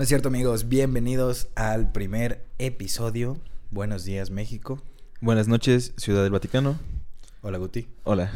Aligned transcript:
No 0.00 0.04
es 0.04 0.08
cierto, 0.08 0.28
amigos. 0.28 0.66
Bienvenidos 0.70 1.48
al 1.56 1.92
primer 1.92 2.46
episodio. 2.56 3.36
Buenos 3.70 4.02
días, 4.06 4.30
México. 4.30 4.82
Buenas 5.20 5.46
noches, 5.46 5.92
Ciudad 5.98 6.22
del 6.22 6.32
Vaticano. 6.32 6.80
Hola, 7.42 7.58
Guti. 7.58 7.86
Hola, 8.04 8.32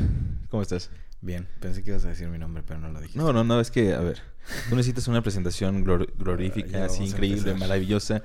¿cómo 0.50 0.62
estás? 0.62 0.90
Bien, 1.22 1.48
pensé 1.60 1.82
que 1.82 1.88
ibas 1.92 2.04
a 2.04 2.08
decir 2.08 2.28
mi 2.28 2.36
nombre, 2.36 2.62
pero 2.68 2.80
no 2.80 2.90
lo 2.90 3.00
dijiste. 3.00 3.18
No, 3.18 3.32
no, 3.32 3.44
no, 3.44 3.60
es 3.62 3.70
que, 3.70 3.94
a 3.94 4.00
ver, 4.00 4.20
tú 4.68 4.76
necesitas 4.76 5.08
una 5.08 5.22
presentación 5.22 5.86
glor- 5.86 6.12
glorífica, 6.18 6.84
así 6.84 7.04
increíble, 7.04 7.54
maravillosa. 7.54 8.22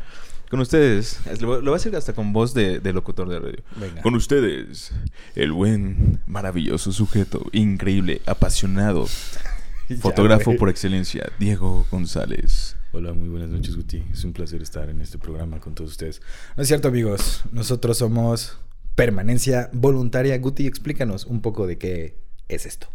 Con 0.49 0.59
ustedes, 0.59 1.25
es- 1.25 1.41
lo, 1.41 1.61
lo 1.61 1.71
voy 1.71 1.75
a 1.75 1.77
hacer 1.77 1.95
hasta 1.95 2.11
con 2.11 2.33
voz 2.33 2.53
de, 2.53 2.81
de 2.81 2.91
locutor 2.91 3.29
de 3.29 3.39
radio. 3.39 3.63
Venga. 3.77 4.01
Con 4.01 4.15
ustedes, 4.15 4.91
el 5.35 5.53
buen, 5.53 6.19
maravilloso 6.27 6.91
sujeto, 6.91 7.45
increíble, 7.53 8.21
apasionado, 8.25 9.07
fotógrafo 10.01 10.57
por 10.57 10.67
excelencia, 10.67 11.31
Diego 11.39 11.87
González. 11.89 12.75
Hola, 12.91 13.13
muy 13.13 13.29
buenas 13.29 13.49
noches, 13.49 13.75
Guti. 13.75 14.03
Es 14.11 14.23
un 14.23 14.33
placer 14.33 14.63
estar 14.63 14.89
en 14.89 14.99
este 14.99 15.19
programa 15.19 15.59
con 15.59 15.75
todos 15.75 15.91
ustedes. 15.91 16.23
No 16.57 16.63
es 16.63 16.69
cierto, 16.69 16.87
amigos. 16.87 17.43
Nosotros 17.51 17.99
somos 17.99 18.57
Permanencia 18.95 19.69
Voluntaria. 19.73 20.35
Guti, 20.39 20.65
explícanos 20.65 21.27
un 21.27 21.41
poco 21.41 21.67
de 21.67 21.77
qué 21.77 22.17
es 22.47 22.65
esto. 22.65 22.87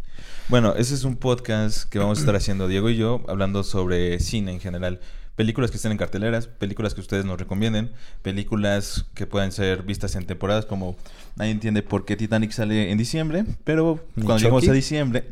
Bueno, 0.48 0.74
ese 0.74 0.94
es 0.94 1.04
un 1.04 1.14
podcast 1.14 1.88
que 1.88 2.00
vamos 2.00 2.18
a 2.18 2.22
estar 2.22 2.34
haciendo 2.34 2.66
Diego 2.66 2.90
y 2.90 2.96
yo, 2.96 3.22
hablando 3.28 3.62
sobre 3.62 4.18
cine 4.18 4.50
en 4.50 4.58
general. 4.58 4.98
Películas 5.36 5.70
que 5.70 5.76
estén 5.76 5.92
en 5.92 5.98
carteleras, 5.98 6.48
películas 6.48 6.92
que 6.94 7.00
ustedes 7.00 7.24
nos 7.24 7.38
recomienden, 7.38 7.92
películas 8.22 9.06
que 9.14 9.28
puedan 9.28 9.52
ser 9.52 9.84
vistas 9.84 10.16
en 10.16 10.26
temporadas, 10.26 10.66
como 10.66 10.96
nadie 11.36 11.52
entiende 11.52 11.84
por 11.84 12.04
qué 12.04 12.16
Titanic 12.16 12.50
sale 12.50 12.90
en 12.90 12.98
diciembre, 12.98 13.44
pero 13.62 14.04
cuando 14.14 14.38
Chucky. 14.38 14.70
a 14.70 14.72
diciembre, 14.72 15.24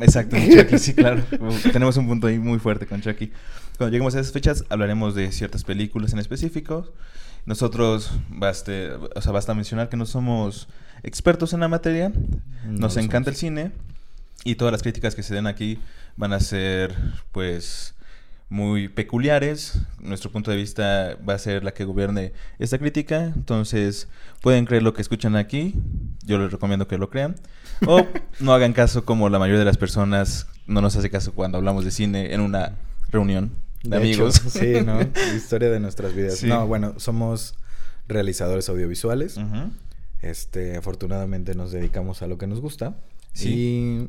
exacto, 0.00 0.36
Chucky, 0.36 0.78
sí, 0.78 0.94
claro, 0.94 1.22
tenemos 1.72 1.98
un 1.98 2.06
punto 2.06 2.26
ahí 2.26 2.38
muy 2.38 2.58
fuerte 2.58 2.86
con 2.86 3.02
Chucky. 3.02 3.30
Cuando 3.80 3.92
lleguemos 3.92 4.14
a 4.14 4.20
esas 4.20 4.34
fechas, 4.34 4.66
hablaremos 4.68 5.14
de 5.14 5.32
ciertas 5.32 5.64
películas 5.64 6.12
en 6.12 6.18
específico. 6.18 6.92
Nosotros, 7.46 8.10
baste, 8.28 8.90
o 8.92 9.22
sea, 9.22 9.32
basta 9.32 9.54
mencionar 9.54 9.88
que 9.88 9.96
no 9.96 10.04
somos 10.04 10.68
expertos 11.02 11.54
en 11.54 11.60
la 11.60 11.68
materia, 11.68 12.12
No 12.66 12.72
nos 12.78 12.98
encanta 12.98 13.30
el 13.30 13.36
cine 13.36 13.72
y 14.44 14.56
todas 14.56 14.72
las 14.72 14.82
críticas 14.82 15.14
que 15.14 15.22
se 15.22 15.34
den 15.34 15.46
aquí 15.46 15.78
van 16.18 16.34
a 16.34 16.40
ser, 16.40 16.94
pues, 17.32 17.94
muy 18.50 18.90
peculiares. 18.90 19.80
Nuestro 19.98 20.30
punto 20.30 20.50
de 20.50 20.58
vista 20.58 21.16
va 21.26 21.32
a 21.32 21.38
ser 21.38 21.64
la 21.64 21.72
que 21.72 21.84
gobierne 21.84 22.34
esta 22.58 22.76
crítica. 22.76 23.32
Entonces, 23.34 24.08
pueden 24.42 24.66
creer 24.66 24.82
lo 24.82 24.92
que 24.92 25.00
escuchan 25.00 25.36
aquí. 25.36 25.74
Yo 26.26 26.36
les 26.36 26.52
recomiendo 26.52 26.86
que 26.86 26.98
lo 26.98 27.08
crean. 27.08 27.34
O 27.86 28.06
no 28.40 28.52
hagan 28.52 28.74
caso 28.74 29.06
como 29.06 29.30
la 29.30 29.38
mayoría 29.38 29.60
de 29.60 29.64
las 29.64 29.78
personas 29.78 30.48
no 30.66 30.82
nos 30.82 30.96
hace 30.96 31.08
caso 31.08 31.32
cuando 31.32 31.56
hablamos 31.56 31.86
de 31.86 31.92
cine 31.92 32.34
en 32.34 32.42
una 32.42 32.76
reunión 33.10 33.52
de, 33.82 33.98
De 33.98 34.10
hecho, 34.10 34.22
amigos. 34.22 34.42
sí, 34.48 34.74
¿no? 34.84 35.00
Historia 35.36 35.70
de 35.70 35.80
nuestras 35.80 36.14
vidas. 36.14 36.38
Sí. 36.38 36.46
No, 36.46 36.66
bueno, 36.66 36.98
somos 36.98 37.54
realizadores 38.08 38.68
audiovisuales. 38.68 39.38
Este, 40.22 40.76
afortunadamente 40.76 41.54
nos 41.54 41.72
dedicamos 41.72 42.22
a 42.22 42.26
lo 42.26 42.38
que 42.38 42.46
nos 42.46 42.60
gusta. 42.60 42.96
Sí. 43.32 43.48
Y 43.48 44.08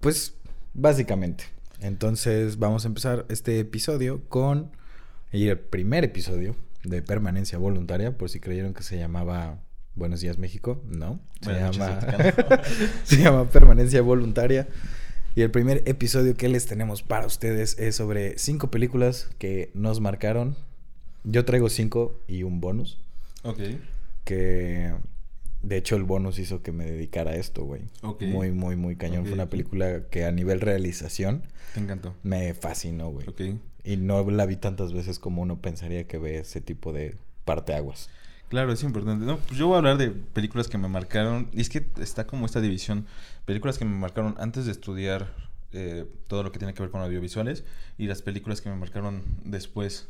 pues 0.00 0.34
básicamente. 0.74 1.44
Entonces 1.80 2.58
vamos 2.58 2.84
a 2.84 2.88
empezar 2.88 3.26
este 3.28 3.58
episodio 3.58 4.22
con 4.28 4.70
y 5.32 5.48
el 5.48 5.58
primer 5.58 6.04
episodio 6.04 6.56
de 6.82 7.02
permanencia 7.02 7.58
voluntaria, 7.58 8.16
por 8.16 8.30
si 8.30 8.40
creyeron 8.40 8.74
que 8.74 8.82
se 8.82 8.98
llamaba 8.98 9.60
Buenos 9.94 10.20
días 10.20 10.38
México, 10.38 10.82
no, 10.86 11.20
se 11.40 11.50
Buenas 11.50 11.76
llama 11.76 12.00
se 13.04 13.16
llama 13.18 13.44
permanencia 13.46 14.02
voluntaria. 14.02 14.68
Y 15.34 15.42
el 15.42 15.50
primer 15.50 15.82
episodio 15.86 16.34
que 16.36 16.48
les 16.48 16.66
tenemos 16.66 17.02
para 17.02 17.26
ustedes 17.26 17.78
es 17.78 17.96
sobre 17.96 18.36
cinco 18.38 18.70
películas 18.70 19.30
que 19.38 19.70
nos 19.74 20.00
marcaron. 20.00 20.56
Yo 21.24 21.44
traigo 21.44 21.68
cinco 21.68 22.18
y 22.26 22.42
un 22.42 22.60
bonus 22.60 22.98
Ok. 23.42 23.60
que 24.24 24.92
de 25.62 25.76
hecho 25.76 25.96
el 25.96 26.04
bonus 26.04 26.38
hizo 26.38 26.62
que 26.62 26.72
me 26.72 26.84
dedicara 26.86 27.32
a 27.32 27.36
esto, 27.36 27.64
güey. 27.64 27.82
Ok. 28.02 28.22
Muy, 28.22 28.50
muy, 28.50 28.76
muy 28.76 28.96
cañón. 28.96 29.24
Fue 29.24 29.34
una 29.34 29.48
película 29.50 30.08
que 30.10 30.24
a 30.24 30.32
nivel 30.32 30.60
realización 30.60 31.42
Te 31.74 31.80
encantó. 31.80 32.14
me 32.22 32.54
fascinó, 32.54 33.10
güey. 33.10 33.28
Ok. 33.28 33.40
Y 33.84 33.96
no 33.96 34.28
la 34.30 34.46
vi 34.46 34.56
tantas 34.56 34.92
veces 34.92 35.18
como 35.18 35.42
uno 35.42 35.60
pensaría 35.60 36.06
que 36.06 36.18
ve 36.18 36.38
ese 36.38 36.60
tipo 36.60 36.92
de 36.92 37.14
parteaguas. 37.44 38.08
Claro, 38.50 38.72
es 38.72 38.82
importante. 38.82 39.24
No, 39.24 39.38
pues 39.38 39.58
yo 39.58 39.68
voy 39.68 39.76
a 39.76 39.78
hablar 39.78 39.96
de 39.96 40.10
películas 40.10 40.68
que 40.68 40.76
me 40.76 40.88
marcaron. 40.88 41.48
Y 41.52 41.60
es 41.60 41.68
que 41.70 41.86
está 42.00 42.26
como 42.26 42.44
esta 42.46 42.60
división. 42.60 43.06
Películas 43.46 43.78
que 43.78 43.84
me 43.84 43.96
marcaron 43.96 44.34
antes 44.38 44.66
de 44.66 44.72
estudiar 44.72 45.32
eh, 45.72 46.04
todo 46.26 46.42
lo 46.42 46.50
que 46.52 46.58
tiene 46.58 46.74
que 46.74 46.82
ver 46.82 46.90
con 46.90 47.00
audiovisuales. 47.00 47.64
Y 47.96 48.06
las 48.08 48.22
películas 48.22 48.60
que 48.60 48.68
me 48.68 48.76
marcaron 48.76 49.22
después. 49.44 50.08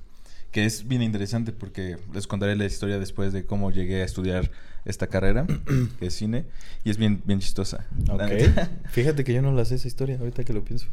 Que 0.53 0.65
es 0.65 0.89
bien 0.89 1.03
interesante 1.03 1.53
porque 1.53 1.97
les 2.13 2.27
contaré 2.27 2.57
la 2.57 2.65
historia 2.65 2.99
después 2.99 3.33
de 3.33 3.45
cómo 3.45 3.71
llegué 3.71 4.03
a 4.03 4.05
estudiar 4.05 4.51
esta 4.85 5.07
carrera, 5.07 5.47
que 6.01 6.07
es 6.07 6.15
cine. 6.15 6.47
Y 6.83 6.91
es 6.91 6.97
bien, 6.97 7.23
bien 7.27 7.41
chistosa. 7.41 7.87
la 8.07 8.15
Ok. 8.15 8.31
neta. 8.33 8.71
Fíjate 8.91 9.23
que 9.23 9.35
yo 9.35 9.43
no 9.43 9.53
la 9.53 9.65
sé 9.67 9.75
esa 9.77 9.87
historia, 9.87 10.19
ahorita 10.19 10.43
que 10.45 10.53
lo 10.55 10.65
pienso. 10.65 10.87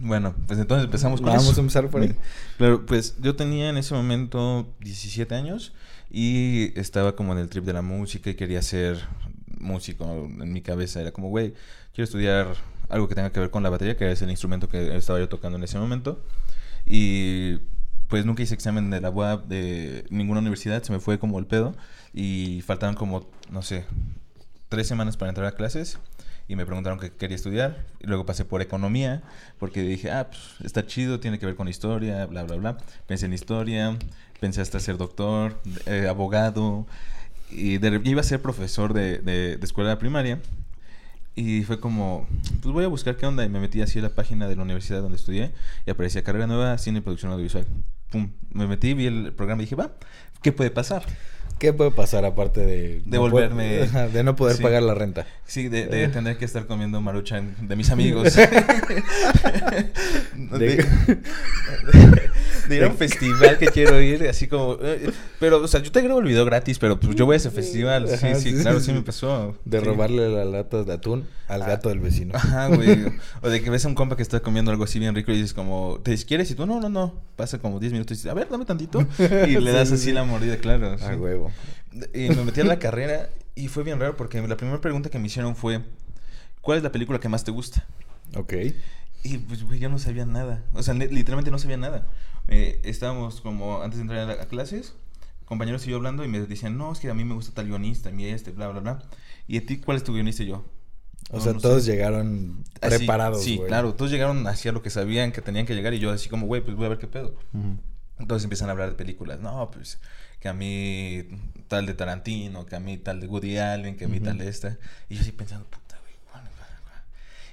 Bueno, 0.00 0.34
pues 0.46 0.58
entonces 0.60 0.84
empezamos 0.84 1.20
con 1.20 1.30
Vamos 1.30 1.50
eso. 1.50 1.60
a 1.60 1.62
empezar 1.62 1.88
por 1.90 2.02
ahí. 2.02 2.14
Claro, 2.58 2.86
pues 2.86 3.16
yo 3.20 3.34
tenía 3.34 3.70
en 3.70 3.76
ese 3.76 3.92
momento 3.94 4.72
17 4.80 5.34
años 5.34 5.72
y 6.10 6.78
estaba 6.78 7.16
como 7.16 7.32
en 7.32 7.38
el 7.38 7.48
trip 7.48 7.64
de 7.64 7.72
la 7.72 7.82
música 7.82 8.30
y 8.30 8.34
quería 8.34 8.62
ser 8.62 8.98
músico 9.58 10.04
en 10.04 10.52
mi 10.52 10.62
cabeza. 10.62 11.00
Era 11.00 11.12
como, 11.12 11.28
güey, 11.28 11.54
quiero 11.92 12.04
estudiar 12.04 12.54
algo 12.88 13.08
que 13.08 13.14
tenga 13.14 13.30
que 13.30 13.40
ver 13.40 13.50
con 13.50 13.62
la 13.62 13.70
batería, 13.70 13.96
que 13.96 14.10
es 14.10 14.22
el 14.22 14.30
instrumento 14.30 14.68
que 14.68 14.96
estaba 14.96 15.18
yo 15.18 15.28
tocando 15.28 15.58
en 15.58 15.64
ese 15.64 15.78
momento. 15.78 16.22
Y 16.84 17.58
pues 18.08 18.24
nunca 18.24 18.42
hice 18.42 18.54
examen 18.54 18.90
de 18.90 19.00
la 19.00 19.10
UAP 19.10 19.46
de 19.46 20.04
ninguna 20.10 20.40
universidad, 20.40 20.82
se 20.82 20.92
me 20.92 21.00
fue 21.00 21.18
como 21.18 21.38
el 21.38 21.46
pedo 21.46 21.74
y 22.12 22.62
faltaban 22.64 22.94
como, 22.94 23.28
no 23.50 23.62
sé, 23.62 23.84
tres 24.68 24.86
semanas 24.86 25.16
para 25.16 25.30
entrar 25.30 25.46
a 25.46 25.52
clases 25.52 25.98
y 26.48 26.54
me 26.54 26.64
preguntaron 26.64 26.98
qué 27.00 27.10
quería 27.10 27.34
estudiar. 27.34 27.84
Y 28.00 28.06
luego 28.06 28.24
pasé 28.24 28.44
por 28.44 28.62
economía, 28.62 29.22
porque 29.58 29.82
dije, 29.82 30.10
ah, 30.10 30.28
pues 30.30 30.40
está 30.62 30.86
chido, 30.86 31.18
tiene 31.20 31.38
que 31.38 31.46
ver 31.46 31.56
con 31.56 31.68
historia, 31.68 32.26
bla, 32.26 32.44
bla, 32.44 32.56
bla. 32.56 32.78
Pensé 33.06 33.26
en 33.26 33.32
historia, 33.32 33.98
pensé 34.46 34.60
hasta 34.60 34.78
ser 34.78 34.96
doctor, 34.96 35.60
eh, 35.86 36.06
abogado, 36.08 36.86
y 37.50 37.78
de, 37.78 38.00
iba 38.04 38.20
a 38.20 38.24
ser 38.24 38.40
profesor 38.40 38.94
de, 38.94 39.18
de, 39.18 39.56
de 39.56 39.64
escuela 39.64 39.98
primaria. 39.98 40.38
Y 41.34 41.64
fue 41.64 41.80
como, 41.80 42.26
pues 42.62 42.72
voy 42.72 42.84
a 42.84 42.88
buscar 42.88 43.16
qué 43.16 43.26
onda. 43.26 43.44
Y 43.44 43.48
me 43.48 43.58
metí 43.60 43.82
así 43.82 43.98
a 43.98 44.02
la 44.02 44.10
página 44.10 44.46
de 44.48 44.54
la 44.56 44.62
universidad 44.62 45.02
donde 45.02 45.16
estudié 45.16 45.50
y 45.84 45.90
aparecía 45.90 46.22
carrera 46.22 46.46
nueva, 46.46 46.78
cine 46.78 46.98
y 46.98 47.02
producción 47.02 47.32
audiovisual. 47.32 47.66
Pum, 48.10 48.30
me 48.52 48.66
metí, 48.68 48.94
vi 48.94 49.06
el 49.06 49.32
programa 49.32 49.62
y 49.62 49.64
dije, 49.66 49.74
va, 49.76 49.90
¿qué 50.42 50.52
puede 50.52 50.70
pasar? 50.70 51.04
¿Qué 51.58 51.72
puede 51.72 51.90
pasar 51.90 52.24
aparte 52.26 52.60
de... 52.60 53.02
De 53.04 53.16
no 53.18 53.28
volverme- 53.28 54.10
de 54.12 54.22
no 54.22 54.36
poder 54.36 54.56
Sí. 54.56 54.62
pagar 54.62 54.82
la 54.82 54.94
renta? 54.94 55.26
Sí, 55.46 55.68
de, 55.68 55.86
de 55.86 56.08
tener 56.08 56.36
que 56.38 56.44
estar 56.44 56.66
comiendo 56.66 57.00
maruchan 57.00 57.54
de 57.68 57.76
mis 57.76 57.90
amigos. 57.96 58.34
de, 58.34 58.46
De- 60.58 60.84
de 62.68 62.76
ir 62.76 62.84
a 62.84 62.88
un 62.88 62.96
festival 62.96 63.58
que 63.58 63.66
quiero 63.72 64.00
ir, 64.00 64.26
así 64.28 64.46
como... 64.48 64.76
eh, 64.80 65.10
Pero, 65.40 65.62
o 65.62 65.68
sea, 65.68 65.80
yo 65.82 65.90
te 65.92 66.00
grabo 66.02 66.20
el 66.20 66.26
video 66.26 66.44
gratis, 66.44 66.78
pero 66.78 66.98
pues 67.00 67.14
yo 67.16 67.26
voy 67.26 67.34
a 67.34 67.36
ese 67.36 67.50
festival. 67.50 68.08
Sí, 68.08 68.16
sí, 68.34 68.56
sí, 68.56 68.62
claro, 68.62 68.80
sí, 68.80 68.86
sí 68.86 68.92
me 68.92 69.02
pasó. 69.02 69.56
De 69.64 69.78
Sí. 69.80 69.84
robarle 69.84 70.28
las 70.28 70.46
latas 70.46 70.86
de 70.86 70.92
atún 70.94 71.26
al 71.48 71.62
Ah. 71.62 71.66
gato 71.66 71.88
del 71.88 72.00
vecino. 72.00 72.34
Ajá, 72.34 72.68
güey. 72.68 73.06
O 73.42 73.48
de 73.50 73.62
que 73.62 73.70
ves 73.70 73.84
a 73.84 73.88
un 73.88 73.94
compa 73.94 74.16
que 74.16 74.22
está 74.22 74.40
comiendo 74.40 74.70
algo 74.70 74.84
así 74.84 74.98
bien 74.98 75.14
rico 75.14 75.32
y 75.32 75.36
dices 75.36 75.54
como, 75.54 76.00
¿te 76.02 76.16
quieres? 76.24 76.50
Y 76.50 76.54
tú, 76.54 76.66
no, 76.66 76.80
no, 76.80 76.88
no. 76.88 77.14
Pasa 77.36 77.58
como 77.58 77.78
10 77.80 77.92
minutos 77.92 78.12
y 78.12 78.18
dices, 78.18 78.30
a 78.30 78.34
ver, 78.34 78.48
dame 78.50 78.64
tantito. 78.64 79.06
Y 79.46 79.58
le 79.58 79.72
das 79.72 79.88
Sí, 79.88 79.94
así 79.94 80.04
sí. 80.06 80.12
la 80.12 80.24
mordida, 80.24 80.56
claro. 80.58 80.96
sí. 80.98 81.04
A 81.04 81.16
huevo. 81.16 81.52
Y 82.14 82.28
me 82.30 82.44
metí 82.44 82.60
a 82.60 82.64
la 82.64 82.78
carrera 82.78 83.28
y 83.54 83.68
fue 83.68 83.82
bien 83.84 83.98
raro 84.00 84.16
porque 84.16 84.40
la 84.46 84.56
primera 84.56 84.80
pregunta 84.80 85.08
que 85.08 85.18
me 85.18 85.26
hicieron 85.28 85.56
fue, 85.56 85.80
¿cuál 86.60 86.78
es 86.78 86.84
la 86.84 86.92
película 86.92 87.18
que 87.20 87.28
más 87.28 87.44
te 87.44 87.50
gusta? 87.50 87.86
Ok. 88.34 88.52
Y 89.22 89.38
pues, 89.38 89.62
güey, 89.64 89.78
yo 89.80 89.88
no 89.88 89.98
sabía 89.98 90.24
nada. 90.26 90.62
O 90.72 90.82
sea, 90.82 90.94
literalmente 90.94 91.50
no 91.50 91.58
sabía 91.58 91.76
nada. 91.78 92.06
Eh, 92.48 92.80
estábamos 92.84 93.40
como 93.40 93.82
antes 93.82 93.98
de 93.98 94.02
entrar 94.02 94.30
a, 94.38 94.42
a 94.42 94.46
clases, 94.46 94.94
compañeros 95.44 95.86
y 95.86 95.90
yo 95.90 95.96
hablando 95.96 96.24
y 96.24 96.28
me 96.28 96.40
decían, 96.40 96.76
no, 96.78 96.92
es 96.92 96.98
que 97.00 97.10
a 97.10 97.14
mí 97.14 97.24
me 97.24 97.34
gusta 97.34 97.52
tal 97.54 97.66
guionista, 97.66 98.08
a 98.08 98.12
mí 98.12 98.24
este, 98.26 98.50
bla, 98.52 98.68
bla, 98.68 98.80
bla. 98.80 99.02
¿Y 99.48 99.58
a 99.58 99.66
ti 99.66 99.78
cuál 99.78 99.96
es 99.96 100.04
tu 100.04 100.12
guionista? 100.12 100.42
Y 100.42 100.46
yo. 100.46 100.64
O 101.30 101.36
"No, 101.38 101.42
sea, 101.42 101.52
no 101.54 101.60
todos 101.60 101.84
sé". 101.84 101.92
llegaron 101.92 102.62
Así, 102.80 102.98
preparados, 102.98 103.42
Sí, 103.42 103.56
güey. 103.56 103.68
claro. 103.68 103.94
Todos 103.94 104.10
llegaron 104.10 104.46
hacia 104.46 104.70
lo 104.72 104.82
que 104.82 104.90
sabían 104.90 105.32
que 105.32 105.40
tenían 105.42 105.66
que 105.66 105.74
llegar 105.74 105.92
y 105.94 105.98
yo 105.98 106.10
así 106.10 106.28
como, 106.28 106.46
güey, 106.46 106.62
pues 106.62 106.76
voy 106.76 106.86
a 106.86 106.90
ver 106.90 106.98
qué 106.98 107.06
pedo. 107.08 107.34
Ujú. 107.52 107.78
Entonces 108.18 108.44
empiezan 108.44 108.68
a 108.68 108.72
hablar 108.72 108.88
de 108.90 108.94
películas. 108.94 109.40
No, 109.40 109.70
pues 109.70 109.98
que 110.40 110.48
a 110.48 110.52
mí 110.52 111.24
tal 111.68 111.86
de 111.86 111.94
Tarantino, 111.94 112.64
que 112.66 112.76
a 112.76 112.80
mí 112.80 112.96
tal 112.98 113.20
de 113.20 113.26
Woody 113.26 113.58
Allen, 113.58 113.96
que 113.96 114.04
a 114.04 114.08
mí 114.08 114.20
tal 114.20 114.38
de 114.38 114.48
esta. 114.48 114.76
Y 115.08 115.16
yo 115.16 115.20
así 115.22 115.32
pensando, 115.32 115.66
puta, 115.66 115.96
güey. 116.00 116.14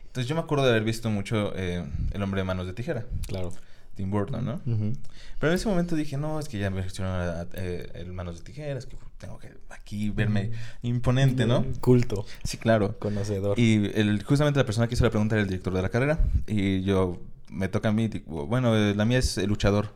Entonces 0.06 0.30
yo 0.30 0.36
me 0.36 0.42
acuerdo 0.42 0.66
de 0.66 0.72
haber 0.72 0.84
visto 0.84 1.10
mucho 1.10 1.54
eh, 1.56 1.84
El 2.12 2.22
hombre 2.22 2.42
de 2.42 2.46
manos 2.46 2.68
de 2.68 2.74
tijera, 2.74 3.06
Claro. 3.28 3.52
Tim 3.96 4.10
Burton, 4.10 4.44
¿no? 4.44 4.62
Pero 4.66 5.52
en 5.52 5.56
ese 5.56 5.68
momento 5.70 5.96
dije, 5.96 6.18
no, 6.18 6.40
es 6.40 6.50
que 6.50 6.58
ya 6.58 6.70
me 6.70 6.82
reaccionó 6.82 7.10
eh, 7.54 7.92
el 7.94 8.12
manos 8.14 8.40
de 8.40 8.44
tijeras, 8.44 8.86
que 8.86 8.98
tengo 9.18 9.38
que 9.38 9.52
aquí 9.70 10.10
verme 10.10 10.52
imponente, 10.82 11.46
¿no? 11.46 11.66
Culto, 11.80 12.26
Sí, 12.44 12.58
claro. 12.58 12.98
conocedor. 13.00 13.60
Y 13.60 13.92
el, 13.94 14.24
justamente 14.24 14.60
la 14.60 14.66
persona 14.66 14.88
que 14.88 14.96
hizo 14.96 15.04
la 15.04 15.12
pregunta 15.12 15.36
era 15.36 15.44
el 15.44 15.48
director 15.48 15.74
de 15.74 15.82
la 15.82 15.90
carrera. 15.90 16.20
Y 16.48 16.82
yo 16.84 17.22
me 17.50 17.68
toca 17.68 17.90
a 17.90 17.92
mí, 17.92 18.10
tipo, 18.10 18.48
bueno, 18.48 18.76
eh, 18.76 18.96
la 18.96 19.06
mía 19.06 19.20
es 19.20 19.38
El 19.38 19.48
Luchador. 19.50 19.94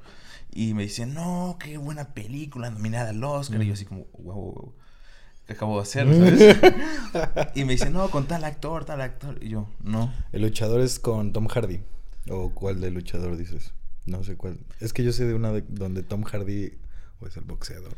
Y 0.53 0.73
me 0.73 0.83
dicen, 0.83 1.13
no, 1.13 1.57
qué 1.59 1.77
buena 1.77 2.13
película, 2.13 2.69
nominada 2.69 3.09
al 3.09 3.23
Oscar. 3.23 3.61
Y 3.61 3.67
yo 3.67 3.73
así 3.73 3.85
como, 3.85 4.05
wow, 4.17 4.35
wow, 4.35 4.53
wow, 4.53 4.73
¿qué 5.45 5.53
acabo 5.53 5.75
de 5.77 5.81
hacer? 5.81 6.07
¿sabes? 6.07 6.57
y 7.55 7.65
me 7.65 7.73
dicen, 7.73 7.93
no, 7.93 8.09
con 8.09 8.27
tal 8.27 8.43
actor, 8.43 8.85
tal 8.85 9.01
actor. 9.01 9.37
Y 9.41 9.49
yo, 9.49 9.69
no. 9.81 10.13
El 10.31 10.43
luchador 10.43 10.81
es 10.81 10.99
con 10.99 11.33
Tom 11.33 11.47
Hardy. 11.47 11.81
¿O 12.29 12.51
cuál 12.53 12.81
de 12.81 12.91
luchador 12.91 13.37
dices? 13.37 13.73
No 14.07 14.23
sé 14.23 14.35
cuál. 14.35 14.57
Es 14.79 14.93
que 14.93 15.03
yo 15.03 15.11
sé 15.13 15.25
de 15.25 15.33
una 15.35 15.51
de- 15.51 15.63
donde 15.67 16.01
Tom 16.01 16.23
Hardy 16.23 16.73
o 17.19 17.27
es 17.27 17.37
el 17.37 17.43
boxeador. 17.43 17.95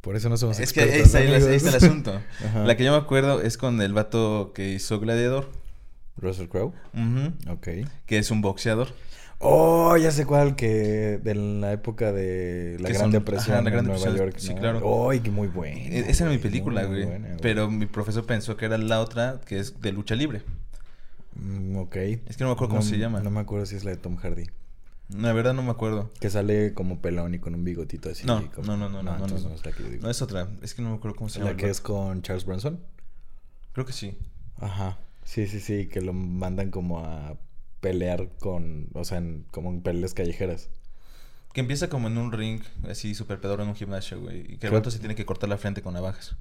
Por 0.00 0.16
eso 0.16 0.28
no 0.28 0.36
somos 0.36 0.58
Es 0.60 0.72
que 0.72 0.82
ahí 0.82 1.00
está, 1.00 1.18
ahí 1.18 1.28
el 1.28 1.68
asunto. 1.74 2.20
La 2.64 2.76
que 2.76 2.84
yo 2.84 2.92
me 2.92 2.98
acuerdo 2.98 3.40
es 3.40 3.56
con 3.56 3.80
el 3.82 3.92
vato 3.92 4.52
que 4.54 4.70
hizo 4.70 5.00
Gladiador. 5.00 5.48
Russell 6.16 6.46
Crowe. 6.48 6.72
Ujú, 6.94 7.52
Ok. 7.52 7.68
Que 8.06 8.18
es 8.18 8.30
un 8.30 8.40
boxeador. 8.42 8.88
Oh, 9.38 9.96
ya 9.96 10.10
sé 10.12 10.24
cuál, 10.26 10.54
que 10.54 11.18
de 11.22 11.34
la 11.34 11.72
época 11.72 12.12
de 12.12 12.76
la 12.78 12.86
Que 12.88 12.92
Gran 12.92 13.04
son- 13.06 13.10
Depresión 13.12 13.54
ajá, 13.56 13.62
la 13.62 13.68
en 13.70 13.72
Gran 13.74 13.84
Nueva 13.86 13.98
Depresión, 14.00 14.26
York. 14.28 14.38
sí, 14.38 14.54
¿no? 14.54 14.60
claro. 14.60 15.10
Ay, 15.10 15.20
que 15.20 15.30
muy 15.30 15.48
buena. 15.48 15.80
E- 15.80 16.10
Esa 16.10 16.24
era 16.24 16.30
mi 16.32 16.36
güey, 16.38 16.50
película, 16.50 16.84
güey. 16.84 17.04
buena, 17.06 17.28
güey. 17.28 17.40
Pero 17.40 17.68
mi 17.70 17.86
profesor 17.86 18.24
pensó 18.26 18.56
que 18.56 18.66
era 18.66 18.78
la 18.78 19.00
otra, 19.00 19.40
que 19.46 19.58
es 19.58 19.80
de 19.80 19.90
lucha 19.92 20.14
libre. 20.14 20.42
Mm, 21.34 21.76
ok. 21.76 21.96
Es 21.96 22.36
que 22.36 22.44
no 22.44 22.50
me 22.50 22.52
acuerdo 22.52 22.70
cómo 22.70 22.82
se 22.82 22.98
llama. 22.98 23.20
No 23.20 23.30
me 23.30 23.40
acuerdo 23.40 23.66
si 23.66 23.74
es 23.76 23.84
la 23.84 23.90
de 23.92 23.96
Tom 23.96 24.16
Hardy. 24.16 24.44
La 25.08 25.32
verdad 25.32 25.52
no 25.52 25.62
me 25.62 25.70
acuerdo. 25.70 26.10
Que 26.20 26.30
sale 26.30 26.72
como 26.74 27.00
pelón 27.00 27.34
y 27.34 27.38
con 27.38 27.54
un 27.54 27.64
bigotito 27.64 28.08
así. 28.10 28.26
No, 28.26 28.50
como- 28.52 28.66
no, 28.68 28.76
no, 28.76 28.88
no, 28.88 29.02
no, 29.02 29.18
no, 29.18 29.24
entonces 29.24 29.44
no. 29.48 29.54
es 29.54 29.64
la 29.66 29.72
que 29.72 29.82
yo 29.82 29.90
digo. 29.90 30.02
No 30.02 30.10
es 30.10 30.22
otra. 30.22 30.48
Es 30.62 30.74
que 30.74 30.82
no 30.82 30.90
me 30.90 30.96
acuerdo 30.96 31.16
cómo 31.16 31.28
se 31.28 31.38
la 31.40 31.46
llama. 31.46 31.56
que 31.58 31.68
es 31.68 31.80
con 31.80 32.22
Charles 32.22 32.44
Bronson. 32.46 32.80
Creo 33.72 33.84
que 33.86 33.92
sí. 33.92 34.16
Ajá. 34.58 34.98
Sí, 35.24 35.46
sí, 35.46 35.60
sí, 35.60 35.86
que 35.86 36.00
lo 36.00 36.12
mandan 36.12 36.70
como 36.70 37.00
a 37.00 37.36
pelear 37.80 38.28
con, 38.38 38.88
o 38.94 39.04
sea, 39.04 39.18
en- 39.18 39.44
como 39.50 39.70
en 39.70 39.82
peleas 39.82 40.14
callejeras. 40.14 40.68
Que 41.52 41.60
empieza 41.60 41.88
como 41.90 42.08
en 42.08 42.16
un 42.16 42.32
ring, 42.32 42.62
así 42.88 43.14
súper 43.14 43.38
pedorro 43.40 43.62
en 43.64 43.68
un 43.70 43.74
gimnasio, 43.74 44.18
güey. 44.20 44.40
Y 44.40 44.44
que 44.44 44.52
el 44.52 44.58
Creo- 44.60 44.72
vato 44.74 44.90
se 44.90 44.98
tiene 44.98 45.14
que 45.14 45.26
cortar 45.26 45.48
la 45.50 45.58
frente 45.58 45.82
con 45.82 45.92
navajas. 45.94 46.36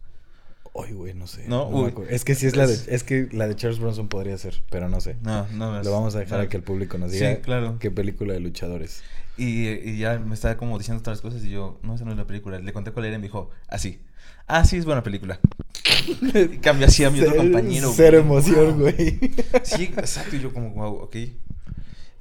Ay, 0.74 0.94
güey, 0.94 1.14
no 1.14 1.28
sé. 1.28 1.46
No, 1.48 1.70
me 1.70 1.90
acuerdo. 1.90 2.10
Es 2.12 2.24
que 2.24 2.34
sí 2.34 2.48
es 2.48 2.56
la 2.56 2.66
de, 2.66 2.74
Es- 2.88 3.04
que 3.04 3.28
la 3.34 3.48
de 3.48 3.56
Charles 3.56 3.80
Bronson 3.80 4.08
podría 4.08 4.38
ser, 4.38 4.64
pero 4.70 4.88
no 4.88 5.02
sé. 5.02 5.18
No, 5.22 5.46
no. 5.50 5.80
es- 5.80 5.86
Lo 5.86 5.92
vamos 5.92 6.16
a 6.16 6.20
dejar 6.20 6.40
no. 6.40 6.46
a 6.46 6.50
que 6.50 6.56
el 6.58 6.64
público 6.64 6.98
nos 6.98 7.12
Sí, 7.12 7.18
diga 7.18 7.42
claro. 7.42 7.78
qué 7.80 7.92
película 7.92 8.34
de 8.34 8.40
luchadores. 8.40 9.04
Y, 9.38 9.68
y 9.70 9.98
ya 9.98 10.18
me 10.20 10.34
estaba 10.34 10.56
como 10.58 10.78
diciendo 10.78 11.00
otras 11.02 11.20
cosas 11.22 11.44
y 11.44 11.50
yo, 11.50 11.80
no, 11.84 11.96
esa 11.96 12.06
no 12.06 12.12
es 12.12 12.18
la 12.18 12.26
película. 12.26 12.60
Le 12.60 12.74
conté 12.74 12.92
cuál 12.92 13.06
era 13.06 13.16
y 13.16 13.20
me 13.20 13.24
dijo, 13.24 13.50
así. 13.68 14.00
Ah, 14.48 14.64
sí, 14.66 14.78
es 14.78 14.86
buena 14.86 15.04
película. 15.04 15.40
y 16.34 16.58
cambia 16.60 16.88
así 16.88 17.04
a 17.04 17.10
mi 17.10 17.20
otro 17.22 17.36
compañero. 17.38 17.92
Güey. 17.94 18.16
emoción, 18.16 18.80
güey. 18.80 19.20
Sí, 19.64 19.84
exacto. 19.98 20.36
Y 20.36 20.40
yo 20.40 20.54
como, 20.54 20.70
wow, 20.72 20.96
ok. 21.04 21.16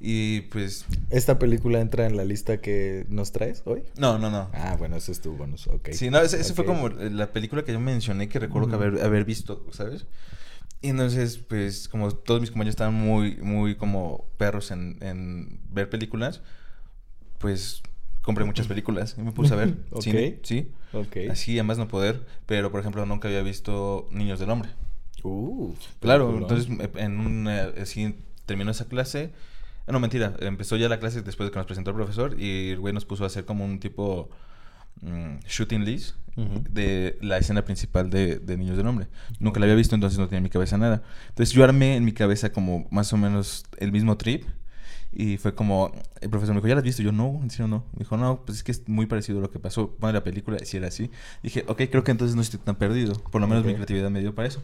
Y 0.03 0.41
pues, 0.41 0.85
¿Esta 1.11 1.37
película 1.37 1.79
entra 1.79 2.07
en 2.07 2.17
la 2.17 2.25
lista 2.25 2.59
que 2.59 3.05
nos 3.09 3.31
traes 3.31 3.61
hoy? 3.65 3.83
no, 3.97 4.17
no, 4.17 4.31
no. 4.31 4.49
Ah, 4.53 4.75
bueno, 4.79 4.95
ese 4.95 5.11
es 5.11 5.21
tu 5.21 5.33
bonus, 5.33 5.67
ok. 5.67 5.89
Sí, 5.91 6.09
no, 6.09 6.19
ese, 6.19 6.39
ese 6.41 6.53
fue 6.55 6.65
como 6.65 6.89
la 6.89 7.31
película 7.31 7.63
que 7.63 7.71
yo 7.71 7.79
mencioné 7.79 8.27
que 8.27 8.39
recuerdo 8.39 8.67
que 8.67 8.75
Ujú. 8.75 8.83
haber, 8.83 9.03
haber 9.03 9.25
visto, 9.25 9.63
¿sabes? 9.71 10.07
Y 10.81 10.89
entonces, 10.89 11.37
pues, 11.37 11.87
como 11.87 12.09
todos 12.11 12.41
mis 12.41 12.49
compañeros 12.49 12.73
estaban 12.73 12.95
muy, 12.95 13.37
muy 13.37 13.75
como 13.75 14.25
perros 14.37 14.71
en, 14.71 14.97
en 15.01 15.59
ver 15.71 15.87
películas, 15.89 16.41
pues 17.37 17.81
compré 18.23 18.45
muchas 18.45 18.67
películas 18.67 19.15
y 19.17 19.21
me 19.21 19.31
puse 19.31 19.53
a 19.53 19.57
ver. 19.57 19.77
Ok. 19.91 20.01
cine, 20.03 20.39
sí. 20.43 20.71
Ok. 20.93 21.17
Así, 21.29 21.59
a 21.59 21.63
más 21.63 21.77
no 21.77 21.87
poder. 21.87 22.25
Pero, 22.47 22.71
por 22.71 22.79
ejemplo, 22.79 23.05
nunca 23.05 23.27
había 23.27 23.43
visto 23.43 24.07
Niños 24.11 24.39
del 24.39 24.49
Hombre. 24.49 24.69
Uh, 25.23 25.73
Claro, 25.99 26.27
peliculón. 26.27 26.41
entonces 26.41 26.89
en 26.95 27.19
un, 27.19 27.47
eh, 27.47 27.73
así 27.81 28.15
terminó 28.47 28.71
esa 28.71 28.85
clase. 28.85 29.31
No, 29.91 29.99
mentira, 29.99 30.33
empezó 30.39 30.77
ya 30.77 30.89
la 30.89 30.99
clase 30.99 31.21
después 31.21 31.47
de 31.47 31.51
que 31.51 31.59
nos 31.59 31.65
presentó 31.65 31.91
el 31.91 31.95
profesor 31.95 32.39
y 32.39 32.69
el 32.71 32.79
güey 32.79 32.93
nos 32.93 33.05
puso 33.05 33.23
a 33.23 33.27
hacer 33.27 33.45
como 33.45 33.65
un 33.65 33.79
tipo 33.79 34.29
mm, 35.01 35.39
shooting 35.47 35.85
list 35.85 36.15
de 36.35 37.17
la 37.21 37.37
escena 37.37 37.65
principal 37.65 38.09
de, 38.09 38.37
de 38.39 38.57
Niños 38.57 38.77
del 38.77 38.87
Hombre. 38.87 39.07
Nunca 39.39 39.59
la 39.59 39.65
había 39.65 39.75
visto, 39.75 39.95
entonces 39.95 40.17
no 40.17 40.27
tenía 40.27 40.37
en 40.37 40.43
mi 40.43 40.49
cabeza 40.49 40.77
nada. 40.77 41.03
Entonces 41.29 41.53
yo 41.53 41.63
armé 41.63 41.97
en 41.97 42.05
mi 42.05 42.13
cabeza 42.13 42.51
como 42.51 42.87
más 42.89 43.11
o 43.13 43.17
menos 43.17 43.65
el 43.77 43.91
mismo 43.91 44.17
trip 44.17 44.45
y 45.13 45.37
fue 45.37 45.53
como, 45.53 45.91
el 46.21 46.29
profesor 46.29 46.55
me 46.55 46.61
dijo, 46.61 46.69
¿ya 46.69 46.75
la 46.75 46.79
has 46.79 46.85
visto? 46.85 47.03
Yo, 47.03 47.11
no, 47.11 47.39
en 47.43 47.49
serio 47.49 47.67
no. 47.67 47.85
Me 47.93 47.99
dijo, 47.99 48.15
no, 48.15 48.45
pues 48.45 48.59
es 48.59 48.63
que 48.63 48.71
es 48.71 48.87
muy 48.87 49.07
parecido 49.07 49.39
a 49.39 49.41
lo 49.41 49.51
que 49.51 49.59
pasó. 49.59 49.91
Pone 49.91 50.13
la 50.13 50.23
película 50.23 50.57
si 50.59 50.77
era 50.77 50.87
así. 50.87 51.11
Dije, 51.43 51.65
ok, 51.67 51.81
creo 51.89 52.03
que 52.03 52.11
entonces 52.11 52.35
no 52.35 52.41
estoy 52.41 52.59
tan 52.61 52.75
perdido. 52.75 53.13
Por 53.15 53.41
lo 53.41 53.47
menos 53.47 53.65
mi 53.65 53.73
creatividad 53.73 54.09
me 54.09 54.21
dio 54.21 54.33
para 54.33 54.47
eso. 54.47 54.63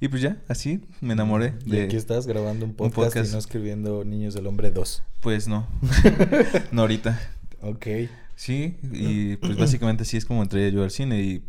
Y 0.00 0.08
pues 0.08 0.22
ya, 0.22 0.42
así 0.48 0.80
me 1.00 1.12
enamoré 1.14 1.54
Y 1.64 1.70
de... 1.70 1.84
aquí 1.84 1.96
estás 1.96 2.26
grabando 2.26 2.66
un 2.66 2.74
un 2.76 2.90
podcast, 2.90 3.30
y 3.30 3.32
no 3.32 3.38
escribiendo 3.38 4.04
Niños 4.04 4.34
del 4.34 4.46
Hombre 4.46 4.70
2. 4.70 5.02
Pues 5.20 5.48
no. 5.48 5.66
no 6.72 6.82
ahorita. 6.82 7.20
Ok. 7.62 7.86
Sí, 8.36 8.76
y 8.92 9.36
pues 9.36 9.56
básicamente 9.56 10.02
así 10.02 10.16
es 10.16 10.24
como 10.24 10.42
entré 10.42 10.70
yo 10.72 10.82
al 10.82 10.90
cine. 10.90 11.22
¿Y 11.22 11.42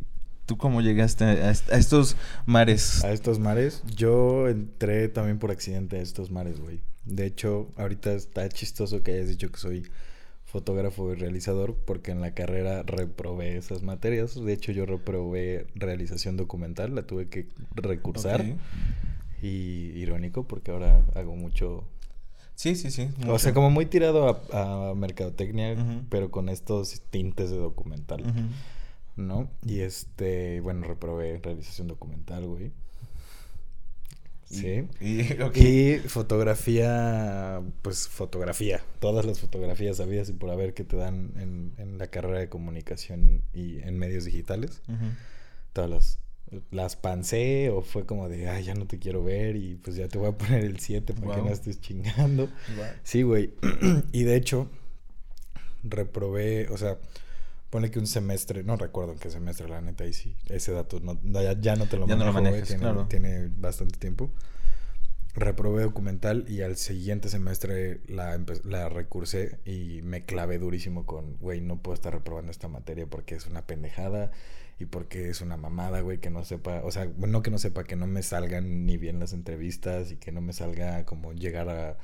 tú 0.45 0.57
cómo 0.57 0.81
llegaste 0.81 1.24
a 1.25 1.50
estos 1.50 2.15
mares? 2.45 3.03
A 3.03 3.12
estos 3.12 3.39
mares, 3.39 3.83
yo 3.95 4.48
entré 4.48 5.09
también 5.09 5.39
por 5.39 5.51
accidente 5.51 5.98
a 5.98 6.01
estos 6.01 6.31
mares, 6.31 6.59
güey. 6.59 6.81
De 7.06 7.25
hecho, 7.25 7.71
ahorita 7.75 8.13
está 8.13 8.48
chistoso 8.50 9.03
que 9.03 9.13
hayas 9.13 9.30
dicho 9.30 9.51
que 9.51 9.57
soy 9.59 9.88
fotógrafo 10.56 11.12
y 11.12 11.16
realizador, 11.16 11.75
porque 11.75 12.12
en 12.12 12.22
la 12.22 12.34
carrera 12.34 12.81
reprobé 12.84 13.57
esas 13.57 13.84
materias. 13.84 14.36
De 14.36 14.54
hecho, 14.54 14.72
yo 14.72 14.86
reprobé 14.86 15.68
realización 15.75 16.38
documental, 16.38 16.96
la 16.96 17.04
tuve 17.04 17.28
que 17.28 17.50
recursar. 17.75 18.46
Y 19.42 19.92
irónico, 19.96 20.44
porque 20.48 20.72
ahora 20.72 21.06
hago 21.13 21.36
mucho 21.36 21.84
Sí, 22.56 22.75
sí, 22.75 22.90
sí. 22.90 23.10
O 23.28 23.38
sea, 23.38 23.54
como 23.54 23.69
muy 23.69 23.86
tirado 23.86 24.30
a, 24.54 24.92
a 24.92 24.96
mercadotecnia, 24.96 25.75
pero 26.10 26.31
con 26.31 26.48
estos 26.48 27.01
tintes 27.10 27.51
de 27.51 27.58
documental. 27.58 28.24
¿no? 29.18 29.50
Y 29.62 29.81
este, 29.81 30.62
bueno, 30.62 30.88
reprobé 30.88 31.38
realización 31.44 31.90
documental, 31.90 32.46
güey. 32.46 32.72
Sí. 34.45 34.88
Y, 35.56 35.97
fotografía, 36.07 37.62
pues 37.81 38.07
fotografía, 38.07 38.81
todas 39.00 39.25
las 39.25 39.39
fotografías 39.39 39.97
sabidas 39.97 40.30
y 40.30 40.33
por 40.33 40.50
haber 40.50 40.74
que 40.74 40.83
te 40.83 40.95
dan 40.95 41.33
en, 41.38 41.74
en 41.77 41.97
la 41.97 42.07
carrera 42.07 42.39
de 42.39 42.50
comunicación 42.50 43.42
y 43.53 43.80
en 43.80 43.97
medios 43.97 44.25
digitales, 44.25 44.81
todas 45.74 45.89
las, 45.89 46.19
las 46.71 46.95
pancé 46.95 47.69
o 47.69 47.81
fue 47.81 48.06
como 48.06 48.30
de, 48.30 48.50
ay, 48.50 48.65
ya 48.65 48.75
no 48.75 48.86
te 48.86 49.00
quiero 49.00 49.24
ver 49.24 49.56
y 49.56 49.75
pues 49.75 49.95
ya 49.95 50.07
te 50.07 50.18
voy 50.18 50.30
a 50.30 50.38
poner 50.38 50.63
el 50.63 50.79
7 50.79 51.13
para 51.13 51.36
que 51.36 51.41
no 51.41 51.50
estés 51.50 51.81
chingando. 51.81 52.50
Sí, 53.03 53.24
güey. 53.24 53.53
y 54.12 54.24
de 54.24 54.36
hecho, 54.36 54.70
reprobé, 55.84 56.67
o 56.70 56.77
sea, 56.77 56.98
pone 57.69 57.91
que 57.91 58.00
un 58.00 58.07
semestre, 58.07 58.63
no 58.63 58.77
recuerdo 58.77 59.13
en 59.13 59.19
qué 59.19 59.29
semestre, 59.29 59.67
la 59.67 59.81
neta, 59.81 60.05
y 60.05 60.13
sí, 60.13 60.38
ese 60.48 60.72
dato 60.72 61.00
no, 61.00 61.19
ya, 61.24 61.60
ya 61.60 61.75
no 61.75 61.88
te 61.88 61.98
lo 61.98 62.07
Ya 62.07 62.15
no 62.15 62.25
lo 62.25 62.34
manejas, 62.34 62.67
tiene, 62.67 62.81
claro. 62.81 63.07
tiene 63.07 63.50
bastante 63.57 63.98
tiempo. 64.00 64.31
Reprobé 65.34 65.84
documental 65.84 66.45
y 66.48 66.62
al 66.62 66.77
siguiente 66.77 67.27
semestre 67.27 68.00
la, 68.07 68.39
la 68.63 68.88
recursé 68.88 69.60
y 69.65 70.01
me 70.03 70.24
clavé 70.24 70.57
durísimo 70.60 71.05
con, 71.05 71.36
güey, 71.38 71.60
no 71.60 71.81
puedo 71.81 71.93
estar 71.93 72.13
reprobando 72.13 72.51
esta 72.51 72.69
materia 72.69 73.05
porque 73.05 73.36
es 73.36 73.45
una 73.45 73.65
pendejada 73.65 74.31
y 74.79 74.86
porque 74.86 75.29
es 75.29 75.41
una 75.41 75.57
mamada, 75.57 76.00
güey, 76.01 76.19
que 76.19 76.29
no 76.29 76.45
sepa, 76.45 76.81
o 76.84 76.91
sea, 76.91 77.10
no 77.17 77.41
que 77.41 77.51
no 77.51 77.57
sepa, 77.57 77.84
que 77.84 77.98
no 77.98 78.07
me 78.07 78.24
salgan 78.24 78.86
ni 78.86 78.95
bien 78.95 79.19
las 79.19 79.34
entrevistas 79.34 80.12
y 80.12 80.17
que 80.17 80.31
no 80.31 80.39
me 80.39 80.53
salga 80.53 81.05
como 81.05 81.34
llegar 81.34 81.67
a 81.69 81.98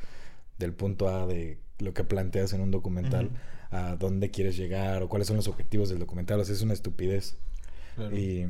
del 0.57 0.73
punto 0.73 1.09
A 1.09 1.25
de 1.25 1.59
lo 1.79 1.93
que 1.93 2.03
planteas 2.03 2.53
en 2.53 2.61
un 2.61 2.71
documental. 2.71 3.31
A 3.71 3.95
dónde 3.95 4.29
quieres 4.31 4.57
llegar 4.57 5.01
o 5.03 5.09
cuáles 5.09 5.27
son 5.27 5.37
los 5.37 5.47
objetivos 5.47 5.89
del 5.89 5.99
documental, 5.99 6.39
o 6.39 6.45
sea, 6.45 6.53
es 6.55 6.61
una 6.61 6.73
estupidez. 6.73 7.35
Claro. 7.95 8.15
Y 8.17 8.47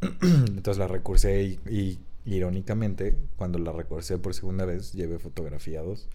entonces 0.22 0.78
la 0.78 0.88
recursé 0.88 1.42
y, 1.42 1.60
y 1.70 1.98
irónicamente, 2.26 3.16
cuando 3.36 3.58
la 3.58 3.72
recursé 3.72 4.18
por 4.18 4.34
segunda 4.34 4.64
vez, 4.64 4.92
llevé 4.92 5.18
fotografía 5.18 5.82
2. 5.82 6.08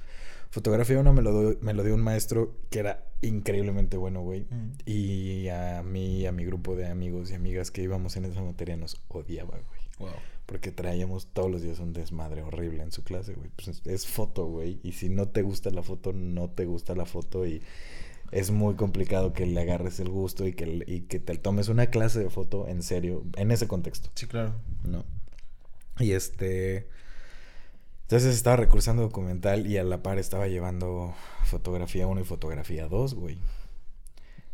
Fotografía 0.51 0.99
1 0.99 1.13
me 1.13 1.21
lo, 1.21 1.39
dio- 1.51 1.57
me 1.61 1.73
lo 1.75 1.83
dio 1.83 1.93
un 1.93 2.01
maestro 2.01 2.55
que 2.71 2.79
era 2.79 3.05
increíblemente 3.21 3.97
bueno, 3.97 4.21
güey. 4.23 4.41
Mm. 4.49 4.71
Y 4.85 5.47
a 5.49 5.83
mí, 5.83 6.21
y 6.21 6.25
a 6.25 6.31
mi 6.31 6.43
grupo 6.45 6.75
de 6.75 6.87
amigos 6.87 7.29
y 7.29 7.35
amigas 7.35 7.69
que 7.69 7.83
íbamos 7.83 8.17
en 8.17 8.25
esa 8.25 8.41
materia 8.41 8.75
nos 8.75 8.99
odiaba, 9.09 9.51
güey. 9.59 9.79
Wow. 9.99 10.19
Porque 10.47 10.71
traíamos 10.71 11.27
todos 11.27 11.51
los 11.51 11.61
días 11.61 11.77
un 11.79 11.93
desmadre 11.93 12.41
horrible 12.41 12.81
en 12.81 12.91
su 12.91 13.03
clase, 13.03 13.33
güey. 13.35 13.51
Pues 13.55 13.67
es- 13.67 13.85
es 13.85 14.07
foto, 14.07 14.47
güey. 14.47 14.79
Y 14.81 14.93
si 14.93 15.09
no 15.09 15.27
te 15.27 15.43
gusta 15.43 15.69
la 15.69 15.83
foto, 15.83 16.13
no 16.13 16.49
te 16.49 16.65
gusta 16.65 16.95
la 16.95 17.05
foto. 17.05 17.45
Y 17.45 17.61
es 18.31 18.51
muy 18.51 18.75
complicado 18.75 19.33
que 19.33 19.45
le 19.45 19.59
agarres 19.61 19.99
el 19.99 20.09
gusto 20.09 20.47
y 20.47 20.53
que, 20.53 20.83
y 20.87 21.01
que 21.01 21.19
te 21.19 21.35
tomes 21.37 21.67
una 21.67 21.87
clase 21.87 22.19
de 22.19 22.29
foto 22.29 22.67
en 22.67 22.83
serio, 22.83 23.23
en 23.35 23.51
ese 23.51 23.67
contexto, 23.67 24.09
Sí, 24.15 24.27
claro. 24.27 24.53
¿no? 24.83 25.05
Y 25.99 26.11
este... 26.11 26.87
Entonces 28.03 28.35
estaba 28.35 28.55
recursando 28.55 29.03
documental 29.03 29.67
y 29.67 29.77
a 29.77 29.83
la 29.83 30.01
par 30.01 30.17
estaba 30.17 30.47
llevando 30.47 31.13
fotografía 31.43 32.07
1 32.07 32.21
y 32.21 32.23
fotografía 32.23 32.87
2, 32.87 33.13
güey. 33.13 33.37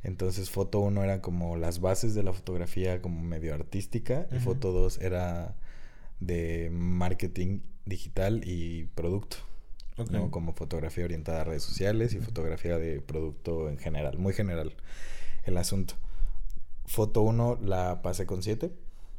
Entonces 0.04 0.50
foto 0.50 0.82
1 0.82 1.04
era 1.04 1.22
como 1.22 1.56
las 1.56 1.80
bases 1.80 2.14
de 2.16 2.24
la 2.24 2.34
fotografía 2.34 3.02
como 3.02 3.24
medio 3.24 3.54
artística 3.54 4.28
y 4.32 4.40
foto 4.40 4.74
2 4.74 5.00
era 5.00 5.56
de 6.20 6.70
marketing 6.72 7.62
digital 7.86 8.42
y 8.46 8.86
producto. 8.94 9.38
¿No? 10.12 10.32
Como 10.32 10.54
fotografía 10.54 11.06
orientada 11.06 11.42
a 11.42 11.44
redes 11.46 11.64
sociales 11.64 12.14
y 12.14 12.20
fotografía 12.20 12.78
de 12.78 13.02
producto 13.02 13.70
en 13.70 13.78
general, 13.78 14.18
muy 14.18 14.34
general 14.34 14.76
el 15.44 15.58
asunto. 15.58 15.96
Foto 16.86 17.22
1 17.22 17.60
la 17.64 18.02
pasé 18.02 18.26
con 18.26 18.44
7. 18.44 18.72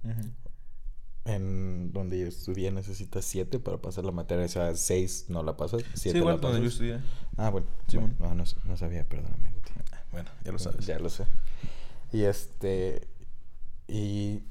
Ujú. 0.04 0.30
En 1.24 1.92
donde 1.92 2.20
yo 2.20 2.26
estudié 2.26 2.70
necesitas 2.70 3.24
7 3.24 3.58
para 3.58 3.78
pasar 3.78 4.04
la 4.04 4.12
materia, 4.12 4.44
o 4.44 4.48
sea, 4.48 4.76
6 4.76 5.26
no 5.28 5.42
la 5.42 5.56
pasas, 5.56 5.82
7 5.94 6.12
Sí, 6.12 6.18
igual 6.18 6.38
la 6.40 6.58
yo 6.58 6.64
estudié. 6.66 7.00
Ah, 7.36 7.50
bueno, 7.50 7.66
Sí, 7.88 7.96
bueno, 7.96 8.14
bueno. 8.18 8.34
no, 8.36 8.44
no, 8.44 8.50
no 8.64 8.76
sabía, 8.76 9.04
perdóname. 9.08 9.50
Guti. 9.50 9.72
Bueno, 10.12 10.30
ya 10.44 10.52
lo 10.52 10.58
sabes. 10.58 10.86
Ya 10.86 10.98
lo 10.98 11.08
sé. 11.10 11.24
Y 12.12 12.22
este. 12.22 13.08
Y. 13.88 14.42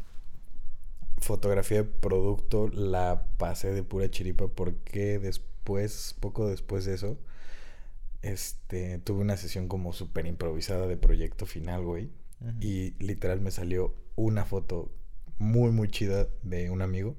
Fotografía 1.18 1.78
de 1.78 1.84
producto 1.86 2.68
la 2.68 3.26
pasé 3.38 3.72
de 3.72 3.84
pura 3.84 4.12
chiripa 4.12 4.48
porque 4.50 5.18
después, 5.18 5.55
poco 6.20 6.48
después 6.50 6.86
de 6.86 6.94
eso, 6.96 7.18
este, 8.22 9.00
tuve 9.00 9.22
una 9.22 9.38
sesión 9.38 9.68
como 9.68 9.94
súper 9.94 10.26
improvisada 10.26 10.88
de 10.88 10.98
proyecto 10.98 11.46
final, 11.46 11.84
güey. 11.84 12.10
Y 12.62 12.92
literal 13.04 13.42
me 13.42 13.50
salió 13.50 13.96
una 14.16 14.46
foto 14.46 14.92
muy, 15.40 15.72
muy 15.72 15.88
chida 15.88 16.28
de 16.44 16.70
un 16.70 16.82
amigo 16.82 17.16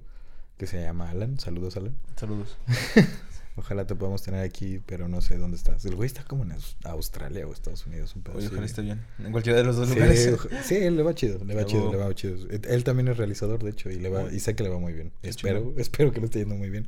que 0.56 0.66
se 0.66 0.80
llama 0.80 1.10
Alan. 1.10 1.38
Saludos, 1.40 1.76
Alan. 1.76 1.96
Saludos. 2.16 2.56
Ojalá 3.58 3.86
te 3.86 3.94
podamos 3.94 4.22
tener 4.22 4.42
aquí, 4.44 4.80
pero 4.84 5.08
no 5.08 5.22
sé 5.22 5.38
dónde 5.38 5.56
estás. 5.56 5.84
El 5.86 5.96
güey 5.96 6.06
está 6.06 6.22
como 6.24 6.42
en 6.44 6.52
Aus- 6.52 6.76
Australia 6.84 7.46
o 7.46 7.52
Estados 7.54 7.86
Unidos, 7.86 8.14
un 8.14 8.22
pedo 8.22 8.36
Oye, 8.36 8.48
ojalá 8.48 8.66
esté 8.66 8.82
bien. 8.82 9.00
En 9.18 9.32
cualquiera 9.32 9.58
de 9.58 9.64
los 9.64 9.76
dos 9.76 9.88
Sí, 9.88 9.94
lugares. 9.94 10.28
oja- 10.32 10.62
sí, 10.62 10.78
le 10.90 11.02
va 11.02 11.14
chido, 11.14 11.42
le 11.42 11.54
va 11.54 11.64
chido, 11.64 11.90
le 11.90 11.96
va 11.96 12.14
chido. 12.14 12.36
Él 12.50 12.84
también 12.84 13.08
es 13.08 13.16
realizador, 13.16 13.62
de 13.64 13.70
hecho, 13.70 13.90
y 13.90 13.96
le 13.98 14.10
va, 14.10 14.30
y 14.30 14.40
sé 14.40 14.54
que 14.54 14.62
le 14.62 14.68
va 14.68 14.78
muy 14.78 14.92
bien. 14.92 15.10
Qué 15.22 15.30
Espero, 15.30 15.72
espero 15.78 16.12
que 16.12 16.20
le 16.20 16.26
esté 16.26 16.40
yendo 16.40 16.54
muy 16.54 16.68
bien. 16.68 16.86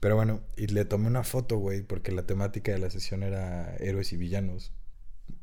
Pero 0.00 0.16
bueno, 0.16 0.40
y 0.56 0.66
le 0.68 0.84
tomé 0.84 1.06
una 1.06 1.22
foto, 1.22 1.58
güey, 1.58 1.82
porque 1.82 2.10
la 2.10 2.26
temática 2.26 2.72
de 2.72 2.78
la 2.78 2.90
sesión 2.90 3.22
era 3.22 3.76
héroes 3.76 4.12
y 4.12 4.16
villanos. 4.16 4.72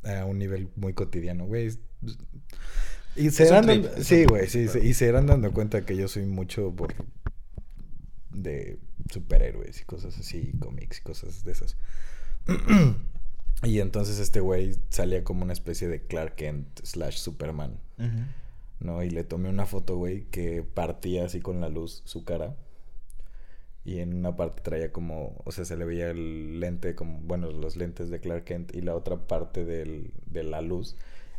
A 0.03 0.25
un 0.25 0.39
nivel 0.39 0.69
muy 0.75 0.93
cotidiano, 0.93 1.45
güey. 1.45 1.77
Y 3.15 3.29
se 3.31 3.47
irán 3.47 3.65
trip, 3.65 3.85
dando, 3.85 4.03
sí, 4.03 4.25
güey, 4.25 4.47
sí, 4.47 4.67
y 4.81 4.93
se 4.93 5.07
irán 5.07 5.27
dando 5.27 5.51
cuenta 5.51 5.85
que 5.85 5.95
yo 5.95 6.07
soy 6.07 6.25
mucho 6.25 6.75
por 6.75 6.93
de 8.31 8.79
superhéroes 9.11 9.81
y 9.81 9.85
cosas 9.85 10.17
así, 10.19 10.51
cómics 10.59 10.99
y 10.99 11.01
cosas 11.01 11.43
de 11.43 11.51
esas. 11.51 11.77
y 13.63 13.79
entonces 13.79 14.19
este 14.19 14.39
güey 14.39 14.75
salía 14.89 15.23
como 15.23 15.43
una 15.43 15.53
especie 15.53 15.87
de 15.87 16.01
Clark 16.01 16.35
Kent 16.35 16.81
slash 16.83 17.17
Superman. 17.17 17.79
¿no? 18.79 19.03
Y 19.03 19.09
le 19.09 19.23
tomé 19.23 19.49
una 19.49 19.65
foto, 19.65 19.97
güey, 19.97 20.25
que 20.25 20.63
partía 20.63 21.25
así 21.25 21.39
con 21.39 21.61
la 21.61 21.69
luz 21.69 22.01
su 22.05 22.23
cara. 22.23 22.55
Y 23.87 24.01
en 24.01 24.13
una 24.17 24.35
parte 24.35 24.61
traía 24.63 24.91
como, 24.91 25.41
o 25.45 25.51
sea, 25.53 25.63
se 25.65 25.77
le 25.77 25.85
veía 25.85 26.09
el 26.11 26.59
lente, 26.59 26.93
como, 26.93 27.19
bueno, 27.21 27.49
los 27.51 27.77
lentes 27.77 28.09
de 28.09 28.19
Clark 28.19 28.43
Kent. 28.43 28.75
Y 28.75 28.81
la 28.81 28.95
otra 28.95 29.17
parte 29.27 29.63
del- 29.65 30.11
de 30.25 30.43
la 30.43 30.61
luz 30.61 30.97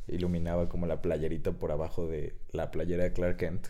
iluminaba 0.08 0.68
como 0.70 0.86
la 0.86 1.02
playerita 1.02 1.52
por 1.52 1.72
abajo 1.72 2.06
de 2.08 2.34
la 2.52 2.70
playera 2.70 3.04
de 3.04 3.12
Clark 3.12 3.36
Kent. 3.36 3.66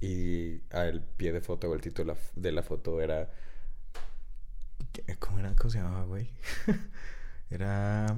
Y 0.00 0.60
al 0.70 1.02
pie 1.02 1.32
de 1.32 1.40
foto, 1.40 1.68
o 1.70 1.74
el 1.74 1.80
título 1.82 2.16
de 2.36 2.52
la, 2.52 2.62
foto 2.62 3.00
era... 3.02 3.30
¿qué- 4.92 5.16
¿Cómo 5.18 5.40
era? 5.40 5.54
¿Cómo 5.56 5.70
se 5.70 5.78
llamaba, 5.78 6.04
güey? 6.04 6.30
era... 7.50 8.16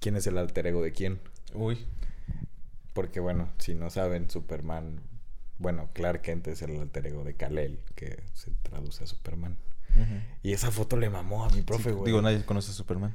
¿Quién 0.00 0.16
es 0.16 0.26
el 0.26 0.38
alter 0.38 0.66
ego 0.66 0.82
de 0.82 0.92
quién? 0.92 1.20
Uy. 1.54 1.78
Porque 2.94 3.20
bueno, 3.20 3.48
si 3.58 3.74
no 3.74 3.90
saben, 3.90 4.28
Superman, 4.30 5.00
bueno, 5.60 5.90
Clark 5.92 6.22
Kent 6.22 6.48
es 6.48 6.62
el 6.62 6.80
alter 6.80 7.06
ego 7.06 7.22
de 7.22 7.34
Kal-El, 7.34 7.78
que 7.94 8.22
se 8.32 8.50
traduce 8.62 9.04
a 9.04 9.06
Superman. 9.06 9.56
Y 10.42 10.52
esa 10.52 10.70
foto 10.70 10.96
le 10.96 11.10
mamó 11.10 11.44
a 11.44 11.50
mi 11.50 11.62
profe, 11.62 11.90
Sí, 11.90 11.90
güey. 11.90 12.06
Digo, 12.06 12.22
nadie 12.22 12.42
conoce 12.44 12.70
a 12.70 12.74
Superman. 12.74 13.14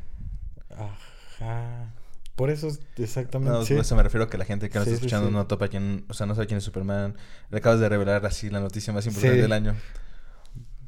Ajá. 0.70 1.92
Por 2.36 2.52
eso 2.52 2.68
es 2.68 2.82
exactamente. 2.98 3.52
No, 3.52 3.66
sí. 3.66 3.74
por 3.74 3.82
eso 3.82 3.96
me 3.96 4.04
refiero 4.04 4.26
a 4.26 4.30
que 4.30 4.38
la 4.38 4.46
gente 4.46 4.70
que 4.70 4.78
nos 4.78 4.86
Sí, 4.88 4.94
está 4.94 5.06
escuchando 5.06 5.32
no 5.32 5.48
topa 5.48 5.70
quién, 5.70 6.06
o 6.10 6.14
sea, 6.14 6.28
no 6.28 6.36
sabe 6.36 6.48
quién 6.48 6.60
es 6.60 6.64
Superman. 6.64 7.16
Le 7.50 7.58
acabas 7.58 7.80
de 7.80 7.90
revelar 7.90 8.26
así 8.26 8.50
la 8.50 8.60
noticia 8.60 8.94
más 8.94 9.08
importante 9.08 9.42
del 9.42 9.52
año. 9.52 9.76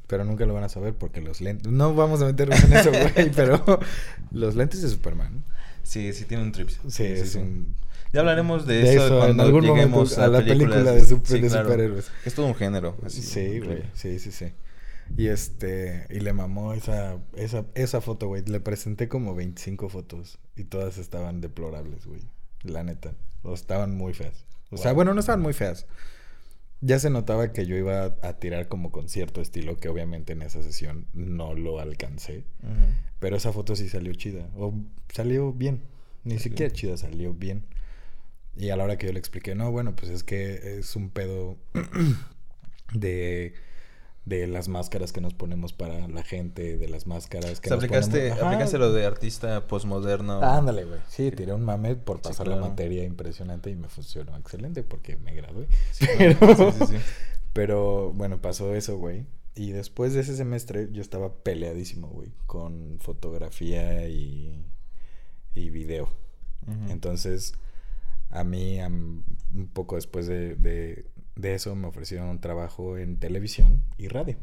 Pero 0.07 0.23
nunca 0.23 0.45
lo 0.45 0.53
van 0.53 0.63
a 0.63 0.69
saber 0.69 0.93
porque 0.93 1.21
los 1.21 1.41
lentes. 1.41 1.71
No 1.71 1.95
vamos 1.95 2.21
a 2.21 2.25
meternos 2.25 2.63
en 2.63 2.73
eso, 2.73 2.91
güey, 3.13 3.31
pero 3.31 3.79
los 4.31 4.55
lentes 4.55 4.81
de 4.81 4.89
Superman. 4.89 5.43
Sí, 5.83 6.13
sí 6.13 6.25
tiene 6.25 6.43
un 6.43 6.51
trip. 6.51 6.69
Sí, 6.87 7.03
es 7.03 7.35
un. 7.35 7.75
Ya 8.13 8.21
hablaremos 8.21 8.65
de, 8.65 8.75
de 8.75 8.93
eso, 8.93 9.05
eso 9.05 9.13
en 9.15 9.19
cuando 9.19 9.43
algún 9.43 9.61
lleguemos 9.63 9.91
momento 10.17 10.21
a 10.23 10.27
la 10.27 10.45
película 10.45 10.83
de 10.93 11.03
super- 11.05 11.27
sí, 11.27 11.39
de 11.41 11.47
claro. 11.49 11.69
superhéroes. 11.69 12.11
Es 12.25 12.33
todo 12.33 12.45
un 12.45 12.55
género. 12.55 12.95
así, 13.05 13.21
Sí, 13.21 13.59
güey. 13.59 13.83
Sí, 13.93 14.19
sí, 14.19 14.31
sí. 14.31 14.53
Y 15.17 15.27
este, 15.27 16.05
y 16.09 16.19
le 16.19 16.33
mamó 16.33 16.73
esa, 16.73 17.17
esa, 17.35 17.65
esa 17.75 18.01
foto, 18.01 18.27
güey. 18.27 18.43
Le 18.45 18.59
presenté 18.59 19.07
como 19.07 19.35
25 19.35 19.89
fotos 19.89 20.39
y 20.55 20.63
todas 20.65 20.97
estaban 20.97 21.41
deplorables, 21.41 22.05
güey. 22.05 22.21
La 22.63 22.83
neta. 22.83 23.13
O 23.43 23.53
estaban 23.53 23.95
muy 23.95 24.13
feas. 24.13 24.45
O 24.71 24.77
sea, 24.77 24.91
bueno, 24.93 25.13
no 25.13 25.19
estaban 25.21 25.41
muy 25.41 25.53
feas. 25.53 25.85
Ya 26.81 26.99
se 26.99 27.09
notaba 27.09 27.53
que 27.53 27.65
yo 27.65 27.75
iba 27.75 28.15
a 28.21 28.33
tirar 28.33 28.67
como 28.67 28.91
con 28.91 29.09
cierto 29.09 29.41
estilo, 29.41 29.77
que 29.77 29.89
obviamente 29.89 30.33
en 30.33 30.41
esa 30.43 30.61
sesión 30.61 31.07
no 31.13 31.55
lo 31.55 31.79
alcancé. 31.79 32.43
Pero 33.19 33.35
esa 33.37 33.51
foto 33.53 33.75
sí 33.75 33.89
salió 33.89 34.13
chida. 34.13 34.47
O 34.57 34.73
salió 35.13 35.53
bien. 35.53 35.81
Ni 36.23 36.37
siquiera 36.39 36.71
chida, 36.71 36.97
salió 36.97 37.33
bien. 37.33 37.63
Y 38.57 38.69
a 38.71 38.75
la 38.75 38.83
hora 38.85 38.97
que 38.97 39.07
yo 39.07 39.13
le 39.13 39.19
expliqué, 39.19 39.55
no, 39.55 39.71
bueno, 39.71 39.95
pues 39.95 40.11
es 40.11 40.23
que 40.23 40.79
es 40.79 40.95
un 40.95 41.09
pedo 41.09 41.57
de, 42.93 43.53
de 44.25 44.47
las 44.47 44.67
máscaras 44.67 45.11
que 45.13 45.21
nos 45.21 45.33
ponemos 45.33 45.73
para 45.73 46.07
la 46.07 46.23
gente, 46.23 46.77
de 46.77 46.87
las 46.89 47.07
máscaras 47.07 47.61
que 47.61 47.69
O 47.69 47.69
sea, 47.69 47.75
nos 47.77 47.83
aplicaste, 47.83 48.29
ponemos. 48.29 48.41
Aplicaste 48.41 48.77
lo 48.77 48.91
de 48.91 49.05
artista 49.05 49.67
postmoderno. 49.67 50.39
Ah, 50.41 50.57
ándale, 50.57 50.85
güey. 50.85 50.99
Sí, 51.07 51.31
tiré 51.31 51.53
un 51.53 51.63
mame 51.63 51.95
por 51.95 52.17
Sí, 52.17 52.23
pasar 52.23 52.47
claro. 52.47 52.61
la 52.61 52.67
materia 52.69 53.03
impresionante 53.03 53.69
y 53.69 53.75
me 53.75 53.89
funcionó 53.89 54.35
excelente 54.37 54.83
porque 54.83 55.17
me 55.17 55.33
gradué. 55.33 55.67
Sí, 55.91 56.07
Pero, 56.17 56.71
sí, 56.87 56.95
pero 57.53 58.11
bueno, 58.13 58.41
pasó 58.41 58.75
eso, 58.75 58.97
güey. 58.97 59.25
Y 59.55 59.71
después 59.71 60.13
de 60.13 60.19
ese 60.21 60.35
semestre 60.35 60.89
yo 60.91 61.01
estaba 61.01 61.33
peleadísimo, 61.43 62.07
güey, 62.09 62.31
con 62.45 62.99
fotografía 62.99 64.07
y, 64.07 64.63
y 65.55 65.69
video. 65.69 66.09
Entonces, 66.89 67.53
a 68.29 68.43
mí, 68.43 68.79
am- 68.79 69.23
un 69.53 69.67
poco 69.67 69.95
después 69.95 70.27
de, 70.27 70.55
de- 70.55 71.05
de 71.35 71.53
eso, 71.53 71.75
me 71.75 71.87
ofrecieron 71.87 72.27
un 72.29 72.41
trabajo 72.41 72.97
en 72.97 73.17
televisión 73.19 73.81
y 73.97 74.07
radio. 74.07 74.37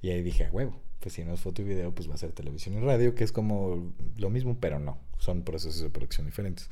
Y 0.00 0.10
ahí 0.10 0.22
dije, 0.22 0.46
a 0.46 0.50
huevo, 0.50 0.80
pues 1.00 1.14
si 1.14 1.24
no 1.24 1.34
es 1.34 1.40
foto 1.40 1.62
y 1.62 1.64
video, 1.64 1.94
pues 1.94 2.08
va 2.08 2.14
a 2.14 2.18
ser 2.18 2.32
televisión 2.32 2.74
y 2.76 2.80
radio, 2.80 3.14
que 3.14 3.24
es 3.24 3.32
como 3.32 3.92
lo 4.16 4.30
mismo, 4.30 4.58
pero 4.60 4.78
no, 4.78 4.98
son 5.18 5.42
procesos 5.42 5.80
de 5.82 5.90
producción 5.90 6.26
diferentes. 6.26 6.70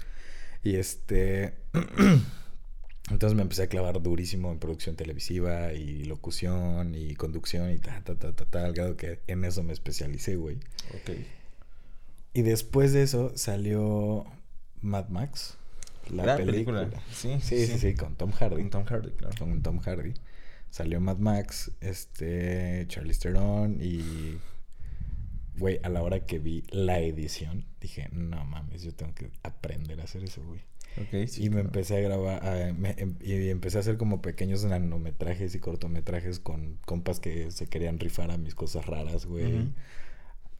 Y 0.63 0.77
este, 0.77 1.55
entonces 3.11 3.37
me 3.37 3.43
empecé 3.43 3.63
a 3.65 3.67
clavar 3.69 4.03
durísimo 4.03 4.51
en 4.51 4.59
producción 4.59 4.97
televisiva 4.97 5.73
y 5.73 6.05
locución 6.05 6.95
y 6.95 7.15
conducción 7.15 7.71
y 7.73 7.79
ta, 7.79 8.03
ta, 8.03 8.17
ta, 8.17 8.33
ta, 8.35 8.45
ta, 8.47 8.65
al 8.65 8.73
grado 8.73 8.97
que 8.97 9.21
en 9.29 9.45
eso 9.45 9.63
me 9.63 9.73
especialicé, 9.73 10.37
güey. 10.37 10.57
Ok. 10.95 11.11
Y 12.35 12.43
después 12.43 12.93
de 12.93 13.03
eso 13.03 13.33
salió 13.37 14.25
Mad 14.83 15.09
Max, 15.09 15.57
la 16.11 16.23
Gran 16.25 16.37
película. 16.39 16.81
película. 16.81 17.03
Sí, 17.13 17.37
Sí, 17.41 17.67
sí, 17.67 17.79
sí, 17.79 17.95
con 17.95 18.17
Tom 18.17 18.31
Hardy. 18.33 18.57
Con 18.63 18.71
Tom 18.71 18.85
Hardy, 18.85 19.11
claro. 19.13 19.35
Con 19.39 19.63
Tom 19.63 19.79
Hardy. 19.81 20.15
Salió 20.71 21.01
Mad 21.01 21.19
Max, 21.19 21.71
este, 21.81 22.85
Charlize 22.89 23.21
Theron 23.21 23.79
y... 23.81 24.39
Güey, 25.59 25.81
a 25.83 25.89
la 25.89 26.03
hora 26.03 26.21
que 26.27 26.39
vi 26.39 26.65
la 26.71 27.01
edición, 27.01 27.65
dije, 27.81 28.11
no 28.13 28.45
mames, 28.45 28.83
yo 28.83 28.93
tengo 28.95 29.15
que 29.15 29.31
aprender 29.43 30.01
a 30.01 30.05
hacer 30.05 30.23
eso, 30.25 30.43
güey. 30.45 30.61
Sí. 31.27 31.45
y 31.45 31.49
me 31.51 31.57
claro. 31.57 31.69
empecé 31.69 31.97
a 31.97 32.01
grabar, 32.01 32.47
a- 32.47 32.73
me- 32.75 32.95
em- 32.99 33.17
y 33.21 33.49
empecé 33.49 33.77
a 33.79 33.81
hacer 33.81 33.97
como 33.99 34.21
pequeños 34.23 34.65
nanometrajes 34.65 35.55
y 35.55 35.59
cortometrajes 35.59 36.41
con 36.41 36.79
compas 36.87 37.21
que 37.21 37.51
se 37.51 37.67
querían 37.69 37.99
rifar 37.99 38.31
a 38.31 38.37
mis 38.39 38.55
cosas 38.55 38.85
raras, 38.87 39.25
güey. 39.27 39.71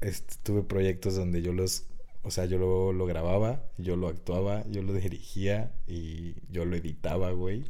Este, 0.01 0.35
tuve 0.43 0.63
proyectos 0.63 1.15
donde 1.17 1.41
yo 1.43 1.53
los, 1.53 1.87
o 2.27 2.31
sea, 2.31 2.45
yo 2.45 2.59
lo, 2.59 2.93
lo 2.93 3.07
grababa, 3.07 3.63
yo 3.79 3.95
lo 3.95 4.09
actuaba, 4.09 4.65
yo 4.69 4.83
lo 4.83 4.93
dirigía 4.93 5.71
y 5.87 6.35
yo 6.51 6.65
lo 6.65 6.75
editaba, 6.75 7.31
güey. 7.31 7.65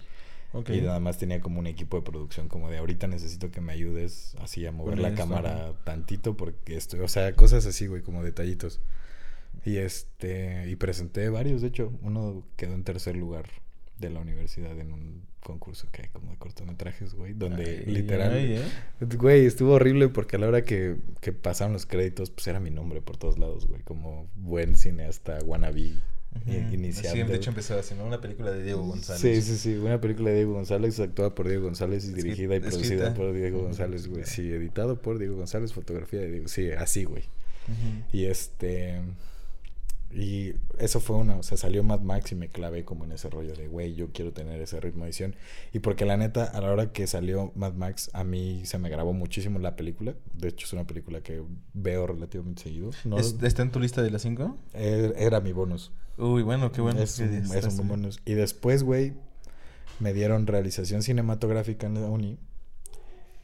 Y 0.68 0.80
nada 0.80 1.00
más 1.00 1.18
tenía 1.18 1.40
como 1.40 1.60
un 1.60 1.66
equipo 1.66 1.98
de 1.98 2.02
producción 2.02 2.48
como 2.48 2.70
de 2.70 2.78
ahorita 2.78 3.06
necesito 3.08 3.50
que 3.50 3.60
me 3.60 3.75
ayudes 3.75 4.34
así 4.40 4.64
a 4.64 4.72
mover 4.72 4.98
la 4.98 5.14
cámara 5.14 5.75
tantito 5.84 6.34
porque 6.34 6.76
estoy, 6.76 7.00
o 7.00 7.08
sea, 7.08 7.34
cosas 7.34 7.66
así, 7.66 7.86
güey, 7.86 8.00
como 8.00 8.22
detallitos. 8.22 8.80
Y 9.66 9.76
este, 9.76 10.66
y 10.70 10.76
presenté 10.76 11.28
varios, 11.28 11.60
de 11.60 11.68
hecho, 11.68 11.92
uno 12.00 12.46
quedó 12.56 12.72
en 12.72 12.84
tercer 12.84 13.16
lugar 13.16 13.46
de 13.98 14.10
la 14.10 14.20
universidad 14.20 14.78
en 14.78 14.92
un 14.92 15.22
concurso 15.40 15.88
que 15.92 16.02
hay 16.02 16.08
como 16.08 16.32
de 16.32 16.38
cortometrajes, 16.38 17.14
güey, 17.14 17.32
donde 17.32 17.84
Ay, 17.86 17.92
literal, 17.92 18.32
ay, 18.32 18.56
¿eh? 18.56 18.62
güey, 19.16 19.46
estuvo 19.46 19.74
horrible 19.74 20.08
porque 20.08 20.36
a 20.36 20.38
la 20.38 20.48
hora 20.48 20.64
que, 20.64 20.96
que 21.20 21.32
pasaron 21.32 21.72
los 21.72 21.86
créditos, 21.86 22.30
pues 22.30 22.46
era 22.48 22.60
mi 22.60 22.70
nombre 22.70 23.00
por 23.00 23.16
todos 23.16 23.38
lados, 23.38 23.66
güey, 23.66 23.82
como 23.82 24.28
buen 24.34 24.76
cineasta 24.76 25.38
wannabe 25.44 25.94
eh, 26.46 26.68
iniciando. 26.72 27.24
Sí, 27.24 27.30
de 27.30 27.36
hecho 27.36 27.50
empezaba 27.50 27.80
así, 27.80 27.94
¿no? 27.94 28.04
Una 28.04 28.20
película 28.20 28.50
de 28.50 28.62
Diego 28.62 28.82
González. 28.82 29.20
Sí, 29.20 29.40
sí, 29.40 29.56
sí, 29.56 29.76
una 29.76 30.00
película 30.00 30.30
de 30.30 30.36
Diego 30.36 30.52
González, 30.52 31.00
actuada 31.00 31.34
por 31.34 31.48
Diego 31.48 31.64
González 31.64 32.04
y 32.04 32.12
dirigida 32.12 32.56
y 32.56 32.60
producida 32.60 33.08
escrita. 33.08 33.14
por 33.14 33.32
Diego 33.32 33.62
González, 33.62 34.06
güey. 34.08 34.24
Sí, 34.24 34.50
editado 34.52 35.00
por 35.00 35.18
Diego 35.18 35.36
González, 35.36 35.72
fotografía 35.72 36.20
de 36.20 36.30
Diego. 36.30 36.48
Sí, 36.48 36.70
así, 36.72 37.04
güey. 37.04 37.24
Y 38.12 38.26
este. 38.26 39.00
Y 40.10 40.54
eso 40.78 41.00
fue 41.00 41.16
una. 41.16 41.36
O 41.36 41.42
sea, 41.42 41.58
salió 41.58 41.82
Mad 41.82 42.00
Max 42.00 42.32
y 42.32 42.36
me 42.36 42.48
clavé 42.48 42.84
como 42.84 43.04
en 43.04 43.12
ese 43.12 43.28
rollo 43.28 43.54
de, 43.54 43.66
güey, 43.68 43.94
yo 43.94 44.12
quiero 44.12 44.32
tener 44.32 44.60
ese 44.62 44.80
ritmo 44.80 45.04
de 45.04 45.10
edición. 45.10 45.36
Y 45.72 45.80
porque 45.80 46.04
la 46.06 46.16
neta, 46.16 46.44
a 46.44 46.60
la 46.60 46.72
hora 46.72 46.92
que 46.92 47.06
salió 47.06 47.52
Mad 47.54 47.75
Max, 47.75 48.08
a 48.14 48.25
mí 48.25 48.62
se 48.64 48.78
me 48.78 48.88
grabó 48.88 49.12
muchísimo 49.12 49.58
la 49.58 49.76
película. 49.76 50.14
De 50.32 50.48
hecho, 50.48 50.64
es 50.66 50.72
una 50.72 50.86
película 50.86 51.20
que 51.20 51.42
veo 51.75 52.06
relativamente 52.06 52.62
seguido. 52.62 52.90
No, 53.04 53.18
¿Es- 53.18 53.36
¿Está 53.42 53.62
en 53.62 53.72
tu 53.72 53.80
lista 53.80 54.02
de 54.02 54.10
las 54.10 54.22
cinco? 54.22 54.56
er- 54.72 55.14
era 55.18 55.40
mi 55.40 55.52
bonus. 55.52 55.92
Uy, 56.18 56.42
bueno, 56.42 56.72
qué 56.72 56.80
bueno. 56.80 57.00
es, 57.02 57.16
que 57.16 57.25
un, 57.25 57.34
es 57.54 57.78
un 57.78 57.88
bonus. 57.88 58.20
Y 58.25 58.32
después, 58.34 58.84
güey, 58.84 59.12
me 60.00 60.14
dieron 60.14 60.46
realización 60.46 61.02
cinematográfica 61.02 61.86
en 61.86 61.94
la 61.94 62.06
uni. 62.08 62.38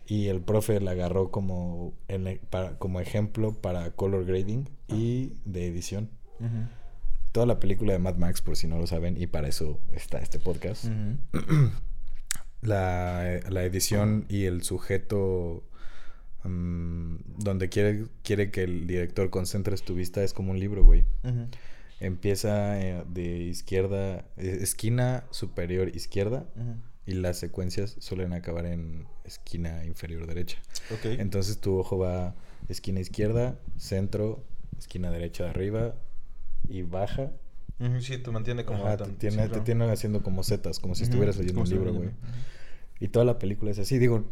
Y 0.07 0.29
el 0.29 0.41
profe 0.41 0.81
la 0.81 0.93
agarró 0.93 1.31
como, 1.31 1.93
en 2.09 2.27
e- 2.27 2.41
para, 2.51 2.79
como 2.79 3.01
ejemplo 3.01 3.53
para 3.53 3.91
color 3.93 4.25
grading 4.25 4.69
y 4.89 5.35
de 5.45 5.67
edición. 5.67 6.09
Toda 7.33 7.47
la 7.47 7.59
película 7.59 7.95
de 7.95 7.99
Mad 7.99 8.17
Max, 8.17 8.43
por 8.43 8.57
si 8.57 8.67
no 8.67 8.79
lo 8.79 8.87
saben, 8.87 9.21
y 9.21 9.27
para 9.27 9.49
eso 9.49 9.81
está 9.95 10.19
este 10.19 10.39
podcast. 10.39 10.85
La, 12.61 13.41
la 13.49 13.65
edición 13.65 14.25
y 14.29 14.45
el 14.45 14.63
sujeto 14.63 15.65
mm, 16.45 17.17
donde 17.39 17.69
quiere, 17.69 18.05
quiere 18.23 18.53
que 18.53 18.63
el 18.63 18.87
director 18.87 19.31
concentres 19.31 19.83
tu 19.83 19.95
vista 19.97 20.23
es 20.23 20.33
como 20.33 20.53
un 20.53 20.61
libro, 20.61 20.85
güey. 20.85 21.05
Empieza 21.99 22.81
eh, 22.81 23.05
de 23.09 23.39
izquierda, 23.39 24.27
eh, 24.37 24.59
esquina 24.61 25.25
superior 25.31 25.89
izquierda, 25.89 26.47
y 27.07 27.15
las 27.15 27.39
secuencias 27.39 27.97
suelen 27.99 28.33
acabar 28.33 28.67
en 28.67 29.07
esquina 29.25 29.85
inferior 29.85 30.27
derecha. 30.27 30.59
Entonces 31.05 31.59
tu 31.59 31.79
ojo 31.79 31.99
va 31.99 32.37
esquina 32.69 33.01
izquierda, 33.01 33.59
centro, 33.77 34.45
esquina 34.79 35.11
derecha 35.11 35.45
de 35.45 35.51
arriba 35.51 35.95
y 36.69 36.83
baja. 36.83 37.33
Sí, 38.01 38.19
te 38.19 38.31
mantiene 38.31 38.65
como... 38.65 38.87
Ajá, 38.87 38.97
te, 38.97 39.11
tiene, 39.13 39.37
siempre- 39.37 39.59
te 39.59 39.65
tiene 39.65 39.91
haciendo 39.91 40.23
como 40.23 40.43
setas, 40.43 40.79
como 40.79 40.95
si 40.95 41.03
estuvieras 41.05 41.37
leyendo 41.37 41.63
como 41.63 41.71
un 41.71 41.71
libro, 41.71 41.93
güey. 41.95 42.11
Y 43.01 43.09
toda 43.09 43.25
la 43.25 43.39
película 43.41 43.73
es 43.73 43.79
así. 43.81 43.99
Digo, 43.99 44.25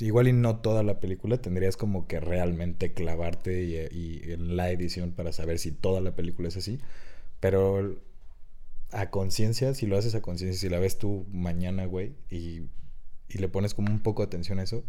igual 0.00 0.28
y 0.28 0.34
no 0.34 0.58
toda 0.58 0.82
la 0.82 1.00
película, 1.00 1.38
tendrías 1.38 1.78
como 1.78 2.06
que 2.06 2.20
realmente 2.20 2.92
clavarte 2.92 3.64
y, 3.64 3.76
y 3.96 4.32
en 4.32 4.56
la 4.56 4.70
edición 4.70 5.12
para 5.12 5.32
saber 5.32 5.58
si 5.58 5.72
toda 5.72 6.02
la 6.02 6.14
película 6.14 6.48
es 6.48 6.56
así. 6.58 6.78
Pero 7.40 7.96
a 8.92 9.08
conciencia, 9.10 9.72
si 9.72 9.86
lo 9.86 9.96
haces 9.96 10.14
a 10.14 10.20
conciencia, 10.20 10.60
si 10.60 10.68
la 10.68 10.78
ves 10.78 10.98
tú 10.98 11.24
mañana, 11.32 11.86
güey, 11.86 12.12
y, 12.30 12.62
y 13.28 13.38
le 13.38 13.48
pones 13.48 13.72
como 13.72 13.90
un 13.90 14.00
poco 14.00 14.22
de 14.22 14.26
atención 14.26 14.58
a 14.58 14.62
eso, 14.64 14.84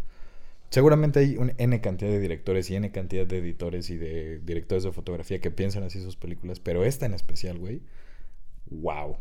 seguramente 0.70 1.20
hay 1.20 1.38
un 1.38 1.54
N 1.58 1.80
cantidad 1.82 2.12
de 2.12 2.20
directores 2.20 2.70
y 2.70 2.76
N 2.76 2.92
cantidad 2.92 3.26
de 3.26 3.38
editores 3.38 3.90
y 3.90 3.98
de 3.98 4.40
directores 4.40 4.84
de 4.84 4.92
fotografía 4.92 5.40
que 5.40 5.52
piensan 5.52 5.84
así 5.84 6.02
sus 6.02 6.16
películas, 6.16 6.60
pero 6.60 6.84
esta 6.84 7.06
en 7.06 7.14
especial, 7.14 7.58
güey, 7.58 7.82
wow. 8.70 9.18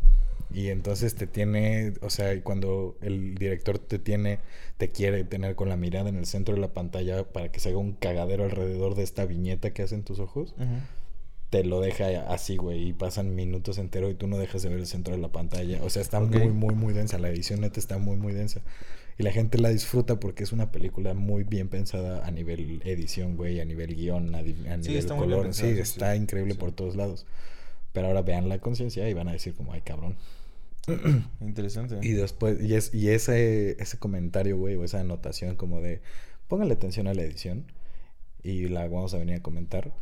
Y 0.53 0.69
entonces 0.69 1.15
te 1.15 1.27
tiene, 1.27 1.93
o 2.01 2.09
sea, 2.09 2.41
cuando 2.41 2.97
el 3.01 3.35
director 3.35 3.79
te 3.79 3.99
tiene, 3.99 4.39
te 4.77 4.89
quiere 4.89 5.23
tener 5.25 5.55
con 5.55 5.67
la 5.67 5.75
mirada 5.75 6.09
en 6.09 6.15
el 6.15 6.25
centro 6.25 6.55
de 6.55 6.61
la 6.61 6.73
pantalla 6.73 7.25
para 7.25 7.51
que 7.51 7.59
se 7.59 7.69
haga 7.69 7.77
un 7.79 7.93
cagadero 7.93 8.45
alrededor 8.45 8.95
de 8.95 9.03
esta 9.03 9.25
viñeta 9.25 9.73
que 9.73 9.83
hacen 9.83 10.03
tus 10.03 10.19
ojos, 10.19 10.55
te 11.49 11.63
lo 11.63 11.81
deja 11.81 12.31
así, 12.31 12.57
güey, 12.57 12.89
y 12.89 12.93
pasan 12.93 13.35
minutos 13.35 13.77
enteros 13.77 14.11
y 14.11 14.15
tú 14.15 14.27
no 14.27 14.37
dejas 14.37 14.63
de 14.63 14.69
ver 14.69 14.79
el 14.79 14.87
centro 14.87 15.15
de 15.15 15.21
la 15.21 15.31
pantalla. 15.31 15.81
O 15.83 15.89
sea, 15.89 16.01
está 16.01 16.19
muy, 16.19 16.49
muy, 16.49 16.75
muy 16.75 16.93
densa. 16.93 17.17
La 17.19 17.29
edición 17.29 17.61
neta 17.61 17.79
está 17.79 17.97
muy, 17.97 18.17
muy 18.17 18.33
densa. 18.33 18.61
Y 19.17 19.23
la 19.23 19.31
gente 19.31 19.57
la 19.57 19.69
disfruta 19.69 20.19
porque 20.19 20.43
es 20.43 20.51
una 20.51 20.71
película 20.71 21.13
muy 21.13 21.43
bien 21.43 21.69
pensada 21.69 22.25
a 22.25 22.31
nivel 22.31 22.81
edición, 22.85 23.35
güey, 23.35 23.59
a 23.59 23.65
nivel 23.65 23.95
guion, 23.95 24.35
a, 24.35 24.39
a 24.39 24.43
Sí, 24.81 24.93
nivel 24.93 25.07
muy 25.09 25.27
bien 25.27 25.39
color. 25.39 25.41
pensada, 25.41 25.75
sí, 25.75 25.75
sí, 25.75 25.81
está 25.81 26.15
sí. 26.15 26.17
increíble 26.17 26.53
Sí. 26.53 26.59
por 26.59 26.71
todos 26.71 26.95
lados. 26.95 27.25
Pero 27.93 28.07
ahora 28.07 28.21
vean 28.23 28.49
la 28.49 28.59
conciencia 28.59 29.09
y 29.09 29.13
van 29.13 29.27
a 29.29 29.33
decir 29.33 29.55
como, 29.55 29.73
ay, 29.73 29.81
cabrón. 29.81 30.17
Interesante. 31.41 31.97
Y 32.01 32.11
después, 32.13 32.61
y, 32.61 32.75
es, 32.75 32.93
y 32.93 33.09
ese, 33.09 33.81
ese 33.81 33.97
comentario, 33.97 34.57
güey, 34.57 34.75
o 34.75 34.83
esa 34.83 34.99
anotación 35.01 35.55
como 35.55 35.81
de, 35.81 36.01
póngale 36.47 36.73
atención 36.73 37.07
a 37.07 37.13
la 37.13 37.23
edición 37.23 37.65
y 38.43 38.67
la 38.69 38.87
vamos 38.87 39.13
a 39.13 39.17
venir 39.17 39.35
a 39.37 39.41
comentar, 39.43 39.93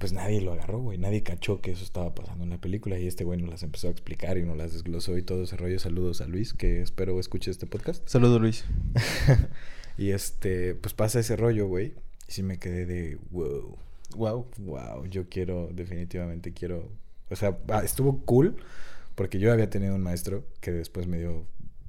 pues 0.00 0.14
nadie 0.14 0.40
lo 0.40 0.54
agarró, 0.54 0.78
güey, 0.78 0.96
nadie 0.96 1.22
cachó 1.22 1.60
que 1.60 1.72
eso 1.72 1.84
estaba 1.84 2.14
pasando 2.14 2.42
en 2.42 2.48
la 2.48 2.58
película 2.58 2.98
y 2.98 3.06
este 3.06 3.22
güey 3.22 3.38
nos 3.38 3.50
las 3.50 3.62
empezó 3.62 3.88
a 3.88 3.90
explicar 3.90 4.38
y 4.38 4.44
nos 4.44 4.56
las 4.56 4.72
desglosó 4.72 5.18
y 5.18 5.22
todo 5.22 5.42
ese 5.42 5.58
rollo. 5.58 5.78
Saludos 5.78 6.22
a 6.22 6.26
Luis, 6.26 6.54
que 6.54 6.80
espero 6.80 7.20
escuche 7.20 7.50
este 7.50 7.66
podcast. 7.66 8.08
Saludos, 8.08 8.40
Luis. 8.40 8.64
y 9.98 10.12
este, 10.12 10.74
pues 10.74 10.94
pasa 10.94 11.20
ese 11.20 11.36
rollo, 11.36 11.66
güey, 11.68 11.92
y 12.26 12.32
sí 12.32 12.42
me 12.42 12.58
quedé 12.58 12.86
de, 12.86 13.18
wow, 13.30 13.76
Wow. 14.16 14.46
wow, 14.60 15.04
yo 15.04 15.28
quiero, 15.28 15.68
definitivamente 15.70 16.54
quiero, 16.54 16.90
o 17.28 17.36
sea, 17.36 17.58
ah, 17.68 17.82
estuvo 17.84 18.24
cool 18.24 18.56
porque 19.14 19.38
yo 19.38 19.52
había 19.52 19.68
tenido 19.68 19.94
un 19.94 20.02
maestro 20.02 20.46
que 20.62 20.72
después 20.72 21.08
me 21.08 21.18
dio 21.18 21.46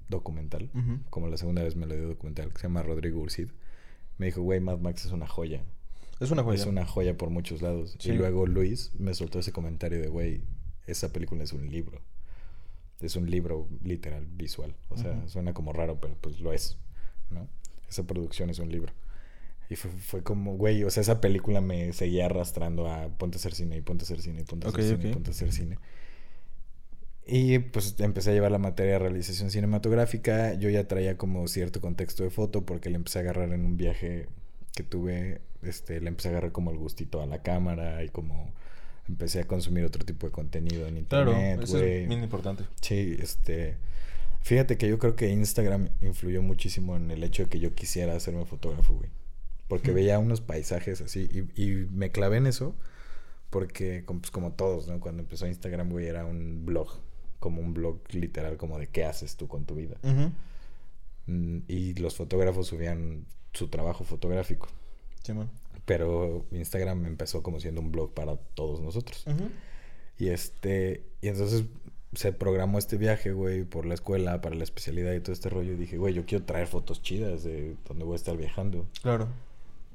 documental, 0.10 0.70
como 1.10 1.30
la 1.30 1.38
segunda 1.38 1.64
vez 1.64 1.78
me 1.78 1.86
lo 1.86 1.96
dio 1.96 2.10
documental, 2.10 2.52
que 2.52 2.58
se 2.58 2.64
llama 2.64 2.84
Rodrigo 2.84 3.22
Ursid. 3.22 3.48
Me 4.18 4.26
dijo, 4.26 4.42
güey, 4.42 4.60
Mad 4.60 4.80
Max 4.80 5.06
es 5.06 5.14
una 5.14 5.28
joya. 5.28 5.64
Es 6.22 6.32
una 6.32 6.44
joya. 6.44 6.60
Es 6.62 6.66
una 6.66 6.86
joya 6.86 7.18
por 7.18 7.30
muchos 7.30 7.62
lados. 7.62 7.98
Sí. 8.00 8.12
Y 8.12 8.14
luego 8.14 8.46
Luis 8.46 8.92
me 8.98 9.14
soltó 9.14 9.40
ese 9.40 9.52
comentario 9.52 10.00
de, 10.00 10.08
güey, 10.08 10.42
esa 10.88 11.12
película 11.12 11.44
es 11.44 11.52
un 11.52 11.70
libro. 11.70 12.00
Es 13.02 13.16
un 13.16 13.30
libro 13.30 13.68
literal, 13.84 14.26
visual. 14.28 14.76
O 14.90 14.98
sea, 14.98 15.28
suena 15.28 15.54
como 15.54 15.74
raro, 15.74 16.00
pero 16.00 16.16
pues 16.22 16.40
lo 16.40 16.54
es, 16.54 16.78
¿no? 17.32 17.48
Esa 17.90 18.06
producción 18.06 18.50
es 18.52 18.60
un 18.60 18.72
libro. 18.72 18.94
Y 19.70 19.76
fue, 19.76 19.90
fue 19.90 20.22
como, 20.22 20.56
güey, 20.56 20.84
o 20.84 20.92
sea, 20.92 21.02
esa 21.02 21.20
película 21.20 21.62
me 21.62 21.94
seguía 21.94 22.28
arrastrando 22.28 22.88
a 22.88 23.08
ponte 23.08 23.38
a 23.38 23.40
hacer 23.40 23.56
cine 23.56 23.78
y 23.78 23.82
ponte 23.82 24.04
a 24.04 24.06
hacer 24.06 24.22
cine 24.22 24.42
y 24.42 24.44
ponte 24.44 24.68
a 24.68 24.70
hacer 24.70 24.84
cine 24.98 25.10
y 25.10 25.14
ponte 25.14 25.30
a 25.30 25.34
hacer 25.34 25.52
cine. 25.52 25.78
Y 27.26 27.60
pues 27.60 27.96
empecé 28.00 28.32
a 28.32 28.34
llevar 28.34 28.52
la 28.52 28.58
materia 28.58 28.94
de 28.94 29.00
realización 29.00 29.50
cinematográfica. 29.50 30.54
Yo 30.56 30.70
ya 30.70 30.88
traía 30.88 31.18
como 31.18 31.48
cierto 31.48 31.82
contexto 31.82 32.24
de 32.24 32.30
foto 32.30 32.66
porque 32.66 32.90
le 32.90 32.98
empecé 32.98 33.20
a 33.20 33.22
agarrar 33.22 33.54
en 33.54 33.66
un 33.66 33.78
viaje 33.78 34.28
que 34.76 34.84
tuve, 34.84 35.42
este, 35.64 36.00
le 36.02 36.08
empecé 36.10 36.30
a 36.30 36.32
agarrar 36.32 36.52
como 36.52 36.72
el 36.72 36.78
gustito 36.78 37.22
a 37.22 37.26
la 37.26 37.42
cámara 37.42 38.04
y 38.04 38.10
como 38.10 38.52
empecé 39.08 39.42
a 39.42 39.48
consumir 39.48 39.84
otro 39.86 40.06
tipo 40.06 40.28
de 40.28 40.32
contenido 40.32 40.88
en 40.88 41.04
Claro, 41.06 41.32
internet, 41.32 41.64
eso 41.64 41.80
es 41.80 42.08
bien 42.08 42.24
importante. 42.24 42.64
Sí, 42.82 43.18
este, 43.20 43.78
fíjate 44.42 44.78
que 44.78 44.88
yo 44.88 45.00
creo 45.00 45.16
que 45.16 45.30
Instagram 45.30 45.90
influyó 46.02 46.42
muchísimo 46.42 46.96
en 46.96 47.12
el 47.12 47.24
hecho 47.24 47.44
de 47.44 47.50
que 47.50 47.60
yo 47.60 47.74
quisiera 47.76 48.16
hacerme 48.16 48.46
fotógrafo, 48.46 48.94
güey. 48.96 49.10
Porque 49.68 49.92
veía 49.92 50.20
unos 50.20 50.42
paisajes 50.42 51.00
así 51.02 51.30
y, 51.56 51.62
y 51.64 51.88
me 51.92 52.12
clavé 52.12 52.38
en 52.38 52.48
eso 52.48 52.76
porque 53.50 54.04
pues, 54.06 54.32
como 54.32 54.52
todos, 54.54 54.88
¿no? 54.88 55.00
Cuando 55.00 55.24
empezó 55.24 55.48
Instagram, 55.48 55.90
güey, 55.90 56.08
era 56.08 56.26
un 56.26 56.66
blog, 56.66 56.90
como 57.40 57.62
un 57.62 57.74
blog 57.74 58.00
literal 58.12 58.58
como 58.58 58.80
de 58.80 58.88
qué 58.88 59.04
haces 59.06 59.36
tú 59.38 59.48
con 59.48 59.66
tu 59.66 59.76
vida. 59.76 59.98
Mm, 61.28 61.58
Y 61.68 61.94
los 61.96 62.16
fotógrafos 62.16 62.68
subían 62.68 63.26
su 63.54 63.68
trabajo 63.68 64.04
fotográfico. 64.04 64.68
Simón. 65.24 65.50
Pero 65.86 66.46
Instagram 66.52 67.06
empezó 67.06 67.44
como 67.44 67.60
siendo 67.60 67.82
un 67.82 67.92
blog 67.92 68.14
para 68.14 68.38
todos 68.38 68.82
nosotros. 68.82 69.26
Y 70.18 70.30
este, 70.30 71.04
y 71.22 71.28
entonces 71.28 71.66
se 72.14 72.34
programó 72.34 72.78
este 72.78 72.98
viaje, 72.98 73.32
güey, 73.32 73.64
por 73.64 73.86
la 73.86 73.94
escuela, 73.94 74.42
para 74.42 74.56
la 74.56 74.64
especialidad 74.64 75.14
y 75.14 75.22
todo 75.22 75.34
este 75.34 75.50
rollo. 75.50 75.74
Y 75.74 75.78
dije, 75.78 75.98
güey, 75.98 76.14
yo 76.14 76.26
quiero 76.26 76.46
traer 76.46 76.68
fotos 76.68 77.02
chidas 77.02 77.44
de 77.44 77.76
donde 77.88 78.04
voy 78.04 78.14
a 78.14 78.16
estar 78.18 78.38
viajando. 78.38 78.86
Claro. 79.02 79.30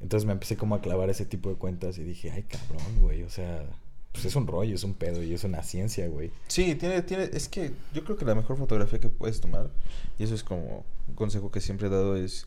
Entonces 0.01 0.27
me 0.27 0.33
empecé 0.33 0.57
como 0.57 0.75
a 0.75 0.81
clavar 0.81 1.11
ese 1.11 1.25
tipo 1.25 1.49
de 1.49 1.57
cuentas 1.57 1.99
y 1.99 2.05
dije, 2.05 2.31
ay, 2.31 2.43
cabrón, 2.43 3.01
güey, 3.01 3.23
o 3.23 3.31
sea, 3.31 3.67
pues 4.13 4.25
es 4.25 4.37
un 4.37 4.47
rollo, 4.47 4.75
es 4.75 4.85
un 4.85 4.95
pedo 4.95 5.23
y 5.23 5.33
es 5.33 5.45
una 5.45 5.63
ciencia, 5.63 6.09
güey. 6.09 6.31
Sí, 6.49 6.75
tiene, 6.75 7.03
tiene, 7.03 7.25
es 7.33 7.49
que 7.49 7.73
yo 7.95 8.05
creo 8.05 8.17
que 8.17 8.25
la 8.25 8.35
mejor 8.35 8.57
fotografía 8.59 8.99
que 8.99 9.09
puedes 9.09 9.41
tomar, 9.41 9.71
y 10.19 10.25
eso 10.25 10.35
es 10.35 10.43
como 10.43 10.85
un 11.09 11.15
consejo 11.15 11.51
que 11.51 11.61
siempre 11.61 11.87
he 11.87 11.91
dado, 11.91 12.17
es 12.17 12.47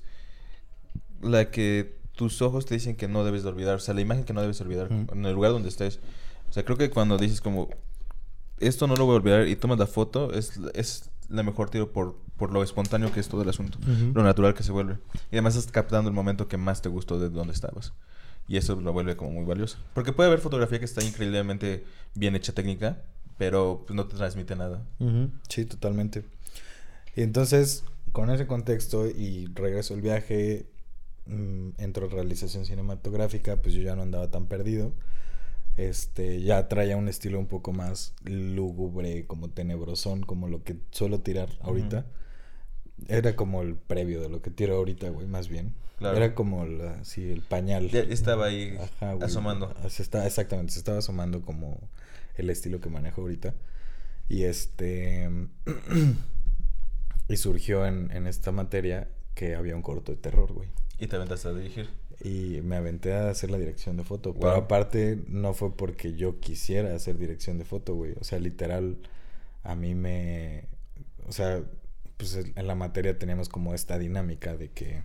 la 1.22 1.52
que 1.52 1.99
tus 2.19 2.41
ojos 2.41 2.65
te 2.65 2.73
dicen 2.73 2.97
que 2.97 3.08
no 3.08 3.23
debes 3.23 3.43
de 3.43 3.49
olvidar, 3.49 3.75
o 3.75 3.79
sea, 3.79 3.93
la 3.93 4.01
imagen 4.01 4.25
que 4.25 4.34
no 4.34 4.41
debes 4.41 4.58
de 4.58 4.65
olvidar, 4.65 4.91
en 4.91 5.25
el 5.25 5.34
lugar 5.34 5.53
donde 5.53 5.69
estés. 5.69 6.01
O 6.49 6.51
sea, 6.51 6.65
creo 6.65 6.77
que 6.77 6.89
cuando 6.89 7.17
dices 7.17 7.39
como, 7.39 7.69
esto 8.60 8.88
no 8.88 8.97
lo 8.97 9.05
voy 9.05 9.13
a 9.13 9.17
olvidar 9.19 9.47
y 9.47 9.55
tomas 9.55 9.79
la 9.79 9.88
foto, 9.88 10.34
es, 10.34 10.60
es 10.73 11.10
la 11.29 11.43
mejor 11.43 11.69
tiro 11.69 11.93
por, 11.93 12.17
por 12.36 12.51
lo 12.51 12.62
espontáneo 12.62 13.10
que 13.13 13.21
es 13.21 13.29
todo 13.29 13.41
el 13.43 13.47
asunto, 13.47 13.79
lo 14.13 14.21
natural 14.21 14.53
que 14.53 14.63
se 14.63 14.73
vuelve. 14.73 14.97
Y 15.32 15.36
además 15.36 15.55
estás 15.55 15.71
captando 15.71 16.10
el 16.10 16.13
momento 16.13 16.49
que 16.49 16.58
más 16.58 16.82
te 16.82 16.89
gustó 16.89 17.17
de 17.19 17.29
donde 17.29 17.53
estabas. 17.53 17.93
Y 18.49 18.58
eso 18.58 18.75
lo 18.75 18.91
vuelve 18.91 19.15
como 19.15 19.32
muy 19.32 19.45
valioso. 19.45 19.77
Porque 19.93 20.12
puede 20.12 20.27
haber 20.27 20.41
fotografía 20.41 20.77
que 20.77 20.86
está 20.86 21.01
increíblemente 21.01 21.86
bien 22.15 22.36
hecha 22.36 22.51
técnica, 22.51 22.97
pero 23.38 23.86
pues, 23.88 23.95
no 23.95 24.08
te 24.08 24.17
transmite 24.17 24.58
nada. 24.58 24.84
Sí, 25.47 25.63
totalmente. 25.63 26.25
Y 27.15 27.21
entonces, 27.21 27.86
con 28.12 28.29
ese 28.29 28.45
contexto 28.45 29.08
y 29.08 29.45
regreso 29.55 29.93
al 29.93 30.01
viaje, 30.01 30.65
mm, 31.30 31.82
entro 31.82 32.08
a 32.08 32.10
realización 32.10 32.65
cinematográfica, 32.65 33.62
pues 33.62 33.74
yo 33.74 33.82
ya 33.82 33.96
no 33.96 34.02
andaba 34.02 34.30
tan 34.30 34.48
perdido. 34.48 34.94
Este, 35.78 36.42
ya 36.42 36.68
traía 36.68 36.98
un 36.98 37.08
estilo 37.08 37.39
un 37.39 37.48
poco 37.48 37.72
más 37.72 38.13
lúgubre, 38.26 39.26
como 39.28 39.50
tenebrosón, 39.50 40.24
como 40.24 40.50
lo 40.50 40.63
que 40.63 40.76
suelo 40.92 41.22
tirar 41.22 41.50
ahorita. 41.62 42.06
Era 43.08 43.36
como 43.38 43.62
el 43.62 43.76
previo 43.76 44.22
de 44.22 44.28
lo 44.28 44.42
que 44.42 44.52
tiro 44.52 44.76
ahorita, 44.76 45.10
güey, 45.10 45.28
más 45.28 45.48
bien. 45.48 45.74
Claro. 45.98 46.18
Era 46.18 46.36
como 46.36 46.65
la, 46.65 47.04
sí, 47.06 47.32
el 47.32 47.42
pañal. 47.42 47.89
Ya 47.89 48.02
estaba 48.02 48.48
ahí 48.48 48.78
Ajá, 48.78 49.13
güey. 49.13 49.26
asomando. 49.26 49.74
Se 49.89 50.02
está, 50.02 50.26
exactamente, 50.26 50.74
se 50.74 50.80
estaba 50.80 50.98
asomando 50.98 51.42
como 51.42 51.80
el 52.36 52.50
estilo 52.50 52.82
que 52.82 52.89
manejo 52.89 53.22
ahorita. 53.22 53.54
Y 54.28 54.44
este. 54.44 55.30
y 57.30 57.38
surgió 57.38 57.86
en, 57.86 58.12
en 58.12 58.28
esta 58.28 58.52
materia 58.52 59.08
que 59.34 59.56
había 59.56 59.76
un 59.76 59.82
corto 59.82 60.12
de 60.12 60.18
terror, 60.18 60.52
güey. 60.52 60.68
Y 61.00 61.08
te 61.08 61.16
aventaste 61.16 61.48
a 61.48 61.54
dirigir. 61.54 61.90
Y 62.24 62.60
me 62.64 62.76
aventé 62.76 63.14
a 63.14 63.30
hacer 63.30 63.50
la 63.50 63.58
dirección 63.58 63.96
de 63.98 64.04
foto. 64.04 64.34
Pero 64.34 64.52
aparte, 64.52 65.18
no 65.28 65.54
fue 65.54 65.76
porque 65.76 66.14
yo 66.16 66.40
quisiera 66.40 66.94
hacer 66.94 67.18
dirección 67.18 67.58
de 67.58 67.66
foto, 67.66 67.96
güey. 67.96 68.14
O 68.20 68.24
sea, 68.24 68.40
literal, 68.40 68.98
a 69.64 69.76
mí 69.76 69.96
me. 69.96 70.66
O 71.28 71.32
sea, 71.32 71.64
pues 72.18 72.36
en 72.56 72.68
la 72.68 72.76
materia 72.76 73.18
teníamos 73.18 73.48
como 73.48 73.74
esta 73.74 73.98
dinámica 73.98 74.58
de 74.58 74.70
que 74.70 75.04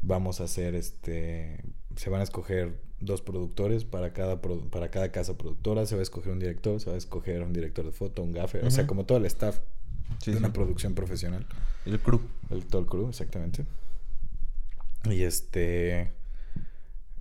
vamos 0.00 0.40
a 0.40 0.44
hacer 0.44 0.74
este. 0.74 1.62
Se 1.96 2.08
van 2.08 2.20
a 2.20 2.24
escoger 2.24 2.78
dos 3.00 3.20
productores 3.20 3.84
para 3.84 4.12
cada, 4.14 4.40
produ- 4.40 4.70
para 4.70 4.90
cada 4.90 5.12
casa 5.12 5.36
productora. 5.36 5.84
Se 5.84 5.94
va 5.96 6.00
a 6.00 6.02
escoger 6.02 6.32
un 6.32 6.38
director, 6.38 6.80
se 6.80 6.88
va 6.88 6.94
a 6.94 6.98
escoger 6.98 7.42
un 7.42 7.52
director 7.52 7.84
de 7.84 7.92
foto, 7.92 8.22
un 8.22 8.32
gaffer. 8.32 8.64
O 8.64 8.70
sea, 8.70 8.86
como 8.86 9.04
todo 9.04 9.18
el 9.18 9.26
staff 9.26 9.58
Sí, 10.18 10.30
de 10.30 10.38
sí. 10.38 10.42
una 10.42 10.52
producción 10.54 10.94
profesional. 10.94 11.46
El 11.84 12.00
crew. 12.00 12.20
El 12.50 12.64
todo 12.66 12.80
el 12.82 12.88
crew, 12.88 13.08
exactamente. 13.10 13.64
Y 15.04 15.22
este. 15.22 16.12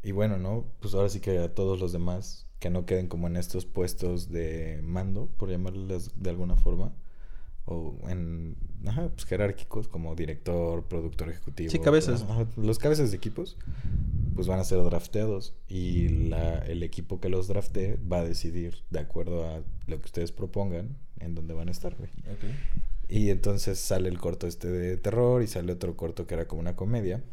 Y 0.03 0.11
bueno, 0.11 0.37
¿no? 0.37 0.65
Pues 0.79 0.93
ahora 0.93 1.09
sí 1.09 1.19
que 1.19 1.37
a 1.39 1.53
todos 1.53 1.79
los 1.79 1.91
demás 1.91 2.47
que 2.59 2.69
no 2.69 2.85
queden 2.85 3.07
como 3.07 3.27
en 3.27 3.37
estos 3.37 3.65
puestos 3.65 4.29
de 4.29 4.81
mando, 4.83 5.29
por 5.37 5.49
llamarles 5.49 6.11
de 6.15 6.29
alguna 6.29 6.55
forma. 6.55 6.93
O 7.65 7.95
en. 8.07 8.57
Ajá, 8.85 9.09
pues 9.09 9.25
jerárquicos, 9.25 9.87
como 9.87 10.15
director, 10.15 10.83
productor 10.85 11.29
ejecutivo. 11.29 11.69
Sí, 11.69 11.79
cabezas. 11.79 12.23
ajá, 12.23 12.47
los 12.57 12.79
cabezas 12.79 13.11
de 13.11 13.17
equipos, 13.17 13.57
pues 14.35 14.47
van 14.47 14.59
a 14.59 14.63
ser 14.63 14.83
drafteados. 14.83 15.53
Y 15.67 16.09
la, 16.09 16.59
el 16.59 16.83
equipo 16.83 17.19
que 17.19 17.29
los 17.29 17.47
draftee 17.47 17.97
va 18.11 18.19
a 18.19 18.25
decidir, 18.25 18.83
de 18.89 18.99
acuerdo 18.99 19.47
a 19.47 19.61
lo 19.87 19.99
que 19.99 20.05
ustedes 20.05 20.31
propongan, 20.31 20.97
en 21.19 21.35
dónde 21.35 21.53
van 21.53 21.67
a 21.67 21.71
estar, 21.71 21.95
güey. 21.95 22.09
Ok. 22.09 22.43
Y 23.09 23.31
entonces 23.31 23.79
sale 23.79 24.07
el 24.07 24.19
corto 24.19 24.47
este 24.47 24.69
de 24.69 24.95
terror 24.97 25.41
y 25.41 25.47
sale 25.47 25.71
otro 25.73 25.97
corto 25.97 26.27
que 26.27 26.35
era 26.35 26.47
como 26.47 26.61
una 26.61 26.75
comedia. 26.75 27.23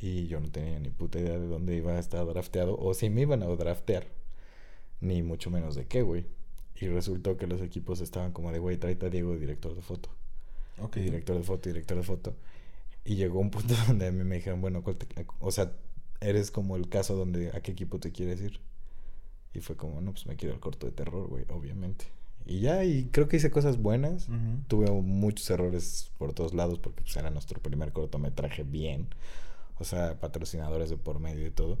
Y 0.00 0.26
yo 0.28 0.38
no 0.40 0.50
tenía 0.50 0.78
ni 0.78 0.90
puta 0.90 1.18
idea 1.18 1.38
de 1.38 1.46
dónde 1.48 1.74
iba 1.76 1.92
a 1.92 1.98
estar 1.98 2.24
drafteado 2.26 2.76
o 2.78 2.94
si 2.94 3.10
me 3.10 3.22
iban 3.22 3.42
a 3.42 3.46
draftear. 3.46 4.06
Ni 5.00 5.22
mucho 5.22 5.50
menos 5.50 5.74
de 5.74 5.86
qué, 5.86 6.02
güey. 6.02 6.26
Y 6.80 6.86
resultó 6.88 7.36
que 7.36 7.46
los 7.46 7.60
equipos 7.60 8.00
estaban 8.00 8.32
como 8.32 8.52
de, 8.52 8.58
güey, 8.60 8.76
tráete 8.76 9.06
a 9.06 9.10
Diego, 9.10 9.36
director 9.36 9.74
de 9.74 9.82
foto. 9.82 10.10
Ok. 10.80 10.96
Director 10.96 11.36
de 11.36 11.42
foto, 11.42 11.68
director 11.68 11.96
de 11.96 12.02
foto. 12.04 12.36
Y 13.04 13.16
llegó 13.16 13.40
un 13.40 13.50
punto 13.50 13.74
donde 13.88 14.06
a 14.06 14.12
mí 14.12 14.22
me 14.24 14.36
dijeron, 14.36 14.60
bueno, 14.60 14.82
¿cuál 14.82 14.96
te- 14.96 15.26
o 15.40 15.50
sea, 15.50 15.72
eres 16.20 16.50
como 16.50 16.76
el 16.76 16.88
caso 16.88 17.16
donde 17.16 17.48
a 17.50 17.60
qué 17.60 17.72
equipo 17.72 17.98
te 17.98 18.12
quieres 18.12 18.40
ir. 18.40 18.60
Y 19.54 19.60
fue 19.60 19.76
como, 19.76 20.00
no, 20.00 20.12
pues 20.12 20.26
me 20.26 20.36
quiero 20.36 20.54
el 20.54 20.60
corto 20.60 20.86
de 20.86 20.92
terror, 20.92 21.26
güey, 21.28 21.44
obviamente. 21.48 22.04
Y 22.46 22.60
ya, 22.60 22.84
y 22.84 23.06
creo 23.10 23.28
que 23.28 23.36
hice 23.38 23.50
cosas 23.50 23.78
buenas. 23.78 24.28
Ujú. 24.28 24.36
Tuve 24.68 24.90
muchos 24.90 25.48
errores 25.50 26.10
por 26.18 26.32
todos 26.32 26.54
lados 26.54 26.78
porque 26.78 27.02
pues, 27.02 27.16
era 27.16 27.30
nuestro 27.30 27.60
primer 27.60 27.92
cortometraje 27.92 28.62
bien. 28.62 29.08
O 29.78 29.84
sea, 29.84 30.18
patrocinadores 30.20 30.90
de 30.90 30.96
por 30.96 31.20
medio 31.20 31.46
y 31.46 31.50
todo. 31.50 31.78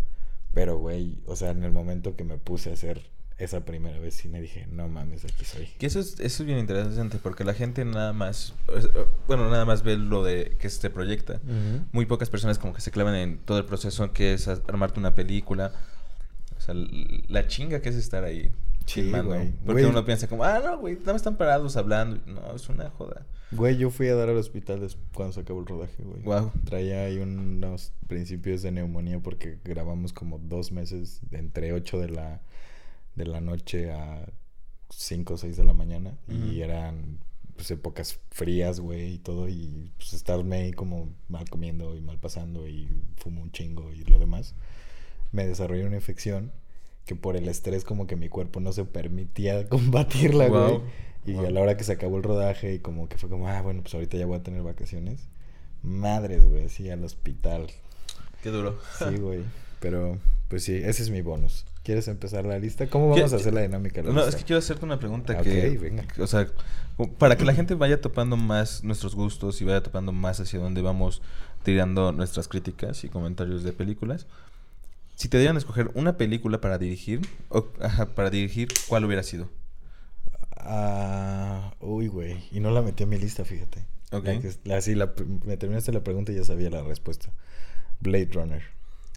Pero, 0.54 0.78
güey, 0.78 1.18
o 1.26 1.36
sea, 1.36 1.50
en 1.50 1.64
el 1.64 1.72
momento 1.72 2.16
que 2.16 2.24
me 2.24 2.38
puse 2.38 2.70
a 2.70 2.72
hacer 2.74 3.10
esa 3.38 3.64
primera 3.64 3.98
vez, 4.00 4.14
sí 4.14 4.28
me 4.28 4.40
dije, 4.40 4.66
no 4.70 4.88
mames, 4.88 5.24
aquí 5.24 5.44
soy. 5.44 5.66
Que 5.78 5.86
eso 5.86 6.00
es, 6.00 6.18
eso 6.18 6.42
es 6.42 6.46
bien 6.46 6.58
interesante 6.58 7.18
porque 7.22 7.44
la 7.44 7.54
gente 7.54 7.84
nada 7.84 8.12
más, 8.12 8.54
bueno, 9.28 9.48
nada 9.48 9.64
más 9.64 9.84
ve 9.84 9.96
lo 9.96 10.24
de 10.24 10.56
que 10.58 10.68
se 10.68 10.90
proyecta. 10.90 11.40
Muy 11.92 12.06
pocas 12.06 12.30
personas 12.30 12.58
como 12.58 12.74
que 12.74 12.80
se 12.80 12.90
clavan 12.90 13.14
en 13.14 13.38
todo 13.38 13.58
el 13.58 13.64
proceso 13.64 14.12
que 14.12 14.34
es 14.34 14.48
armarte 14.48 14.98
una 14.98 15.14
película. 15.14 15.72
O 16.56 16.60
sea, 16.60 16.74
la 17.28 17.46
chinga 17.46 17.80
que 17.80 17.90
es 17.90 17.94
estar 17.94 18.24
ahí. 18.24 18.50
Sí, 18.86 19.02
filmando. 19.02 19.36
Porque 19.64 19.86
uno 19.86 20.04
piensa 20.04 20.26
como, 20.26 20.42
ah, 20.42 20.60
no, 20.64 20.78
güey, 20.78 20.96
nada 20.96 21.12
más 21.12 21.20
están 21.20 21.36
parados 21.36 21.76
hablando. 21.76 22.20
No, 22.26 22.56
es 22.56 22.68
una 22.68 22.90
joda. 22.90 23.24
Güey, 23.50 23.78
yo 23.78 23.90
fui 23.90 24.08
a 24.08 24.14
dar 24.14 24.28
al 24.28 24.36
hospital 24.36 24.86
cuando 25.14 25.32
se 25.32 25.40
acabó 25.40 25.60
el 25.60 25.66
rodaje, 25.66 26.02
güey. 26.02 26.22
Wow. 26.22 26.52
Traía 26.64 27.04
ahí 27.04 27.18
unos 27.18 27.92
principios 28.06 28.62
de 28.62 28.72
neumonía 28.72 29.20
porque 29.20 29.58
grabamos 29.64 30.12
como 30.12 30.38
dos 30.38 30.70
meses 30.70 31.20
entre 31.30 31.72
8 31.72 31.98
de 31.98 32.10
la, 32.10 32.42
de 33.14 33.24
la 33.24 33.40
noche 33.40 33.90
a 33.90 34.30
5 34.90 35.34
o 35.34 35.36
6 35.36 35.56
de 35.56 35.64
la 35.64 35.72
mañana. 35.72 36.18
Y 36.28 36.60
eran 36.60 37.20
pues 37.56 37.70
épocas 37.70 38.20
frías, 38.30 38.80
güey, 38.80 39.14
y 39.14 39.18
todo. 39.18 39.48
Y 39.48 39.92
pues 39.96 40.12
estarme 40.12 40.56
ahí 40.56 40.72
como 40.72 41.08
mal 41.28 41.48
comiendo 41.48 41.96
y 41.96 42.02
mal 42.02 42.18
pasando 42.18 42.68
y 42.68 42.88
fumo 43.16 43.42
un 43.42 43.50
chingo 43.50 43.92
y 43.94 44.04
lo 44.04 44.18
demás. 44.18 44.54
Me 45.32 45.46
desarrollé 45.46 45.86
una 45.86 45.96
infección 45.96 46.52
que 47.06 47.16
por 47.16 47.36
el 47.36 47.48
estrés 47.48 47.84
como 47.84 48.06
que 48.06 48.16
mi 48.16 48.28
cuerpo 48.28 48.60
no 48.60 48.72
se 48.72 48.84
permitía 48.84 49.68
combatirla, 49.70 50.48
güey. 50.48 50.80
Y 51.28 51.34
Wow. 51.34 51.46
a 51.46 51.50
la 51.50 51.60
hora 51.60 51.76
que 51.76 51.84
se 51.84 51.92
acabó 51.92 52.16
el 52.16 52.22
rodaje 52.22 52.74
y 52.74 52.78
como 52.78 53.08
que 53.08 53.18
fue 53.18 53.28
como, 53.28 53.48
ah, 53.48 53.60
bueno, 53.62 53.82
pues 53.82 53.94
ahorita 53.94 54.16
ya 54.16 54.26
voy 54.26 54.38
a 54.38 54.42
tener 54.42 54.62
vacaciones. 54.62 55.28
Madres, 55.82 56.48
güey, 56.48 56.64
así 56.66 56.90
al 56.90 57.04
hospital. 57.04 57.66
Qué 58.42 58.50
duro. 58.50 58.78
Sí, 58.98 59.16
güey. 59.20 59.40
Pero, 59.80 60.18
pues 60.48 60.64
sí, 60.64 60.74
ese 60.74 61.02
es 61.02 61.10
mi 61.10 61.20
bonus. 61.22 61.64
¿Quieres 61.84 62.08
empezar 62.08 62.44
la 62.44 62.58
lista? 62.58 62.86
¿Cómo 62.88 63.14
¿Qué- 63.14 63.20
vamos 63.20 63.32
a 63.32 63.36
hacer 63.36 63.54
la 63.54 63.62
dinámica? 63.62 64.02
la 64.02 64.12
No, 64.12 64.24
es 64.26 64.36
que 64.36 64.44
quiero 64.44 64.58
hacerte 64.58 64.84
una 64.84 64.98
pregunta 64.98 65.34
Ok, 65.34 65.42
que... 65.42 65.78
venga. 65.80 66.04
O 66.18 66.26
sea, 66.26 66.46
para 67.18 67.36
que 67.36 67.44
la 67.44 67.54
gente 67.54 67.74
vaya 67.74 68.00
topando 68.00 68.36
más 68.36 68.82
nuestros 68.84 69.14
gustos 69.14 69.60
y 69.60 69.64
vaya 69.64 69.82
topando 69.82 70.12
más 70.12 70.40
hacia 70.40 70.58
dónde 70.58 70.82
vamos 70.82 71.22
tirando 71.62 72.12
nuestras 72.12 72.48
críticas 72.48 73.04
y 73.04 73.08
comentarios 73.08 73.62
de 73.62 73.72
películas. 73.72 74.26
Si 75.16 75.28
te 75.28 75.38
dieran 75.38 75.56
a 75.56 75.58
escoger 75.58 75.90
una 75.94 76.16
película 76.16 76.60
para 76.60 76.78
dirigir, 76.78 77.20
o, 77.48 77.66
ajá, 77.80 78.06
para 78.06 78.30
dirigir, 78.30 78.68
¿cuál 78.88 79.04
hubiera 79.04 79.22
sido? 79.22 79.48
Ah, 80.60 81.74
uy, 81.80 82.08
güey. 82.08 82.36
Y 82.50 82.60
no 82.60 82.70
la 82.70 82.82
metí 82.82 83.02
en 83.04 83.08
mi 83.08 83.18
lista, 83.18 83.44
fíjate. 83.44 83.84
Ok. 84.12 84.24
Que- 84.24 84.52
la- 84.64 85.12
me 85.44 85.56
terminaste 85.56 85.92
la 85.92 86.02
pregunta 86.02 86.32
y 86.32 86.36
ya 86.36 86.44
sabía 86.44 86.70
la 86.70 86.82
respuesta. 86.82 87.30
Blade 88.00 88.28
Runner. 88.32 88.62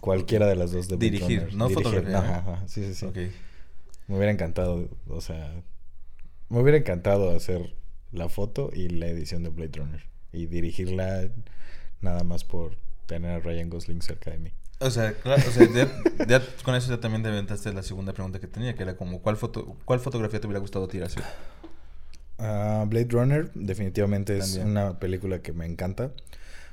Cualquiera 0.00 0.46
de 0.46 0.56
las 0.56 0.72
dos 0.72 0.88
de 0.88 0.96
Blade 0.96 1.10
Dirigir, 1.12 1.40
Runner. 1.40 1.54
no 1.54 1.68
fotografía, 1.70 2.18
Ajá, 2.18 2.36
ajá. 2.38 2.68
Sí, 2.68 2.84
sí, 2.84 2.94
sí. 2.94 3.06
Ok. 3.06 3.16
Me 4.08 4.16
hubiera 4.16 4.32
encantado, 4.32 4.88
o 5.08 5.20
sea, 5.20 5.52
me 6.48 6.60
hubiera 6.60 6.76
encantado 6.78 7.34
hacer 7.34 7.74
la 8.10 8.28
foto 8.28 8.70
y 8.74 8.88
la 8.88 9.06
edición 9.06 9.42
de 9.44 9.50
Blade 9.50 9.78
Runner 9.78 10.02
y 10.32 10.46
dirigirla 10.46 11.28
nada 12.00 12.24
más 12.24 12.44
por 12.44 12.76
tener 13.06 13.30
a 13.30 13.38
Ryan 13.40 13.70
Gosling 13.70 14.02
cerca 14.02 14.30
de 14.32 14.38
mí. 14.38 14.50
O 14.82 14.90
sea, 14.90 15.12
claro, 15.14 15.42
o 15.46 15.50
sea, 15.52 15.68
ya, 15.72 16.26
ya 16.26 16.42
con 16.64 16.74
eso 16.74 16.90
ya 16.90 17.00
también 17.00 17.22
te 17.22 17.28
aventaste 17.28 17.72
la 17.72 17.82
segunda 17.82 18.12
pregunta 18.12 18.40
que 18.40 18.46
tenía, 18.46 18.74
que 18.74 18.82
era 18.82 18.96
como, 18.96 19.20
¿cuál, 19.22 19.36
foto, 19.36 19.76
cuál 19.84 20.00
fotografía 20.00 20.40
te 20.40 20.46
hubiera 20.46 20.60
gustado 20.60 20.88
tirar? 20.88 21.10
Sí. 21.10 21.20
Ah, 22.38 22.84
Blade 22.88 23.08
Runner 23.10 23.50
definitivamente 23.54 24.36
es 24.38 24.54
También. 24.56 24.68
una 24.76 24.98
película 24.98 25.40
que 25.42 25.52
me 25.52 25.64
encanta, 25.66 26.10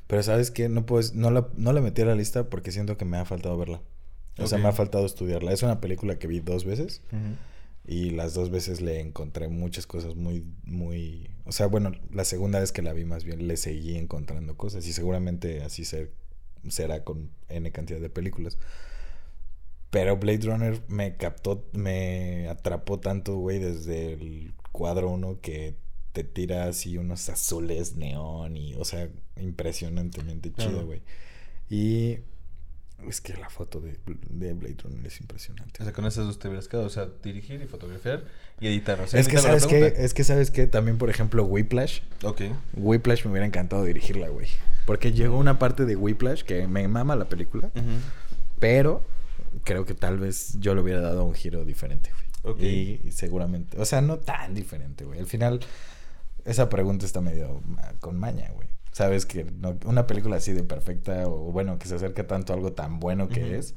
pero 0.08 0.24
sabes 0.24 0.50
que 0.52 0.70
no 0.70 0.86
puedes, 0.86 1.14
no 1.14 1.30
la, 1.32 1.48
no 1.56 1.74
la 1.74 1.82
metí 1.82 2.02
a 2.02 2.06
la 2.06 2.16
lista 2.16 2.50
porque 2.50 2.72
siento 2.72 2.98
que 2.98 3.06
me 3.06 3.18
ha 3.18 3.26
faltado 3.26 3.58
verla. 3.58 3.82
O 4.40 4.48
sea, 4.48 4.58
me 4.58 4.70
ha 4.70 4.72
faltado 4.72 5.06
estudiarla. 5.06 5.52
Es 5.52 5.64
una 5.64 5.82
película 5.82 6.18
que 6.18 6.26
vi 6.28 6.40
dos 6.40 6.64
veces. 6.64 7.02
Y 7.86 8.12
las 8.12 8.34
dos 8.34 8.50
veces 8.52 8.80
le 8.80 9.02
encontré 9.02 9.50
muchas 9.50 9.86
cosas 9.86 10.16
muy, 10.16 10.46
muy... 10.64 11.30
O 11.46 11.52
sea, 11.52 11.66
bueno, 11.68 11.92
la 12.14 12.24
segunda 12.24 12.60
vez 12.60 12.72
que 12.72 12.82
la 12.82 12.94
vi 12.94 13.04
más 13.04 13.26
bien 13.26 13.48
le 13.50 13.58
seguí 13.58 13.98
encontrando 13.98 14.56
cosas 14.56 14.88
y 14.88 14.94
seguramente 14.94 15.62
así 15.64 15.84
ser- 15.84 16.12
será 16.68 17.04
con 17.04 17.32
N 17.48 17.72
cantidad 17.72 18.00
de 18.00 18.10
películas. 18.10 18.58
Pero 19.90 20.18
Blade 20.18 20.46
Runner 20.46 20.82
me 20.88 21.18
captó, 21.18 21.68
me 21.74 22.48
atrapó 22.48 23.00
tanto, 23.00 23.38
güey, 23.38 23.60
desde 23.60 24.14
el 24.14 24.54
cuadro 24.72 25.10
uno 25.10 25.40
que 25.42 25.76
te 26.12 26.24
tira 26.24 26.66
así 26.66 26.98
unos 26.98 27.28
azules 27.30 27.96
neón 27.96 28.58
y, 28.58 28.76
o 28.76 28.86
sea, 28.86 29.10
impresionantemente 29.38 30.54
chido, 30.54 30.86
güey. 30.86 31.02
Y 31.70 32.20
es 33.08 33.22
que 33.22 33.34
la 33.38 33.50
foto 33.50 33.80
de, 33.80 33.98
de 34.30 34.54
Blade 34.54 34.78
Runner 34.84 35.06
es 35.06 35.20
impresionante. 35.20 35.82
O 35.82 35.84
sea, 35.84 35.94
con 35.94 36.06
esas 36.06 36.26
dos 36.26 36.40
te 36.40 36.48
hubieras 36.48 36.68
quedado, 36.68 36.88
o 36.88 36.90
sea, 36.90 37.08
dirigir 37.24 37.62
y 37.62 37.66
fotografiar 37.66 38.24
y 38.60 38.68
editar. 38.68 39.00
O 39.02 39.08
sea, 39.08 39.20
Es 39.20 39.28
que 39.28 39.38
sabes 39.38 39.66
que, 39.66 39.94
es 39.98 40.14
que 40.14 40.24
sabes 40.24 40.52
que 40.52 40.68
también, 40.68 40.98
por 40.98 41.10
ejemplo, 41.10 41.44
Whiplash. 41.46 42.02
Ok. 42.24 42.42
Whiplash 42.74 43.26
me 43.26 43.32
hubiera 43.32 43.46
encantado 43.46 43.84
dirigirla, 43.84 44.30
güey. 44.30 44.48
Porque 44.86 45.12
llegó 45.12 45.38
una 45.38 45.60
parte 45.60 45.86
de 45.86 45.96
Whiplash 45.96 46.44
que 46.44 46.68
me 46.68 46.88
mama 46.88 47.16
la 47.16 47.30
película, 47.30 47.72
pero 48.60 49.04
creo 49.64 49.86
que 49.86 49.94
tal 49.94 50.18
vez 50.18 50.58
yo 50.60 50.76
le 50.76 50.82
hubiera 50.82 51.02
dado 51.02 51.24
un 51.26 51.34
giro 51.34 51.64
diferente, 51.66 52.12
güey. 52.12 52.54
Ok. 52.56 52.62
Y, 52.62 53.02
y 53.08 53.12
seguramente, 53.12 53.80
o 53.80 53.86
sea, 53.86 54.02
no 54.02 54.18
tan 54.18 54.56
diferente, 54.56 55.06
güey. 55.06 55.20
Al 55.20 55.28
final, 55.28 55.60
esa 56.46 56.70
pregunta 56.70 57.06
está 57.06 57.22
medio 57.22 57.62
con 58.00 58.18
maña, 58.18 58.50
güey. 58.54 58.68
Sabes 58.92 59.26
que 59.26 59.46
no- 59.46 59.78
una 59.86 60.08
película 60.08 60.38
así 60.38 60.52
de 60.54 60.64
perfecta 60.64 61.28
o 61.28 61.52
bueno, 61.52 61.78
que 61.80 61.88
se 61.88 61.96
acerca 61.96 62.26
tanto 62.28 62.54
a 62.54 62.56
algo 62.56 62.74
tan 62.74 63.00
bueno 63.00 63.30
que 63.30 63.58
es, 63.58 63.76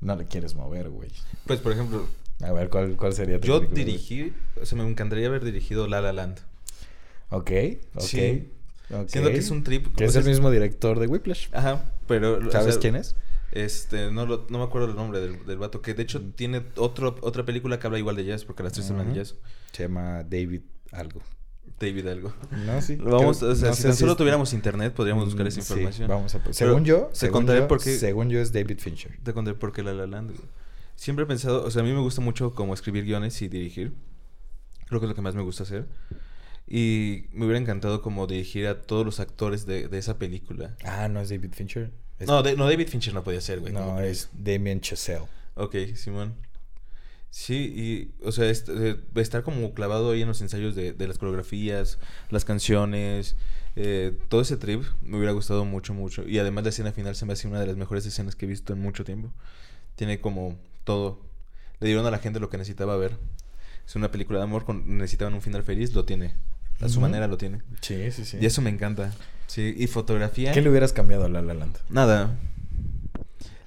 no 0.00 0.16
le 0.16 0.26
quieres 0.26 0.54
mover, 0.54 0.90
güey. 0.90 1.10
Pues, 1.46 1.60
por 1.60 1.72
ejemplo, 1.72 2.06
A 2.42 2.52
ver, 2.52 2.68
¿cuál, 2.70 2.96
cuál 2.96 3.12
sería 3.12 3.40
tu 3.40 3.46
Yo 3.46 3.58
película? 3.60 3.76
dirigí, 3.84 4.32
o 4.60 4.66
sea, 4.66 4.76
me 4.78 4.88
encantaría 4.88 5.28
haber 5.28 5.44
dirigido 5.44 5.86
La 5.86 6.00
La 6.00 6.12
Land. 6.12 6.38
Ok, 7.30 7.50
ok. 7.94 8.00
Sí. 8.02 8.48
ok. 8.92 9.08
Siento 9.08 9.30
que 9.30 9.36
es 9.36 9.50
un 9.50 9.62
trip. 9.62 9.94
Que 9.94 10.04
es 10.04 10.16
el 10.16 10.24
mismo 10.24 10.50
director 10.50 10.98
de 10.98 11.06
Whiplash. 11.06 11.48
Ajá, 11.52 11.92
pero... 12.08 12.38
o 12.38 12.50
¿Sabes 12.50 12.74
sea, 12.74 12.80
quién 12.80 12.96
es? 12.96 13.14
Este, 13.52 14.10
no, 14.12 14.26
lo- 14.26 14.46
no 14.48 14.58
me 14.58 14.64
acuerdo 14.64 14.88
el 14.88 14.96
nombre 14.96 15.20
del, 15.20 15.44
del 15.46 15.58
vato, 15.58 15.80
que 15.82 15.94
de 15.94 16.02
hecho 16.02 16.20
tiene 16.34 16.62
otro, 16.76 17.16
otra 17.22 17.44
película 17.44 17.78
que 17.78 17.86
habla 17.86 17.98
igual 17.98 18.16
de 18.16 18.24
jazz, 18.24 18.44
porque 18.44 18.62
las 18.62 18.72
tres 18.72 18.90
hablan 18.90 19.12
de 19.12 19.18
jazz. 19.20 19.34
Se 19.72 19.84
llama 19.84 20.22
David 20.24 20.62
algo. 20.92 21.20
David 21.80 22.06
algo. 22.08 22.32
No, 22.66 22.80
sí. 22.82 22.96
Vamos, 23.00 23.38
creo- 23.38 23.50
o 23.52 23.54
sea, 23.56 23.70
no 23.70 23.74
si 23.74 23.82
tan 23.84 23.96
solo 23.96 24.14
tuviéramos 24.16 24.52
internet, 24.52 24.92
podríamos 24.92 25.24
buscar 25.24 25.46
esa 25.46 25.60
Mm, 25.60 25.62
sí, 25.64 25.72
información. 25.72 26.08
vamos 26.08 26.34
a... 26.34 26.38
Pero 26.40 26.52
Según 26.52 26.84
yo, 26.84 27.06
te 27.06 27.16
según 27.16 27.32
contaré 27.32 27.60
yo, 27.60 27.68
por 27.68 27.82
qué- 27.82 27.96
según 27.96 28.28
yo 28.30 28.38
es 28.40 28.52
David 28.52 28.78
Fincher. 28.78 29.18
Te 29.22 29.32
conté 29.32 29.54
por 29.54 29.72
qué 29.72 29.82
La 29.82 29.92
La 29.94 30.06
Land. 30.06 30.32
Siempre 30.94 31.24
he 31.24 31.26
pensado, 31.26 31.64
o 31.64 31.70
sea, 31.70 31.80
a 31.80 31.84
mí 31.84 31.92
me 31.92 32.00
gusta 32.00 32.20
mucho 32.20 32.52
como 32.54 32.74
escribir 32.74 33.04
guiones 33.04 33.40
y 33.42 33.48
dirigir. 33.48 33.94
Creo 34.88 35.00
que 35.00 35.06
es 35.06 35.08
lo 35.08 35.14
que 35.14 35.22
más 35.22 35.34
me 35.34 35.42
gusta 35.42 35.62
hacer. 35.62 35.86
Y 36.66 37.24
me 37.32 37.46
hubiera 37.46 37.58
encantado 37.58 38.02
como 38.02 38.26
dirigir 38.26 38.66
a 38.68 38.82
todos 38.82 39.04
los 39.04 39.18
actores 39.18 39.66
de, 39.66 39.88
de 39.88 39.98
esa 39.98 40.18
película. 40.18 40.76
Ah, 40.84 41.08
no 41.08 41.20
es 41.20 41.30
David 41.30 41.52
Fincher. 41.52 41.90
Es- 42.18 42.28
No, 42.28 42.42
de- 42.42 42.56
no, 42.56 42.68
David 42.68 42.88
Fincher 42.88 43.14
no 43.14 43.24
podía 43.24 43.40
ser, 43.40 43.60
güey. 43.60 43.72
no, 43.72 43.98
es 44.00 44.28
Damien 44.34 44.80
Chazelle. 44.80 45.24
Ok, 45.54 45.74
Simón. 45.94 46.34
Sí, 47.30 47.54
y, 48.20 48.24
o 48.26 48.32
sea, 48.32 48.48
est- 48.50 48.68
eh, 48.68 48.96
estar 49.16 49.42
como 49.42 49.72
clavado 49.72 50.10
ahí 50.10 50.22
en 50.22 50.28
los 50.28 50.40
ensayos 50.40 50.74
de, 50.74 50.92
de 50.92 51.06
las 51.08 51.16
coreografías, 51.18 51.98
las 52.30 52.44
canciones, 52.44 53.36
eh, 53.76 54.18
todo 54.28 54.40
ese 54.40 54.56
trip 54.56 54.82
me 55.02 55.16
hubiera 55.16 55.32
gustado 55.32 55.64
mucho, 55.64 55.94
mucho. 55.94 56.26
Y 56.28 56.38
además 56.40 56.64
la 56.64 56.70
escena 56.70 56.90
final 56.92 57.14
se 57.14 57.26
me 57.26 57.32
hace 57.34 57.46
una 57.46 57.60
de 57.60 57.66
las 57.68 57.76
mejores 57.76 58.04
escenas 58.04 58.34
que 58.34 58.46
he 58.46 58.48
visto 58.48 58.72
en 58.72 58.80
mucho 58.82 59.04
tiempo. 59.04 59.30
Tiene 59.94 60.20
como 60.20 60.58
todo. 60.84 61.20
Le 61.78 61.86
dieron 61.86 62.04
a 62.04 62.10
la 62.10 62.18
gente 62.18 62.40
lo 62.40 62.50
que 62.50 62.58
necesitaba 62.58 62.96
ver. 62.96 63.16
Es 63.86 63.94
una 63.96 64.10
película 64.10 64.38
de 64.40 64.44
amor, 64.44 64.64
con, 64.64 64.98
necesitaban 64.98 65.34
un 65.34 65.40
final 65.42 65.62
feliz, 65.62 65.94
lo 65.94 66.04
tiene. 66.04 66.34
A 66.80 66.88
su 66.88 67.00
manera 67.00 67.26
lo 67.28 67.36
tiene. 67.36 67.60
Sí, 67.80 68.10
sí, 68.10 68.24
sí. 68.24 68.38
Y 68.40 68.46
eso 68.46 68.60
me 68.62 68.70
encanta. 68.70 69.12
Sí, 69.46 69.74
y 69.76 69.86
fotografía. 69.86 70.52
¿Qué 70.52 70.62
le 70.62 70.70
hubieras 70.70 70.92
cambiado 70.92 71.26
a 71.26 71.28
La 71.28 71.42
La 71.42 71.54
Land? 71.54 71.76
Nada. 71.90 72.36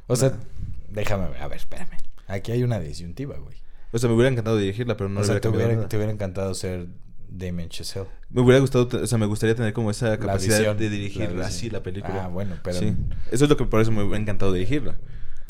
O 0.08 0.16
sea, 0.16 0.30
Nada. 0.30 0.42
déjame 0.90 1.30
ver. 1.30 1.42
A 1.42 1.48
ver, 1.48 1.58
espérame. 1.58 1.98
Aquí 2.34 2.52
hay 2.52 2.64
una 2.64 2.80
disyuntiva, 2.80 3.38
güey. 3.38 3.58
O 3.92 3.98
sea, 3.98 4.10
me 4.10 4.16
hubiera 4.16 4.30
encantado 4.30 4.58
dirigirla, 4.58 4.98
pero 4.98 5.10
no 5.10 5.22
o 5.22 5.24
sea, 5.24 5.34
hubiera 5.36 5.42
te 5.42 5.50
hubiera, 5.50 5.88
te 5.88 5.96
hubiera 5.98 6.12
encantado 6.12 6.54
ser 6.56 6.88
Damien 7.30 7.70
Chazelle. 7.70 8.08
Me 8.30 8.42
hubiera 8.42 8.60
gustado, 8.60 8.88
o 8.92 9.08
sea, 9.08 9.18
me 9.18 9.26
gustaría 9.28 9.56
tener 9.56 9.74
como 9.74 9.92
esa 9.92 10.18
capacidad 10.18 10.58
visión, 10.58 10.78
de 10.78 10.86
la 10.86 10.90
dirigir 10.92 11.22
visión. 11.28 11.42
así 11.42 11.70
la 11.70 11.84
película. 11.84 12.26
Ah, 12.26 12.28
bueno, 12.28 12.58
pero- 12.64 12.80
Sí. 12.80 12.96
Eso 13.32 13.46
es 13.46 13.50
lo 13.50 13.58
que 13.58 13.66
por 13.66 13.82
eso 13.82 13.92
me 13.92 14.02
hubiera 14.04 14.20
encantado 14.20 14.52
dirigirla. 14.52 14.96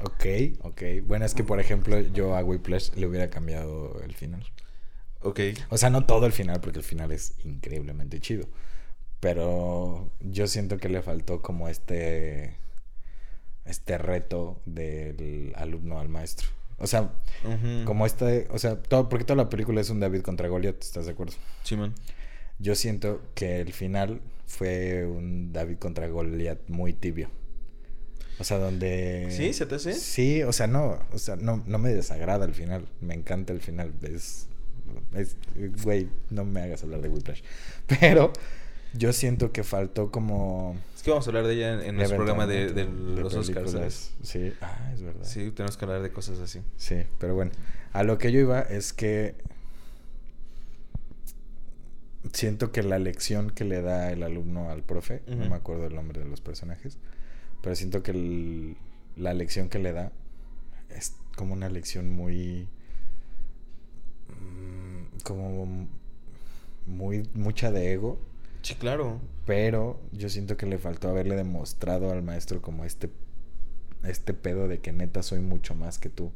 Ok, 0.03 0.25
ok. 0.61 0.81
Bueno, 1.05 1.23
es 1.25 1.33
que, 1.33 1.43
por 1.43 1.59
ejemplo, 1.61 1.99
yo 1.99 2.35
a 2.35 2.43
Whiplash 2.43 2.91
le 2.95 3.07
hubiera 3.07 3.29
cambiado 3.29 4.01
el 4.03 4.13
final. 4.13 4.43
Ok. 5.21 5.39
O 5.69 5.77
sea, 5.77 5.89
no 5.89 6.05
todo 6.05 6.25
el 6.25 6.33
final, 6.33 6.59
porque 6.59 6.79
el 6.79 6.85
final 6.85 7.11
es 7.13 7.35
increíblemente 7.45 8.19
chido. 8.19 8.47
Pero 9.21 10.11
yo 10.19 10.47
siento 10.47 10.77
que 10.77 10.89
le 10.89 11.01
faltó 11.01 11.41
como 11.41 11.69
este. 11.69 12.57
Este 13.65 13.97
reto 13.97 14.59
del 14.65 15.53
alumno 15.55 15.99
al 15.99 16.09
maestro. 16.09 16.49
O 16.77 16.87
sea, 16.87 17.11
como 17.85 18.05
este. 18.05 18.47
O 18.51 18.59
sea, 18.59 18.81
todo, 18.81 19.09
porque 19.09 19.25
toda 19.25 19.37
la 19.37 19.49
película 19.49 19.81
es 19.81 19.89
un 19.89 19.99
David 19.99 20.21
contra 20.21 20.47
Goliath, 20.47 20.81
¿estás 20.81 21.05
de 21.05 21.11
acuerdo? 21.11 21.33
Simón. 21.63 21.93
Yo 22.59 22.75
siento 22.75 23.21
que 23.35 23.61
el 23.61 23.73
final 23.73 24.21
fue 24.45 25.05
un 25.05 25.51
David 25.53 25.77
contra 25.77 26.07
Goliath 26.07 26.69
muy 26.69 26.93
tibio. 26.93 27.29
O 28.39 28.43
sea, 28.43 28.57
donde... 28.57 29.27
¿Sí? 29.31 29.53
¿Se 29.53 29.65
te 29.65 29.75
hace? 29.75 29.93
Sí, 29.93 30.43
o 30.43 30.51
sea, 30.51 30.67
no, 30.67 30.99
o 31.11 31.17
sea, 31.17 31.35
no, 31.35 31.63
no 31.65 31.77
me 31.77 31.93
desagrada 31.93 32.45
el 32.45 32.53
final. 32.53 32.87
Me 32.99 33.13
encanta 33.13 33.53
el 33.53 33.59
final. 33.59 33.93
Es, 34.01 34.47
es, 35.13 35.35
güey, 35.83 36.09
no 36.29 36.43
me 36.43 36.61
hagas 36.61 36.83
hablar 36.83 37.01
de 37.01 37.09
Whiplash. 37.09 37.41
Pero 37.87 38.33
yo 38.93 39.13
siento 39.13 39.51
que 39.51 39.63
faltó 39.63 40.11
como... 40.11 40.75
Que 41.03 41.09
vamos 41.11 41.27
a 41.27 41.29
hablar 41.31 41.45
de 41.47 41.53
ella 41.55 41.73
en, 41.73 41.79
en 41.81 41.95
nuestro 41.97 42.15
programa 42.17 42.47
de, 42.47 42.85
los 42.85 43.33
Oscars. 43.33 44.13
Sí, 44.23 44.53
ah, 44.61 44.91
es 44.93 45.01
verdad. 45.01 45.23
Sí, 45.25 45.51
tenemos 45.51 45.75
que 45.77 45.85
hablar 45.85 46.01
de 46.01 46.11
cosas 46.11 46.39
así. 46.39 46.61
Sí, 46.77 47.03
pero 47.19 47.35
bueno, 47.35 47.51
a 47.91 48.03
lo 48.03 48.17
que 48.17 48.31
yo 48.31 48.39
iba 48.39 48.61
es 48.61 48.93
que 48.93 49.35
siento 52.31 52.71
que 52.71 52.83
la 52.83 52.99
lección 52.99 53.49
que 53.49 53.65
le 53.65 53.81
da 53.81 54.11
el 54.11 54.23
alumno 54.23 54.69
al 54.69 54.81
profe, 54.81 55.21
no 55.27 55.49
me 55.49 55.55
acuerdo 55.55 55.85
el 55.87 55.95
nombre 55.95 56.19
de 56.23 56.25
los 56.29 56.39
personajes, 56.41 56.97
pero 57.61 57.75
siento 57.75 58.01
que 58.01 58.11
el- 58.11 58.77
la 59.17 59.33
lección 59.33 59.67
que 59.69 59.79
le 59.79 59.91
da 59.91 60.11
es 60.89 61.15
como 61.35 61.53
una 61.53 61.69
lección 61.69 62.09
muy 62.15 62.67
mm, 64.29 65.19
como 65.23 65.87
muy 66.87 67.27
mucha 67.33 67.71
de 67.71 67.91
ego, 67.93 68.19
Sí, 68.63 68.75
claro. 68.75 69.19
pero 69.45 69.99
yo 70.11 70.29
siento 70.29 70.57
que 70.57 70.65
le 70.65 70.77
faltó 70.79 71.09
haberle 71.09 71.35
demostrado 71.35 72.11
al 72.11 72.23
maestro 72.23 72.61
como 72.61 72.85
este 72.85 73.09
este 74.03 74.33
pedo 74.33 74.67
de 74.67 74.79
que 74.81 74.91
neta 74.91 75.23
soy 75.23 75.39
mucho 75.41 75.75
más 75.75 75.97
que 75.99 76.09
tú. 76.09 76.31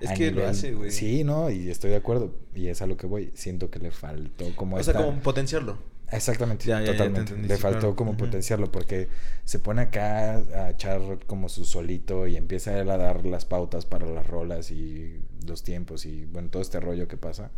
Es 0.00 0.10
A 0.10 0.14
que 0.14 0.30
lo 0.30 0.46
hace, 0.46 0.72
güey. 0.74 0.90
Sí, 0.90 1.24
no, 1.24 1.50
y 1.50 1.68
estoy 1.70 1.90
de 1.90 1.96
acuerdo. 1.96 2.34
Y 2.54 2.68
es 2.68 2.80
a 2.82 2.86
lo 2.86 2.96
que 2.96 3.06
voy. 3.06 3.30
Siento 3.34 3.70
que 3.70 3.78
le 3.78 3.90
faltó 3.90 4.56
como 4.56 4.76
o 4.76 4.82
sea, 4.82 4.94
como 4.94 5.20
potenciarlo. 5.20 5.78
Exactamente, 6.12 6.64
Ya, 6.66 6.80
ya, 6.80 6.92
ya 6.92 6.92
te 6.92 6.98
totalmente. 6.98 7.32
entendí, 7.34 7.48
le 7.48 7.56
sí, 7.56 7.62
faltó 7.62 7.78
claro. 7.80 7.96
como 7.96 8.16
potenciarlo 8.16 8.72
porque 8.72 9.08
se 9.44 9.58
pone 9.60 9.82
acá 9.82 10.36
a 10.38 10.70
echar 10.70 11.00
como 11.26 11.48
su 11.48 11.64
solito 11.64 12.26
y 12.26 12.36
empieza 12.36 12.78
él 12.80 12.90
a 12.90 12.96
dar 12.96 13.24
las 13.26 13.44
pautas 13.44 13.86
para 13.86 14.06
las 14.06 14.26
rolas 14.26 14.70
y 14.72 15.20
los 15.46 15.62
tiempos 15.62 16.06
y 16.06 16.24
bueno, 16.26 16.48
todo 16.50 16.62
este 16.62 16.80
rollo 16.80 17.06
que 17.06 17.16
pasa. 17.16 17.52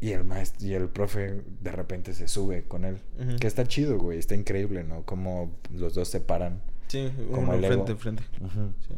Y 0.00 0.12
el 0.12 0.22
maestro 0.24 0.66
y 0.66 0.74
el 0.74 0.88
profe 0.88 1.42
de 1.60 1.72
repente 1.72 2.14
se 2.14 2.28
sube 2.28 2.62
con 2.64 2.84
él. 2.84 2.98
Que 3.40 3.46
está 3.46 3.66
chido, 3.66 3.98
güey, 3.98 4.18
está 4.18 4.34
increíble, 4.34 4.84
¿no? 4.84 5.02
Como 5.02 5.50
los 5.74 5.94
dos 5.94 6.08
se 6.08 6.20
paran. 6.20 6.60
Sí, 6.86 7.10
Como 7.30 7.52
uno 7.52 7.66
frente 7.66 7.92
en 7.92 7.98
frente. 7.98 8.22
Sí. 8.38 8.94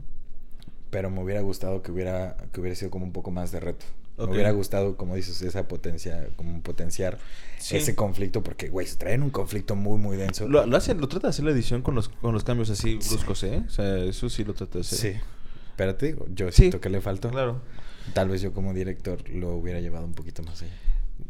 Pero 0.91 1.09
me 1.11 1.23
hubiera 1.23 1.41
gustado 1.41 1.83
que 1.83 1.91
hubiera, 1.93 2.37
que 2.53 2.61
hubiera 2.61 2.75
sido 2.77 2.91
como 2.91 3.05
un 3.05 3.13
poco 3.13 3.31
más 3.31 3.53
de 3.53 3.61
reto. 3.61 3.87
Me 4.19 4.27
hubiera 4.27 4.51
gustado, 4.51 4.99
como 4.99 5.15
dices, 5.17 5.41
esa 5.41 5.67
potencia, 5.67 6.29
como 6.37 6.61
potenciar 6.61 7.17
Sí. 7.59 7.79
ese 7.79 7.95
conflicto, 7.95 8.43
porque, 8.43 8.69
güey, 8.69 8.87
se 8.87 8.97
traen 8.97 9.23
un 9.23 9.31
conflicto 9.31 9.77
muy, 9.77 9.97
muy 9.99 10.19
denso. 10.19 10.47
Lo, 10.47 10.67
lo 10.67 10.77
hace, 10.77 10.95
lo 10.95 11.09
trata 11.09 11.29
de 11.29 11.31
hacer 11.31 11.47
la 11.47 11.53
edición 11.53 11.81
con 11.81 11.95
los, 11.95 12.11
con 12.11 12.35
los 12.35 12.45
cambios 12.45 12.69
así 12.69 12.99
Sí. 13.01 13.09
bruscos, 13.15 13.43
¿eh? 13.45 13.63
O 13.67 13.71
sea, 13.71 13.97
eso 14.05 14.29
sí 14.29 14.45
lo 14.45 14.53
trata 14.53 14.75
de 14.75 14.81
hacer. 14.81 14.99
Sí. 15.15 15.21
Pero 15.77 15.95
te 15.95 16.07
digo, 16.07 16.27
yo 16.35 16.53
siento 16.53 16.83
que 16.83 16.91
le 16.91 17.01
faltó. 17.01 17.31
Claro. 17.31 17.63
Tal 18.13 18.29
vez 18.29 18.43
yo 18.43 18.53
como 18.53 18.75
director 18.75 19.27
lo 19.31 19.55
hubiera 19.57 19.81
llevado 19.81 20.05
un 20.05 20.13
poquito 20.13 20.43
más 20.43 20.61
allá. 20.61 20.73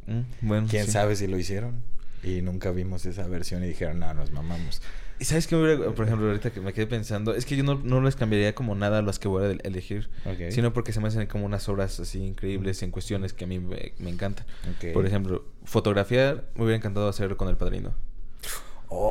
Mm, 0.07 0.20
bueno. 0.42 0.66
¿Quién 0.70 0.87
sí. 0.87 0.92
sabe 0.92 1.16
si 1.16 1.26
lo 1.26 1.38
hicieron? 1.38 1.83
Y 2.22 2.42
nunca 2.42 2.70
vimos 2.70 3.07
esa 3.07 3.26
versión 3.26 3.64
y 3.64 3.68
dijeron, 3.68 3.98
no, 3.98 4.12
nos 4.14 4.31
mamamos. 4.31 4.83
¿Y 5.18 5.24
sabes 5.26 5.46
qué 5.46 5.57
por 5.94 6.07
ejemplo, 6.07 6.29
ahorita 6.29 6.50
que 6.50 6.61
me 6.62 6.72
quedé 6.72 6.87
pensando? 6.87 7.35
Es 7.35 7.44
que 7.44 7.55
yo 7.57 7.62
no, 7.62 7.74
no 7.83 8.00
les 8.00 8.16
cambiaría 8.16 8.55
como 8.55 8.74
nada 8.74 8.98
a 8.98 9.03
las 9.03 9.18
que 9.18 9.29
voy 9.29 9.44
a 9.44 9.46
el- 9.50 9.61
elegir. 9.64 10.09
Sino 10.50 10.72
porque 10.72 10.92
se 10.94 11.00
me 11.00 11.09
hacen 11.09 11.26
como 11.26 11.44
unas 11.44 11.68
obras 11.68 12.00
así 12.00 12.22
increíbles 12.24 12.83
en 12.83 12.90
cuestiones 12.90 13.33
que 13.35 13.44
a 13.44 13.46
mí 13.46 13.59
me, 13.59 13.92
me 13.98 14.09
encantan. 14.11 14.46
Por 14.94 15.05
ejemplo, 15.07 15.44
fotografiar, 15.64 16.44
me 16.55 16.62
hubiera 16.64 16.76
encantado 16.76 17.09
hacerlo 17.09 17.37
con 17.37 17.48
El 17.48 17.57
Padrino. 17.59 17.94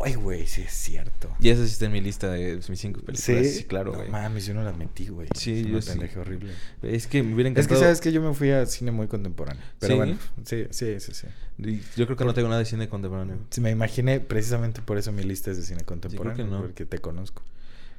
Ay, 0.03 0.15
güey, 0.15 0.45
sí 0.45 0.61
es 0.61 0.73
cierto. 0.73 1.33
Y 1.39 1.49
esa 1.49 1.65
sí 1.65 1.71
está 1.71 1.85
en 1.85 1.93
mi 1.93 2.01
lista 2.01 2.29
de 2.31 2.59
mis 2.67 2.79
cinco 2.79 2.99
películas. 3.01 3.47
Sí, 3.47 3.63
claro, 3.63 3.93
No 3.93 3.99
güey. 3.99 4.09
mames, 4.09 4.45
yo 4.45 4.53
no 4.53 4.61
las 4.63 4.77
metí, 4.77 5.07
güey. 5.07 5.29
Sí, 5.35 5.65
yo 5.69 5.81
sí. 5.81 5.97
horrible. 6.17 6.51
es 6.83 7.07
que 7.07 7.23
me 7.23 7.33
hubiera 7.33 7.49
Es 7.49 7.53
que 7.55 7.59
encantado... 7.61 7.81
sabes 7.81 8.01
que 8.01 8.11
yo 8.11 8.21
me 8.21 8.33
fui 8.33 8.51
a 8.51 8.65
cine 8.65 8.91
muy 8.91 9.07
contemporáneo. 9.07 9.63
Pero 9.79 9.93
¿Sí? 9.93 9.97
bueno, 9.97 10.17
sí, 10.43 10.65
sí, 10.71 10.99
sí, 10.99 11.11
sí. 11.13 11.27
Yo 11.95 12.05
creo 12.05 12.17
que 12.17 12.25
no 12.25 12.33
tengo 12.33 12.49
nada 12.49 12.59
de 12.59 12.65
cine 12.65 12.89
contemporáneo. 12.89 13.37
Sí, 13.51 13.61
me 13.61 13.71
imaginé 13.71 14.19
precisamente 14.19 14.81
por 14.81 14.97
eso 14.97 15.11
mi 15.13 15.23
lista 15.23 15.51
es 15.51 15.57
de 15.57 15.63
cine 15.63 15.83
contemporáneo, 15.85 16.35
que 16.45 16.51
no. 16.51 16.59
porque 16.61 16.85
te 16.85 16.99
conozco. 16.99 17.41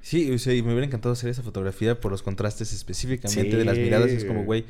Sí, 0.03 0.31
o 0.33 0.39
sea, 0.39 0.55
y 0.55 0.63
me 0.63 0.69
hubiera 0.73 0.87
encantado 0.87 1.13
hacer 1.13 1.31
esa 1.31 1.43
fotografía 1.43 1.99
por 2.01 2.11
los 2.11 2.23
contrastes 2.23 2.73
específicamente 2.73 3.57
de 3.57 3.65
las 3.65 3.77
miradas. 3.77 4.11
Es 4.11 4.25
como, 4.27 4.45
güey, 4.45 4.65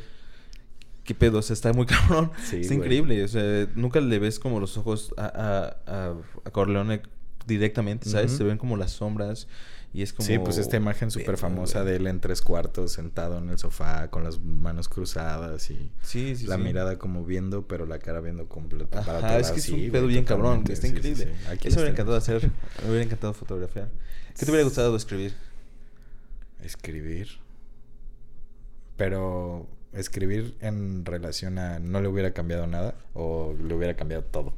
qué 1.10 1.14
pedo, 1.16 1.38
o 1.38 1.42
sea, 1.42 1.54
está 1.54 1.72
muy 1.72 1.86
cabrón. 1.86 2.30
Sí, 2.40 2.60
está 2.60 2.74
güey. 2.76 2.86
increíble, 2.86 3.24
o 3.24 3.28
sea, 3.28 3.66
nunca 3.74 4.00
le 4.00 4.20
ves 4.20 4.38
como 4.38 4.60
los 4.60 4.76
ojos 4.78 5.12
a, 5.16 5.24
a, 5.26 5.76
a, 5.92 6.14
a 6.44 6.50
Corleone 6.52 7.02
directamente, 7.48 8.08
¿sabes? 8.08 8.30
Se 8.30 8.44
ven 8.44 8.58
como 8.58 8.76
las 8.76 8.92
sombras 8.92 9.48
y 9.92 10.02
es 10.02 10.12
como... 10.12 10.24
Sí, 10.28 10.38
pues 10.38 10.56
esta 10.58 10.76
imagen 10.76 11.10
súper 11.10 11.36
famosa 11.36 11.82
de 11.82 11.96
él 11.96 12.06
en 12.06 12.20
tres 12.20 12.42
cuartos, 12.42 12.92
sentado 12.92 13.38
en 13.38 13.48
el 13.48 13.58
sofá, 13.58 14.08
con 14.08 14.22
las 14.22 14.38
manos 14.40 14.88
cruzadas 14.88 15.68
y 15.72 15.90
Sí, 16.00 16.36
sí, 16.36 16.46
la 16.46 16.54
sí. 16.54 16.62
mirada 16.62 16.96
como 16.96 17.24
viendo, 17.24 17.66
pero 17.66 17.86
la 17.86 17.98
cara 17.98 18.20
viendo 18.20 18.46
completa 18.48 19.02
para 19.02 19.18
Ajá, 19.18 19.26
otro 19.26 19.38
es 19.40 19.50
que 19.50 19.58
es 19.58 19.68
un 19.68 19.90
pedo 19.90 20.06
bien 20.06 20.24
cabrón, 20.24 20.62
está 20.68 20.86
increíble. 20.86 21.34
Aquí 21.48 21.66
Eso 21.66 21.78
me 21.78 21.82
hubiera 21.82 21.90
encantado 21.90 22.16
hacer, 22.18 22.48
me 22.84 22.88
hubiera 22.88 23.02
encantado 23.04 23.32
fotografiar. 23.34 23.88
¿Qué 24.38 24.44
te 24.46 24.50
hubiera 24.52 24.62
gustado 24.62 24.94
escribir? 24.94 25.34
Escribir. 26.62 27.26
Pero 28.96 29.66
escribir 29.92 30.56
en 30.60 31.04
relación 31.04 31.58
a 31.58 31.78
no 31.78 32.00
le 32.00 32.08
hubiera 32.08 32.32
cambiado 32.32 32.66
nada 32.66 32.94
o 33.14 33.54
le 33.60 33.74
hubiera 33.74 33.96
cambiado 33.96 34.22
todo. 34.24 34.52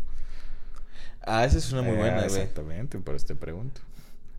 Ah, 1.24 1.44
esa 1.44 1.58
es 1.58 1.72
una 1.72 1.82
muy 1.82 1.92
Eh, 1.94 1.98
buena. 1.98 2.24
Exactamente, 2.24 2.98
por 2.98 3.14
eso 3.14 3.26
te 3.26 3.34
pregunto. 3.34 3.80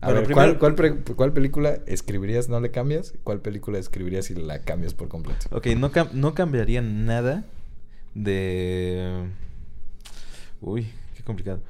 A 0.00 0.06
Bueno, 0.06 0.20
ver, 0.20 0.26
primero- 0.26 0.58
¿cuál, 0.58 0.76
cuál, 1.16 1.32
película 1.32 1.78
escribirías 1.86 2.48
no 2.50 2.60
le 2.60 2.70
cambias? 2.70 3.14
¿Cuál 3.24 3.40
película 3.40 3.78
escribirías 3.78 4.30
y 4.30 4.34
la 4.34 4.60
cambias 4.60 4.92
por 4.92 5.08
completo? 5.08 5.46
Ok, 5.50 5.66
no, 5.78 5.90
cam- 5.92 6.12
no 6.12 6.34
cambiaría 6.34 6.82
nada 6.82 7.44
de... 8.14 9.28
Uy, 10.60 10.88
qué 11.16 11.22
complicado. 11.22 11.60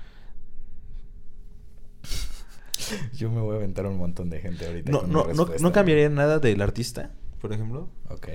Yo 3.15 3.31
me 3.31 3.41
voy 3.41 3.55
a 3.55 3.59
aventar 3.59 3.87
un 3.87 3.97
montón 3.99 4.31
de 4.31 4.41
gente 4.41 4.67
ahorita. 4.67 4.91
No, 4.91 5.01
con 5.03 5.13
no, 5.13 5.25
no, 5.33 5.47
no 5.61 5.73
cambiaría 5.73 6.09
nada 6.09 6.39
del 6.41 6.61
artista, 6.61 7.11
por 7.41 7.53
ejemplo. 7.53 7.89
Ok. 8.09 8.29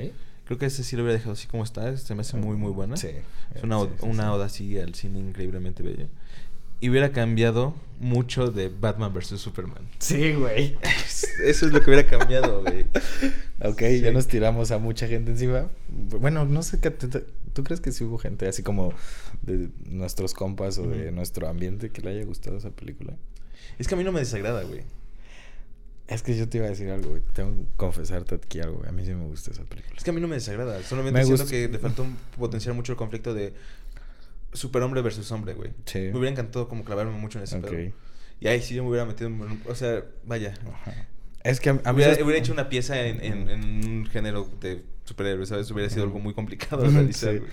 Creo 0.49 0.57
que 0.57 0.65
ese 0.65 0.83
sí 0.83 0.95
lo 0.95 1.03
hubiera 1.03 1.13
dejado 1.13 1.33
así 1.33 1.45
como 1.45 1.63
está. 1.63 1.95
Se 1.95 2.15
me 2.15 2.21
hace 2.21 2.35
muy, 2.35 2.57
muy 2.57 2.71
buena. 2.71 2.97
Sí. 2.97 3.09
Es 3.53 3.61
una, 3.61 3.81
Sí, 3.81 3.89
sí, 3.99 4.07
una 4.07 4.33
oda 4.33 4.45
así 4.45 4.79
al 4.79 4.95
cine 4.95 5.19
increíblemente 5.19 5.83
bella. 5.83 6.07
Y 6.81 6.89
hubiera 6.89 7.11
cambiado 7.11 7.75
mucho 7.99 8.49
de 8.49 8.69
Batman 8.69 9.13
vs. 9.13 9.39
Superman. 9.39 9.87
Sí, 9.99 10.33
güey. 10.33 10.75
Eso 11.45 11.67
es 11.67 11.71
lo 11.71 11.81
que 11.81 11.91
hubiera 11.91 12.09
cambiado, 12.09 12.63
güey. 12.63 12.87
Ok, 13.61 13.83
ya 14.01 14.11
nos 14.11 14.25
tiramos 14.25 14.71
a 14.71 14.79
mucha 14.79 15.05
gente 15.07 15.29
encima. 15.29 15.67
Bueno, 15.87 16.45
no 16.45 16.63
sé 16.63 16.79
qué. 16.79 16.89
¿Tú 16.89 17.63
crees 17.63 17.79
que 17.79 17.91
sí 17.91 18.03
hubo 18.03 18.17
gente 18.17 18.47
así 18.47 18.63
como 18.63 18.91
de 19.43 19.69
nuestros 19.85 20.33
compas 20.33 20.79
o 20.79 20.87
de 20.87 21.11
nuestro 21.11 21.47
ambiente 21.47 21.91
que 21.91 22.01
le 22.01 22.09
haya 22.09 22.25
gustado 22.25 22.57
esa 22.57 22.71
película? 22.71 23.13
Es 23.77 23.87
que 23.87 23.93
a 23.93 23.97
mí 23.99 24.03
no 24.03 24.11
me 24.11 24.21
desagrada, 24.21 24.63
güey. 24.63 24.81
Es 26.09 26.23
que 26.23 26.35
yo 26.35 26.49
te 26.49 26.57
iba 26.57 26.65
a 26.65 26.69
decir 26.69 26.89
algo, 26.89 27.11
güey. 27.11 27.21
Tengo 27.33 27.51
que 27.55 27.67
confesarte 27.77 28.35
aquí 28.35 28.59
algo, 28.59 28.77
güey. 28.79 28.89
A 28.89 28.91
mí 28.91 29.05
sí 29.05 29.13
me 29.13 29.25
gusta 29.25 29.51
esa 29.51 29.63
película. 29.63 29.93
Es 29.95 30.03
que 30.03 30.09
a 30.09 30.13
mí 30.13 30.19
no 30.19 30.27
me 30.27 30.35
desagrada. 30.35 30.81
Solamente 30.83 31.19
Me 31.19 31.23
siento 31.25 31.43
gusta- 31.43 31.55
que 31.55 31.67
le 31.69 31.77
faltó 31.79 32.01
un- 32.03 32.17
potenciar 32.37 32.73
mucho 32.75 32.91
el 32.91 32.97
conflicto 32.97 33.33
de 33.33 33.53
superhombre 34.53 35.01
versus 35.01 35.31
hombre, 35.31 35.53
güey. 35.53 35.71
Sí. 35.85 35.99
Me 35.99 36.11
hubiera 36.17 36.31
encantado 36.31 36.67
como 36.67 36.83
clavarme 36.83 37.11
mucho 37.13 37.37
en 37.37 37.43
ese 37.43 37.57
Ok. 37.57 37.69
pedo. 37.69 37.91
Y 38.39 38.47
ahí 38.47 38.61
sí 38.61 38.73
yo 38.75 38.83
me 38.83 38.89
hubiera 38.89 39.05
metido 39.05 39.27
en 39.29 39.39
un- 39.41 39.61
O 39.67 39.75
sea, 39.75 40.03
vaya. 40.25 40.53
Ajá. 40.73 41.07
Es 41.43 41.59
que 41.59 41.69
a, 41.69 41.73
a 41.83 41.93
mí... 41.93 42.01
Hubiera, 42.03 42.13
hubiera 42.23 42.39
hecho 42.39 42.53
una 42.53 42.69
pieza 42.69 42.99
en, 43.05 43.23
en- 43.23 43.49
en 43.49 43.63
un 43.89 44.05
género 44.07 44.49
de 44.59 44.83
superhéroes, 45.05 45.49
¿sabes? 45.49 45.69
Hubiera 45.71 45.89
sido 45.89 46.03
algo 46.03 46.19
muy 46.19 46.33
complicado 46.33 46.81
de 46.83 46.89
realizar, 46.89 47.33
sí. 47.33 47.39
güey. 47.39 47.51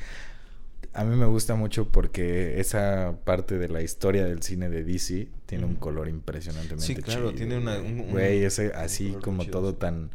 A 0.99 1.05
mí 1.05 1.15
me 1.15 1.27
gusta 1.27 1.55
mucho 1.57 1.89
porque 1.91 2.59
esa 2.59 3.17
parte 3.25 3.59
de 3.59 3.69
la 3.69 3.83
historia 3.83 4.25
del 4.25 4.43
cine 4.43 4.69
de 4.71 4.83
DC 4.83 5.29
tiene 5.47 5.65
un 5.67 5.75
color 5.77 6.09
impresionantemente 6.09 6.87
Sí, 6.87 6.95
claro, 6.97 7.29
chido, 7.31 7.35
tiene 7.35 7.59
una- 7.59 7.77
güey. 7.79 7.93
un- 8.01 8.11
Güey, 8.13 8.45
ese 8.45 8.73
así 8.75 9.15
como 9.23 9.45
todo 9.47 9.73
sí. 9.73 9.77
tan 9.79 10.11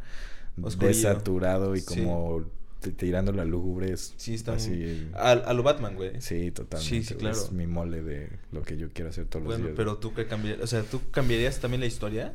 Oscurillo. 0.60 0.88
desaturado 0.96 1.76
y 1.76 1.80
Sí. 1.80 1.86
como 2.02 2.44
t- 2.80 2.90
tirando 2.90 3.30
la 3.32 3.44
lúgubre. 3.44 3.92
es 3.92 4.12
Sí, 4.16 4.34
está 4.34 4.54
así. 4.54 4.70
muy... 4.70 5.08
A, 5.14 5.30
a 5.30 5.52
lo 5.54 5.62
Batman, 5.62 5.94
güey. 5.94 6.20
Sí, 6.20 6.50
totalmente. 6.50 6.96
Sí, 6.96 7.04
sí, 7.04 7.14
claro. 7.14 7.36
Es 7.36 7.52
mi 7.52 7.68
mole 7.68 8.02
de 8.02 8.28
lo 8.50 8.62
que 8.62 8.76
yo 8.76 8.88
quiero 8.92 9.10
hacer 9.10 9.26
todos 9.26 9.44
Bueno, 9.44 9.58
los 9.60 9.66
días. 9.68 9.76
pero 9.76 9.98
tú 9.98 10.12
qué 10.14 10.26
cambiarías... 10.26 10.64
O 10.64 10.66
sea, 10.66 10.82
¿tú 10.82 11.00
cambiarías 11.12 11.60
también 11.60 11.80
la 11.80 11.86
historia? 11.86 12.34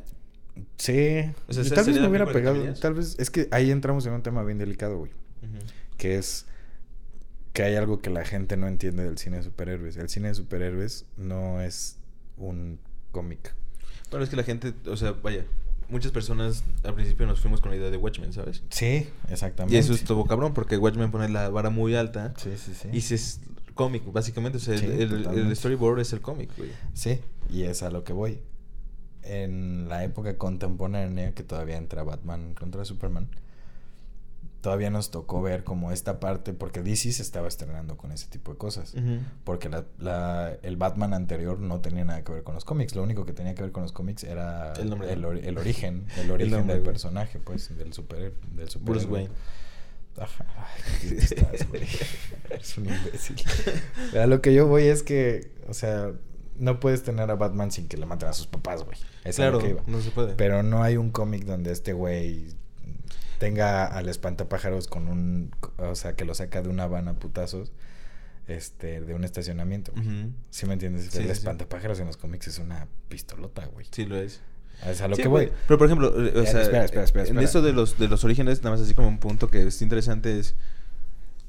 Sí. 0.78 1.20
O 1.48 1.52
sea, 1.52 1.62
Yo 1.62 1.66
¿esa 1.66 1.74
tal 1.74 1.84
vez 1.86 2.00
me 2.00 2.08
hubiera 2.08 2.24
que 2.26 2.32
pegado. 2.32 2.64
Tal 2.80 2.94
vez. 2.94 3.14
Es 3.18 3.30
que 3.30 3.46
ahí 3.50 3.70
entramos 3.70 4.06
en 4.06 4.14
un 4.14 4.22
tema 4.22 4.42
bien 4.42 4.56
delicado, 4.58 4.96
güey. 4.98 5.10
Que 5.98 6.16
es. 6.16 6.46
Que 7.58 7.64
hay 7.64 7.74
algo 7.74 8.00
que 8.00 8.08
la 8.08 8.24
gente 8.24 8.56
no 8.56 8.68
entiende 8.68 9.02
del 9.02 9.18
cine 9.18 9.38
de 9.38 9.42
superhéroes. 9.42 9.96
El 9.96 10.08
cine 10.08 10.28
de 10.28 10.34
superhéroes 10.34 11.06
no 11.16 11.60
es 11.60 11.96
un 12.36 12.78
cómic. 13.10 13.52
Bueno, 14.12 14.22
es 14.22 14.30
que 14.30 14.36
la 14.36 14.44
gente... 14.44 14.74
O 14.86 14.96
sea, 14.96 15.10
vaya... 15.10 15.44
Muchas 15.88 16.12
personas 16.12 16.62
al 16.84 16.94
principio 16.94 17.26
nos 17.26 17.40
fuimos 17.40 17.60
con 17.60 17.72
la 17.72 17.76
idea 17.76 17.90
de 17.90 17.96
Watchmen, 17.96 18.32
¿sabes? 18.32 18.62
Sí, 18.70 19.08
exactamente. 19.28 19.74
Y 19.74 19.78
eso 19.80 19.92
estuvo 19.92 20.24
cabrón, 20.24 20.54
porque 20.54 20.76
Watchmen 20.76 21.10
pone 21.10 21.30
la 21.30 21.48
vara 21.48 21.68
muy 21.68 21.96
alta. 21.96 22.32
Sí, 22.36 22.50
sí, 22.56 22.74
sí. 22.74 22.90
Y 22.92 23.00
si 23.00 23.14
es 23.14 23.40
cómic, 23.74 24.04
básicamente. 24.12 24.58
O 24.58 24.60
sea, 24.60 24.74
el- 24.76 24.80
Sí, 24.80 25.38
el, 25.40 25.56
storyboard 25.56 25.98
es 25.98 26.12
el 26.12 26.20
cómic, 26.20 26.50
güey. 26.56 26.70
Sí, 26.94 27.18
y 27.50 27.64
es 27.64 27.82
a 27.82 27.90
lo 27.90 28.04
que 28.04 28.12
voy. 28.12 28.38
En 29.24 29.88
la 29.88 30.04
época 30.04 30.38
contemporánea, 30.38 31.32
que 31.34 31.42
todavía 31.42 31.76
entra 31.76 32.04
Batman 32.04 32.54
contra 32.54 32.84
Superman, 32.84 33.28
todavía 34.60 34.90
nos 34.90 35.10
tocó 35.10 35.40
ver 35.40 35.62
como 35.64 35.92
esta 35.92 36.18
parte, 36.20 36.52
porque 36.52 36.82
DC 36.82 37.12
se 37.12 37.22
estaba 37.22 37.46
estrenando 37.48 37.96
con 37.96 38.10
ese 38.12 38.26
tipo 38.28 38.52
de 38.52 38.58
cosas. 38.58 38.94
Porque 39.44 39.68
la, 39.68 39.84
la- 39.98 40.56
el 40.62 40.76
Batman 40.76 41.14
anterior 41.14 41.58
no 41.60 41.80
tenía 41.80 42.04
nada 42.04 42.24
que 42.24 42.32
ver 42.32 42.42
con 42.42 42.54
los 42.54 42.64
cómics. 42.64 42.94
Lo 42.94 43.02
único 43.02 43.24
que 43.24 43.32
tenía 43.32 43.54
que 43.54 43.62
ver 43.62 43.72
con 43.72 43.82
los 43.84 43.92
cómics 43.92 44.24
era 44.24 44.72
El 44.74 44.90
nombre. 44.90 45.12
el, 45.12 45.24
ori- 45.24 45.44
el 45.44 45.58
origen, 45.58 46.06
el 46.18 46.30
origen 46.30 46.66
del 46.66 46.80
personaje, 46.82 47.38
pues, 47.38 47.76
del 47.76 47.92
super 47.92 48.18
del 48.18 48.32
Bruce 48.52 48.72
superhéroe. 48.72 49.12
Wayne. 49.12 49.30
Ajá. 50.20 50.44
Ay, 50.56 51.16
estás, 51.18 51.68
güey. 51.68 51.86
Eres 52.50 52.76
un 52.78 52.86
imbécil. 52.86 53.36
A 54.20 54.26
lo 54.26 54.40
que 54.42 54.52
yo 54.52 54.66
voy 54.66 54.82
es 54.84 55.04
que, 55.04 55.52
o 55.68 55.74
sea, 55.74 56.10
no 56.56 56.80
puedes 56.80 57.04
tener 57.04 57.30
a 57.30 57.36
Batman 57.36 57.70
sin 57.70 57.86
que 57.86 57.96
le 57.96 58.04
maten 58.06 58.28
a 58.28 58.32
sus 58.32 58.48
papás, 58.48 58.82
güey. 58.84 58.98
Es 59.22 59.38
a 59.38 59.44
lo 59.50 59.58
Claro, 59.60 59.64
que 59.64 59.70
iba. 59.70 59.82
no 59.86 60.00
se 60.00 60.10
puede. 60.10 60.34
Pero 60.34 60.64
no 60.64 60.82
hay 60.82 60.96
un 60.96 61.10
cómic 61.10 61.44
donde 61.44 61.70
este 61.70 61.92
güey 61.92 62.48
tenga 63.38 63.86
al 63.86 64.08
espantapájaros 64.08 64.88
con 64.88 65.08
un, 65.08 65.50
o 65.78 65.94
sea, 65.94 66.14
que 66.14 66.24
lo 66.24 66.34
saca 66.34 66.62
de 66.62 66.68
una 66.68 66.86
van 66.86 67.08
a 67.08 67.14
putazos, 67.14 67.72
este, 68.46 69.00
de 69.00 69.14
un 69.14 69.24
estacionamiento. 69.24 69.92
Ujú. 69.92 70.32
¿Sí 70.50 70.66
me 70.66 70.72
entiendes? 70.74 71.02
Sí, 71.02 71.08
el 71.18 71.22
sí, 71.22 71.22
sí. 71.24 71.30
espantapájaros 71.30 72.00
en 72.00 72.06
los 72.06 72.16
cómics 72.16 72.48
es 72.48 72.58
una 72.58 72.86
pistolota, 73.08 73.66
güey. 73.66 73.86
Sí, 73.90 74.04
lo 74.06 74.16
es. 74.16 74.40
Es 74.86 75.00
a 75.00 75.08
lo 75.08 75.16
que 75.16 75.26
voy. 75.28 75.50
Pero 75.66 75.76
por 75.76 75.86
ejemplo, 75.86 76.08
eh, 76.08 76.32
o 76.36 76.42
Ya, 76.44 76.50
sea, 76.50 76.62
espera, 76.62 76.84
espera, 76.84 77.04
espera, 77.04 77.24
en 77.24 77.28
espera. 77.30 77.42
esto 77.44 77.62
de 77.62 77.72
los, 77.72 77.98
de 77.98 78.08
los 78.08 78.22
orígenes, 78.24 78.58
nada 78.62 78.76
más 78.76 78.80
así 78.80 78.94
como 78.94 79.08
un 79.08 79.18
punto 79.18 79.48
que 79.48 79.66
es 79.66 79.82
interesante 79.82 80.38
es... 80.38 80.54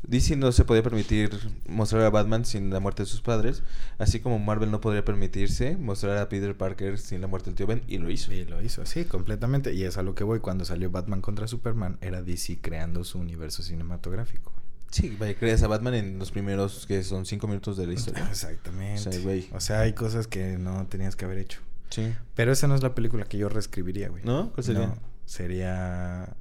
DC 0.03 0.37
no 0.37 0.51
se 0.51 0.65
podía 0.65 0.81
permitir 0.81 1.37
mostrar 1.67 2.03
a 2.03 2.09
Batman 2.09 2.45
sin 2.45 2.69
la 2.69 2.79
muerte 2.79 3.03
de 3.03 3.07
sus 3.07 3.21
padres, 3.21 3.63
así 3.97 4.19
como 4.19 4.39
Marvel 4.39 4.71
no 4.71 4.81
podría 4.81 5.03
permitirse 5.03 5.77
mostrar 5.77 6.17
a 6.17 6.29
Peter 6.29 6.55
Parker 6.55 6.97
sin 6.97 7.21
la 7.21 7.27
muerte 7.27 7.49
del 7.49 7.55
tío 7.55 7.67
Ben, 7.67 7.83
y 7.87 7.97
lo 7.97 8.09
hizo. 8.09 8.31
Y 8.31 8.45
lo 8.45 8.61
hizo, 8.61 8.85
sí, 8.85 9.05
completamente. 9.05 9.73
Y 9.73 9.83
es 9.83 9.97
a 9.97 10.03
lo 10.03 10.15
que 10.15 10.23
voy. 10.23 10.39
Cuando 10.39 10.65
salió 10.65 10.89
Batman 10.89 11.21
contra 11.21 11.47
Superman, 11.47 11.97
era 12.01 12.21
DC 12.21 12.59
creando 12.61 13.03
su 13.03 13.19
universo 13.19 13.61
cinematográfico. 13.61 14.51
güey. 14.51 14.69
Sí, 14.91 15.15
vaya, 15.19 15.37
creas 15.37 15.61
a 15.61 15.67
Batman 15.67 15.93
en 15.93 16.17
los 16.17 16.31
primeros, 16.31 16.85
que 16.87 17.03
son 17.03 17.25
cinco 17.25 17.47
minutos 17.47 17.77
de 17.77 17.85
la 17.85 17.93
historia. 17.93 18.25
Exactamente. 18.29 19.09
O 19.09 19.11
sea, 19.11 19.21
güey. 19.21 19.49
O 19.53 19.59
sea, 19.59 19.81
hay 19.81 19.93
cosas 19.93 20.27
que 20.27 20.57
no 20.57 20.87
tenías 20.87 21.15
que 21.15 21.25
haber 21.25 21.37
hecho. 21.37 21.59
Sí. 21.89 22.13
Pero 22.35 22.51
esa 22.51 22.67
no 22.67 22.75
es 22.75 22.83
la 22.83 22.95
película 22.95 23.25
que 23.25 23.37
yo 23.37 23.49
reescribiría, 23.49 24.09
güey. 24.09 24.23
¿No? 24.23 24.51
¿Cuál 24.51 24.63
sería? 24.63 24.87
No, 24.87 24.97
sería 25.25 26.35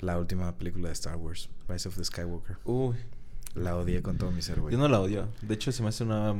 la 0.00 0.18
última 0.18 0.56
película 0.56 0.88
de 0.88 0.92
Star 0.94 1.16
Wars, 1.16 1.48
Rise 1.68 1.88
of 1.88 1.96
the 1.96 2.04
Skywalker. 2.04 2.56
Uy, 2.64 2.96
La 3.54 3.76
odié 3.76 4.02
con 4.02 4.16
todo 4.18 4.30
mi 4.30 4.42
ser, 4.42 4.60
güey. 4.60 4.72
yo 4.72 4.78
no 4.78 4.88
la 4.88 5.00
odio. 5.00 5.28
De 5.42 5.54
hecho, 5.54 5.72
se 5.72 5.82
me 5.82 5.88
hace 5.90 6.04
una... 6.04 6.34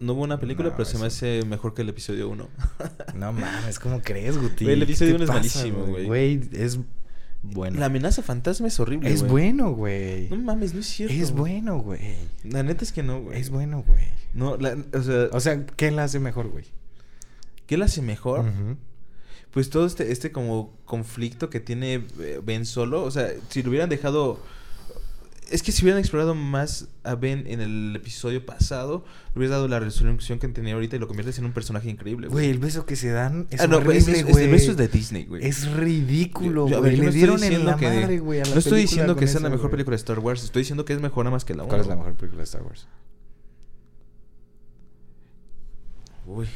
No 0.00 0.14
hubo 0.14 0.22
una 0.22 0.40
película, 0.40 0.70
No, 0.70 0.76
pero 0.76 0.84
se 0.84 0.98
me 0.98 1.06
hace 1.06 1.44
mejor 1.46 1.74
que 1.74 1.82
el 1.82 1.88
episodio 1.88 2.28
1. 2.28 2.48
No 3.14 3.32
mames, 3.32 3.78
¿cómo 3.78 4.00
crees, 4.02 4.36
Guti? 4.36 4.64
Güey, 4.64 4.74
el 4.74 4.80
¿Qué 4.80 4.84
episodio 4.92 5.12
te 5.12 5.14
uno 5.16 5.24
es 5.24 5.30
pasa, 5.30 5.38
malísimo, 5.58 5.84
güey. 5.86 6.06
Güey, 6.06 6.40
es 6.52 6.78
bueno. 7.42 7.78
La 7.80 7.86
amenaza 7.86 8.22
fantasma 8.22 8.66
es 8.68 8.78
horrible, 8.80 9.12
es 9.12 9.22
bueno, 9.26 9.72
güey. 9.72 10.28
No 10.28 10.36
mames, 10.36 10.74
no 10.74 10.80
es 10.80 10.86
cierto. 10.86 11.14
Es 11.14 11.30
bueno, 11.32 11.78
güey. 11.78 12.00
La 12.44 12.62
neta 12.62 12.84
es 12.84 12.92
que 12.92 13.02
no, 13.02 13.20
güey. 13.20 13.40
Es 13.40 13.50
bueno, 13.50 13.82
güey. 13.86 14.06
No, 14.34 14.56
la, 14.56 14.76
o 14.94 15.02
sea, 15.02 15.28
O 15.32 15.40
sea, 15.40 15.66
¿qué 15.66 15.90
la 15.90 16.04
hace 16.04 16.18
mejor, 16.20 16.48
güey? 16.48 16.64
¿qué 17.66 17.76
la 17.78 17.86
hace 17.86 18.02
mejor? 18.02 18.40
Ujú. 18.40 18.76
Pues 19.52 19.68
todo 19.70 19.84
este, 19.86 20.10
este 20.12 20.32
como 20.32 20.72
conflicto 20.84 21.50
que 21.50 21.60
tiene 21.60 22.04
eh, 22.20 22.40
Ben 22.42 22.64
solo, 22.66 23.02
o 23.04 23.10
sea, 23.10 23.28
si 23.50 23.62
lo 23.62 23.68
hubieran 23.70 23.88
dejado... 23.90 24.40
Es 25.50 25.62
que 25.62 25.70
si 25.72 25.82
hubieran 25.84 26.00
explorado 26.00 26.34
más 26.34 26.88
a 27.04 27.14
Ben 27.14 27.44
en 27.46 27.60
el 27.60 27.94
episodio 27.96 28.46
pasado, 28.46 29.04
le 29.34 29.40
hubieras 29.40 29.50
dado 29.56 29.68
la 29.68 29.78
resolución 29.80 30.38
que 30.38 30.48
tenía 30.48 30.72
ahorita 30.72 30.96
y 30.96 30.98
lo 30.98 31.06
conviertes 31.08 31.38
en 31.38 31.44
un 31.44 31.52
personaje 31.52 31.90
increíble, 31.90 32.28
Güey, 32.28 32.48
el 32.48 32.58
beso 32.58 32.86
que 32.86 32.96
se 32.96 33.10
dan 33.10 33.46
es 33.50 33.60
ah, 33.60 33.66
no, 33.66 33.76
horrible, 33.76 33.98
es, 33.98 34.08
es- 34.08 34.26
es- 34.26 34.36
el 34.38 34.50
beso 34.50 34.70
es 34.70 34.76
de 34.78 34.88
Disney, 34.88 35.26
güey. 35.26 35.44
Es 35.46 35.70
ridículo, 35.70 36.66
Yo- 36.68 36.78
güey. 36.78 36.96
yo 36.96 37.02
Le 37.02 37.10
dieron 37.10 37.44
en 37.44 37.66
la 37.66 37.76
que- 37.76 37.84
madre, 37.86 38.18
güey, 38.20 38.40
a 38.40 38.44
la 38.46 38.52
No 38.54 38.58
estoy 38.60 38.80
diciendo 38.80 39.14
que 39.14 39.26
sea 39.26 39.34
eso, 39.40 39.42
la 39.42 39.50
mejor 39.50 39.64
güey. 39.66 39.72
película 39.72 39.94
de 39.94 39.98
Star 40.00 40.18
Wars, 40.20 40.42
estoy 40.42 40.62
diciendo 40.62 40.86
que 40.86 40.94
es 40.94 41.00
mejor 41.02 41.26
nada 41.26 41.32
más 41.36 41.44
que 41.44 41.54
la 41.54 41.64
1. 41.64 41.68
¿Cuál 41.68 41.80
es 41.82 41.86
la 41.86 41.96
mejor 41.96 42.14
película 42.14 42.38
de 42.38 42.44
Star 42.44 42.62
Wars? 42.62 42.86
Uy. 46.26 46.46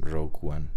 Rogue 0.00 0.38
One. 0.40 0.68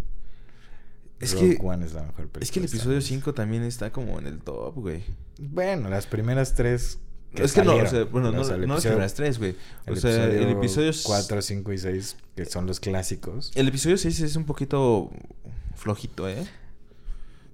Es 1.19 1.33
Rogue 1.33 1.57
que, 1.57 1.65
One 1.65 1.85
es 1.85 1.93
la 1.93 2.01
mejor 2.01 2.15
película. 2.27 2.43
es 2.43 2.51
que 2.51 2.59
el 2.59 2.65
episodio 2.65 2.95
Wars. 2.97 3.05
5 3.05 3.33
también 3.33 3.63
está 3.63 3.91
como 3.91 4.19
en 4.19 4.27
el 4.27 4.39
top, 4.39 4.75
güey. 4.75 5.03
Bueno, 5.39 5.89
las 5.89 6.05
primeras 6.07 6.55
tres. 6.55 6.99
es 7.33 7.53
que 7.53 7.61
no, 7.63 7.71
o 7.71 7.75
salieron. 7.75 7.89
sea, 7.91 8.03
bueno, 8.05 8.31
no, 8.31 8.41
O 8.41 8.43
sea, 8.45 8.57
no 8.57 8.61
las 8.67 8.69
episodio- 8.77 8.89
primeras 8.91 9.13
tres, 9.15 9.37
güey. 9.37 9.55
O 9.87 9.95
sea, 9.95 10.25
el 10.25 10.49
episodio... 10.49 10.89
s- 10.91 11.03
4, 11.05 11.41
5 11.41 11.73
y 11.73 11.77
6, 11.77 12.15
que 12.35 12.45
son 12.45 12.65
los 12.65 12.79
clásicos. 12.79 13.51
El 13.55 13.67
episodio 13.67 13.97
6 13.97 14.19
es 14.21 14.35
un 14.35 14.45
poquito 14.45 15.11
flojito, 15.75 16.27
¿eh? 16.29 16.47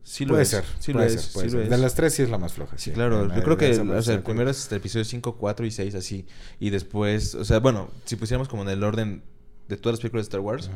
Sí 0.03 0.23
lo 0.25 0.33
puede 0.33 0.43
es. 0.43 0.49
ser. 0.49 0.63
Sí 0.79 0.93
puede 0.93 1.05
lo 1.05 1.11
ser, 1.11 1.19
es. 1.19 1.27
puede 1.29 1.45
sí 1.47 1.49
ser. 1.51 1.59
lo 1.59 1.63
es. 1.65 1.69
De 1.71 1.77
las 1.79 1.95
tres 1.95 2.13
sí 2.13 2.21
es 2.21 2.29
la 2.29 2.37
más 2.37 2.53
floja. 2.53 2.77
Sí, 2.77 2.91
claro. 2.91 3.33
Yo 3.35 3.41
creo 3.43 3.57
que, 3.57 3.71
o 3.79 4.01
sea, 4.03 4.13
el 4.13 4.21
primero 4.21 4.51
es 4.51 4.71
el 4.71 4.77
episodio 4.77 5.03
5, 5.03 5.35
4 5.37 5.65
y 5.65 5.71
6 5.71 5.95
así. 5.95 6.27
Y 6.59 6.69
después, 6.69 7.33
o 7.33 7.43
sea, 7.43 7.57
bueno, 7.59 7.89
si 8.05 8.15
pusiéramos 8.15 8.47
como 8.47 8.61
en 8.61 8.69
el 8.69 8.83
orden 8.83 9.23
de 9.67 9.77
todas 9.77 9.95
las 9.95 10.01
películas 10.01 10.25
de 10.25 10.29
Star 10.29 10.41
Wars, 10.41 10.69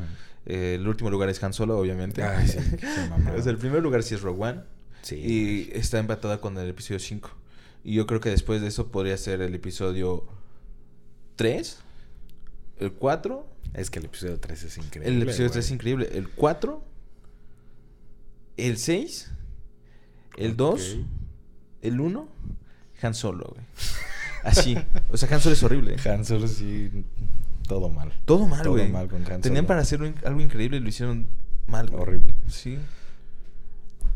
eh, 0.45 0.75
el 0.79 0.87
último 0.87 1.09
lugar 1.09 1.29
es 1.29 1.41
Han 1.43 1.53
Solo, 1.53 1.77
obviamente. 1.77 2.23
Ay, 2.23 2.47
sí, 2.47 2.57
o 3.37 3.41
sea, 3.41 3.51
el 3.51 3.57
primer 3.57 3.81
lugar 3.83 4.03
sí 4.03 4.15
es 4.15 4.21
Rogue 4.21 4.41
One. 4.41 4.61
Sí. 5.01 5.15
Y 5.15 5.69
está 5.77 5.99
empatada 5.99 6.41
con 6.41 6.57
el 6.57 6.69
episodio 6.69 6.99
5. 6.99 7.29
Y 7.83 7.95
yo 7.95 8.05
creo 8.07 8.19
que 8.19 8.29
después 8.29 8.61
de 8.61 8.67
eso 8.67 8.91
podría 8.91 9.15
ser 9.17 9.41
el 9.41 9.55
episodio 9.55 10.27
3, 11.37 11.77
el 12.79 12.91
4. 12.93 13.47
Es 13.75 13.89
que 13.89 13.99
el 13.99 14.05
episodio 14.05 14.39
3 14.39 14.63
es 14.63 14.77
increíble. 14.77 15.15
El 15.15 15.21
episodio 15.21 15.45
güey. 15.49 15.53
3 15.53 15.65
es 15.65 15.71
increíble. 15.71 16.09
El 16.13 16.29
4 16.29 16.83
el 18.57 18.77
6, 18.77 19.31
el 20.37 20.57
2, 20.57 20.81
Ok. 20.81 21.05
el 21.81 21.99
1, 21.99 22.29
Han 23.01 23.13
Solo, 23.13 23.53
güey. 23.53 23.65
Así. 24.43 24.77
O 25.09 25.17
sea, 25.17 25.29
Han 25.33 25.41
Solo 25.41 25.53
es 25.53 25.63
horrible. 25.63 25.95
Han 26.05 26.25
Solo 26.25 26.47
sí, 26.47 27.05
todo 27.69 27.87
mal. 27.89 28.11
Todo 28.25 28.45
mal, 28.47 28.63
Todo 28.63 28.73
güey. 28.73 28.91
mal 28.91 29.07
con 29.07 29.25
Han 29.31 29.39
Tenían 29.39 29.65
para 29.65 29.79
hacer 29.79 30.01
un- 30.01 30.15
algo 30.25 30.41
increíble 30.41 30.75
y 30.77 30.79
lo 30.81 30.89
hicieron 30.89 31.27
mal. 31.67 31.89
Horrible. 31.93 32.35
Sí. 32.47 32.77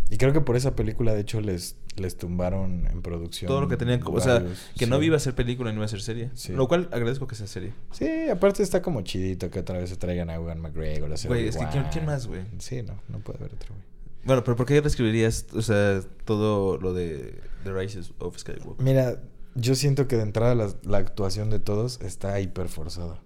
Y 0.10 0.18
creo 0.18 0.34
que 0.34 0.42
por 0.42 0.56
esa 0.56 0.76
película, 0.76 1.14
de 1.14 1.22
hecho, 1.22 1.42
les, 1.42 1.76
les 1.96 2.18
tumbaron 2.18 2.86
en 2.88 3.02
producción. 3.02 3.48
Todo 3.48 3.62
lo 3.62 3.68
que 3.68 3.78
tenían, 3.78 4.00
como- 4.00 4.18
o 4.18 4.22
sea, 4.22 4.36
varios, 4.36 4.60
que 4.78 4.86
no 4.86 5.02
iba 5.02 5.16
a 5.16 5.20
ser 5.20 5.34
película 5.34 5.72
no 5.72 5.78
iba 5.78 5.86
a 5.86 5.88
ser 5.88 6.02
serie. 6.02 6.30
Sí. 6.36 6.52
Lo 6.54 6.68
cual 6.68 6.90
agradezco 6.92 7.26
que 7.26 7.36
sea 7.36 7.48
serie. 7.48 7.74
Sí, 7.92 8.30
aparte 8.30 8.62
está 8.62 8.82
como 8.82 9.02
chidito 9.02 9.50
que 9.50 9.60
otra 9.60 9.78
vez 9.80 9.90
se 9.90 9.96
traigan 9.96 10.30
a 10.30 10.36
Ewan 10.36 10.60
McGregor. 10.60 11.12
a 11.12 11.16
Güey, 11.28 11.48
es 11.48 11.58
que 11.58 11.66
¿quién, 11.92 12.06
más, 12.06 12.28
güey? 12.28 12.42
Sí, 12.60 12.84
no, 12.84 13.00
no 13.10 13.20
puede 13.20 13.40
haber 13.40 13.54
otro, 13.56 13.70
güey. 13.74 13.84
Bueno, 14.26 14.44
pero 14.44 14.56
¿por 14.56 14.66
qué 14.66 14.80
reescribirías, 14.82 15.48
o 15.54 15.62
sea, 15.62 16.00
todo 16.26 16.78
lo 16.78 16.94
de 16.94 17.40
The 17.64 17.74
Rise 17.74 18.02
of 18.20 18.38
Skywalker? 18.38 18.84
Mira, 18.86 19.20
yo 19.56 19.76
siento 19.76 20.08
que 20.08 20.16
de 20.16 20.24
entrada 20.24 20.54
la, 20.56 20.70
la 20.84 20.98
actuación 21.00 21.50
de 21.50 21.60
todos 21.60 22.00
está 22.02 22.40
hiper 22.40 22.68
forzada. 22.70 23.20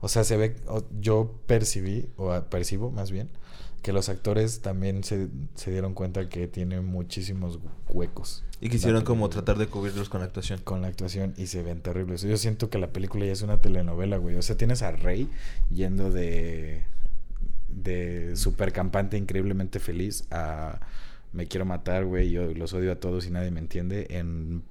O 0.00 0.08
sea, 0.08 0.24
se 0.24 0.36
ve, 0.36 0.56
yo 1.00 1.34
percibí, 1.46 2.08
o 2.16 2.40
percibo 2.42 2.90
más 2.90 3.10
bien, 3.10 3.28
que 3.82 3.92
los 3.92 4.08
actores 4.08 4.60
también 4.60 5.04
se, 5.04 5.28
se 5.54 5.70
dieron 5.70 5.94
cuenta 5.94 6.28
que 6.28 6.48
tiene 6.48 6.80
muchísimos 6.80 7.58
huecos. 7.88 8.44
Y 8.60 8.70
quisieron 8.70 9.00
la 9.00 9.04
como 9.04 9.28
tratar 9.28 9.56
de 9.56 9.68
cubrirlos 9.68 10.08
con 10.08 10.22
actuación. 10.22 10.60
Con 10.64 10.82
la 10.82 10.88
actuación 10.88 11.34
y 11.36 11.46
se 11.46 11.62
ven 11.62 11.80
terribles. 11.80 12.22
Yo 12.22 12.36
siento 12.36 12.70
que 12.70 12.78
la 12.78 12.88
película 12.88 13.24
ya 13.24 13.32
es 13.32 13.42
una 13.42 13.60
telenovela, 13.60 14.16
güey. 14.16 14.36
O 14.36 14.42
sea, 14.42 14.56
tienes 14.56 14.82
a 14.82 14.90
Rey 14.90 15.28
yendo 15.72 16.10
de. 16.10 16.82
de 17.68 18.34
super 18.34 18.72
campante, 18.72 19.16
increíblemente 19.16 19.78
feliz, 19.78 20.24
a. 20.30 20.80
me 21.32 21.46
quiero 21.46 21.66
matar, 21.66 22.04
güey. 22.04 22.30
Yo 22.30 22.52
los 22.52 22.72
odio 22.72 22.90
a 22.90 22.96
todos 22.96 23.26
y 23.26 23.30
nadie 23.30 23.52
me 23.52 23.60
entiende 23.60 24.08
en. 24.10 24.64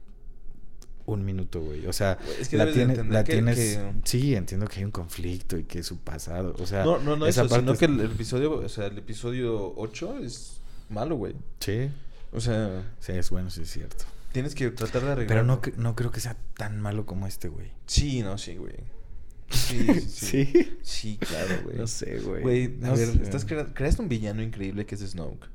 Un 1.08 1.26
minuto, 1.26 1.60
güey. 1.62 1.88
O 1.88 1.93
sea, 1.93 2.20
Güey, 2.24 2.41
es 2.41 2.49
que 2.49 2.58
la, 2.58 2.72
tiene- 2.72 3.03
la 3.05 3.24
que- 3.24 3.34
tienes. 3.34 3.55
que- 3.58 3.93
Sí, 4.03 4.36
entiendo 4.36 4.68
que 4.68 4.80
hay 4.80 4.86
un 4.86 4.91
conflicto 4.91 5.58
y 5.58 5.64
que 5.64 5.80
es 5.80 5.86
su 5.88 5.97
pasado. 5.97 6.55
O 6.60 6.66
sea, 6.68 6.84
No, 6.84 6.99
no, 6.99 7.16
no 7.16 7.26
esa 7.26 7.41
eso, 7.45 7.55
sino 7.55 7.66
parte 7.74 7.80
que 7.80 7.86
el, 7.91 7.99
el 8.01 8.12
episodio, 8.12 8.51
o 8.58 8.70
sea, 8.70 8.86
el 8.88 8.97
episodio 8.99 9.74
8 9.78 10.20
es 10.20 10.62
malo, 10.89 11.16
güey. 11.16 11.34
Sí, 11.60 11.89
O 12.32 12.39
sea, 12.41 12.84
sí, 12.99 13.14
es 13.14 13.30
bueno, 13.30 13.49
sí, 13.49 13.62
es 13.62 13.72
cierto. 13.72 14.05
tienes 14.34 14.53
que 14.53 14.70
tratar 14.70 15.01
de 15.03 15.12
arreglar. 15.14 15.28
Pero 15.28 15.43
no, 15.43 15.62
cre- 15.62 15.76
no 15.78 15.95
creo 15.95 16.12
que 16.12 16.20
sea 16.20 16.36
tan 16.58 16.80
malo 16.80 17.05
como 17.05 17.26
este, 17.26 17.47
güey. 17.47 17.72
Sí, 17.88 18.22
no, 18.22 18.38
sí, 18.38 18.55
güey. 18.58 18.76
Sí, 19.49 19.78
sí, 19.88 20.01
sí. 20.01 20.45
¿Sí? 20.45 20.78
Sí, 20.84 21.18
claro, 21.26 21.62
güey. 21.64 21.78
No 21.78 21.88
sé, 21.88 22.20
güey. 22.20 22.41
Güey, 22.41 22.66
a 22.84 22.91
ver, 22.93 23.08
sé. 23.08 23.24
estás 23.24 23.45
crea- 23.45 23.74
creaste 23.74 24.01
un 24.01 24.10
villano 24.10 24.43
increíble 24.43 24.86
que 24.86 24.95
es 24.95 25.01
Snoke. 25.01 25.47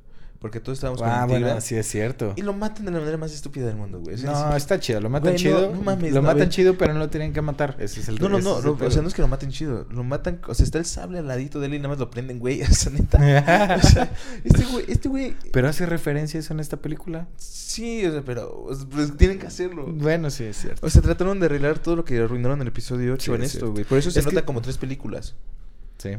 Porque 0.43 0.59
todos 0.59 0.77
estábamos 0.77 1.01
con 1.01 1.09
Ah, 1.09 1.25
bueno, 1.25 1.61
sí 1.61 1.73
es 1.75 1.87
cierto. 1.87 2.33
Y 2.35 2.41
lo 2.41 2.51
matan 2.51 2.83
de 2.83 2.91
la 2.91 2.99
manera 2.99 3.15
más 3.17 3.33
estúpida 3.33 3.65
del 3.65 3.77
mundo, 3.77 4.01
güey. 4.01 4.15
O 4.15 4.17
sea, 4.17 4.29
No, 4.29 4.49
es- 4.51 4.57
está 4.57 4.77
chido, 4.77 4.99
lo 4.99 5.09
matan 5.09 5.31
Güey, 5.31 5.43
no, 5.45 5.49
chido. 5.57 5.71
no 5.73 5.81
mames, 5.81 6.11
lo 6.13 6.21
no, 6.21 6.27
matan 6.27 6.49
chido, 6.49 6.77
pero 6.77 6.91
no 6.93 6.99
lo 6.99 7.09
tienen 7.09 7.31
que 7.31 7.41
matar. 7.41 7.77
Ese 7.79 8.01
es 8.01 8.09
el 8.09 8.19
No, 8.19 8.27
no, 8.27 8.39
no, 8.39 8.51
o 8.57 8.91
sea, 8.91 9.01
no 9.01 9.07
es 9.07 9.13
que 9.13 9.21
lo 9.21 9.29
maten 9.29 9.51
chido, 9.51 9.87
lo 9.89 10.03
matan, 10.03 10.41
o 10.45 10.53
sea, 10.53 10.65
está 10.65 10.79
el 10.79 10.85
sable 10.85 11.19
al 11.19 11.27
ladito 11.29 11.61
de 11.61 11.67
él 11.67 11.75
y 11.75 11.77
nada 11.77 11.87
más 11.89 11.97
lo 11.99 12.11
prenden, 12.11 12.39
güey, 12.39 12.61
o 12.63 12.65
sea, 12.67 12.91
neta. 12.91 13.79
o 13.81 13.87
sea, 13.87 14.11
este 14.43 14.65
güey, 14.65 14.85
este 14.89 15.07
güey, 15.07 15.33
Pero 15.53 15.69
hace 15.69 15.85
referencia 15.85 16.37
a 16.37 16.41
eso 16.41 16.53
en 16.53 16.59
esta 16.59 16.75
película. 16.75 17.25
sí, 17.37 18.05
o 18.05 18.11
sea, 18.11 18.21
pero 18.21 18.63
o 18.65 18.75
sea, 18.75 18.85
pues, 18.91 19.15
tienen 19.15 19.39
que 19.39 19.47
hacerlo. 19.47 19.85
Bueno, 19.87 20.29
sí, 20.29 20.43
es 20.43 20.57
cierto. 20.57 20.85
O 20.85 20.89
sea, 20.89 21.01
trataron 21.01 21.39
de 21.39 21.45
arreglar 21.45 21.79
todo 21.79 21.95
lo 21.95 22.03
que 22.03 22.19
arruinaron 22.19 22.57
en 22.57 22.63
el 22.63 22.67
episodio 22.67 23.13
8 23.13 23.31
Sí, 23.31 23.31
en 23.31 23.43
es 23.43 23.47
esto, 23.47 23.59
cierto. 23.59 23.71
güey. 23.71 23.85
Por 23.85 23.97
eso 23.97 24.11
se 24.11 24.19
Es 24.19 24.25
nota 24.25 24.41
que- 24.41 24.45
como 24.45 24.61
tres 24.61 24.77
películas. 24.77 25.35
Sí. 25.99 26.17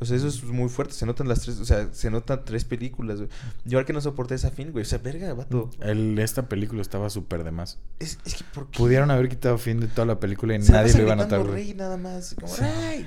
O 0.00 0.04
sea, 0.04 0.16
eso 0.16 0.28
es 0.28 0.44
muy 0.44 0.68
fuerte. 0.68 0.94
Se 0.94 1.06
notan 1.06 1.26
las 1.28 1.40
tres, 1.40 1.58
o 1.58 1.64
sea, 1.64 1.88
se 1.92 2.10
notan 2.10 2.44
tres 2.44 2.64
películas, 2.64 3.18
güey. 3.18 3.28
Yo 3.64 3.78
al 3.78 3.84
que 3.84 3.92
no 3.92 4.00
soporté 4.00 4.36
esa 4.36 4.50
fin, 4.50 4.70
güey. 4.70 4.82
O 4.82 4.84
sea, 4.84 4.98
verga, 4.98 5.34
vato. 5.34 5.70
El, 5.80 6.18
esta 6.20 6.48
película 6.48 6.82
estaba 6.82 7.10
súper 7.10 7.42
de 7.42 7.50
más. 7.50 7.78
Es, 7.98 8.18
es 8.24 8.34
que 8.36 8.44
¿por 8.54 8.70
qué? 8.70 8.78
Pudieron 8.78 9.10
haber 9.10 9.28
quitado 9.28 9.58
fin 9.58 9.80
de 9.80 9.88
toda 9.88 10.06
la 10.06 10.20
película 10.20 10.54
y 10.54 10.62
Se 10.62 10.70
nadie 10.72 10.92
lo 10.94 11.02
iba 11.02 11.14
a 11.14 11.16
notar, 11.16 11.40
güey. 11.40 11.52
Rey 11.52 11.74
nada 11.74 11.96
más. 11.96 12.34
Como, 12.34 12.48
Sí. 12.54 12.62
Rey. 12.62 13.06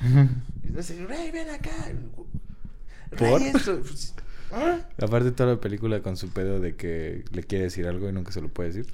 Rey, 1.08 1.32
ven 1.34 1.50
acá. 1.50 1.72
¿Por? 3.18 3.40
Rey, 3.40 3.52
esto. 3.56 3.82
¿ah? 4.52 4.80
Aparte 5.02 5.32
toda 5.32 5.54
la 5.54 5.62
película 5.62 6.02
con 6.02 6.18
su 6.18 6.30
pedo 6.30 6.60
de 6.60 6.76
que 6.76 7.24
le 7.32 7.44
quiere 7.44 7.66
decir 7.66 7.88
algo 7.88 8.10
y 8.10 8.12
nunca 8.12 8.32
se 8.34 8.42
lo 8.42 8.50
puede 8.50 8.74
decir. 8.74 8.94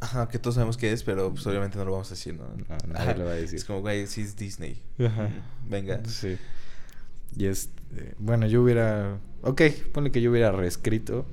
Ajá, 0.00 0.28
que 0.28 0.38
todos 0.38 0.54
sabemos 0.54 0.76
qué 0.76 0.92
es, 0.92 1.02
pero 1.02 1.32
pues 1.32 1.46
obviamente 1.46 1.78
no 1.78 1.84
lo 1.84 1.92
vamos 1.92 2.08
a 2.08 2.14
decir, 2.14 2.34
¿no? 2.34 2.44
No, 2.48 2.76
nadie 2.92 3.14
lo 3.14 3.24
va 3.24 3.32
a 3.32 3.34
decir. 3.34 3.56
Es 3.56 3.64
como, 3.64 3.80
güey, 3.80 4.06
sí 4.06 4.22
es 4.22 4.36
Disney. 4.36 4.82
Ajá. 4.98 5.28
Venga. 5.68 6.00
Sí. 6.06 6.36
Y 7.36 7.46
es... 7.46 7.70
eh, 7.96 8.14
bueno, 8.18 8.46
yo 8.46 8.62
hubiera... 8.62 9.18
Ok, 9.42 9.62
ponle 9.92 10.10
que 10.10 10.20
yo 10.20 10.30
hubiera 10.30 10.52
reescrito 10.52 11.24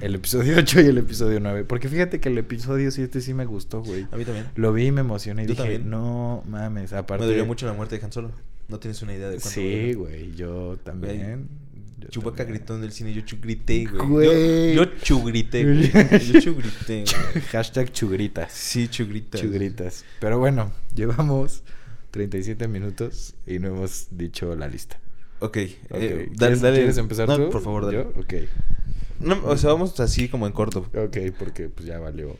el 0.00 0.14
episodio 0.16 0.56
8 0.58 0.80
y 0.80 0.86
el 0.86 0.98
episodio 0.98 1.40
9. 1.40 1.64
Porque 1.64 1.88
fíjate 1.88 2.20
que 2.20 2.28
el 2.28 2.38
episodio 2.38 2.90
7 2.90 3.20
sí 3.20 3.34
me 3.34 3.44
gustó, 3.46 3.82
güey. 3.82 4.06
A 4.10 4.16
mí 4.16 4.24
también. 4.24 4.46
Lo 4.56 4.72
vi 4.72 4.86
y 4.86 4.92
me 4.92 5.00
emocioné 5.00 5.44
y 5.44 5.46
dije, 5.46 5.58
también. 5.62 5.88
no 5.90 6.42
mames, 6.46 6.92
aparte... 6.92 7.24
Me 7.24 7.30
dolió 7.30 7.46
mucho 7.46 7.66
la 7.66 7.72
muerte 7.72 7.98
de 7.98 8.04
Han 8.04 8.12
Solo. 8.12 8.32
No 8.68 8.78
tienes 8.78 9.02
una 9.02 9.14
idea 9.14 9.28
de 9.28 9.36
cuánto. 9.36 9.50
Sí, 9.50 9.92
güey, 9.94 10.34
yo 10.34 10.78
también. 10.82 11.48
yo 12.10 12.22
también. 12.22 12.48
gritó 12.48 12.76
en 12.76 12.84
el 12.84 12.92
cine, 12.92 13.12
yo 13.12 13.22
grité, 13.40 13.84
güey. 13.86 14.08
Güey. 14.08 14.74
Yo, 14.74 14.84
yo 14.84 14.90
chugrité, 15.02 15.64
güey. 15.64 15.90
Yo 15.90 16.40
chugrité, 16.40 17.04
güey. 17.04 17.44
Hashtag 17.50 17.92
chugritas. 17.92 18.52
Sí, 18.52 18.88
chugritas. 18.88 19.40
Chugritas. 19.40 20.04
Pero 20.20 20.38
bueno, 20.38 20.72
llevamos 20.94 21.62
37 22.12 22.68
minutos 22.68 23.34
y 23.46 23.58
no 23.58 23.68
hemos 23.68 24.06
dicho 24.12 24.54
la 24.54 24.68
lista. 24.68 25.00
Ok, 25.40 25.56
eh, 25.56 25.76
Ok, 25.90 25.98
dale, 25.98 26.28
¿Quieres, 26.36 26.60
dale. 26.60 26.76
quieres 26.76 26.98
empezar 26.98 27.26
No, 27.28 27.36
tú? 27.36 27.50
por 27.50 27.62
favor, 27.62 27.86
dale. 27.86 27.96
¿Yo? 27.98 28.20
Ok. 28.20 28.34
No, 29.18 29.40
o 29.44 29.56
sea, 29.56 29.70
vamos 29.72 29.98
así 29.98 30.28
como 30.28 30.46
en 30.46 30.52
corto. 30.52 30.86
Ok, 30.94 31.16
porque 31.38 31.68
pues 31.68 31.86
ya 31.86 31.98
valió. 31.98 32.36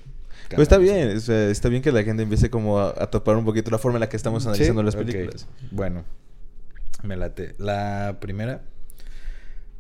Pero 0.48 0.62
está 0.62 0.78
bien, 0.78 1.16
o 1.16 1.20
sea, 1.20 1.48
está 1.48 1.68
bien 1.68 1.82
que 1.82 1.90
la 1.92 2.02
gente 2.04 2.22
empiece 2.22 2.50
como 2.50 2.78
a, 2.78 2.90
a 2.90 3.10
topar 3.10 3.36
un 3.36 3.44
poquito 3.44 3.70
la 3.70 3.78
forma 3.78 3.96
en 3.96 4.00
la 4.00 4.08
que 4.08 4.16
estamos 4.16 4.42
Sí, 4.44 4.48
analizando 4.50 4.82
las 4.82 4.94
ok. 4.94 5.00
películas. 5.04 5.48
Bueno, 5.70 6.04
me 7.02 7.16
late. 7.16 7.54
La 7.58 8.18
primera 8.20 8.62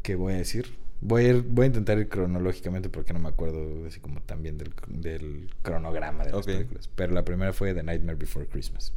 que 0.02 0.14
voy 0.14 0.34
a 0.34 0.36
decir. 0.38 0.80
Voy 1.04 1.24
a, 1.26 1.28
ir- 1.34 1.44
voy 1.48 1.64
a 1.64 1.66
intentar 1.66 1.98
ir 1.98 2.08
cronológicamente 2.08 2.88
porque 2.88 3.12
no 3.12 3.18
me 3.18 3.28
acuerdo 3.28 3.86
así 3.88 3.98
como 3.98 4.20
tan 4.22 4.40
bien 4.42 4.56
del, 4.56 4.72
del 4.86 5.50
cronograma 5.62 6.24
de 6.24 6.30
las 6.30 6.40
Ok. 6.40 6.46
películas. 6.46 6.88
Pero 6.94 7.12
la 7.12 7.24
primera 7.24 7.52
fue 7.52 7.74
The 7.74 7.82
Nightmare 7.82 8.16
Before 8.16 8.46
Christmas. 8.46 8.92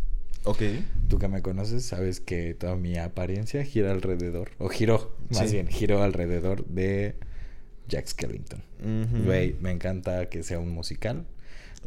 Ok. 0.46 0.62
Tú 1.10 1.20
que 1.20 1.28
me 1.28 1.42
conoces 1.42 1.86
sabes 1.86 2.20
que 2.20 2.54
toda 2.54 2.76
mi 2.76 2.98
apariencia 2.98 3.64
gira 3.64 3.92
alrededor, 3.92 4.52
o 4.58 4.70
giró, 4.70 5.16
más 5.30 5.48
Sí. 5.50 5.54
bien, 5.56 5.68
giró 5.68 6.02
alrededor 6.04 6.66
de 6.66 7.16
Jack 7.88 8.08
Skellington. 8.08 8.64
Güey, 9.26 9.56
me 9.60 9.72
encanta 9.72 10.30
que 10.30 10.44
sea 10.44 10.60
un 10.60 10.70
musical. 10.70 11.26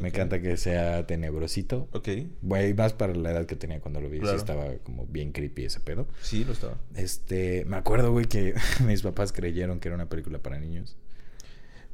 Me 0.01 0.11
encanta 0.11 0.41
que 0.41 0.57
sea 0.57 1.07
tenebrosito. 1.09 1.89
Ok. 1.93 2.09
Güey, 2.43 2.73
más 2.73 2.93
para 2.93 3.15
la 3.17 3.33
edad 3.33 3.47
que 3.47 3.57
tenía 3.57 3.81
cuando 3.81 4.01
lo 4.01 4.09
vi. 4.09 4.21
sí 4.21 4.27
estaba 4.37 4.75
como 4.85 5.07
bien 5.07 5.33
creepy 5.33 5.65
ese 5.65 5.81
pedo. 5.81 6.07
Sí, 6.23 6.45
lo 6.45 6.53
estaba. 6.53 6.79
Este, 6.95 7.65
me 7.65 7.77
acuerdo, 7.77 8.13
güey, 8.13 8.27
que 8.27 8.55
mis 8.87 9.03
papás 9.03 9.33
creyeron 9.33 9.81
que 9.81 9.89
era 9.89 9.97
una 9.97 10.09
película 10.09 10.39
para 10.39 10.61
niños. 10.61 10.97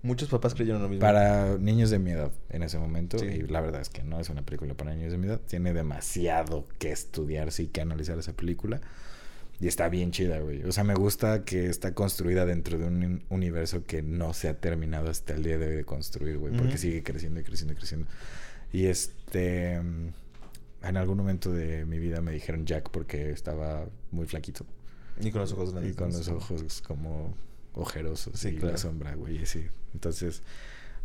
Muchos 0.04 0.28
papás 0.28 0.54
creyeron 0.54 0.82
lo 0.82 0.88
mismo. 0.88 1.00
Para 1.00 1.56
niños 1.58 1.90
de 1.90 1.98
mi 1.98 2.10
edad 2.12 2.30
en 2.50 2.62
ese 2.62 2.78
momento. 2.78 3.18
Sí. 3.18 3.26
Y 3.26 3.42
la 3.48 3.60
verdad 3.60 3.80
es 3.80 3.88
que 3.88 4.04
no 4.04 4.20
es 4.20 4.28
una 4.28 4.42
película 4.42 4.74
para 4.74 4.94
niños 4.94 5.10
de 5.12 5.18
mi 5.18 5.26
edad. 5.26 5.40
Tiene 5.40 5.72
demasiado 5.72 6.68
que 6.78 6.92
estudiar, 6.92 7.50
sí, 7.50 7.68
que 7.68 7.80
analizar 7.80 8.18
esa 8.18 8.34
película. 8.34 8.80
Y 9.60 9.66
está 9.66 9.88
bien 9.88 10.10
chida, 10.10 10.40
güey. 10.40 10.62
O 10.64 10.72
sea, 10.72 10.84
me 10.84 10.94
gusta 10.94 11.44
que 11.44 11.66
está 11.66 11.94
construida 11.94 12.44
dentro 12.44 12.76
de 12.78 12.84
un 12.84 13.22
universo 13.30 13.84
que 13.84 14.02
no 14.02 14.34
se 14.34 14.48
ha 14.48 14.60
terminado 14.60 15.08
hasta 15.08 15.32
el 15.32 15.42
día 15.42 15.58
de 15.58 15.68
hoy 15.68 15.76
de 15.76 15.84
construir, 15.84 16.38
güey. 16.38 16.54
Porque 16.54 16.76
sigue 16.76 17.02
creciendo 17.02 17.40
y 17.40 17.44
creciendo 17.44 17.72
y 17.72 17.76
creciendo. 17.76 18.06
Y 18.72 18.86
este... 18.86 19.80
mm, 19.80 20.08
En 20.82 20.96
algún 20.98 21.16
momento 21.16 21.50
de 21.50 21.86
mi 21.86 21.98
vida 21.98 22.20
me 22.20 22.32
dijeron 22.32 22.66
Jack 22.66 22.90
porque 22.90 23.30
estaba 23.30 23.86
muy 24.10 24.26
flaquito. 24.26 24.66
Y 25.18 25.30
con 25.30 25.40
los 25.40 25.52
ojos 25.52 25.72
grandes. 25.72 25.92
Y 25.92 25.94
con 25.96 26.12
los 26.12 26.28
ojos 26.28 26.82
como 26.82 27.32
ojerosos 27.74 28.38
Sí, 28.38 28.48
y 28.48 28.56
claro. 28.56 28.72
la 28.72 28.78
sombra, 28.78 29.14
güey, 29.14 29.38
así. 29.42 29.66
Entonces, 29.94 30.42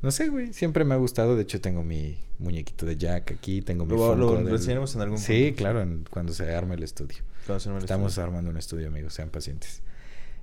no 0.01 0.11
sé, 0.11 0.29
güey, 0.29 0.53
siempre 0.53 0.83
me 0.85 0.93
ha 0.93 0.97
gustado. 0.97 1.35
De 1.35 1.43
hecho, 1.43 1.59
tengo 1.61 1.83
mi 1.83 2.17
muñequito 2.37 2.85
de 2.85 2.95
Jack 2.95 3.31
aquí, 3.31 3.61
tengo 3.61 3.85
mi 3.85 3.95
Lo- 3.95 4.15
lo- 4.15 4.35
del- 4.41 4.47
enseñaremos 4.55 4.95
en 4.95 5.01
algún 5.01 5.17
Sí, 5.17 5.45
punto. 5.47 5.57
claro, 5.57 5.81
en- 5.81 6.05
cuando 6.09 6.31
se 6.33 6.53
arme 6.53 6.75
el 6.75 6.83
estudio. 6.83 7.17
Cuando 7.45 7.59
se 7.59 7.69
arme 7.69 7.79
el 7.79 7.83
Estamos 7.85 8.11
estudio. 8.13 8.25
armando 8.27 8.49
un 8.51 8.57
estudio, 8.57 8.87
amigos, 8.87 9.13
sean 9.13 9.29
pacientes. 9.29 9.81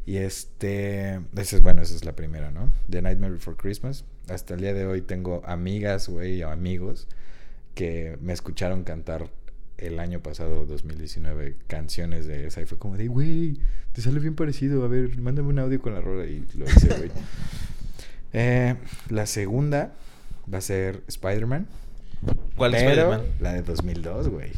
Y 0.04 0.18
este, 0.18 1.20
es, 1.36 1.60
bueno, 1.62 1.82
esa 1.82 1.94
es 1.94 2.04
la 2.04 2.14
primera, 2.14 2.50
¿no? 2.50 2.70
The 2.88 3.02
Nightmare 3.02 3.32
Before 3.32 3.56
Christmas. 3.56 4.04
Hasta 4.28 4.54
el 4.54 4.60
día 4.60 4.72
de 4.74 4.86
hoy 4.86 5.02
tengo 5.02 5.42
amigas, 5.46 6.08
güey, 6.08 6.42
o 6.42 6.50
amigos 6.50 7.08
que 7.74 8.16
me 8.20 8.32
escucharon 8.32 8.84
cantar 8.84 9.30
el 9.78 9.98
año 9.98 10.20
pasado, 10.20 10.66
2019, 10.66 11.56
canciones 11.66 12.26
de 12.26 12.46
esa. 12.46 12.60
Y 12.60 12.66
fue 12.66 12.78
como 12.78 12.96
de, 12.96 13.08
güey, 13.08 13.58
te 13.92 14.02
sale 14.02 14.20
bien 14.20 14.34
parecido. 14.34 14.84
A 14.84 14.88
ver, 14.88 15.18
mándame 15.18 15.48
un 15.48 15.58
audio 15.58 15.80
con 15.80 15.94
la 15.94 16.00
rola. 16.00 16.26
Y 16.26 16.46
lo 16.56 16.66
hice, 16.66 16.88
güey. 16.88 17.10
Eh, 18.38 18.74
la 19.08 19.24
segunda 19.24 19.94
va 20.52 20.58
a 20.58 20.60
ser 20.60 21.02
Spider-Man. 21.06 21.66
¿Cuál 22.54 22.74
es 22.74 22.82
Spider-Man? 22.82 23.22
La 23.40 23.54
de 23.54 23.62
2002, 23.62 24.28
güey. 24.28 24.50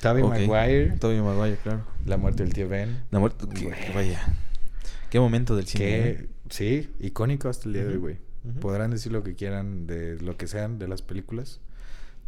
Tobey. 0.00 0.24
Maguire. 0.24 0.96
Tobey 0.98 1.20
Maguire, 1.20 1.56
claro. 1.62 1.84
La 2.06 2.16
muerte 2.16 2.42
del 2.42 2.52
tío 2.52 2.68
Ben. 2.68 3.04
La 3.12 3.20
muerte. 3.20 3.46
que 3.48 3.92
vaya. 3.94 4.20
Qué 5.10 5.20
momento 5.20 5.54
del 5.54 5.66
cine. 5.66 5.84
Qué, 5.84 6.08
¿eh? 6.08 6.26
Sí, 6.50 6.90
icónico 6.98 7.48
hasta 7.48 7.68
el 7.68 7.74
día 7.74 7.84
de 7.84 7.90
hoy, 7.90 7.98
güey. 7.98 8.16
Podrán 8.60 8.90
decir 8.90 9.12
lo 9.12 9.22
que 9.22 9.34
quieran 9.34 9.86
de 9.86 10.20
lo 10.20 10.36
que 10.36 10.46
sean 10.46 10.78
de 10.78 10.88
las 10.88 11.00
películas, 11.00 11.60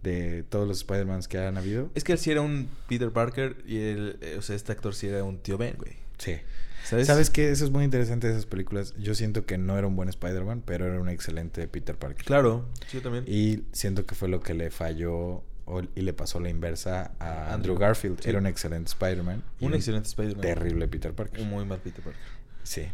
de 0.02 0.44
todos 0.44 0.66
los 0.68 0.78
Spider-Mans 0.78 1.28
que 1.28 1.38
han 1.38 1.56
habido. 1.58 1.90
Es 1.94 2.04
que 2.04 2.12
él 2.12 2.18
sí 2.18 2.30
era 2.30 2.40
un 2.40 2.68
Peter 2.88 3.10
Parker 3.10 3.56
y 3.66 3.76
él, 3.78 4.18
eh, 4.20 4.36
o 4.38 4.42
sea, 4.42 4.54
este 4.56 4.72
actor 4.72 4.94
sí 4.94 5.08
era 5.08 5.24
un 5.24 5.38
tío 5.38 5.58
Ben, 5.58 5.74
güey. 5.76 5.92
Sí. 6.18 6.36
¿Sabes? 6.84 7.08
¿Sabes 7.08 7.30
qué? 7.30 7.50
Eso 7.50 7.64
es 7.64 7.72
muy 7.72 7.82
interesante 7.84 8.28
de 8.28 8.34
esas 8.34 8.46
películas. 8.46 8.94
Yo 8.96 9.14
siento 9.16 9.44
que 9.44 9.58
no 9.58 9.76
era 9.76 9.88
un 9.88 9.96
buen 9.96 10.08
Spider-Man, 10.08 10.62
pero 10.64 10.86
era 10.86 11.00
un 11.00 11.08
excelente 11.08 11.66
Peter 11.66 11.96
Parker. 11.96 12.24
Claro, 12.24 12.64
sí, 12.86 12.98
yo 12.98 13.02
también. 13.02 13.24
Y 13.26 13.64
siento 13.72 14.06
que 14.06 14.14
fue 14.14 14.28
lo 14.28 14.40
que 14.40 14.54
le 14.54 14.70
falló 14.70 15.42
o- 15.64 15.82
y 15.96 16.02
le 16.02 16.12
pasó 16.12 16.38
la 16.38 16.48
inversa 16.48 17.10
a 17.18 17.52
Andrew 17.52 17.54
Andrew, 17.54 17.78
Garfield. 17.78 18.20
sí. 18.20 18.28
Era 18.30 18.38
un 18.38 18.46
excelente 18.46 18.88
Spider-Man. 18.88 19.42
un 19.60 19.74
excelente 19.74 20.06
Spider-Man. 20.08 20.42
Terrible 20.42 20.86
Peter 20.86 21.12
Parker. 21.12 21.40
Un 21.40 21.50
muy 21.50 21.64
mal 21.64 21.80
Peter 21.80 22.04
Parker. 22.04 22.22
Sí. 22.62 22.86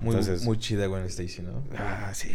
Muy, 0.00 0.14
Entonces- 0.16 0.42
muy 0.44 0.58
chida 0.58 0.86
Gwen 0.86 1.04
Stacy, 1.04 1.42
¿no? 1.42 1.62
Ah, 1.76 2.10
sí, 2.14 2.28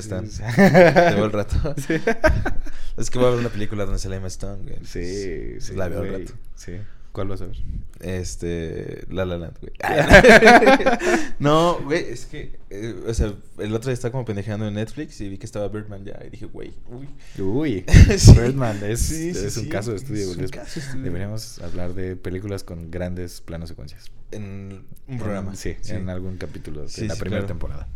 Sí, 0.00 0.06
Stan. 0.08 0.28
sí, 0.30 0.42
Te 0.54 1.14
veo 1.14 1.24
el 1.24 1.32
rato. 1.32 1.56
es 2.96 3.10
que 3.10 3.18
voy 3.18 3.26
a 3.28 3.30
ver 3.30 3.40
una 3.40 3.48
película 3.48 3.84
donde 3.84 3.98
sale 3.98 4.16
Emma 4.16 4.28
Stone, 4.28 4.62
güey. 4.62 4.78
Sí, 4.84 5.60
sí. 5.60 5.74
La 5.74 5.88
veo 5.88 6.00
güey. 6.00 6.24
rato. 6.24 6.34
Sí. 6.54 6.72
¿Cuál 7.14 7.28
vas 7.28 7.40
a 7.42 7.46
ver? 7.46 7.56
Este. 8.00 9.04
La 9.08 9.24
La 9.24 9.38
Land, 9.38 9.56
güey. 9.60 9.72
no, 11.38 11.78
güey, 11.84 12.04
es 12.10 12.26
que. 12.26 12.58
eh, 12.70 13.04
o 13.06 13.14
sea, 13.14 13.32
el 13.58 13.72
otro 13.72 13.88
día 13.88 13.94
estaba 13.94 14.10
como 14.12 14.24
pendejeando 14.24 14.66
en 14.66 14.74
Netflix 14.74 15.20
y 15.20 15.28
vi 15.28 15.38
que 15.38 15.46
estaba 15.46 15.68
Birdman 15.68 16.04
ya. 16.04 16.20
Y 16.26 16.30
dije, 16.30 16.46
güey, 16.46 16.74
uy. 16.88 17.08
Uy, 17.42 17.84
Sí. 18.18 18.32
Birdman 18.32 18.80
es, 18.84 18.98
Sí, 19.00 19.32
sí, 19.32 19.46
es 19.46 19.56
un 19.56 19.68
caso 19.68 19.92
de 19.92 19.98
estudio. 19.98 20.30
es 20.30 20.36
un 20.36 20.44
Es- 20.44 20.50
caso 20.50 20.80
de 20.80 20.86
estudio. 20.86 21.04
Deberíamos 21.04 21.60
hablar 21.60 21.94
de 21.94 22.16
películas 22.16 22.64
con 22.64 22.90
grandes 22.90 23.40
planos 23.40 23.68
secuencias. 23.68 24.10
En 24.32 24.84
un 25.06 25.18
programa. 25.18 25.52
En- 25.52 25.56
sí, 25.56 25.76
en 25.88 26.08
algún 26.08 26.36
capítulo 26.36 26.84
de 26.84 27.06
la 27.06 27.14
primera 27.14 27.42
claro. 27.42 27.46
temporada. 27.46 27.88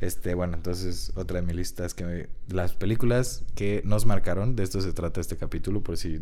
Este, 0.00 0.34
bueno, 0.34 0.56
entonces 0.56 1.12
otra 1.14 1.40
de 1.40 1.46
mis 1.46 1.54
listas 1.56 1.94
que 1.94 2.04
me- 2.04 2.26
las 2.48 2.72
películas 2.74 3.44
que 3.54 3.80
nos 3.84 4.04
marcaron, 4.06 4.56
de 4.56 4.64
esto 4.64 4.80
se 4.80 4.92
trata 4.92 5.20
este 5.20 5.36
capítulo, 5.36 5.82
por 5.82 5.96
si 5.96 6.20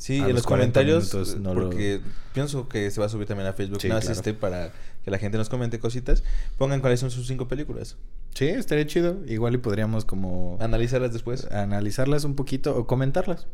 Sí, 0.00 0.16
en 0.16 0.22
los 0.22 0.32
los 0.32 0.46
40 0.46 0.80
comentarios, 0.80 1.36
no 1.36 1.52
lo- 1.54 1.64
porque 1.68 2.00
pienso 2.32 2.68
que 2.70 2.90
se 2.90 3.00
va 3.00 3.06
a 3.06 3.08
subir 3.10 3.26
también 3.26 3.46
a 3.48 3.52
Facebook, 3.52 3.82
Sí, 3.82 3.88
claro. 3.88 4.10
este 4.10 4.32
para 4.32 4.72
que 5.04 5.10
la 5.10 5.18
gente 5.18 5.36
nos 5.36 5.50
comente 5.50 5.78
cositas. 5.78 6.24
Pongan 6.56 6.80
cuáles 6.80 7.00
son 7.00 7.10
sus 7.10 7.26
cinco 7.26 7.48
películas. 7.48 7.96
Sí, 8.34 8.46
estaría 8.48 8.86
chido. 8.86 9.18
Igual 9.26 9.54
y 9.54 9.58
podríamos 9.58 10.06
como 10.06 10.56
Analizarlas 10.58 11.12
después. 11.12 11.44
analizarlas 11.50 12.24
un 12.24 12.34
poquito 12.34 12.74
o 12.76 12.86
comentarlas 12.86 13.46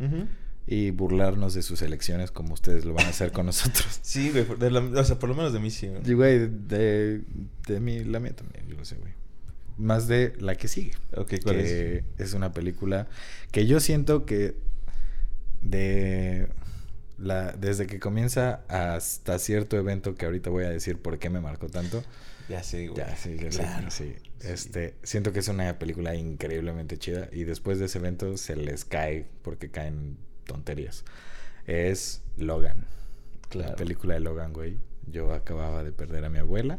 y 0.68 0.90
burlarnos 0.92 1.54
de 1.54 1.62
sus 1.62 1.82
elecciones 1.82 2.30
como 2.30 2.54
ustedes 2.54 2.84
lo 2.84 2.94
van 2.94 3.06
a 3.06 3.08
hacer 3.08 3.32
con 3.32 3.46
nosotros. 3.46 3.98
Sí, 4.02 4.30
güey, 4.30 4.44
por- 4.44 4.58
de 4.60 4.70
la- 4.70 4.80
o 5.00 5.04
sea, 5.04 5.18
por 5.18 5.28
lo 5.28 5.34
menos 5.34 5.52
de 5.52 5.58
mí 5.58 5.70
sí. 5.72 5.88
güey. 5.88 6.02
Y 6.08 6.14
güey, 6.14 6.38
de, 6.48 7.22
de 7.66 7.80
mí, 7.80 8.04
la 8.04 8.20
mía 8.20 8.36
también, 8.36 8.68
yo 8.68 8.76
lo 8.76 8.84
sé, 8.84 8.94
güey. 8.96 9.12
Más 9.78 10.06
de 10.06 10.32
la 10.38 10.54
que 10.54 10.68
sigue. 10.68 10.92
Ok, 11.16 11.34
¿cuál 11.42 11.56
es? 11.56 11.70
que 11.72 12.04
es 12.18 12.34
una 12.34 12.52
película 12.52 13.08
que 13.50 13.66
yo 13.66 13.80
siento 13.80 14.24
que 14.26 14.54
de 15.70 16.48
la 17.18 17.52
desde 17.52 17.86
que 17.86 17.98
comienza 17.98 18.62
hasta 18.68 19.38
cierto 19.38 19.76
evento 19.76 20.14
que 20.14 20.26
ahorita 20.26 20.50
voy 20.50 20.64
a 20.64 20.70
decir 20.70 20.98
por 21.00 21.18
qué 21.18 21.30
me 21.30 21.40
marcó 21.40 21.68
tanto. 21.68 22.02
Ya 22.48 22.62
sé, 22.62 22.86
güey. 22.88 22.98
Ya, 22.98 23.16
sí, 23.16 23.36
ya 23.40 23.50
sé, 23.50 23.58
Claro. 23.62 23.90
sí. 23.90 24.14
Sí. 24.38 24.48
Este, 24.48 24.94
siento 25.02 25.32
que 25.32 25.40
es 25.40 25.48
una 25.48 25.78
película 25.78 26.14
increíblemente 26.14 26.98
chida 26.98 27.28
y 27.32 27.44
después 27.44 27.78
de 27.78 27.86
ese 27.86 27.98
evento 27.98 28.36
se 28.36 28.54
les 28.54 28.84
cae 28.84 29.26
porque 29.42 29.70
caen 29.70 30.16
tonterías. 30.44 31.04
Es 31.66 32.22
Logan. 32.36 32.86
Claro. 33.48 33.70
La 33.70 33.76
película 33.76 34.14
de 34.14 34.20
Logan, 34.20 34.52
güey. 34.52 34.76
Yo 35.10 35.32
acababa 35.32 35.82
de 35.84 35.92
perder 35.92 36.24
a 36.24 36.28
mi 36.30 36.38
abuela 36.38 36.78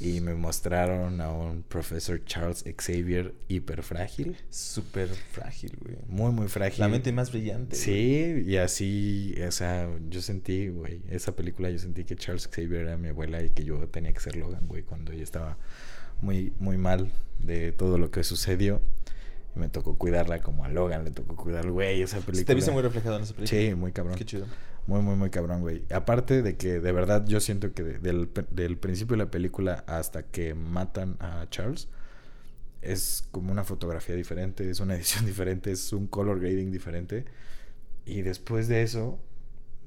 y 0.00 0.20
me 0.20 0.34
mostraron 0.34 1.20
a 1.20 1.30
un 1.32 1.62
profesor 1.62 2.22
Charles 2.24 2.64
Xavier 2.76 3.32
hiper 3.48 3.82
frágil, 3.82 4.36
Súper 4.50 5.08
frágil, 5.08 5.72
güey. 5.80 5.96
muy 6.08 6.32
muy 6.32 6.48
frágil. 6.48 6.80
La 6.80 6.88
mente 6.88 7.12
más 7.12 7.30
brillante. 7.30 7.76
güey. 7.76 7.80
Sí, 7.82 8.42
y 8.46 8.56
así, 8.56 9.34
o 9.46 9.52
sea, 9.52 9.88
yo 10.10 10.20
sentí, 10.20 10.68
güey, 10.68 11.00
esa 11.08 11.34
película 11.36 11.70
yo 11.70 11.78
sentí 11.78 12.04
que 12.04 12.16
Charles 12.16 12.48
Xavier 12.48 12.82
era 12.82 12.96
mi 12.96 13.08
abuela 13.08 13.42
y 13.42 13.50
que 13.50 13.64
yo 13.64 13.86
tenía 13.88 14.12
que 14.12 14.20
ser 14.20 14.36
Logan, 14.36 14.66
güey, 14.66 14.82
cuando 14.82 15.12
ella 15.12 15.22
estaba 15.22 15.58
muy, 16.20 16.52
muy 16.58 16.76
mal 16.76 17.10
de 17.38 17.72
todo 17.72 17.98
lo 17.98 18.10
que 18.10 18.24
sucedió. 18.24 18.80
Y 19.54 19.58
me 19.58 19.68
tocó 19.68 19.96
cuidarla 19.96 20.40
como 20.40 20.64
a 20.64 20.68
Logan, 20.68 21.04
le 21.04 21.10
tocó 21.10 21.36
cuidar, 21.36 21.70
güey, 21.70 22.02
esa 22.02 22.18
película. 22.18 22.44
¿Te 22.44 22.54
viste 22.54 22.70
muy 22.72 22.82
reflejado 22.82 23.16
en 23.16 23.22
esa 23.22 23.34
película? 23.34 23.60
Sí, 23.60 23.74
muy 23.74 23.92
cabrón. 23.92 24.16
Qué 24.16 24.24
chido. 24.24 24.46
Muy, 24.86 25.00
muy, 25.00 25.16
muy 25.16 25.30
cabrón, 25.30 25.60
güey. 25.62 25.84
Aparte 25.92 26.42
de 26.42 26.56
que 26.56 26.80
de 26.80 26.92
verdad 26.92 27.24
yo 27.26 27.40
siento 27.40 27.72
que 27.72 27.82
de- 27.82 27.98
del, 28.00 28.30
del 28.50 28.76
principio 28.76 29.16
de 29.16 29.24
la 29.24 29.30
película 29.30 29.84
hasta 29.86 30.24
que 30.24 30.54
matan 30.54 31.16
a 31.20 31.46
Charles 31.50 31.88
es 32.82 33.26
como 33.30 33.50
una 33.50 33.64
fotografía 33.64 34.14
diferente, 34.14 34.68
es 34.68 34.80
una 34.80 34.94
edición 34.96 35.24
diferente, 35.24 35.70
es 35.72 35.92
un 35.92 36.06
color 36.06 36.40
grading 36.40 36.70
diferente. 36.70 37.24
Y 38.04 38.22
después 38.22 38.68
de 38.68 38.82
eso, 38.82 39.18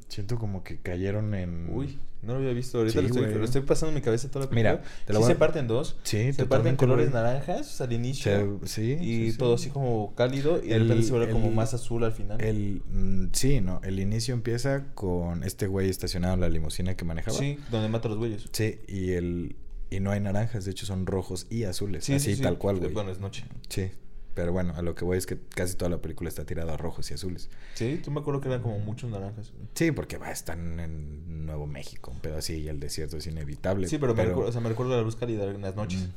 siento 0.07 0.39
como 0.39 0.63
que 0.63 0.79
cayeron 0.79 1.35
en... 1.35 1.67
Uy, 1.69 1.99
no 2.21 2.33
lo 2.33 2.39
había 2.39 2.53
visto. 2.53 2.79
Ahorita 2.79 2.93
Sí, 2.93 3.01
lo, 3.01 3.07
estoy, 3.07 3.23
güey. 3.25 3.35
lo 3.37 3.45
estoy 3.45 3.61
pasando 3.61 3.89
en 3.89 3.95
mi 3.95 4.01
cabeza 4.01 4.29
toda 4.29 4.45
la 4.45 4.51
Mira, 4.51 4.71
película. 4.81 5.05
te 5.05 5.13
lo 5.13 5.19
sí 5.19 5.23
voy 5.23 5.31
a- 5.31 5.33
se 5.35 5.39
parte 5.39 5.59
en 5.59 5.67
dos. 5.67 5.97
Sí, 6.03 6.33
se 6.33 6.45
parte 6.45 6.69
en 6.69 6.75
colores 6.75 7.11
güey. 7.11 7.23
naranjas 7.23 7.79
al 7.81 7.93
inicio. 7.93 8.59
Se- 8.63 8.67
sí, 8.67 8.97
y 9.01 9.31
sí, 9.31 9.37
todo 9.37 9.55
así 9.55 9.69
como 9.69 10.13
cálido. 10.15 10.59
Y 10.63 10.67
de 10.69 10.75
El- 10.75 10.83
repente 10.83 11.03
se 11.05 11.11
vuelve 11.11 11.31
como 11.31 11.51
más 11.51 11.73
azul 11.73 12.03
al 12.03 12.11
final. 12.11 12.41
El, 12.41 12.81
mm, 12.91 13.29
sí, 13.33 13.61
no, 13.61 13.79
el 13.83 13.99
inicio 13.99 14.33
empieza 14.33 14.85
con 14.95 15.43
este 15.43 15.67
güey 15.67 15.89
estacionado 15.89 16.33
en 16.33 16.41
la 16.41 16.49
limusina 16.49 16.95
que 16.95 17.05
manejaba. 17.05 17.37
Sí, 17.37 17.57
donde 17.71 17.89
mata 17.89 18.07
a 18.07 18.09
los 18.09 18.17
güeyes. 18.17 18.45
Sí, 18.51 18.79
y 18.87 19.11
el 19.11 19.55
y 19.89 20.01
no 20.01 20.11
hay 20.11 20.19
naranjas, 20.19 20.65
de 20.65 20.71
hecho 20.71 20.85
son 20.85 21.05
rojos 21.05 21.47
y 21.49 21.63
azules, 21.63 22.03
Sí, 22.03 22.13
así 22.13 22.31
sí, 22.31 22.35
sí. 22.37 22.41
tal 22.41 22.57
cual, 22.57 22.77
güey. 22.79 22.91
Bueno, 22.91 23.09
es 23.09 23.19
noche. 23.21 23.45
Sí, 23.69 23.89
pero 24.37 24.51
bueno, 24.53 24.75
a 24.75 24.83
lo 24.83 24.93
que 24.93 25.03
voy 25.03 25.17
es 25.17 25.25
que 25.25 25.39
casi 25.55 25.73
toda 25.73 25.89
la 25.89 25.97
película 25.97 26.29
está 26.29 26.45
tirada 26.45 26.75
a 26.75 26.77
rojos 26.77 27.09
y 27.09 27.15
azules. 27.15 27.49
Sí, 27.73 27.99
tú 28.03 28.11
me 28.11 28.19
acuerdo 28.19 28.39
que 28.39 28.49
eran 28.49 28.61
como 28.61 28.77
muchos 28.77 29.09
naranjas. 29.09 29.51
güey. 29.51 29.67
Sí, 29.73 29.91
porque 29.91 30.19
va, 30.19 30.29
están 30.29 30.79
en 30.79 31.47
Nuevo 31.47 31.65
México, 31.65 32.11
un 32.11 32.19
pedo 32.19 32.37
así 32.37 32.57
y 32.57 32.67
el 32.67 32.79
desierto 32.79 33.17
es 33.17 33.25
inevitable. 33.25 33.87
Sí, 33.87 33.97
pero, 33.97 34.13
me, 34.13 34.23
recuerdo, 34.23 34.49
o 34.49 34.51
sea, 34.51 34.61
me 34.61 34.69
recuerdo 34.69 34.95
la 34.95 35.01
luz 35.01 35.15
cálida 35.15 35.45
en 35.45 35.63
las 35.63 35.75
noches. 35.75 36.09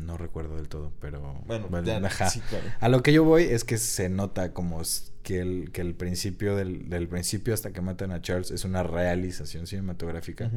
Mm, 0.00 0.06
no 0.06 0.16
recuerdo 0.16 0.56
del 0.56 0.68
todo, 0.68 0.90
pero 1.00 1.40
Bueno, 1.46 1.68
ya, 1.84 1.98
ajá. 1.98 2.28
sí, 2.30 2.40
claro. 2.40 2.64
A 2.80 2.88
lo 2.88 3.00
que 3.04 3.12
yo 3.12 3.22
voy 3.22 3.44
es 3.44 3.62
que 3.62 3.78
se 3.78 4.08
nota 4.08 4.52
como 4.52 4.82
que 5.22 5.38
el, 5.38 5.70
que 5.70 5.82
el 5.82 5.94
principio 5.94 6.56
del, 6.56 6.88
del 6.90 7.06
principio 7.06 7.54
hasta 7.54 7.72
que 7.72 7.80
matan 7.80 8.10
a 8.10 8.22
Charles 8.22 8.50
es 8.50 8.64
una 8.64 8.82
realización 8.82 9.68
cinematográfica. 9.68 10.50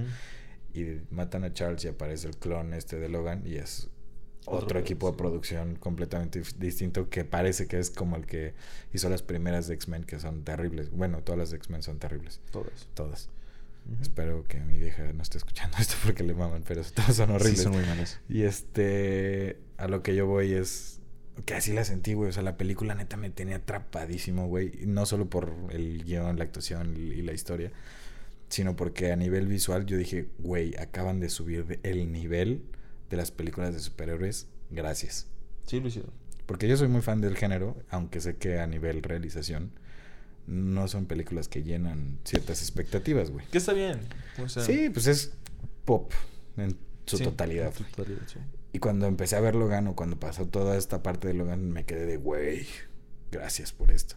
Y 0.74 1.02
matan 1.12 1.44
a 1.44 1.54
Charles 1.54 1.86
y 1.86 1.88
aparece 1.88 2.28
el 2.28 2.38
clon 2.38 2.74
este 2.74 2.98
de 2.98 3.10
Logan 3.10 3.44
y 3.46 3.58
es 3.58 3.90
Otro 4.50 4.80
equipo 4.80 5.12
de 5.12 5.18
producción 5.18 5.76
completamente 5.76 6.42
distinto 6.58 7.10
que 7.10 7.26
parece 7.26 7.68
que 7.68 7.80
es 7.80 7.90
como 7.90 8.16
el 8.16 8.26
que 8.26 8.54
hizo 8.94 9.10
las 9.10 9.22
primeras 9.22 9.68
de 9.68 9.74
X-Men 9.76 10.06
que 10.06 10.20
son 10.20 10.44
terribles. 10.44 10.90
Bueno, 10.92 11.22
todas 11.22 11.38
las 11.38 11.52
de 11.52 11.58
X-Men 11.58 11.84
son 11.84 12.00
terribles, 12.00 12.40
todas. 12.94 13.30
Ujú. 13.86 14.02
Espero 14.02 14.44
que 14.48 14.60
mi 14.62 14.80
vieja 14.80 15.04
no 15.14 15.22
esté 15.22 15.38
escuchando 15.38 15.78
esto 15.82 15.96
porque 16.04 16.24
le 16.24 16.34
maman, 16.34 16.64
pero 16.66 16.82
todas 16.96 17.16
son 17.16 17.32
horribles. 17.32 17.58
Sí, 17.58 17.64
son 17.64 17.74
muy 17.74 17.86
malas. 17.86 18.20
Y 18.30 18.44
este, 18.44 19.58
a 19.78 19.88
lo 19.88 20.02
que 20.02 20.16
yo 20.16 20.26
voy 20.28 20.54
es 20.54 21.02
que 21.46 21.54
así 21.54 21.74
la 21.74 21.84
sentí, 21.84 22.14
güey. 22.14 22.30
O 22.30 22.34
sea, 22.34 22.44
la 22.44 22.58
película 22.58 22.96
neta 22.96 23.18
me 23.18 23.30
tenía 23.30 23.58
atrapadísimo, 23.58 24.48
güey. 24.48 24.86
No 24.86 25.06
solo 25.06 25.30
por 25.30 25.54
el 25.72 26.06
guion, 26.06 26.38
la 26.38 26.46
actuación 26.46 26.96
y 26.98 27.22
la 27.22 27.34
historia, 27.34 27.72
sino 28.50 28.76
porque 28.76 29.12
a 29.12 29.16
nivel 29.16 29.48
visual 29.48 29.86
yo 29.86 29.98
dije, 29.98 30.30
güey, 30.40 30.76
acaban 30.78 31.20
de 31.20 31.30
subir 31.30 31.80
el 31.84 32.12
nivel 32.12 32.64
de 33.10 33.18
las 33.18 33.32
películas 33.32 33.74
de 33.74 33.80
superhéroes. 33.80 34.48
Gracias. 34.70 35.28
Sí, 35.66 35.80
lo 35.80 35.88
hicieron. 35.88 36.12
Porque 36.46 36.68
yo 36.68 36.78
soy 36.78 36.88
muy 36.88 37.02
fan 37.02 37.22
del 37.22 37.36
género, 37.36 37.76
aunque 37.90 38.22
sé 38.22 38.38
que 38.38 38.60
a 38.60 38.68
nivel 38.68 39.04
realización 39.04 39.72
no 40.46 40.88
son 40.88 41.06
películas 41.08 41.50
que 41.50 41.64
llenan 41.64 42.20
ciertas 42.24 42.62
expectativas, 42.62 43.32
güey. 43.32 43.46
Que 43.48 43.58
está 43.58 43.74
bien. 43.74 44.00
O 44.42 44.48
sea, 44.48 44.64
Sí, 44.64 44.90
pues 44.90 45.08
es 45.08 45.34
pop 45.84 46.12
en 46.56 46.78
su 47.06 47.18
sí, 47.18 47.24
totalidad. 47.26 47.68
en 47.68 47.74
su 47.74 47.84
totalidad, 47.84 48.22
sí. 48.28 48.40
Y 48.72 48.80
cuando 48.80 49.08
empecé 49.08 49.36
a 49.36 49.42
ver 49.42 49.56
Logan 49.56 49.88
o 49.88 49.96
cuando 49.96 50.20
pasó 50.20 50.46
toda 50.48 50.78
esta 50.78 51.04
parte 51.04 51.28
de 51.28 51.34
Logan, 51.34 51.70
me 51.72 51.86
quedé 51.86 52.06
de, 52.06 52.18
güey, 52.18 52.66
gracias 53.32 53.74
por 53.74 53.92
esto. 53.92 54.16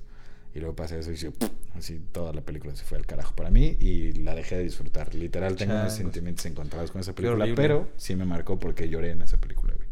Y 0.54 0.58
luego 0.58 0.74
pasé 0.74 0.98
eso 0.98 1.12
y 1.12 1.16
yo, 1.16 1.32
así 1.74 2.00
toda 2.10 2.32
la 2.32 2.40
película 2.40 2.74
se 2.74 2.82
fue 2.84 2.98
al 2.98 3.06
carajo 3.06 3.34
para 3.36 3.50
mí 3.50 3.76
y 3.78 4.12
la 4.14 4.34
dejé 4.34 4.56
de 4.56 4.64
disfrutar. 4.64 5.14
Literal, 5.14 5.54
tengo 5.56 5.74
unos 5.74 5.92
sentimientos 5.92 6.44
encontrados 6.46 6.90
con 6.90 7.00
esa 7.00 7.14
película, 7.14 7.46
pero 7.54 7.88
sí 7.96 8.16
me 8.16 8.24
marcó 8.24 8.58
porque 8.58 8.88
lloré 8.88 9.10
en 9.12 9.22
esa 9.22 9.40
película, 9.40 9.74
güey. 9.74 9.88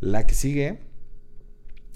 La 0.00 0.26
que 0.26 0.34
sigue 0.34 0.78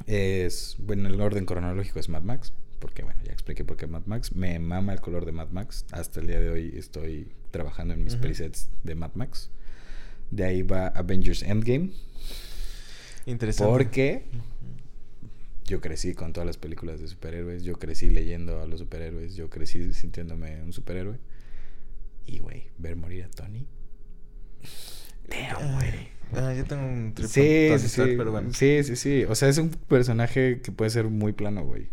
es, 0.07 0.77
bueno, 0.79 1.09
el 1.09 1.21
orden 1.21 1.45
cronológico 1.45 1.99
es 1.99 2.09
Mad 2.09 2.23
Max, 2.23 2.53
porque 2.79 3.03
bueno, 3.03 3.19
ya 3.25 3.33
expliqué 3.33 3.65
por 3.65 3.77
qué 3.77 3.89
Mad 3.89 4.03
Max. 4.07 4.35
Me 4.37 4.59
mama 4.61 4.93
el 4.93 5.01
color 5.01 5.25
de 5.27 5.33
Mad 5.33 5.49
Max. 5.51 5.87
Hasta 5.91 6.21
el 6.21 6.29
día 6.29 6.39
de 6.39 6.51
hoy 6.51 6.73
estoy 6.77 7.33
trabajando 7.51 7.95
en 7.95 8.05
mis 8.05 8.13
Ujú. 8.15 8.23
presets 8.23 8.69
de 8.85 8.95
Mad 8.95 9.13
Max. 9.15 9.51
De 10.31 10.45
ahí 10.45 10.63
va 10.63 10.89
Avengers 10.89 11.43
Endgame. 11.43 11.91
Interesante. 13.27 13.73
Porque. 13.73 14.25
Yo 15.67 15.81
crecí 15.81 16.15
con 16.15 16.33
todas 16.33 16.47
las 16.47 16.57
películas 16.59 17.01
de 17.01 17.09
superhéroes, 17.09 17.63
yo 17.65 17.79
crecí 17.79 18.11
leyendo 18.11 18.61
a 18.63 18.67
los 18.67 18.81
superhéroes, 18.81 19.35
yo 19.35 19.51
crecí 19.51 19.93
sintiéndome 19.93 20.63
un 20.63 20.73
superhéroe. 20.73 21.19
Y, 22.27 22.39
güey, 22.39 22.69
ver 22.79 22.97
morir 22.97 23.25
a 23.25 23.29
Tony. 23.31 23.67
Damn, 25.29 25.75
güey. 25.75 26.09
Ay, 26.33 26.57
yo 26.59 26.65
tengo 26.65 26.85
un 26.87 27.13
trip 27.15 27.29
Sí, 27.29 27.69
sí, 27.79 27.89
sí. 27.89 28.03
Pero 28.17 28.33
bueno. 28.33 28.53
Sí, 28.53 28.83
sí, 28.85 28.97
sí. 28.97 29.25
O 29.25 29.35
sea, 29.35 29.49
es 29.49 29.59
un 29.59 29.71
personaje 29.71 30.61
que 30.61 30.73
puede 30.73 30.91
ser 30.91 31.05
muy 31.07 31.33
plano, 31.33 31.65
güey. 31.65 31.89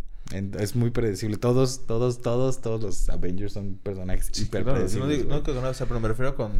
Es 0.59 0.75
muy 0.75 0.89
predecible. 0.89 1.37
Todos, 1.37 1.85
todos, 1.85 2.21
todos, 2.21 2.61
todos 2.61 2.81
los 2.81 3.09
Avengers 3.09 3.53
son 3.53 3.75
personajes 3.75 4.29
Sí, 4.31 4.43
hiper 4.43 4.63
claro, 4.63 4.79
no 4.79 4.85
predecibles. 4.85 5.09
digo, 5.17 5.27
güey. 5.29 5.37
no 5.39 5.43
que 5.43 5.53
con- 5.53 5.65
o 5.65 5.73
sea, 5.73 5.85
pero 5.87 5.99
me 5.99 6.07
refiero 6.07 6.35
con... 6.35 6.51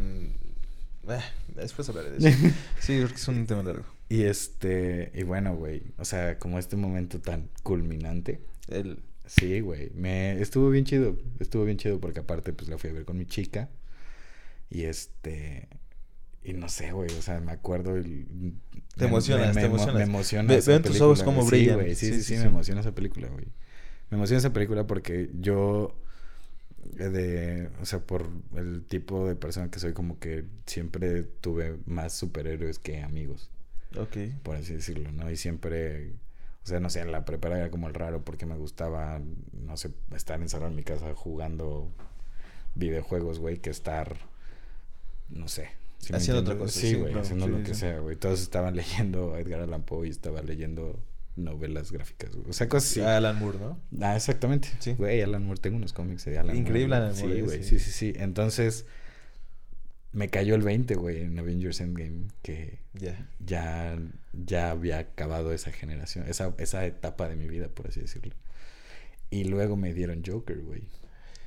Eh, 1.07 1.19
después 1.55 1.87
hablaré 1.89 2.11
de 2.11 2.29
eso. 2.29 2.37
sí, 2.79 2.99
porque 3.01 3.15
es 3.15 3.27
un 3.27 3.45
tema 3.47 3.63
largo. 3.63 3.85
Y 4.13 4.23
este, 4.25 5.11
y 5.15 5.23
bueno, 5.23 5.55
güey, 5.55 5.81
o 5.97 6.05
sea, 6.05 6.37
como 6.37 6.59
este 6.59 6.75
momento 6.75 7.19
tan 7.19 7.49
culminante. 7.63 8.41
El... 8.67 8.99
Sí, 9.25 9.61
güey, 9.61 9.89
me 9.95 10.39
estuvo 10.41 10.69
bien 10.69 10.83
chido, 10.85 11.17
estuvo 11.39 11.63
bien 11.65 11.77
chido 11.77 11.99
porque 11.99 12.19
aparte 12.19 12.51
pues 12.53 12.69
la 12.69 12.77
fui 12.77 12.89
a 12.89 12.93
ver 12.93 13.05
con 13.05 13.17
mi 13.17 13.25
chica 13.25 13.69
y 14.69 14.83
este 14.83 15.67
y 16.43 16.51
no 16.53 16.67
sé, 16.67 16.91
güey, 16.91 17.09
o 17.17 17.21
sea, 17.21 17.39
me 17.39 17.53
acuerdo 17.53 17.95
el- 17.95 18.53
Te 18.97 19.05
emocionas, 19.05 19.53
te 19.55 19.61
emo- 19.61 19.65
emocionas. 19.67 19.95
Me 19.95 20.03
emociona 20.03 20.47
Ve- 20.53 20.59
esa 20.59 20.71
veo 20.71 20.77
en 20.77 20.83
tus 20.83 20.99
ojos 21.01 21.23
güey. 21.23 21.47
brillan. 21.47 21.77
Sí, 21.79 21.81
güey, 21.83 21.95
sí, 21.95 22.05
Sí, 22.07 22.11
sí, 22.11 22.17
sí, 22.17 22.23
sí, 22.23 22.33
sí. 22.35 22.39
me 22.41 22.49
emociona 22.49 22.81
esa 22.81 22.93
película, 22.93 23.29
güey. 23.29 23.45
Me 24.11 24.17
emociona 24.17 24.39
esa 24.39 24.53
película 24.53 24.85
porque 24.85 25.29
yo 25.39 25.95
eh, 26.99 27.09
de, 27.09 27.69
o 27.81 27.85
sea, 27.85 27.99
por 28.05 28.29
el 28.57 28.83
tipo 28.83 29.25
de 29.27 29.35
persona 29.37 29.71
que 29.71 29.79
soy 29.79 29.93
como 29.93 30.19
que 30.19 30.43
siempre 30.67 31.23
tuve 31.23 31.77
más 31.87 32.13
superhéroes 32.13 32.77
que 32.77 33.01
amigos 33.01 33.49
Ok. 33.97 34.17
por 34.43 34.55
así 34.55 34.73
decirlo, 34.73 35.11
¿no? 35.11 35.29
Y 35.31 35.37
siempre, 35.37 36.11
o 36.63 36.67
sea, 36.67 36.79
no 36.79 36.89
sé, 36.89 37.01
en 37.01 37.11
la 37.11 37.25
prepa 37.25 37.49
era 37.49 37.69
como 37.69 37.87
el 37.87 37.93
raro 37.93 38.23
porque 38.23 38.45
me 38.45 38.55
gustaba, 38.55 39.21
no 39.53 39.77
sé, 39.77 39.91
estar 40.15 40.41
encerrado 40.41 40.69
en 40.69 40.75
mi 40.75 40.83
casa 40.83 41.13
jugando 41.13 41.91
videojuegos, 42.75 43.39
güey, 43.39 43.57
que 43.59 43.69
estar, 43.69 44.17
no 45.29 45.47
sé. 45.47 45.69
¿sí 45.99 46.11
me 46.11 46.17
Haciendo 46.17 46.41
otra 46.41 46.57
cosa, 46.57 46.79
Sí, 46.79 46.95
güey, 46.95 47.13
haciendo 47.17 47.47
lo 47.47 47.57
sí, 47.59 47.63
que 47.63 47.75
sea, 47.75 47.99
güey. 47.99 48.15
Todos 48.15 48.41
estaban 48.41 48.75
leyendo 48.77 49.33
a 49.35 49.39
Edgar 49.39 49.61
Allan 49.61 49.83
Poe 49.83 50.07
y 50.07 50.09
estaba 50.11 50.41
leyendo 50.41 50.99
novelas 51.35 51.91
gráficas, 51.91 52.35
güey. 52.35 52.49
O 52.49 52.53
sea, 52.53 52.67
cosas 52.69 52.91
así. 52.91 53.01
Alan 53.01 53.39
Moore, 53.39 53.57
¿no? 53.59 53.79
Ah, 54.01 54.15
exactamente. 54.15 54.69
Sí. 54.79 54.93
Güey, 54.93 55.21
Alan 55.21 55.45
Moore, 55.45 55.59
tengo 55.61 55.77
unos 55.77 55.93
cómics 55.93 56.25
de 56.25 56.37
Alan 56.37 56.55
Increíble 56.55 56.95
Moore. 56.95 57.05
Alan 57.11 57.19
güey. 57.19 57.23
Moore, 57.27 57.39
Sí, 57.39 57.41
güey, 57.45 57.63
sí, 57.63 57.79
sí, 57.79 57.91
sí. 57.91 58.13
Entonces, 58.17 58.85
me 60.13 60.29
cayó 60.29 60.55
el 60.55 60.61
20, 60.61 60.95
güey, 60.95 61.21
en 61.21 61.37
Avengers 61.39 61.81
Endgame, 61.81 62.27
que 62.43 62.79
Ya. 62.93 63.27
ya, 63.45 63.97
ya 64.33 64.71
había 64.71 64.99
acabado 64.99 65.51
esa 65.53 65.71
generación, 65.71 66.25
esa, 66.27 66.53
esa 66.59 66.85
etapa 66.85 67.27
de 67.27 67.35
mi 67.35 67.47
vida, 67.47 67.67
por 67.67 67.87
así 67.87 67.99
decirlo. 68.01 68.33
Y 69.29 69.45
luego 69.45 69.75
me 69.75 69.93
dieron 69.93 70.21
Joker, 70.25 70.59
güey. 70.61 70.83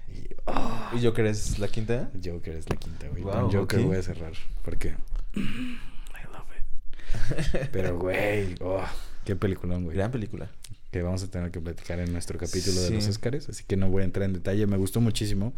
Y 0.09 0.29
ah, 0.47 0.93
¿Y 1.01 1.05
Joker 1.05 1.27
es 1.27 1.59
la 1.59 1.69
quinta? 1.69 2.11
Joker 2.23 2.57
es 2.57 2.69
la 2.69 2.77
quinta, 2.77 3.09
güey. 3.09 3.23
Wow, 3.23 3.33
Con 3.33 3.53
Joker 3.53 3.79
ok. 3.81 3.87
voy 3.87 3.97
a 3.97 4.03
cerrar, 4.03 4.33
porque... 4.65 4.95
I 5.37 6.27
love 6.33 6.51
it. 6.57 7.69
Pero, 7.73 7.99
güey, 7.99 8.57
oh, 8.61 8.85
qué 9.25 9.37
peliculón, 9.37 9.85
güey. 9.85 9.97
Gran 9.97 10.11
película. 10.11 10.51
Que 10.91 11.03
vamos 11.03 11.23
a 11.23 11.31
tener 11.31 11.51
que 11.51 11.61
platicar 11.61 12.01
en 12.01 12.13
nuestro 12.13 12.39
capítulo 12.39 12.81
de 12.81 12.89
Sí. 12.89 12.95
los 12.95 13.07
Oscars, 13.09 13.49
así 13.49 13.65
que 13.65 13.77
no 13.77 13.91
voy 13.91 14.03
a 14.03 14.05
entrar 14.07 14.25
en 14.25 14.33
detalle. 14.33 14.67
Me 14.67 14.77
gustó 14.77 15.01
muchísimo 15.01 15.53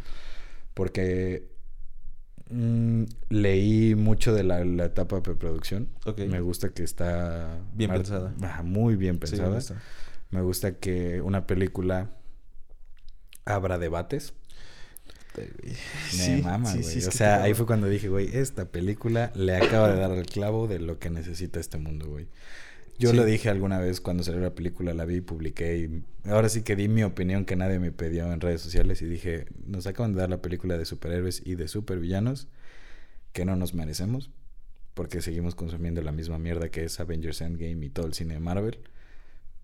porque 0.75 1.47
mm, 2.51 3.05
leí 3.31 3.95
mucho 3.95 4.33
de 4.35 4.45
la, 4.45 4.65
la 4.65 4.87
etapa 4.87 5.17
de 5.17 5.23
preproducción. 5.23 5.89
Ok. 6.07 6.21
Me 6.21 6.41
gusta 6.41 6.71
que 6.71 6.83
está... 6.83 7.59
Bien 7.75 7.91
mar- 7.91 7.99
pensada. 7.99 8.35
Muy 8.63 8.97
bien 8.97 9.15
Sí, 9.17 9.21
pensada. 9.21 9.49
me 9.51 9.55
gusta. 9.57 9.83
Me 10.31 10.41
gusta 10.43 10.73
que 10.77 11.21
una 11.23 11.47
película 11.47 12.11
abra 13.45 13.79
debates. 13.79 14.35
Me 15.37 15.75
Sí, 16.11 16.43
mama, 16.43 16.71
sí, 16.73 16.81
güey. 16.83 17.01
sí, 17.01 17.07
o 17.07 17.13
sea, 17.13 17.43
ahí 17.45 17.55
fue 17.55 17.65
cuando 17.67 17.87
dije, 17.89 18.09
güey, 18.09 18.37
esta 18.37 18.65
película 18.67 19.31
le 19.37 19.57
acaba 19.57 19.93
de 19.93 20.01
dar 20.01 20.11
al 20.11 20.27
clavo 20.27 20.67
de 20.67 20.81
lo 20.81 20.99
que 20.99 21.11
necesita 21.11 21.61
este 21.61 21.79
mundo, 21.79 22.07
güey. 22.09 22.27
Yo 22.99 23.11
Sí. 23.11 23.17
lo 23.17 23.25
dije 23.25 23.49
alguna 23.49 23.79
vez 23.79 24.01
cuando 24.01 24.23
salió 24.25 24.41
la 24.41 24.55
película, 24.55 24.93
la 24.95 25.05
vi 25.05 25.17
y 25.17 25.21
publiqué 25.21 25.77
y 25.79 26.03
ahora 26.29 26.49
sí 26.49 26.63
que 26.63 26.75
di 26.77 26.89
mi 26.89 27.05
opinión 27.05 27.45
que 27.45 27.55
nadie 27.57 27.79
me 27.79 27.93
pidió 27.93 28.33
en 28.33 28.41
redes 28.41 28.61
sociales 28.61 29.01
y 29.03 29.07
dije, 29.07 29.47
nos 29.67 29.87
acaban 29.87 30.13
de 30.15 30.21
dar 30.21 30.31
la 30.31 30.43
película 30.43 30.77
de 30.77 30.85
superhéroes 30.85 31.43
y 31.45 31.55
de 31.55 31.69
supervillanos 31.69 32.49
que 33.33 33.45
no 33.45 33.55
nos 33.57 33.73
merecemos 33.75 34.31
porque 34.95 35.23
seguimos 35.23 35.55
consumiendo 35.55 36.03
la 36.03 36.11
misma 36.11 36.39
mierda 36.39 36.71
que 36.71 36.85
es 36.85 36.99
Avengers 36.99 37.41
Endgame 37.41 37.87
y 37.87 37.91
todo 37.91 38.07
el 38.07 38.15
cine 38.15 38.35
de 38.35 38.41
Marvel. 38.41 38.79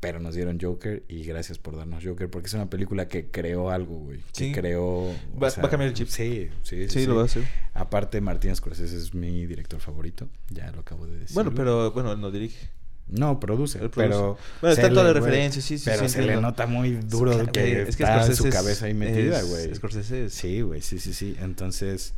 Pero 0.00 0.20
nos 0.20 0.34
dieron 0.34 0.58
Joker 0.60 1.02
y 1.08 1.24
gracias 1.24 1.58
por 1.58 1.76
darnos 1.76 2.04
Joker 2.04 2.28
porque 2.28 2.46
es 2.48 2.54
una 2.54 2.68
película 2.68 3.08
que 3.08 3.30
creó 3.30 3.70
algo, 3.70 3.96
güey. 4.00 4.18
Que 4.18 4.24
Sí. 4.32 4.52
creó... 4.52 4.84
o 4.84 5.14
Va- 5.42 5.48
va 5.48 5.66
a 5.66 5.70
cambiar 5.70 5.88
el 5.88 5.94
chip. 5.94 6.08
Sí, 6.08 6.50
sí, 6.62 6.84
sí. 6.84 6.88
Sí, 6.90 7.00
sí. 7.00 7.06
lo 7.06 7.16
va 7.16 7.22
a 7.22 7.24
hacer. 7.24 7.42
Aparte, 7.72 8.20
Martín 8.20 8.54
Scorsese 8.54 8.96
es 8.98 9.14
mi 9.14 9.46
director 9.46 9.80
favorito. 9.80 10.28
Ya 10.50 10.70
lo 10.72 10.80
acabo 10.80 11.06
de 11.06 11.20
decir. 11.20 11.34
Bueno, 11.34 11.52
pero 11.54 11.90
bueno, 11.92 12.12
él 12.12 12.20
no 12.20 12.30
dirige. 12.30 12.68
No, 13.08 13.38
produce. 13.38 13.78
Él 13.78 13.90
produce. 13.90 14.08
Pero. 14.14 14.38
Bueno, 14.60 14.74
está 14.74 14.88
toda 14.88 15.04
la 15.04 15.12
referencia, 15.12 15.60
sí, 15.62 15.78
sí, 15.78 15.84
Pero 15.84 16.02
sí, 16.08 16.08
se 16.14 16.22
le 16.22 16.36
nota 16.40 16.66
muy 16.66 16.92
duro 16.96 17.32
que, 17.52 17.60
güey, 17.60 17.72
es 17.88 17.96
que 17.96 18.02
está 18.04 18.26
en 18.26 18.34
su 18.36 18.48
cabeza 18.50 18.86
ahí 18.86 18.94
metida, 18.94 19.42
güey. 19.42 19.74
Scorsese 19.74 20.26
es- 20.26 20.34
Sí, 20.34 20.62
güey, 20.62 20.80
sí, 20.80 20.98
sí, 20.98 21.12
sí. 21.12 21.36
Entonces, 21.40 22.14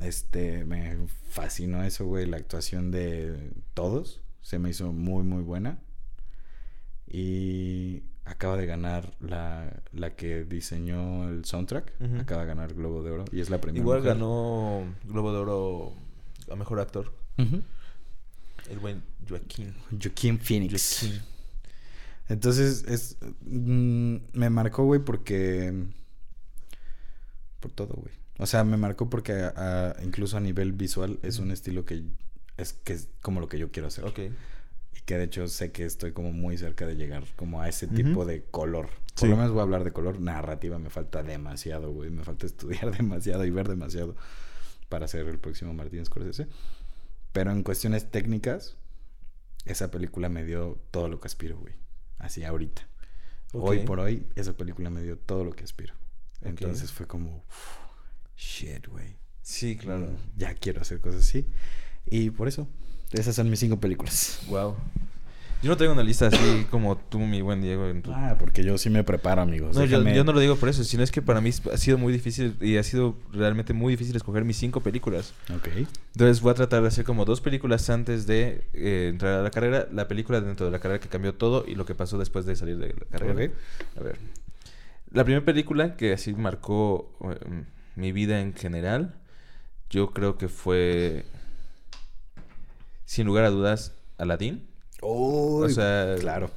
este, 0.00 0.64
me 0.64 0.96
fascinó 1.30 1.82
eso, 1.82 2.04
güey. 2.06 2.26
La 2.26 2.36
actuación 2.36 2.90
de 2.90 3.50
todos 3.74 4.20
se 4.42 4.58
me 4.58 4.70
hizo 4.70 4.92
muy, 4.92 5.22
muy 5.24 5.42
buena. 5.42 5.78
Y 7.06 8.02
acaba 8.24 8.56
de 8.56 8.66
ganar 8.66 9.14
la, 9.20 9.82
la 9.92 10.14
que 10.14 10.44
diseñó 10.44 11.28
el 11.28 11.44
soundtrack. 11.44 11.92
Acaba 12.20 12.42
de 12.42 12.48
ganar 12.48 12.74
Globo 12.74 13.02
de 13.02 13.10
Oro. 13.10 13.24
Y 13.32 13.40
es 13.40 13.50
la 13.50 13.60
primera. 13.60 13.82
Igual 13.82 13.98
mujer. 14.00 14.14
ganó 14.14 14.84
Globo 15.04 15.32
de 15.32 15.38
Oro 15.38 15.92
a 16.50 16.56
mejor 16.56 16.80
actor. 16.80 17.12
El 18.70 18.78
buen 18.78 19.02
Joaquín. 19.28 19.74
Joaquin 19.90 20.38
Phoenix. 20.38 20.98
Joaquín. 21.00 21.20
Entonces, 22.28 22.84
es. 22.88 23.16
mm, 23.42 24.16
me 24.32 24.50
marcó, 24.50 24.84
güey, 24.84 25.00
porque. 25.04 25.72
Por 27.60 27.72
todo, 27.72 27.94
güey. 27.94 28.12
O 28.38 28.46
sea, 28.46 28.64
me 28.64 28.76
marcó 28.76 29.08
porque 29.08 29.32
a- 29.32 29.52
a- 29.96 30.02
incluso 30.04 30.36
a 30.36 30.40
nivel 30.40 30.72
visual 30.72 31.18
es 31.22 31.38
un 31.38 31.50
estilo 31.52 31.84
que 31.84 32.02
es 32.56 32.72
que 32.72 32.92
es 32.94 33.08
como 33.20 33.40
lo 33.40 33.48
que 33.48 33.58
yo 33.58 33.70
quiero 33.70 33.88
hacer. 33.88 34.04
Ok. 34.04 34.18
Y 34.18 35.00
que 35.04 35.16
de 35.16 35.24
hecho 35.24 35.46
sé 35.48 35.70
que 35.72 35.84
estoy 35.84 36.12
como 36.12 36.32
muy 36.32 36.58
cerca 36.58 36.86
de 36.86 36.96
llegar 36.96 37.24
como 37.36 37.60
a 37.60 37.68
ese 37.68 37.86
tipo 37.86 38.24
de 38.24 38.44
color. 38.50 38.88
Por 39.14 39.20
Sí. 39.20 39.28
lo 39.28 39.36
menos 39.36 39.52
voy 39.52 39.60
a 39.60 39.62
hablar 39.62 39.84
de 39.84 39.92
color. 39.92 40.20
Narrativa 40.20 40.78
me 40.78 40.90
falta 40.90 41.22
demasiado, 41.22 41.92
güey. 41.92 42.10
Me 42.10 42.24
falta 42.24 42.46
estudiar 42.46 42.96
demasiado 42.96 43.44
y 43.44 43.50
ver 43.50 43.68
demasiado 43.68 44.16
para 44.88 45.06
ser 45.08 45.26
el 45.28 45.38
próximo 45.38 45.72
Martín 45.74 46.04
Scorsese. 46.04 46.48
Pero 47.32 47.50
en 47.52 47.62
cuestiones 47.62 48.10
técnicas, 48.10 48.76
esa 49.64 49.90
película 49.90 50.28
me 50.28 50.44
dio 50.44 50.80
todo 50.90 51.08
lo 51.08 51.20
que 51.20 51.26
aspiro, 51.26 51.58
güey. 51.58 51.74
Así 52.18 52.44
ahorita. 52.44 52.86
Hoy 53.52 53.80
por 53.80 54.00
hoy, 54.00 54.26
esa 54.34 54.54
película 54.54 54.88
me 54.90 55.02
dio 55.02 55.18
todo 55.18 55.44
lo 55.44 55.52
que 55.52 55.64
aspiro. 55.64 55.94
Entonces 56.40 56.90
fue 56.90 57.06
como, 57.06 57.44
uf, 57.48 58.36
shit, 58.36 58.86
güey. 58.88 59.16
Sí, 59.42 59.76
claro. 59.76 60.06
Mm, 60.06 60.16
Ya 60.38 60.54
quiero 60.54 60.80
hacer 60.80 61.00
cosas 61.00 61.20
así. 61.22 61.46
Y 62.06 62.30
por 62.30 62.48
eso, 62.48 62.68
esas 63.12 63.34
son 63.36 63.50
mis 63.50 63.60
cinco 63.60 63.78
películas. 63.78 64.40
Wow. 64.48 64.76
Yo 65.62 65.70
no 65.70 65.76
tengo 65.76 65.92
una 65.92 66.02
lista 66.02 66.26
así 66.26 66.66
como 66.72 66.96
tú, 66.96 67.20
mi 67.20 67.40
buen 67.40 67.60
Diego. 67.60 67.86
en 67.88 68.02
tu- 68.02 68.12
Ah, 68.12 68.34
porque 68.36 68.64
yo 68.64 68.76
sí 68.78 68.90
me 68.90 69.04
preparo, 69.04 69.42
amigos. 69.42 69.76
No, 69.76 69.84
yo, 69.84 70.24
no 70.24 70.32
lo 70.32 70.40
digo 70.40 70.56
por 70.56 70.68
eso, 70.68 70.82
sino 70.82 71.04
es 71.04 71.12
que 71.12 71.22
para 71.22 71.40
mí 71.40 71.50
ha 71.72 71.76
sido 71.76 71.98
muy 71.98 72.12
difícil 72.12 72.56
y 72.60 72.78
ha 72.78 72.82
sido 72.82 73.16
realmente 73.32 73.72
muy 73.72 73.92
difícil 73.92 74.16
escoger 74.16 74.44
mis 74.44 74.56
cinco 74.56 74.80
películas. 74.80 75.34
Ok. 75.54 75.68
Entonces 76.14 76.40
voy 76.40 76.50
a 76.50 76.54
tratar 76.54 76.82
de 76.82 76.88
hacer 76.88 77.04
como 77.04 77.24
dos 77.24 77.40
películas 77.40 77.88
antes 77.90 78.26
de 78.26 78.64
eh, 78.72 79.06
entrar 79.12 79.38
a 79.38 79.42
la 79.42 79.50
carrera, 79.50 79.86
la 79.92 80.08
película 80.08 80.40
dentro 80.40 80.66
de 80.66 80.72
la 80.72 80.80
carrera 80.80 80.98
que 80.98 81.08
cambió 81.08 81.32
todo 81.34 81.64
y 81.66 81.76
lo 81.76 81.86
que 81.86 81.94
pasó 81.94 82.18
después 82.18 82.44
de 82.44 82.56
salir 82.56 82.78
de 82.78 82.88
la 82.88 83.06
carrera. 83.18 83.32
Ok. 83.32 83.52
A 84.00 84.02
ver. 84.02 84.18
La 85.12 85.22
primera 85.24 85.44
película 85.44 85.96
que 85.96 86.12
así 86.14 86.32
marcó 86.34 87.12
eh, 87.30 87.62
mi 87.94 88.10
vida 88.10 88.40
en 88.40 88.52
general, 88.54 89.14
yo 89.90 90.10
creo 90.10 90.38
que 90.38 90.48
fue, 90.48 91.24
sin 93.04 93.26
lugar 93.26 93.44
a 93.44 93.50
dudas, 93.50 93.94
Aladdin. 94.18 94.66
Uy, 95.02 95.66
O 95.66 95.68
sea, 95.68 96.16
claro. 96.20 96.50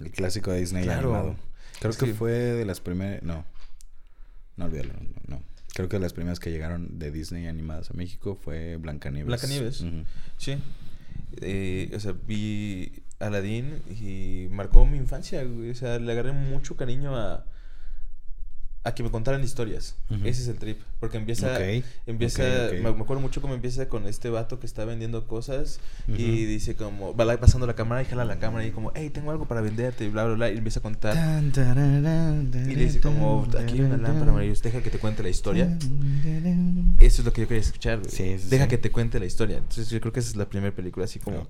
El 0.00 0.10
clásico 0.10 0.50
de 0.50 0.60
Disney 0.60 0.82
Claro. 0.84 1.14
animado. 1.14 1.36
Creo 1.78 1.90
Es 1.90 1.96
que, 1.96 2.06
que- 2.06 2.14
fue 2.14 2.32
de 2.32 2.64
las 2.64 2.80
primeras. 2.80 3.22
No. 3.22 3.44
No 4.56 4.64
olvídalo. 4.66 4.92
No, 4.94 5.36
no. 5.36 5.42
Creo 5.74 5.88
que 5.88 5.98
las 5.98 6.12
primeras 6.12 6.38
que 6.40 6.50
llegaron 6.50 6.98
de 6.98 7.10
Disney 7.10 7.46
animadas 7.46 7.90
a 7.90 7.94
México 7.94 8.36
fue 8.36 8.76
Blancanieves. 8.76 9.26
Blancanieves. 9.26 9.80
Ujú. 9.80 10.04
Sí. 10.38 10.56
Eh, 11.40 11.90
o 11.94 12.00
sea, 12.00 12.12
vi 12.26 13.02
Aladdin 13.18 13.80
y 14.00 14.46
marcó 14.50 14.86
mi 14.86 14.98
infancia. 14.98 15.42
O 15.44 15.74
sea, 15.74 15.98
le 15.98 16.12
agarré 16.12 16.32
mucho 16.32 16.76
cariño 16.76 17.16
a, 17.16 17.44
a 18.84 18.94
que 18.94 19.02
me 19.02 19.10
contaran 19.10 19.42
historias. 19.42 19.96
Ese 20.24 20.42
es 20.42 20.48
el 20.48 20.56
trip. 20.58 20.78
Porque 21.00 21.16
empieza, 21.16 21.54
Ok, 21.54 21.84
empieza. 22.06 22.42
Me, 22.72 22.80
me 22.80 22.88
acuerdo 23.02 23.20
mucho 23.20 23.40
cómo 23.42 23.54
empieza 23.54 23.88
con 23.88 24.06
este 24.06 24.30
vato 24.30 24.58
que 24.60 24.66
está 24.66 24.84
vendiendo 24.84 25.26
cosas 25.26 25.80
y 26.08 26.44
dice 26.44 26.76
como, 26.76 27.14
va 27.16 27.36
pasando 27.38 27.66
la 27.66 27.74
cámara 27.74 28.02
y 28.02 28.04
jala 28.06 28.24
la 28.24 28.38
cámara 28.38 28.64
y 28.66 28.70
como, 28.70 28.92
hey, 28.94 29.10
tengo 29.10 29.30
algo 29.30 29.46
para 29.48 29.60
venderte 29.60 30.04
y 30.04 30.08
bla, 30.08 30.24
bla, 30.24 30.34
bla, 30.34 30.50
y 30.50 30.58
empieza 30.58 30.80
a 30.80 30.82
contar. 30.82 31.14
Tan, 31.14 31.50
tararán, 31.52 32.50
Y 32.54 32.74
le 32.74 32.84
dice 32.84 33.00
como, 33.00 33.46
aquí 33.58 33.74
hay 33.74 33.80
una 33.80 33.96
lámpara 33.96 34.32
maravillosa, 34.32 34.62
deja 34.64 34.82
que 34.82 34.90
te 34.90 34.98
cuente 34.98 35.22
la 35.22 35.28
historia. 35.30 35.76
Eso 37.00 37.22
es 37.22 37.24
lo 37.24 37.32
que 37.32 37.42
yo 37.42 37.48
quería 37.48 37.60
escuchar, 37.62 37.98
güey. 38.00 38.10
Sí, 38.10 38.38
sí, 38.38 38.48
Deja 38.48 38.64
sí. 38.64 38.70
que 38.70 38.78
te 38.78 38.90
cuente 38.90 39.18
la 39.18 39.26
historia. 39.26 39.58
Entonces 39.58 39.88
yo 39.90 40.00
creo 40.00 40.12
que 40.12 40.20
esa 40.20 40.30
es 40.30 40.36
la 40.36 40.48
primera 40.48 40.74
película 40.74 41.04
así 41.04 41.18
como 41.18 41.46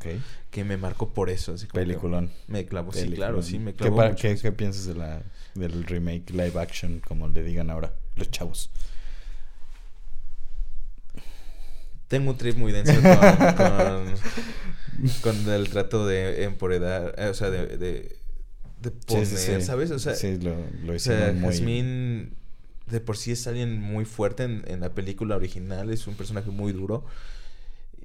que 0.50 0.64
me 0.64 0.76
marcó 0.76 1.12
por 1.12 1.30
eso. 1.30 1.52
Así 1.54 1.66
como 1.66 1.80
Peliculón. 1.82 2.30
Me 2.48 2.64
clavó, 2.66 2.92
sí, 2.92 3.08
claro, 3.10 3.42
sí, 3.42 3.58
me 3.58 3.72
¿Qué, 3.72 3.78
clavó 3.78 3.96
pa- 3.96 4.08
mucho 4.10 4.22
qué- 4.28 4.36
qué 4.36 4.52
piensas 4.52 4.86
de 4.86 4.94
la, 4.94 5.22
del 5.54 5.84
remake 5.84 6.30
live 6.30 6.52
action, 6.60 7.00
como 7.06 7.23
le 7.28 7.42
digan 7.42 7.70
ahora 7.70 7.94
los 8.16 8.30
chavos? 8.30 8.70
Tengo 12.08 12.30
un 12.32 12.36
trip 12.36 12.56
muy 12.56 12.70
denso 12.72 12.92
con, 13.02 13.54
con, 13.56 14.14
con 15.44 15.52
el 15.52 15.68
trato 15.70 16.06
de 16.06 16.44
empoderar, 16.44 17.14
eh, 17.18 17.28
o 17.28 17.34
sea, 17.34 17.50
de, 17.50 17.76
de, 17.78 18.16
de 18.80 18.90
poner, 18.90 19.26
Sí, 19.26 19.36
sí, 19.36 19.52
sí. 19.56 19.60
¿sabes? 19.62 19.90
O 19.90 19.98
sea, 19.98 20.14
sí, 20.14 20.38
lo, 20.38 20.54
lo 20.84 20.94
o 20.94 20.98
sea 20.98 21.14
hicieron 21.16 21.40
muy... 21.40 21.50
Jazmín 21.52 22.34
de 22.86 23.00
por 23.00 23.16
sí 23.16 23.32
es 23.32 23.46
alguien 23.46 23.80
muy 23.80 24.04
fuerte 24.04 24.44
en, 24.44 24.62
en 24.66 24.80
la 24.80 24.90
película 24.94 25.36
original, 25.36 25.90
es 25.90 26.06
un 26.06 26.14
personaje 26.14 26.50
muy 26.50 26.72
duro. 26.72 27.04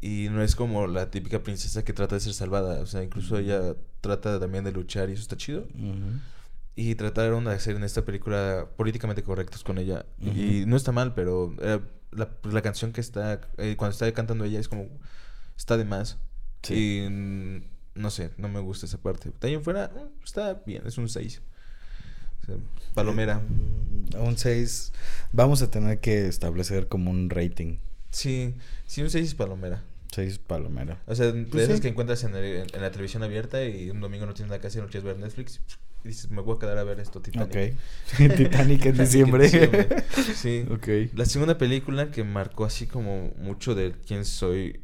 Y 0.01 0.27
no 0.31 0.41
es 0.41 0.55
como 0.55 0.87
la 0.87 1.11
típica 1.11 1.43
princesa 1.43 1.83
que 1.83 1.91
trata 1.91 2.15
de 2.15 2.21
ser 2.21 2.33
salvada. 2.33 2.79
O 2.79 2.85
sea, 2.85 3.03
incluso 3.03 3.37
ella 3.37 3.75
trata 3.99 4.39
también 4.39 4.63
de 4.63 4.71
luchar 4.71 5.09
y 5.09 5.13
eso 5.13 5.21
está 5.21 5.35
chido. 5.35 5.67
Ujú. 5.75 6.19
Y 6.81 6.95
trataron 6.95 7.43
de 7.43 7.51
hacer 7.51 7.75
en 7.75 7.83
esta 7.83 8.05
película 8.05 8.67
políticamente 8.77 9.21
correctos 9.21 9.63
con 9.65 9.77
ella. 9.79 10.05
Y 10.21 10.63
no 10.65 10.77
está 10.77 10.91
mal, 10.93 11.13
pero 11.13 11.53
eh, 11.61 11.81
la, 12.11 12.29
la 12.43 12.61
canción 12.61 12.93
que 12.93 13.01
está, 13.01 13.41
eh, 13.57 13.75
cuando 13.77 13.91
está 13.91 14.09
cantando 14.13 14.45
ella 14.45 14.59
es 14.61 14.69
como, 14.69 14.87
está 15.57 15.75
de 15.75 15.83
más. 15.83 16.17
Sí. 16.63 17.01
Y 17.03 17.09
mm, 17.09 17.63
no 17.95 18.09
sé, 18.11 18.31
no 18.37 18.47
me 18.47 18.61
gusta 18.61 18.85
esa 18.85 18.97
parte. 18.97 19.31
En 19.41 19.61
fuera, 19.61 19.91
eh, 19.93 20.05
está 20.23 20.53
bien, 20.65 20.83
es 20.85 20.97
un 20.97 21.09
6. 21.09 21.41
palomera. 22.93 23.39
Mm, 23.39 24.15
Un 24.25 24.37
6. 24.37 24.93
Vamos 25.33 25.61
a 25.61 25.69
tener 25.69 25.99
que 25.99 26.27
establecer 26.27 26.87
como 26.87 27.11
un 27.11 27.29
rating. 27.29 27.77
Sí, 28.09 28.55
sí, 28.87 29.01
un 29.01 29.09
6 29.09 29.27
es 29.27 29.35
palomera. 29.35 29.83
6 30.13 30.39
palomera. 30.39 31.01
O 31.07 31.13
sea, 31.15 31.31
de 31.31 31.43
Pues 31.43 31.63
esas 31.65 31.75
sí. 31.77 31.81
que 31.83 31.87
encuentras 31.89 32.23
en, 32.23 32.35
el- 32.35 32.67
en 32.73 32.81
la 32.81 32.89
televisión 32.91 33.21
abierta 33.23 33.63
y 33.63 33.89
un 33.91 33.99
domingo 34.01 34.25
no 34.25 34.33
tienes 34.33 34.49
nada 34.49 34.61
que 34.61 34.67
hacer, 34.67 34.81
no 34.81 34.87
quieres 34.89 35.03
ver 35.03 35.17
Netflix. 35.19 35.59
Y 36.03 36.09
dices, 36.09 36.29
me 36.31 36.41
voy 36.41 36.55
a 36.55 36.59
quedar 36.59 36.77
a 36.77 36.83
ver 36.83 36.99
esto, 36.99 37.21
Titanic. 37.21 37.75
Ok. 38.17 38.17
Titanic 38.37 38.85
en 38.85 38.97
diciembre. 38.97 39.43
diciembre. 39.43 39.87
Sí. 40.35 40.65
ok. 40.71 40.87
La 41.15 41.25
segunda 41.25 41.57
película 41.57 42.09
que 42.11 42.23
marcó 42.23 42.65
así 42.65 42.87
como 42.87 43.31
mucho 43.37 43.75
de 43.75 43.93
quién 44.07 44.25
soy 44.25 44.79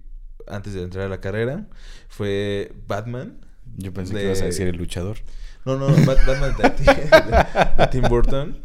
antes 0.48 0.74
de 0.74 0.84
entrar 0.84 1.06
a 1.06 1.10
la 1.10 1.22
carrera 1.22 1.68
fue 2.10 2.72
Batman. 2.88 3.40
Yo 3.78 3.94
pensé 3.94 4.14
de- 4.14 4.20
que 4.20 4.26
ibas 4.28 4.42
a 4.42 4.46
decir 4.46 4.68
el 4.68 4.76
luchador. 4.78 5.18
No, 5.66 5.78
no, 5.78 5.88
Bat- 5.88 6.26
Batman 6.28 6.54
de, 6.58 6.70
de- 6.92 7.76
de 7.78 7.88
Tim 7.88 8.04
Burton. 8.10 8.62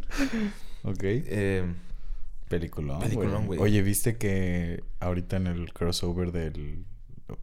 Ok. 0.83 0.99
Eh, 1.03 1.65
Peliculón, 2.49 2.99
Peliculón, 2.99 3.47
güey. 3.47 3.59
Oye, 3.61 3.81
¿viste 3.81 4.17
que 4.17 4.83
ahorita 4.99 5.37
en 5.37 5.47
el 5.47 5.71
crossover 5.73 6.31
del 6.33 6.83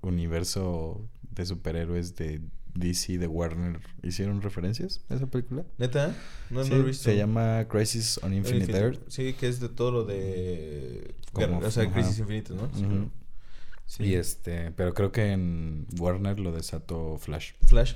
universo 0.03 1.09
de 1.31 1.47
superhéroes 1.47 2.15
de 2.17 2.41
DC, 2.79 3.19
de 3.19 3.27
Warner, 3.27 3.81
hicieron 4.03 4.41
referencias 4.43 5.01
a 5.09 5.15
esa 5.15 5.27
película? 5.27 5.65
¿Neta? 5.79 6.15
No, 6.51 6.65
Sí, 6.65 6.71
no 6.71 6.77
lo 6.77 6.83
he 6.83 6.87
visto. 6.87 7.05
Se 7.05 7.17
llama 7.17 7.67
Crisis 7.69 8.19
on 8.23 8.33
Infinite, 8.35 8.65
Infinite. 8.73 8.85
Earth. 8.85 9.01
Sí, 9.09 9.33
que 9.35 9.49
es 9.49 9.61
de 9.61 9.69
todo 9.69 9.91
lo 9.91 10.05
de... 10.05 11.15
Como- 11.33 11.59
o 11.59 11.71
sea, 11.71 11.85
ajá. 11.85 11.93
Crisis 11.93 12.19
Infinitas, 12.19 12.57
¿no? 12.57 12.71
Sí. 13.87 14.05
Y 14.05 14.15
este, 14.15 14.71
pero 14.73 14.93
creo 14.93 15.13
que 15.13 15.33
en 15.33 15.87
Warner 15.99 16.39
lo 16.39 16.53
desató 16.53 17.17
Flash. 17.19 17.53
Flash. 17.67 17.95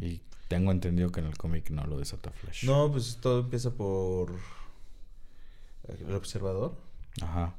Y 0.00 0.20
tengo 0.48 0.70
entendido 0.70 1.10
que 1.10 1.20
en 1.20 1.26
el 1.26 1.36
cómic 1.36 1.70
no 1.70 1.84
lo 1.86 1.98
desató 1.98 2.30
Flash. 2.30 2.64
No, 2.64 2.90
pues 2.92 3.18
todo 3.20 3.40
empieza 3.40 3.70
por... 3.72 4.32
El 5.88 6.14
observador. 6.14 6.76
Ajá. 7.20 7.54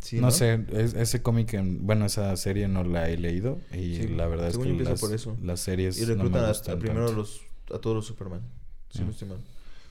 Sí, 0.00 0.20
no, 0.20 0.30
sé, 0.30 0.64
es- 0.72 0.94
ese 0.94 1.22
cómic, 1.22 1.54
en- 1.54 1.86
bueno, 1.86 2.06
esa 2.06 2.36
serie 2.36 2.68
no 2.68 2.84
la 2.84 3.08
he 3.08 3.16
leído 3.16 3.58
y 3.72 3.96
Sí, 3.96 4.08
la 4.08 4.26
verdad 4.26 4.48
es 4.48 4.58
que 4.58 4.72
las, 4.72 5.00
por 5.00 5.12
eso. 5.14 5.36
las 5.42 5.60
series 5.60 5.98
Y 5.98 6.02
no 6.02 6.06
me 6.08 6.14
reclutan 6.14 6.44
a- 6.44 6.48
gustan 6.48 6.76
a, 6.76 6.78
primero 6.80 7.06
tanto. 7.06 7.20
los, 7.20 7.40
a 7.72 7.78
todos 7.78 7.96
los 7.96 8.06
Superman. 8.06 8.42
Si 8.90 9.00
Mm. 9.02 9.04
no 9.04 9.10
estoy 9.10 9.28
mal. 9.28 9.38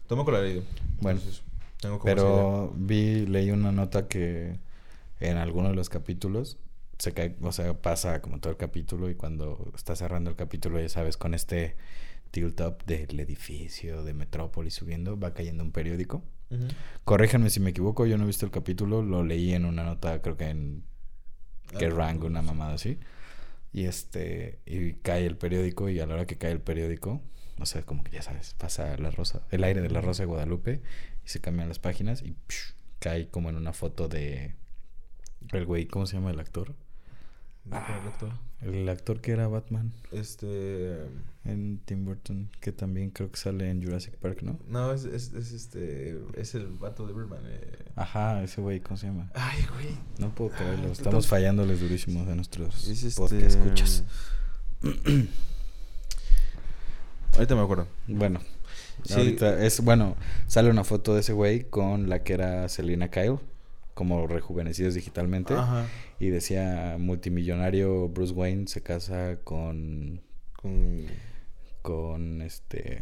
Tampoco 0.08 0.32
la 0.32 0.40
he 0.40 0.44
leído. 0.44 0.64
Bueno, 1.02 1.20
entonces, 1.20 1.44
tengo 1.82 2.00
como 2.00 2.12
esa 2.14 2.22
Pero 2.22 2.74
vi, 2.78 3.26
leí 3.26 3.52
una 3.52 3.72
nota 3.72 4.08
que 4.08 4.58
en 5.20 5.38
alguno 5.38 5.70
de 5.70 5.76
los 5.76 5.90
capítulos 5.90 6.58
se 6.98 7.12
cae, 7.14 7.36
o 7.42 7.52
sea, 7.52 7.74
pasa 7.80 8.22
como 8.22 8.40
todo 8.40 8.52
el 8.52 8.58
capítulo 8.58 9.10
y 9.10 9.16
cuando 9.16 9.72
está 9.76 9.96
cerrando 9.96 10.30
el 10.32 10.36
capítulo, 10.36 10.80
ya 10.80 10.90
sabes, 10.90 11.18
con 11.18 11.34
este 11.34 11.76
tilt 12.32 12.60
up 12.62 12.84
del 12.86 13.20
edificio 13.20 14.04
de 14.04 14.14
Metrópolis 14.14 14.74
subiendo, 14.74 15.20
va 15.20 15.34
cayendo 15.34 15.64
un 15.64 15.72
periódico. 15.72 16.24
Corríjanme 17.04 17.50
si 17.50 17.60
me 17.60 17.72
equivoco, 17.72 18.06
yo 18.06 18.18
no 18.18 18.24
he 18.24 18.28
visto 18.28 18.46
el 18.46 18.52
capítulo, 18.52 19.02
lo 19.02 19.24
leí 19.24 19.54
en 19.54 19.66
una 19.66 19.84
nota, 19.84 20.22
creo 20.22 20.38
que 20.38 20.50
en 20.50 20.84
Ah, 21.74 21.78
que 21.78 21.88
no, 21.90 22.26
una 22.26 22.42
mamada 22.42 22.74
así. 22.74 23.00
Y 23.74 23.86
este, 23.86 24.60
y 24.66 24.94
cae 24.94 25.26
el 25.26 25.38
periódico 25.38 25.90
y 25.90 26.00
a 26.00 26.08
la 26.08 26.16
hora 26.16 26.26
que 26.26 26.38
cae 26.38 26.52
el 26.52 26.62
periódico, 26.62 27.22
o 27.60 27.66
sea, 27.66 27.84
como 27.84 28.04
que 28.04 28.12
ya 28.12 28.22
sabes, 28.22 28.54
pasa 28.56 28.98
la 28.98 29.12
rosa, 29.12 29.46
el 29.52 29.64
aire 29.64 29.82
de 29.82 29.90
la 29.90 30.02
rosa 30.02 30.24
de 30.24 30.28
Guadalupe 30.28 30.82
y 31.26 31.30
se 31.30 31.42
cambian 31.42 31.68
las 31.68 31.80
páginas 31.80 32.22
y 32.22 32.36
psh, 32.48 32.74
cae 33.00 33.30
como 33.30 33.50
en 33.50 33.56
una 33.56 33.74
foto 33.74 34.08
de 34.08 34.56
el 35.52 35.66
güey, 35.66 35.88
¿cómo 35.88 36.06
se 36.06 36.16
llama 36.16 36.32
el 36.32 36.40
actor? 36.40 36.76
¿De 37.70 37.78
qué 37.86 37.94
habla 37.94 38.10
actor? 38.10 38.32
El 38.62 38.90
actor 38.90 39.22
que 39.22 39.32
era 39.32 39.48
Batman 39.48 39.94
Este... 40.12 40.98
en 41.46 41.80
Tim 41.86 42.06
Burton, 42.06 42.50
que 42.60 42.72
también 42.72 43.12
creo 43.12 43.30
que 43.30 43.38
sale 43.38 43.70
en 43.70 43.84
Jurassic 43.84 44.16
Park, 44.18 44.42
¿no? 44.42 44.60
No, 44.68 44.92
es, 44.94 45.06
es, 45.06 45.32
es 45.34 45.52
este... 45.52 46.20
Es 46.36 46.56
el 46.56 46.68
vato 46.68 47.06
de 47.06 47.14
Birdman. 47.14 47.42
Eh. 47.46 47.86
Ajá, 47.96 48.42
ese 48.44 48.60
güey, 48.62 48.80
¿cómo 48.80 48.98
se 48.98 49.08
llama? 49.08 49.30
Ay, 49.36 49.64
güey. 49.74 49.96
No 50.18 50.34
puedo 50.34 50.50
creerlo, 50.52 50.88
Ah, 50.88 50.92
estamos 50.92 51.28
fallándoles 51.28 51.80
durísimos 51.80 52.28
a 52.28 52.36
nuestros 52.36 52.88
Es 52.88 53.04
este... 53.04 53.20
podcast 53.22 53.44
escuchas. 53.44 54.04
Ahorita 57.34 57.56
me 57.56 57.62
acuerdo. 57.62 57.88
Bueno, 58.08 58.40
Sí. 59.04 59.14
ahorita 59.14 59.64
es 59.64 59.82
bueno, 59.82 60.16
sale 60.48 60.70
una 60.72 60.84
foto 60.84 61.14
de 61.14 61.20
ese 61.20 61.34
güey 61.34 61.66
con 61.70 62.10
la 62.10 62.24
que 62.24 62.34
era 62.34 62.68
Selena 62.70 63.10
Kyle, 63.10 63.38
como 63.98 64.28
rejuvenecidos 64.28 64.94
digitalmente, 64.94 65.56
Ajá. 65.56 65.88
y 66.20 66.28
decía 66.30 66.98
multimillonario 67.00 68.08
Bruce 68.10 68.32
Wayne 68.32 68.68
se 68.68 68.84
casa 68.84 69.40
con 69.44 70.22
Con... 70.54 71.08
con 71.82 72.42
este 72.44 73.00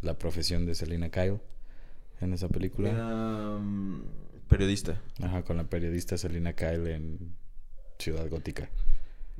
la 0.00 0.16
profesión 0.18 0.64
de 0.64 0.74
Selena 0.74 1.10
Kyle 1.10 1.38
en 2.22 2.32
esa 2.32 2.48
película. 2.48 2.88
Era, 2.90 3.58
mm, 3.58 4.02
periodista. 4.48 5.02
Ajá, 5.22 5.42
con 5.42 5.58
la 5.58 5.64
periodista 5.64 6.16
Selena 6.16 6.54
Kyle 6.54 6.86
en 6.86 7.34
Ciudad 7.98 8.26
Gótica. 8.30 8.70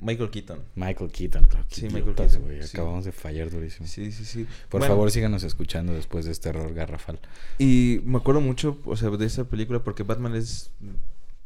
Michael 0.01 0.31
Keaton. 0.31 0.61
Michael 0.75 1.11
Keaton, 1.11 1.45
claro. 1.45 1.67
Sí, 1.71 1.87
Michael 1.87 2.15
Keaton, 2.15 2.43
sí. 2.63 2.77
Acabamos 2.77 3.05
de 3.05 3.13
fallar 3.13 3.51
durísimo. 3.51 3.87
Sí, 3.87 4.13
sí, 4.13 4.25
sí. 4.25 4.47
Por 4.69 4.81
Bueno, 4.81 4.95
favor, 4.95 5.11
síganos 5.11 5.43
escuchando 5.43 5.93
después 5.93 6.25
de 6.25 6.33
este 6.33 6.49
error 6.51 6.73
garrafal. 6.75 7.19
Y 7.59 8.01
me 8.05 8.19
acuerdo 8.19 8.41
mucho, 8.41 8.79
o 8.85 8.97
sea, 8.97 9.11
de 9.11 9.27
esa 9.27 9.45
película 9.45 9.81
porque 9.81 10.03
Batman 10.03 10.35
es... 10.35 10.71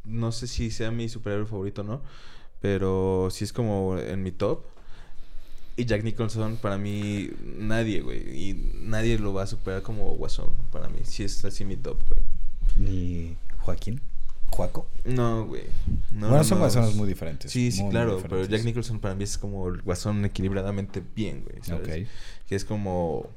No 0.05 0.31
sé 0.31 0.47
si 0.47 0.69
sea 0.69 0.91
mi 0.91 1.07
superhéroe 1.07 1.45
favorito 1.45 1.81
o 1.81 1.85
no, 1.85 2.01
pero 2.59 3.29
sí 3.31 3.45
es 3.45 3.53
como 3.53 3.97
en 3.97 4.21
mi 4.21 4.31
top. 4.31 4.65
Y 5.75 5.85
Jack 5.85 6.03
Nicholson, 6.03 6.57
para 6.57 6.77
mí, 6.77 7.31
nadie, 7.57 8.01
güey. 8.01 8.19
Y 8.49 8.71
nadie 8.81 9.17
lo 9.17 9.33
va 9.33 9.43
a 9.43 9.47
superar 9.47 9.81
como 9.81 10.13
Guasón, 10.15 10.49
para 10.71 10.87
mí. 10.89 10.99
Sí 11.03 11.23
es 11.23 11.43
así 11.45 11.65
mi 11.65 11.77
top, 11.77 11.97
güey. 12.09 12.21
Ni 12.75 13.37
Joaquín, 13.59 14.01
Joaco. 14.53 14.87
No, 15.05 15.45
güey. 15.45 15.63
No, 16.11 16.27
bueno, 16.27 16.37
no, 16.37 16.43
son 16.43 16.57
no. 16.59 16.63
guasones 16.63 16.95
muy 16.95 17.07
diferentes. 17.07 17.51
Sí, 17.51 17.71
sí, 17.71 17.79
muy, 17.79 17.85
muy 17.85 17.91
claro. 17.91 18.19
Pero. 18.21 18.45
Jack 18.45 18.63
Nicholson 18.63 18.99
para 18.99 19.15
mí 19.15 19.23
es 19.23 19.37
como 19.37 19.67
el 19.67 19.81
Guasón 19.81 20.23
equilibradamente 20.25 21.01
bien, 21.15 21.43
güey. 21.43 21.57
¿sabes? 21.63 22.07
Ok. 22.07 22.09
Que 22.47 22.55
es 22.55 22.65
como... 22.65 23.29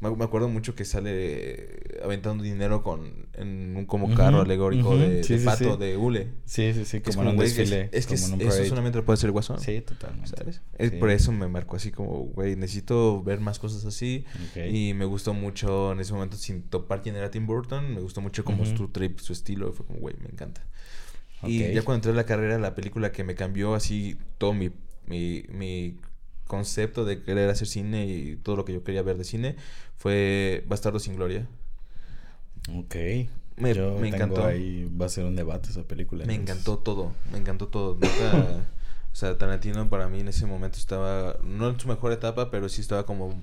Me 0.00 0.14
me 0.14 0.24
acuerdo 0.24 0.48
mucho 0.48 0.76
que 0.76 0.84
sale 0.84 1.98
aventando 2.04 2.44
dinero 2.44 2.84
con 2.84 3.26
en 3.34 3.76
un 3.76 3.84
como 3.84 4.14
carro 4.14 4.42
alegórico 4.42 4.96
de, 4.96 5.24
sí, 5.24 5.32
de 5.34 5.38
sí, 5.40 5.44
pato 5.44 5.72
sí. 5.74 5.80
de 5.80 5.96
hule. 5.96 6.28
Sí, 6.44 6.72
sí, 6.72 6.84
sí, 6.84 7.00
Que 7.00 7.10
es 7.10 7.16
como 7.16 7.28
en 7.30 7.34
un 7.36 7.42
desfile. 7.42 7.88
Es, 7.92 8.06
que 8.06 8.14
es- 8.14 8.22
eso 8.30 8.64
solamente 8.66 8.98
lo 8.98 9.04
puede 9.04 9.14
hacer 9.14 9.26
el 9.26 9.32
Guasón. 9.32 9.58
Sí, 9.60 9.80
totalmente. 9.80 10.28
¿Sabes? 10.36 10.62
Es. 10.78 10.92
Por 10.92 11.10
eso 11.10 11.32
me 11.32 11.48
marcó 11.48 11.74
así 11.76 11.90
como, 11.90 12.26
güey, 12.26 12.54
necesito 12.54 13.22
ver 13.24 13.40
más 13.40 13.58
cosas 13.58 13.84
así. 13.84 14.24
Y 14.70 14.94
me 14.94 15.04
gustó 15.04 15.34
mucho 15.34 15.90
en 15.92 15.98
ese 16.00 16.12
momento, 16.12 16.36
sin 16.36 16.62
topar 16.62 17.02
quién 17.02 17.16
era 17.16 17.30
Tim 17.32 17.46
Burton, 17.46 17.92
me 17.94 18.00
gustó 18.00 18.20
mucho 18.20 18.44
como 18.44 18.62
Ujú. 18.62 18.76
su 18.76 18.88
trip, 18.88 19.18
su 19.18 19.32
estilo. 19.32 19.72
Fue 19.72 19.84
como, 19.84 19.98
güey, 19.98 20.14
me 20.22 20.28
encanta. 20.28 20.64
Y 21.42 21.72
ya 21.72 21.82
cuando 21.82 21.94
entré 21.96 22.12
a 22.12 22.14
la 22.14 22.24
carrera, 22.24 22.58
la 22.58 22.74
película 22.76 23.10
que 23.10 23.24
me 23.24 23.34
cambió 23.34 23.74
así 23.74 24.16
todo 24.38 24.52
mi, 24.54 24.70
mi, 25.06 25.44
mi 25.50 25.96
concepto 26.48 27.04
de 27.04 27.22
querer 27.22 27.48
hacer 27.50 27.68
cine 27.68 28.06
y 28.06 28.34
todo 28.36 28.56
lo 28.56 28.64
que 28.64 28.72
yo 28.72 28.82
quería 28.82 29.02
ver 29.02 29.16
de 29.18 29.22
cine 29.24 29.54
fue 29.96 30.64
Bastardo 30.66 30.98
sin 30.98 31.14
Gloria. 31.14 31.46
Ok. 32.74 32.96
Me, 33.56 33.74
Yo 33.74 33.92
me 33.94 34.10
tengo 34.10 34.16
encantó. 34.16 34.44
ahí, 34.46 34.88
va 35.00 35.06
a 35.06 35.08
ser 35.08 35.24
un 35.24 35.34
debate 35.36 35.70
esa 35.70 35.82
película. 35.82 36.24
Me 36.24 36.34
entonces- 36.34 36.56
encantó 36.56 36.78
todo, 36.78 37.12
me 37.32 37.38
encantó 37.38 37.68
todo. 37.68 37.96
Neta, 37.96 38.60
o 39.12 39.16
sea, 39.16 39.36
Tarantino 39.36 39.88
para 39.88 40.08
mí 40.08 40.20
en 40.20 40.28
ese 40.28 40.46
momento 40.46 40.78
estaba, 40.78 41.36
no 41.42 41.68
en 41.68 41.78
su 41.80 41.88
mejor 41.88 42.12
etapa, 42.12 42.50
pero 42.50 42.68
sí 42.68 42.80
estaba 42.80 43.04
como 43.06 43.40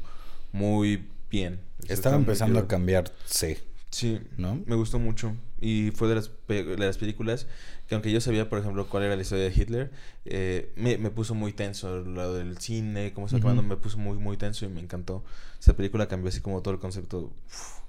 muy 0.53 1.06
bien. 1.30 1.60
Estaba 1.89 2.16
empezando 2.16 2.60
a 2.60 2.68
cambiarse, 2.68 3.60
Sí, 3.95 4.19
¿no? 4.35 4.61
me 4.65 4.75
gustó 4.75 4.99
mucho. 4.99 5.37
Y 5.61 5.91
fue 5.91 6.09
de 6.09 6.15
las, 6.15 6.29
de 6.49 6.75
las 6.77 6.97
películas 6.97 7.47
que 7.87 7.95
aunque 7.95 8.11
yo 8.11 8.19
sabía, 8.19 8.49
por 8.49 8.59
ejemplo, 8.59 8.89
cuál 8.89 9.03
era 9.03 9.15
la 9.15 9.21
historia 9.21 9.45
de 9.45 9.53
Hitler, 9.55 9.89
eh, 10.25 10.73
me, 10.75 10.97
me 10.97 11.11
puso 11.11 11.33
muy 11.33 11.53
tenso. 11.53 12.01
Lo 12.01 12.33
del 12.33 12.57
cine, 12.57 13.13
cómo 13.13 13.27
está 13.27 13.37
acabando, 13.37 13.63
me 13.63 13.77
puso 13.77 13.97
muy, 13.97 14.17
muy 14.17 14.35
tenso 14.35 14.65
y 14.65 14.67
me 14.67 14.81
encantó. 14.81 15.23
Esa 15.61 15.77
película 15.77 16.09
cambió 16.09 16.27
así 16.27 16.41
como 16.41 16.61
todo 16.61 16.73
el 16.73 16.81
concepto. 16.81 17.31
uf. 17.47 17.79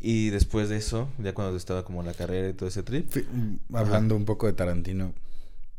Y 0.00 0.30
después 0.30 0.68
de 0.68 0.78
eso, 0.78 1.08
ya 1.18 1.34
cuando 1.34 1.56
estaba 1.56 1.84
como 1.84 2.02
la 2.02 2.14
carrera 2.14 2.48
y 2.48 2.54
todo 2.54 2.68
ese 2.68 2.82
trip, 2.82 3.14
mm, 3.14 3.76
Hablando 3.76 4.16
un 4.16 4.24
poco 4.24 4.48
de 4.48 4.54
Tarantino, 4.54 5.14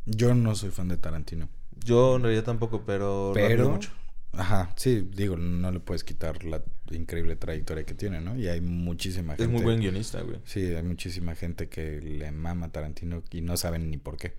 yo 0.06 0.36
no 0.36 0.56
soy 0.56 0.70
fan 0.70 0.88
de 0.88 0.96
Tarantino. 0.96 1.50
yo 1.84 2.16
en 2.16 2.22
realidad 2.24 2.46
tampoco, 2.46 2.84
pero... 2.86 3.32
Pero, 3.34 3.72
mucho. 3.72 3.92
Ajá, 4.34 4.74
sí, 4.76 5.08
digo, 5.12 5.38
no 5.38 5.72
le 5.72 5.80
puedes 5.80 6.04
quitar 6.04 6.44
la 6.44 6.64
increíble 6.92 7.36
trayectoria 7.36 7.86
que 7.86 7.94
tiene, 7.94 8.22
¿no? 8.22 8.36
Y 8.38 8.48
hay 8.48 8.62
muchísima 8.62 9.34
gente. 9.34 9.44
Es 9.44 9.50
muy 9.50 9.62
buen 9.62 9.80
guionista, 9.80 10.22
güey. 10.22 10.40
Sí, 10.46 10.66
hay 10.66 10.84
muchísima 10.84 11.36
gente 11.36 11.70
que 11.70 12.02
le 12.02 12.32
mama 12.32 12.68
a 12.68 12.72
Tarantino 12.72 13.24
y 13.32 13.42
no 13.42 13.58
saben 13.58 13.90
ni 13.90 13.98
por 13.98 14.18
qué, 14.18 14.36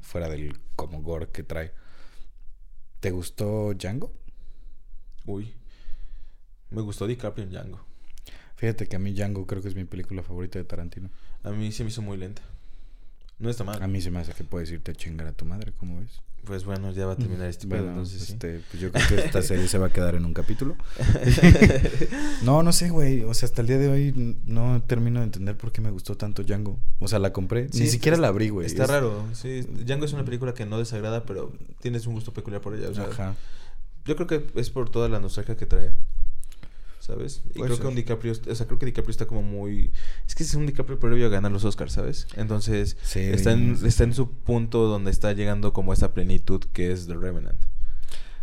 fuera 0.00 0.28
del 0.28 0.58
como 0.76 1.02
gore 1.02 1.28
que 1.28 1.42
trae. 1.42 1.72
¿Te 3.00 3.10
gustó 3.10 3.74
Django? 3.74 4.12
Uy. 5.26 5.52
Me 6.70 6.80
gustó 6.80 7.06
DiCaprio 7.06 7.44
en 7.44 7.50
Django. 7.50 7.84
Fíjate 8.56 8.86
que 8.86 8.96
a 8.96 8.98
mí 8.98 9.12
Django 9.12 9.46
creo 9.46 9.62
que 9.62 9.68
es 9.68 9.74
mi 9.74 9.84
película 9.84 10.22
favorita 10.22 10.58
de 10.58 10.64
Tarantino. 10.64 11.10
A 11.42 11.50
mí 11.50 11.70
se 11.72 11.84
me 11.84 11.90
hizo 11.90 12.02
muy 12.02 12.16
lenta. 12.16 12.42
No 13.38 13.50
está 13.50 13.64
mal. 13.64 13.82
A 13.82 13.86
mí 13.88 14.00
se 14.00 14.10
me 14.10 14.20
hace 14.20 14.32
que 14.32 14.44
puedes 14.44 14.70
irte 14.70 14.92
a 14.92 14.94
chingar 14.94 15.26
a 15.26 15.32
tu 15.32 15.44
madre, 15.44 15.72
¿cómo 15.78 16.00
ves? 16.00 16.20
Pues 16.44 16.64
bueno, 16.66 16.92
ya 16.92 17.06
va 17.06 17.14
a 17.14 17.16
terminar 17.16 17.48
este 17.48 17.66
pedo, 17.66 17.78
Bueno, 17.78 17.92
entonces 17.92 18.22
sí. 18.22 18.32
este, 18.34 18.60
pues 18.70 18.78
yo 18.82 18.92
creo 18.92 19.08
que 19.08 19.14
esta 19.24 19.40
serie 19.42 19.66
se 19.66 19.78
va 19.78 19.86
a 19.86 19.90
quedar 19.90 20.14
en 20.14 20.24
un 20.26 20.34
capítulo. 20.34 20.76
No, 22.42 22.62
no 22.62 22.72
sé, 22.72 22.90
güey. 22.90 23.22
O 23.22 23.32
sea, 23.32 23.46
hasta 23.46 23.62
el 23.62 23.66
día 23.68 23.78
de 23.78 23.88
hoy 23.88 24.36
no 24.44 24.82
termino 24.86 25.20
de 25.20 25.24
entender 25.24 25.56
por 25.56 25.72
qué 25.72 25.80
me 25.80 25.90
gustó 25.90 26.16
tanto 26.16 26.42
Django. 26.42 26.78
O 26.98 27.08
sea, 27.08 27.18
la 27.18 27.32
compré. 27.32 27.68
Sí, 27.72 27.80
Ni 27.80 27.86
siquiera 27.88 28.16
la 28.18 28.28
abrí, 28.28 28.50
güey. 28.50 28.66
Está 28.66 28.84
Es- 28.84 28.90
raro, 28.90 29.24
sí. 29.32 29.62
Django 29.62 30.04
es 30.04 30.12
una 30.12 30.24
película 30.24 30.52
que 30.52 30.66
no 30.66 30.78
desagrada, 30.78 31.24
pero 31.24 31.52
tienes 31.80 32.06
un 32.06 32.14
gusto 32.14 32.32
peculiar 32.34 32.60
por 32.60 32.74
ella. 32.74 32.90
O 32.90 32.94
sea, 32.94 33.04
Ajá. 33.04 33.34
yo 34.04 34.14
creo 34.16 34.26
que 34.26 34.46
es 34.60 34.68
por 34.70 34.90
toda 34.90 35.08
la 35.08 35.20
nostalgia 35.20 35.56
que 35.56 35.64
trae. 35.66 35.92
¿Sabes? 37.04 37.42
Y 37.54 37.60
creo 37.60 37.78
que 37.78 37.86
un 37.86 37.94
DiCaprio, 37.94 38.32
o 38.32 38.54
sea, 38.54 38.64
creo 38.64 38.78
que 38.78 38.86
DiCaprio 38.86 39.10
está 39.10 39.26
como 39.26 39.42
muy... 39.42 39.90
Es 40.26 40.34
que 40.34 40.42
es 40.42 40.54
un 40.54 40.64
DiCaprio 40.64 40.98
previo 40.98 41.26
a 41.26 41.28
ganar 41.28 41.52
los 41.52 41.62
Oscars, 41.62 41.92
¿sabes? 41.92 42.26
Entonces, 42.34 42.96
Sí, 43.02 43.20
está, 43.20 43.52
en, 43.52 43.78
está 43.84 44.04
en 44.04 44.14
su 44.14 44.30
punto 44.30 44.86
donde 44.86 45.10
está 45.10 45.34
llegando 45.34 45.74
como 45.74 45.92
esa 45.92 46.14
plenitud 46.14 46.64
que 46.72 46.92
es 46.92 47.06
The 47.06 47.12
Revenant. 47.12 47.62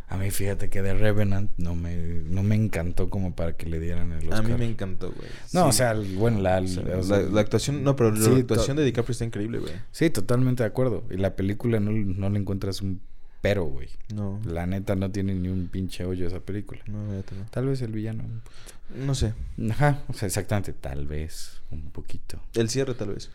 A 0.09 0.17
mí, 0.17 0.29
fíjate 0.29 0.69
que 0.69 0.83
de 0.83 0.93
Revenant 0.93 1.49
no 1.57 1.73
me, 1.73 1.95
no 1.95 2.43
me 2.43 2.53
encantó 2.53 3.09
como 3.09 3.35
para 3.35 3.57
que 3.57 3.65
le 3.65 3.79
dieran 3.79 4.11
el 4.11 4.27
Oscar. 4.27 4.45
A 4.45 4.47
mí 4.47 4.53
me 4.55 4.65
encantó, 4.65 5.11
güey. 5.11 5.29
No, 5.53 5.65
o 5.65 5.71
sea, 5.71 5.95
bueno, 5.95 6.39
la, 6.39 6.59
O 6.59 6.67
sea, 6.67 6.83
la, 6.83 7.19
la 7.29 7.41
actuación, 7.41 7.83
no, 7.83 7.95
pero 7.95 8.11
la 8.11 8.37
actuación 8.37 8.77
de 8.77 8.83
DiCaprio 8.83 9.13
está 9.13 9.25
increíble, 9.25 9.57
güey. 9.57 9.73
Sí, 9.91 10.11
totalmente 10.11 10.61
de 10.61 10.67
acuerdo. 10.67 11.03
Y 11.09 11.17
la 11.17 11.35
película 11.35 11.79
no, 11.79 11.91
no 11.91 12.29
le 12.29 12.37
encuentras 12.37 12.83
un 12.83 13.01
pero, 13.41 13.65
güey. 13.65 13.89
No, 14.13 14.39
La 14.45 14.65
neta 14.67 14.95
no 14.95 15.11
tiene 15.11 15.33
ni 15.35 15.47
un 15.49 15.67
pinche 15.67 16.05
hoyo 16.05 16.27
esa 16.27 16.39
película. 16.39 16.81
no. 16.87 17.01
Tal 17.49 17.65
vez 17.67 17.81
el 17.81 17.91
villano. 17.91 18.23
No 18.95 19.15
sé. 19.15 19.33
Ajá, 19.69 20.01
o 20.09 20.13
sea, 20.13 20.27
exactamente, 20.27 20.73
tal 20.73 21.07
vez 21.07 21.61
un 21.71 21.91
poquito. 21.91 22.41
El 22.53 22.69
cierre, 22.69 22.93
tal 22.93 23.09
vez. 23.13 23.31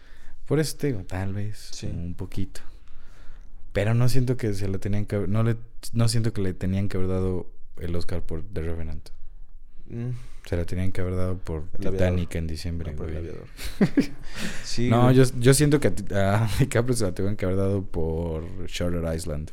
Por 0.46 0.60
eso 0.60 0.76
te 0.76 0.88
digo, 0.88 1.00
tal 1.04 1.32
vez 1.34 1.58
Sí. 1.72 1.86
un 1.86 2.14
poquito. 2.14 2.60
Pero 3.72 3.94
no 3.94 4.08
siento 4.08 4.36
que 4.36 4.54
se 4.54 4.68
le 4.68 4.78
tenían 4.78 5.06
que 5.06 5.16
haber- 5.16 5.28
no 5.28 5.42
le 5.42 5.56
no 5.92 6.08
siento 6.08 6.32
que 6.32 6.40
le 6.42 6.54
tenían 6.54 6.88
que 6.88 6.96
haber 6.98 7.08
dado 7.08 7.50
el 7.78 7.94
Oscar 7.96 8.22
por 8.22 8.42
The 8.42 8.62
Revenant. 8.62 9.08
Mm, 9.88 10.10
Se 10.46 10.56
la 10.56 10.64
tenían 10.64 10.92
que 10.92 11.00
haber 11.00 11.16
dado 11.16 11.38
por 11.38 11.64
El 11.78 11.88
aviador. 11.88 11.92
Titanic 11.98 12.34
en 12.36 12.46
diciembre, 12.46 12.92
no, 12.92 12.96
por 12.98 13.08
el 13.10 13.14
güey. 13.16 13.28
aviador. 13.30 13.48
sí, 14.64 14.88
No, 14.88 15.04
güey. 15.04 15.16
yo, 15.16 15.24
yo 15.38 15.54
siento 15.54 15.80
que 15.80 15.88
a, 16.14 16.44
a 16.44 16.48
DiCaprio 16.60 16.94
se 16.96 17.04
la 17.04 17.12
tuvieron 17.12 17.36
que 17.36 17.44
haber 17.46 17.56
dado 17.56 17.82
por 17.84 18.66
Shutter 18.66 19.02
Island. 19.14 19.50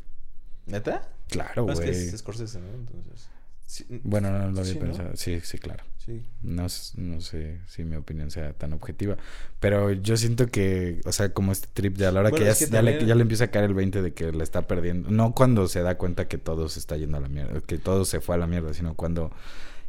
¿Neta? 0.66 1.08
Claro, 1.28 1.66
No, 1.66 1.72
es 1.72 1.80
güey. 1.80 1.90
que 1.90 1.96
es 1.98 2.18
Scorsese, 2.18 2.60
¿no? 2.60 2.68
Entonces... 2.74 3.28
sí, 3.66 3.84
Bueno, 4.02 4.30
no 4.30 4.50
lo 4.50 4.60
había 4.60 4.64
Sí, 4.72 4.78
¿no? 4.78 4.86
pensado. 4.86 5.10
Sí, 5.16 5.40
sí, 5.42 5.58
claro. 5.58 5.84
Sí. 5.98 6.22
No, 6.42 6.66
no 6.96 7.20
sé 7.22 7.60
si 7.66 7.82
mi 7.84 7.96
opinión 7.96 8.30
sea 8.30 8.52
tan 8.52 8.74
objetiva. 8.74 9.16
Pero 9.58 9.90
yo 9.92 10.16
siento 10.18 10.48
que, 10.48 11.00
o 11.06 11.12
sea, 11.12 11.32
como 11.32 11.50
este 11.52 11.68
trip 11.72 11.96
de 11.96 12.06
a 12.06 12.12
la 12.12 12.20
hora 12.20 12.30
Bueno, 12.30 12.44
que, 12.44 12.52
ya, 12.52 12.66
que 12.66 12.82
le, 12.82 13.06
ya 13.06 13.14
le 13.14 13.22
empieza 13.22 13.44
a 13.44 13.48
caer 13.48 13.64
el 13.64 13.74
20 13.74 14.02
de 14.02 14.12
que 14.12 14.30
le 14.32 14.44
está 14.44 14.66
perdiendo. 14.66 15.10
No 15.10 15.34
cuando 15.34 15.66
se 15.66 15.80
da 15.80 15.96
cuenta 15.96 16.28
que 16.28 16.36
todo 16.36 16.68
se 16.68 16.78
está 16.78 16.96
yendo 16.98 17.16
a 17.16 17.20
la 17.20 17.28
mierda, 17.28 17.60
que 17.62 17.78
todo 17.78 18.04
se 18.04 18.20
fue 18.20 18.34
a 18.34 18.38
la 18.38 18.46
mierda, 18.46 18.74
sino 18.74 18.94
cuando 18.94 19.30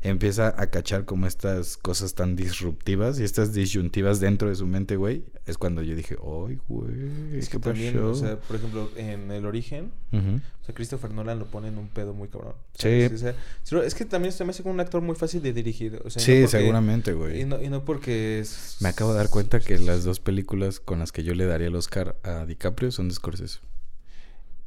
empieza 0.10 0.53
a 0.62 0.68
cachar 0.68 1.06
como 1.06 1.26
estas 1.28 1.78
cosas 1.78 2.14
tan 2.14 2.36
disruptivas 2.36 3.20
y 3.20 3.24
estas 3.24 3.53
disyuntivas 3.53 4.20
dentro 4.20 4.49
de 4.49 4.56
su 4.56 4.68
mente, 4.68 4.95
güey. 4.97 5.24
Es 5.45 5.58
cuando 5.58 5.82
yo 5.82 5.95
dije, 5.95 6.16
¡ay, 6.22 6.60
güey! 6.68 7.38
Es 7.38 7.49
¿Qué 7.49 7.58
que 7.58 7.60
también, 7.64 7.93
pasó?". 7.93 8.10
o 8.12 8.16
sea, 8.16 8.39
por 8.39 8.56
ejemplo, 8.56 8.89
en 8.95 9.32
El 9.32 9.45
Origen, 9.45 9.91
o 10.12 10.66
sea, 10.66 10.74
Christopher 10.76 11.12
Nolan 11.12 11.39
lo 11.39 11.45
pone 11.45 11.68
en 11.68 11.78
un 11.78 11.88
pedo 11.88 12.14
muy 12.14 12.28
cabrón. 12.30 12.53
Sí. 12.78 13.06
O 13.06 13.18
sea, 13.18 13.36
es 13.84 13.95
que 13.95 14.06
también 14.06 14.32
se 14.32 14.43
me 14.45 14.51
hace 14.51 14.64
como 14.64 14.74
un 14.74 14.80
actor 14.80 15.01
muy 15.01 15.16
fácil 15.16 15.41
de 15.41 15.53
dirigir. 15.53 16.01
O 16.06 16.10
sea, 16.10 16.22
y 16.22 16.26
Sí, 16.26 16.32
no 16.34 16.38
porque- 16.45 16.58
seguramente, 16.60 17.14
güey. 17.14 17.41
Y 17.41 17.45
no, 17.45 17.62
y 17.62 17.70
no 17.70 17.84
porque 17.86 18.39
es... 18.39 18.78
Me 18.82 18.89
acabo 18.89 19.12
de 19.12 19.18
dar 19.18 19.30
cuenta 19.30 19.60
que 19.60 19.78
las 19.80 20.03
dos 20.03 20.20
películas 20.20 20.80
con 20.80 20.99
las 20.99 21.12
que 21.12 21.24
yo 21.24 21.34
le 21.36 21.45
daría 21.45 21.68
el 21.68 21.76
Oscar 21.76 22.16
a 22.24 22.45
DiCaprio 22.45 22.91
son 22.91 23.08
de 23.10 23.16
Scorsese. 23.16 23.60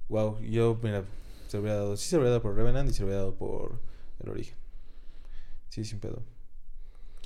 Wow, 0.09 0.41
yo, 0.41 0.79
mira, 0.83 1.05
se 1.49 1.57
lo 1.57 1.63
hubiera 1.63 1.79
dado... 1.79 1.97
Sí 1.97 2.09
se 2.09 2.17
lo 2.17 2.23
hubiera 2.23 2.31
dado 2.33 2.43
por 2.43 2.55
Revenant 2.57 2.89
y 2.91 2.93
se 2.93 3.01
lo 3.01 3.07
hubiera 3.07 3.21
dado 3.23 3.35
por 3.35 3.81
El 4.21 4.31
Origen. 4.31 4.57
Sí, 5.69 5.85
sin 5.85 6.01
pedo. 6.01 6.23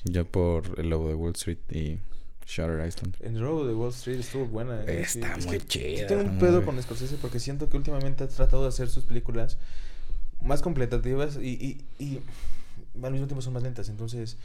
Yo 0.04 0.24
por 0.24 0.78
El 0.78 0.90
Lobo 0.90 1.08
de 1.08 1.14
Wall 1.14 1.32
Street 1.32 1.58
y 1.70 1.98
Shutter 2.46 2.86
Island. 2.86 3.16
En 3.20 3.40
Robo 3.40 3.66
de 3.66 3.74
Wall 3.74 3.90
Street 3.90 4.20
estuvo 4.20 4.46
buena. 4.46 4.82
¿eh? 4.84 5.02
Está 5.02 5.36
es 5.36 5.46
muy 5.46 5.58
que 5.58 5.66
chida, 5.66 5.98
sí 6.00 6.06
tengo 6.06 6.22
un 6.22 6.38
pedo 6.38 6.64
con 6.64 6.80
Scorsese 6.82 7.16
porque 7.16 7.38
siento 7.38 7.68
que 7.68 7.76
últimamente 7.76 8.24
ha 8.24 8.28
tratado 8.28 8.62
de 8.62 8.68
hacer 8.68 8.88
sus 8.88 9.04
películas 9.04 9.58
más 10.40 10.60
completativas 10.60 11.38
y, 11.40 11.84
y, 11.98 12.04
y 12.04 12.20
al 13.02 13.12
mismo 13.12 13.26
tiempo 13.26 13.42
son 13.42 13.52
más 13.52 13.62
lentas. 13.62 13.88
Entonces, 13.88 14.36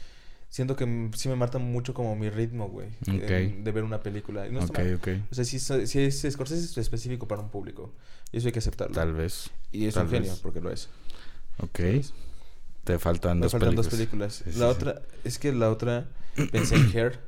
siento 0.48 0.76
que 0.76 1.10
sí 1.16 1.28
me 1.28 1.36
mata 1.36 1.58
mucho 1.58 1.92
como 1.92 2.14
mi 2.16 2.30
ritmo, 2.30 2.68
güey. 2.68 2.88
Ok. 3.02 3.30
em, 3.30 3.64
de 3.64 3.72
ver 3.72 3.84
una 3.84 4.00
película. 4.02 4.48
No 4.48 4.60
ok, 4.60 4.78
mal. 4.78 4.94
ok. 4.94 5.08
O 5.30 5.34
sea, 5.34 5.44
si, 5.44 5.58
si 5.58 6.00
es 6.00 6.26
Scorsese 6.30 6.64
es 6.64 6.78
específico 6.78 7.26
para 7.26 7.42
un 7.42 7.50
público. 7.50 7.92
Y 8.32 8.38
eso 8.38 8.48
hay 8.48 8.52
que 8.52 8.60
aceptarlo. 8.60 8.94
Tal 8.94 9.12
vez. 9.12 9.50
y 9.72 9.86
es 9.86 9.94
tal 9.94 10.04
un 10.04 10.10
genio, 10.10 10.34
porque 10.42 10.60
lo 10.60 10.70
es. 10.70 10.88
Ok. 11.58 11.80
Te 12.88 12.98
faltan 12.98 13.38
Me 13.38 13.44
dos 13.44 13.52
faltan 13.52 13.68
películas. 13.70 13.90
dos 13.90 13.98
películas. 13.98 14.34
Sí, 14.44 14.52
sí, 14.52 14.58
la 14.58 14.66
sí. 14.66 14.72
otra, 14.72 15.02
es 15.24 15.38
que 15.38 15.52
la 15.52 15.70
otra 15.70 16.08
pensé 16.52 16.74
en 16.76 16.90
Hair, 16.96 17.20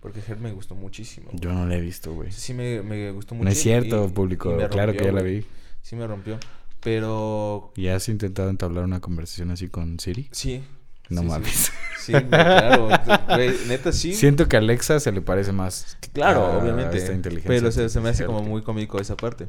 porque 0.00 0.20
Hair 0.26 0.38
me 0.38 0.52
gustó 0.52 0.74
muchísimo. 0.74 1.30
Yo 1.32 1.52
no 1.52 1.66
la 1.66 1.74
he 1.76 1.80
visto, 1.80 2.14
güey. 2.14 2.30
Sí 2.32 2.54
me, 2.54 2.82
me 2.82 3.10
gustó 3.10 3.34
mucho. 3.34 3.44
No 3.44 3.50
es 3.50 3.60
cierto, 3.60 4.06
y- 4.06 4.08
público. 4.12 4.54
y 4.60 4.66
Claro 4.68 4.92
que 4.92 5.04
ya 5.04 5.12
la 5.12 5.22
vi. 5.22 5.44
Sí 5.82 5.96
me 5.96 6.06
rompió. 6.06 6.38
Pero 6.80 7.72
¿Y 7.74 7.88
has 7.88 8.08
intentado 8.08 8.48
entablar 8.50 8.84
una 8.84 9.00
conversación 9.00 9.50
así 9.50 9.68
con 9.68 9.98
Siri? 10.00 10.28
sí. 10.32 10.62
No 11.10 11.22
sí, 11.22 11.26
mames. 11.26 11.72
Sí, 12.00 12.12
claro. 12.12 12.88
güey, 13.28 13.50
neta 13.66 13.92
sí. 13.92 14.12
Siento 14.14 14.46
que 14.46 14.56
a 14.56 14.58
Alexa 14.58 15.00
se 15.00 15.10
le 15.10 15.22
parece 15.22 15.52
más. 15.52 15.96
Claro, 16.12 16.44
a 16.44 16.58
obviamente. 16.58 16.98
Esta 16.98 17.14
inteligencia 17.14 17.48
Pero 17.56 17.68
o 17.68 17.72
sea, 17.72 17.88
se 17.88 18.00
me 18.00 18.10
hace 18.10 18.26
como 18.26 18.42
muy 18.42 18.60
cómico 18.60 19.00
esa 19.00 19.16
parte. 19.16 19.46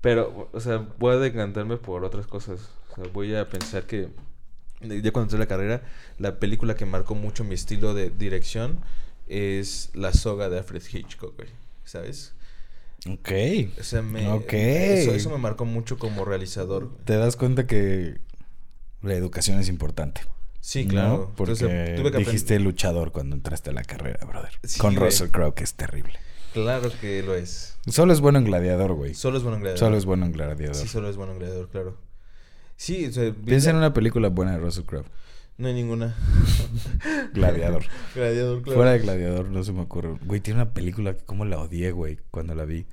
Pero, 0.00 0.48
o 0.52 0.60
sea, 0.60 0.86
voy 0.98 1.16
a 1.16 1.18
decantarme 1.18 1.78
por 1.78 2.04
otras 2.04 2.28
cosas. 2.28 2.60
O 2.92 2.94
sea, 2.94 3.04
voy 3.12 3.34
a 3.34 3.48
pensar 3.48 3.86
que 3.86 4.08
ya 4.80 5.12
cuando 5.12 5.22
entré 5.22 5.38
la 5.38 5.46
carrera, 5.46 5.82
la 6.18 6.38
película 6.38 6.74
que 6.76 6.86
marcó 6.86 7.14
mucho 7.14 7.44
mi 7.44 7.54
estilo 7.54 7.94
de 7.94 8.10
dirección 8.10 8.80
es 9.26 9.90
La 9.94 10.12
soga 10.12 10.48
de 10.48 10.58
Alfred 10.58 10.82
Hitchcock, 10.92 11.36
güey. 11.36 11.48
¿Sabes? 11.84 12.34
Ok. 13.10 13.30
O 13.80 13.82
sea, 13.82 14.02
me, 14.02 14.22
eso, 14.50 15.14
eso 15.14 15.30
me 15.30 15.38
marcó 15.38 15.64
mucho 15.64 15.98
como 15.98 16.24
realizador. 16.24 16.86
güey. 16.86 17.04
Te 17.04 17.16
das 17.16 17.36
cuenta 17.36 17.66
que 17.66 18.18
la 19.02 19.14
educación 19.14 19.58
es 19.58 19.68
importante. 19.68 20.22
Sí, 20.60 20.84
¿no? 20.84 20.90
claro. 20.90 21.32
Porque 21.36 21.52
Entonces, 21.52 21.96
tuve 22.00 22.10
que 22.10 22.18
dijiste 22.18 22.58
luchador 22.58 23.12
cuando 23.12 23.36
entraste 23.36 23.70
a 23.70 23.72
la 23.72 23.84
carrera, 23.84 24.24
brother. 24.26 24.52
Sí, 24.64 24.78
Con 24.80 24.94
güey. 24.94 25.06
Russell 25.06 25.28
Crowe, 25.30 25.54
que 25.54 25.64
es 25.64 25.74
terrible. 25.74 26.14
Claro 26.52 26.90
que 27.00 27.22
lo 27.22 27.34
es. 27.34 27.76
Solo 27.86 28.12
es 28.12 28.20
bueno 28.20 28.38
en 28.38 28.44
gladiador, 28.46 28.92
güey. 28.94 29.14
Solo 29.14 29.36
es 29.38 29.42
bueno 29.44 29.56
en 29.56 29.62
gladiador. 29.62 29.78
Solo 29.78 29.96
es 29.96 30.04
bueno 30.04 30.26
en 30.26 30.32
gladiador. 30.32 30.74
Sí, 30.74 30.88
solo 30.88 31.08
es 31.08 31.16
bueno 31.16 31.32
en 31.32 31.38
gladiador, 31.38 31.68
claro. 31.68 31.96
Sí, 32.78 33.06
o 33.06 33.12
sea, 33.12 33.34
Piensa 33.44 33.70
en 33.70 33.76
una 33.76 33.92
película 33.92 34.28
buena 34.28 34.52
de 34.52 34.58
Russell 34.58 34.84
Crowe. 34.84 35.04
No 35.58 35.66
hay 35.66 35.74
ninguna. 35.74 36.14
Gladiador. 37.34 37.84
gladiador, 38.14 38.62
claro. 38.62 38.76
Fuera 38.76 38.92
de 38.92 38.98
gladiador 39.00 39.50
no 39.50 39.64
se 39.64 39.72
me 39.72 39.80
ocurre. 39.80 40.16
Güey, 40.24 40.40
tiene 40.40 40.62
una 40.62 40.72
película 40.72 41.16
que 41.16 41.24
como 41.24 41.44
la 41.44 41.58
odié, 41.58 41.90
güey, 41.90 42.20
cuando 42.30 42.54
la 42.54 42.64
vi. 42.64 42.86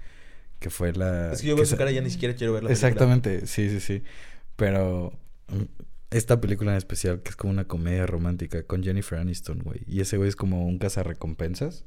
Que 0.59 0.71
fue 0.71 0.91
la... 0.93 1.31
Es 1.31 1.41
que 1.41 1.49
yo 1.49 1.55
veo 1.55 1.63
que 1.63 1.69
su 1.69 1.77
cara 1.77 1.91
y 1.91 1.95
ya 1.95 2.01
ni 2.01 2.09
siquiera 2.09 2.33
quiero 2.33 2.53
ver 2.53 2.63
la 2.63 2.69
película. 2.69 2.89
Exactamente, 2.89 3.45
sí, 3.45 3.69
sí, 3.69 3.79
sí. 3.79 4.01
Pero 4.55 5.13
mm, 5.49 5.63
esta 6.09 6.41
película 6.41 6.71
en 6.71 6.77
especial, 6.77 7.21
que 7.21 7.29
es 7.29 7.35
como 7.35 7.53
una 7.53 7.65
comedia 7.65 8.07
romántica 8.07 8.63
con 8.63 8.83
Jennifer 8.83 9.19
Aniston, 9.19 9.59
güey. 9.59 9.81
Y 9.85 10.01
ese 10.01 10.17
güey 10.17 10.29
es 10.29 10.35
como 10.35 10.65
un 10.65 10.79
cazarrecompensas. 10.79 11.85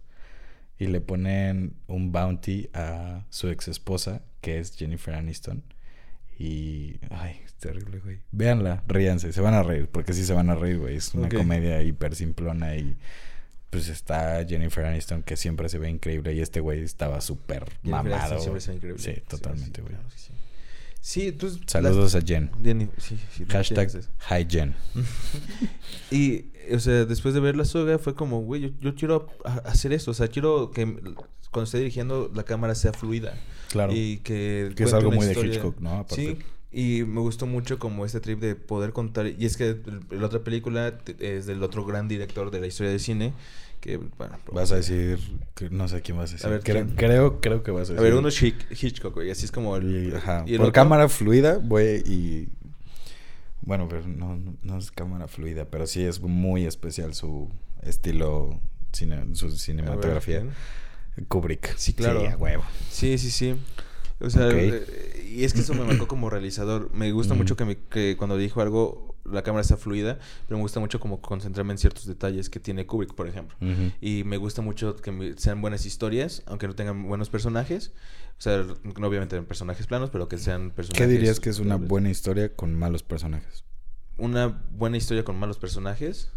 y 0.79 0.87
le 0.87 1.01
ponen 1.01 1.75
un 1.89 2.13
bounty 2.13 2.71
a 2.75 3.27
su 3.31 3.49
ex 3.49 3.67
esposa, 3.67 4.23
que 4.41 4.61
es 4.61 4.77
Jennifer 4.77 5.15
Aniston. 5.15 5.65
Y. 6.39 7.01
Ay, 7.11 7.41
es 7.45 7.55
terrible, 7.55 7.99
güey. 7.99 8.21
Véanla, 8.31 8.85
ríanse, 8.87 9.33
se 9.33 9.41
van 9.41 9.55
a 9.55 9.63
reír, 9.63 9.89
porque 9.89 10.13
sí 10.13 10.25
se 10.25 10.33
van 10.33 10.51
a 10.51 10.55
reír, 10.55 10.79
güey. 10.79 10.97
Es 10.97 11.15
una 11.15 11.29
comedia 11.29 11.83
hiper 11.83 12.15
simplona 12.15 12.77
y. 12.77 12.97
Pues 13.71 13.89
está 13.89 14.47
Jennifer 14.47 14.87
Aniston, 14.87 15.23
que 15.23 15.37
siempre 15.37 15.69
se 15.69 15.79
ve 15.79 15.91
increíble, 15.91 16.33
y 16.33 16.41
este 16.41 16.61
güey 16.61 16.81
estaba 16.81 17.21
súper 17.21 17.65
mamado. 17.83 18.39
Siempre 18.41 18.63
se 18.63 18.71
ve 18.71 18.77
increíble. 18.77 19.03
Sí, 19.03 19.21
totalmente, 19.29 19.83
güey. 19.83 19.93
claro 19.93 20.09
que 20.09 20.19
sí. 20.19 20.33
Sí, 21.09 21.29
entonces... 21.29 21.59
Saludos 21.65 22.15
a 22.15 22.21
Jen. 22.21 22.51
Jenny- 22.63 22.91
sí, 22.99 23.19
sí, 23.35 23.47
Hashtag 23.49 23.89
Hi 24.29 24.47
Jen. 24.47 24.75
Y, 26.11 26.45
o 26.71 26.79
sea, 26.79 27.07
después 27.07 27.33
de 27.33 27.41
ver 27.41 27.57
la 27.57 27.65
soga 27.65 27.99
fue 27.99 28.15
como, 28.15 28.43
güey, 28.43 28.61
yo, 28.61 28.69
yo 28.83 28.95
quiero 28.95 29.27
hacer 29.65 29.95
esto. 29.95 30.11
O 30.11 30.15
sea, 30.15 30.29
quiero 30.29 30.71
que 30.71 30.85
cuando 31.51 31.65
esté 31.65 31.79
dirigiendo 31.79 32.31
la 32.35 32.43
cámara 32.43 32.75
sea 32.75 32.93
fluida. 32.93 33.33
Claro. 33.71 33.95
Y 33.95 34.19
que... 34.19 34.71
Que 34.77 34.85
es 34.85 34.93
algo 34.93 35.11
muy 35.11 35.25
de. 35.25 35.33
Hitchcock, 35.33 35.81
¿no? 35.81 35.93
Aparte. 35.93 36.15
Sí. 36.17 36.39
Y 36.71 37.05
me 37.05 37.21
gustó 37.21 37.47
mucho 37.47 37.79
como 37.79 38.05
este 38.05 38.21
trip 38.21 38.41
de 38.41 38.55
poder 38.55 38.93
contar. 38.93 39.29
Y 39.29 39.47
es 39.47 39.57
que 39.57 39.79
la 40.11 40.27
otra 40.27 40.41
película 40.41 40.93
es 41.21 41.47
del 41.47 41.63
otro 41.63 41.87
gran 41.87 42.07
director 42.09 42.51
de 42.51 42.61
la 42.61 42.67
historia 42.67 42.91
del 42.91 43.01
cine. 43.01 43.33
Que, 43.81 43.97
bueno... 43.97 44.37
Vas 44.53 44.73
a 44.73 44.77
decir. 44.77 45.19
Que 45.55 45.71
no 45.71 45.87
sé 45.89 46.01
quién 46.03 46.17
vas 46.19 46.31
a 46.31 46.33
decir. 46.35 46.47
A 46.47 46.51
ver, 46.51 46.63
creo, 46.63 46.87
creo, 46.97 47.41
creo 47.41 47.63
que 47.63 47.71
vas 47.71 47.89
a 47.91 47.93
A 47.93 47.95
decir. 47.97 48.03
ver, 48.11 48.15
uno 48.19 48.29
es 48.29 48.43
Hitch- 48.43 48.67
Hitchcock, 48.83 49.15
güey. 49.15 49.31
Así 49.31 49.45
es 49.45 49.53
como 49.53 49.77
el... 49.77 50.09
Y, 50.13 50.15
ajá, 50.15 50.45
y 50.47 50.53
el 50.53 50.57
por 50.59 50.67
otro- 50.67 50.73
cámara 50.73 51.09
fluida, 51.09 51.55
güey, 51.57 51.99
y... 52.07 52.49
Bueno, 53.61 53.87
pero 53.89 54.07
no, 54.07 54.39
no- 54.63 54.79
es 54.79 54.91
cámara 54.91 55.29
fluida, 55.29 55.67
pero 55.67 55.87
sí 55.87 56.03
es 56.03 56.21
muy 56.21 56.65
especial 56.65 57.15
su 57.15 57.51
estilo, 57.83 58.61
cine- 58.93 59.35
su 59.35 59.47
A 59.47 59.49
ver, 59.51 59.59
cinematografía. 59.59 60.45
Kubrick. 61.29 61.75
Sí, 61.77 61.93
claro. 61.93 62.21
Sí, 62.21 62.27
a 62.27 62.37
huevo. 62.37 62.65
Sí, 62.91 63.19
sí, 63.19 63.31
sí. 63.31 63.57
O 64.21 64.31
sea, 64.31 64.49
eh, 64.51 65.27
y 65.31 65.45
es 65.45 65.53
que 65.53 65.61
eso 65.61 65.75
me 65.75 65.85
marcó 65.85 66.09
como 66.09 66.31
realizador. 66.31 66.91
Me 66.93 67.13
gusta 67.13 67.35
mucho 67.35 67.57
que, 67.57 67.65
me- 67.65 67.77
que 67.77 68.17
cuando 68.17 68.37
dijo 68.37 68.61
algo, 68.61 69.08
la 69.25 69.43
cámara 69.43 69.61
está 69.63 69.77
fluida, 69.77 70.19
pero 70.47 70.57
me 70.59 70.63
gusta 70.63 70.81
mucho 70.81 71.01
como 71.01 71.21
concentrarme 71.21 71.73
en 71.73 71.79
ciertos 71.79 72.07
detalles 72.07 72.49
que 72.51 72.61
tiene 72.61 72.87
Kubrick, 72.87 73.15
por 73.15 73.29
ejemplo. 73.29 73.57
Y 74.01 74.25
me 74.25 74.37
gusta 74.37 74.63
mucho 74.63 74.97
que 74.97 75.13
me- 75.13 75.37
sean 75.37 75.61
buenas 75.61 75.85
historias, 75.87 76.43
aunque 76.47 76.67
no 76.67 76.75
tengan 76.75 77.07
buenos 77.09 77.29
personajes. 77.31 77.93
O 78.39 78.41
sea, 78.41 78.59
no 78.85 79.07
obviamente 79.07 79.37
en 79.37 79.45
personajes 79.45 79.87
planos, 79.87 80.11
pero 80.11 80.29
que 80.29 80.39
sean 80.39 80.71
personajes. 80.71 81.07
¿Qué 81.07 81.13
dirías 81.13 81.41
que 81.41 81.51
es 81.51 81.59
una 81.59 81.77
buena 81.77 82.09
historia 82.11 82.55
con 82.55 82.75
malos 82.75 83.03
personajes? 83.03 83.65
Una 84.17 84.47
buena 84.73 84.97
historia 84.97 85.25
con 85.25 85.39
malos 85.39 85.59
personajes. 85.59 86.31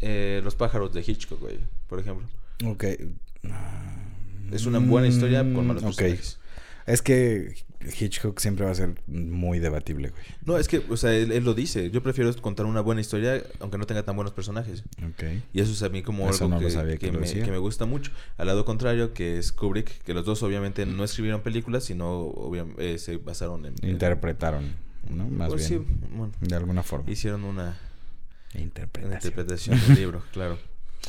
Eh, 0.00 0.40
los 0.44 0.54
pájaros 0.54 0.92
de 0.92 1.00
Hitchcock, 1.06 1.40
güey, 1.40 1.58
por 1.88 1.98
ejemplo. 1.98 2.26
Ok. 2.66 2.84
Es 4.52 4.66
una 4.66 4.78
buena 4.78 5.06
historia 5.08 5.40
con 5.40 5.66
malos 5.66 5.82
Mm, 5.82 5.86
ok. 5.86 5.96
personajes. 5.96 6.38
Es 6.86 7.00
que 7.02 7.54
Hitchcock 7.98 8.38
siempre 8.40 8.64
va 8.66 8.72
a 8.72 8.74
ser 8.74 8.94
muy 9.06 9.58
debatible, 9.58 10.10
güey. 10.10 10.22
No, 10.44 10.58
es 10.58 10.68
que, 10.68 10.82
o 10.88 10.96
sea, 10.96 11.14
él, 11.14 11.32
él 11.32 11.44
lo 11.44 11.54
dice. 11.54 11.90
Yo 11.90 12.02
prefiero 12.02 12.34
contar 12.42 12.66
una 12.66 12.80
buena 12.82 13.00
historia, 13.00 13.42
aunque 13.60 13.78
no 13.78 13.86
tenga 13.86 14.02
tan 14.02 14.16
buenos 14.16 14.32
personajes. 14.34 14.84
Ok. 15.02 15.22
Y 15.52 15.60
eso 15.60 15.72
es 15.72 15.82
a 15.82 15.88
mí 15.88 16.02
como 16.02 16.28
Eso 16.28 16.44
algo 16.44 16.56
no 16.56 16.60
que, 16.60 16.70
sabía 16.70 16.94
que 16.94 17.06
que 17.06 17.12
lo 17.12 17.20
me, 17.20 17.26
decía. 17.26 17.42
que 17.44 17.50
me 17.50 17.58
gusta 17.58 17.86
mucho. 17.86 18.10
Al 18.36 18.46
lado 18.48 18.64
contrario, 18.64 19.12
que 19.14 19.38
es 19.38 19.52
Kubrick, 19.52 20.02
que 20.02 20.12
los 20.14 20.24
dos 20.26 20.42
obviamente 20.42 20.84
no 20.86 21.04
escribieron 21.04 21.40
películas, 21.42 21.84
sino 21.84 22.32
eh, 22.78 22.98
se 22.98 23.16
basaron 23.16 23.64
en... 23.66 23.74
en- 23.82 23.90
Interpretaron, 23.90 24.74
¿no? 25.08 25.26
Más 25.28 25.48
Pues 25.50 25.68
bien. 25.68 25.84
sí, 25.86 25.94
bueno, 26.14 26.32
De 26.40 26.56
alguna 26.56 26.82
forma. 26.82 27.10
hicieron 27.10 27.44
una, 27.44 27.78
interpretación 28.54 29.80
del 29.88 29.96
libro, 29.96 30.22
claro. 30.32 30.58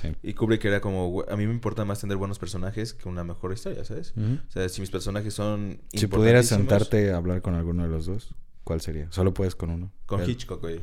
Sí. 0.02 0.10
Y 0.24 0.34
Kubrick 0.34 0.64
era 0.66 0.82
como, 0.82 1.10
"Güey, 1.10 1.28
a 1.30 1.38
mí 1.38 1.46
me 1.48 1.54
importa 1.54 1.86
más 1.86 2.00
tener 2.02 2.18
buenos 2.18 2.38
personajes 2.40 2.94
que 2.94 3.08
una 3.08 3.24
mejor 3.24 3.54
historia, 3.54 3.84
¿sabes? 3.86 4.14
O 4.18 4.52
sea, 4.52 4.68
si 4.70 4.82
mis 4.82 4.90
personajes 4.92 5.34
son... 5.34 5.80
Si 5.94 6.08
pudieras 6.08 6.48
sentarte 6.48 7.12
a 7.12 7.18
hablar 7.18 7.42
con 7.42 7.56
alguno 7.56 7.84
de 7.84 7.90
los 7.90 8.06
dos, 8.06 8.36
¿cuál 8.64 8.82
sería? 8.82 9.12
Solo 9.12 9.34
puedes 9.34 9.56
con 9.56 9.70
uno. 9.70 9.92
Con 10.06 10.20
Pero- 10.20 10.32
Hitchcock, 10.32 10.62
güey. 10.62 10.82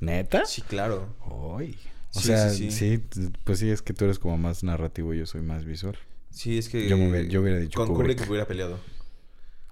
¿Neta? 0.00 0.44
Sí, 0.46 0.62
claro. 0.62 1.14
Ay. 1.58 1.76
O 2.14 2.20
Sí, 2.20 2.26
sea, 2.26 2.50
sí, 2.50 3.02
pues 3.44 3.58
sí, 3.58 3.70
es 3.70 3.80
que 3.82 3.94
tú 3.94 4.04
eres 4.04 4.18
como 4.18 4.36
más 4.36 4.62
narrativo 4.62 5.14
y 5.14 5.18
yo 5.18 5.26
soy 5.26 5.40
más 5.42 5.64
visual. 5.64 5.96
Sí, 6.30 6.58
es 6.58 6.68
que... 6.68 6.88
Yo 6.88 6.96
me 6.96 7.10
hubiera- 7.10 7.28
yo 7.28 7.40
hubiera 7.40 7.58
dicho 7.58 7.78
Con 7.78 7.88
Kubrick. 7.88 8.16
Kubrick 8.18 8.30
hubiera 8.30 8.46
peleado. 8.46 8.78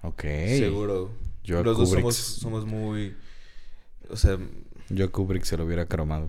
Ok. 0.03 0.21
Seguro. 0.57 1.11
Yo 1.43 1.59
a 1.59 1.63
Los 1.63 1.77
dos 1.77 1.89
somos, 1.89 2.15
somos 2.15 2.65
muy... 2.65 3.15
O 4.09 4.15
sea, 4.17 4.37
Yo 4.89 5.05
a 5.05 5.07
Kubrick 5.09 5.43
se 5.43 5.55
lo 5.57 5.65
hubiera 5.65 5.85
cromado. 5.85 6.27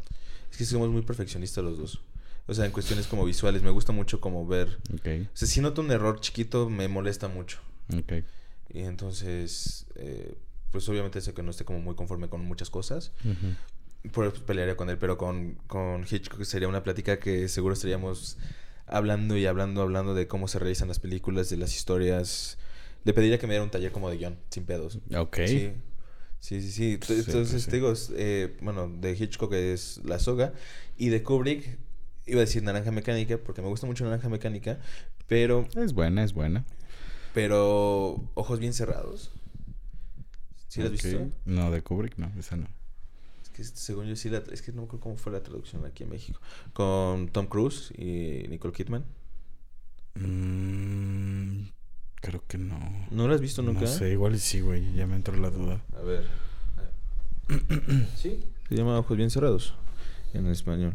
es 0.51 0.57
que 0.59 0.65
somos 0.65 0.91
muy 0.91 1.03
perfeccionistas 1.03 1.65
los 1.65 1.79
dos. 1.79 2.03
O 2.47 2.55
sea, 2.55 2.64
en 2.66 2.72
cuestiones 2.72 3.07
como 3.07 3.24
visuales. 3.24 3.62
Me 3.62 3.70
gusta 3.70 3.93
mucho 3.93 4.20
como 4.20 4.47
ver... 4.47 4.78
Ok. 4.95 5.07
O 5.32 5.36
sea, 5.36 5.49
si 5.49 5.61
noto 5.61 5.80
un 5.80 5.90
error 5.90 6.20
chiquito, 6.20 6.68
me 6.68 6.88
molesta 6.88 7.28
mucho. 7.28 7.59
Ok. 7.97 8.24
Y 8.70 8.80
entonces... 8.80 9.86
eh, 9.97 10.34
pues 10.70 10.88
obviamente 10.88 11.20
sé 11.20 11.34
que 11.34 11.43
no 11.43 11.51
esté 11.51 11.64
como 11.66 11.80
muy 11.80 11.95
conforme 11.95 12.28
con 12.30 12.45
muchas 12.45 12.70
cosas. 12.70 13.12
Por 14.12 14.26
eso 14.26 14.45
pelearía 14.47 14.76
con 14.76 14.88
él. 14.90 14.97
Pero 14.99 15.18
con, 15.18 15.55
con 15.66 16.07
Hitchcock 16.11 16.43
sería 16.45 16.66
una 16.66 16.82
plática 16.82 17.18
que 17.18 17.47
seguro 17.49 17.74
estaríamos 17.74 18.38
hablando 18.86 19.36
y 19.36 19.45
hablando, 19.47 19.82
hablando 19.82 20.14
de 20.14 20.26
cómo 20.26 20.49
se 20.49 20.59
realizan 20.59 20.88
las 20.88 20.99
películas, 20.99 21.51
de 21.51 21.59
las 21.59 21.74
historias. 21.76 22.57
Le 23.05 23.12
pediría 23.12 23.38
que 23.38 23.47
me 23.47 23.53
diera 23.53 23.64
un 23.64 23.70
taller 23.70 23.93
como 23.93 24.09
de 24.11 24.16
guion, 24.16 24.38
sin 24.51 24.64
pedos. 24.64 24.99
Ok. 25.14 25.40
Sí. 25.47 25.72
Sí, 26.40 26.61
sí, 26.62 26.72
sí. 26.72 26.99
T- 26.99 27.07
Sí, 27.07 27.12
Entonces, 27.26 27.51
pues 27.53 27.62
sí. 27.64 27.70
te 27.70 27.76
digo, 27.76 27.93
eh, 28.16 28.57
bueno, 28.62 28.88
de 28.88 29.12
Hitchcock 29.12 29.53
es 29.53 30.01
La 30.05 30.18
Soga. 30.18 30.55
Y 30.97 31.11
de 31.11 31.22
Kubrick, 31.22 31.78
iba 32.27 32.39
a 32.39 32.45
decir 32.45 32.62
Naranja 32.62 32.91
Mecánica, 32.91 33.39
porque 33.39 33.62
me 33.62 33.68
gusta 33.68 33.87
mucho 33.87 34.05
Naranja 34.05 34.29
Mecánica. 34.29 34.79
Pero, 35.27 35.66
Es 35.77 35.93
buena, 35.93 36.25
es 36.25 36.33
buena. 36.33 36.64
pero, 37.35 38.23
Ojos 38.35 38.59
Bien 38.59 38.73
Cerrados. 38.73 39.31
¿Sí 40.68 40.81
la 40.81 40.87
has 40.87 40.93
visto? 40.93 41.31
No, 41.45 41.70
de 41.70 41.83
Kubrick 41.83 42.16
no, 42.16 42.33
esa 42.39 42.57
no. 42.57 42.66
Es 43.43 43.51
que 43.51 43.62
según 43.64 44.07
yo 44.07 44.16
sí 44.16 44.31
la... 44.31 44.39
Es 44.51 44.62
que 44.62 44.73
no 44.73 44.83
me 44.83 44.87
acuerdo 44.87 45.03
cómo 45.03 45.16
fue 45.16 45.33
la 45.33 45.43
traducción 45.43 45.85
aquí 45.85 46.05
en 46.05 46.11
México. 46.11 46.41
Con 46.73 47.29
Tom 47.29 47.47
Cruise 47.47 47.93
y 47.99 48.47
Nicole 48.49 48.73
Kidman. 48.73 49.05
Mm, 50.14 51.68
creo 52.20 52.43
que 52.47 52.59
no. 52.59 52.79
¿No 53.11 53.29
la 53.29 53.35
has 53.35 53.41
visto 53.41 53.61
nunca? 53.62 53.83
No 53.83 53.87
sé, 53.87 54.11
igual 54.12 54.35
y 54.35 54.39
sí, 54.39 54.61
güey. 54.61 54.95
Ya 54.95 55.07
me 55.07 55.16
entró 55.16 55.37
la 55.37 55.51
duda. 55.51 55.83
A 55.95 56.01
ver. 56.03 56.25
sí. 58.16 58.45
Se 58.68 58.75
llama 58.75 58.99
Ojos 58.99 59.16
Bien 59.16 59.31
Cerrados 59.31 59.75
en 60.33 60.47
español. 60.47 60.95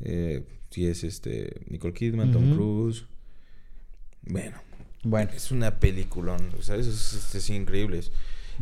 Eh, 0.00 0.44
sí, 0.70 0.86
es 0.86 1.04
este 1.04 1.62
Nicole 1.68 1.94
Kidman, 1.94 2.32
Tom. 2.32 2.54
Cruise. 2.54 3.06
Bueno, 4.22 4.56
Bueno. 5.02 5.30
es 5.34 5.50
una 5.50 5.78
peliculón, 5.78 6.50
o 6.58 6.62
sea, 6.62 6.76
es, 6.76 6.86
es, 6.86 7.34
es 7.34 7.50
increíble. 7.50 8.00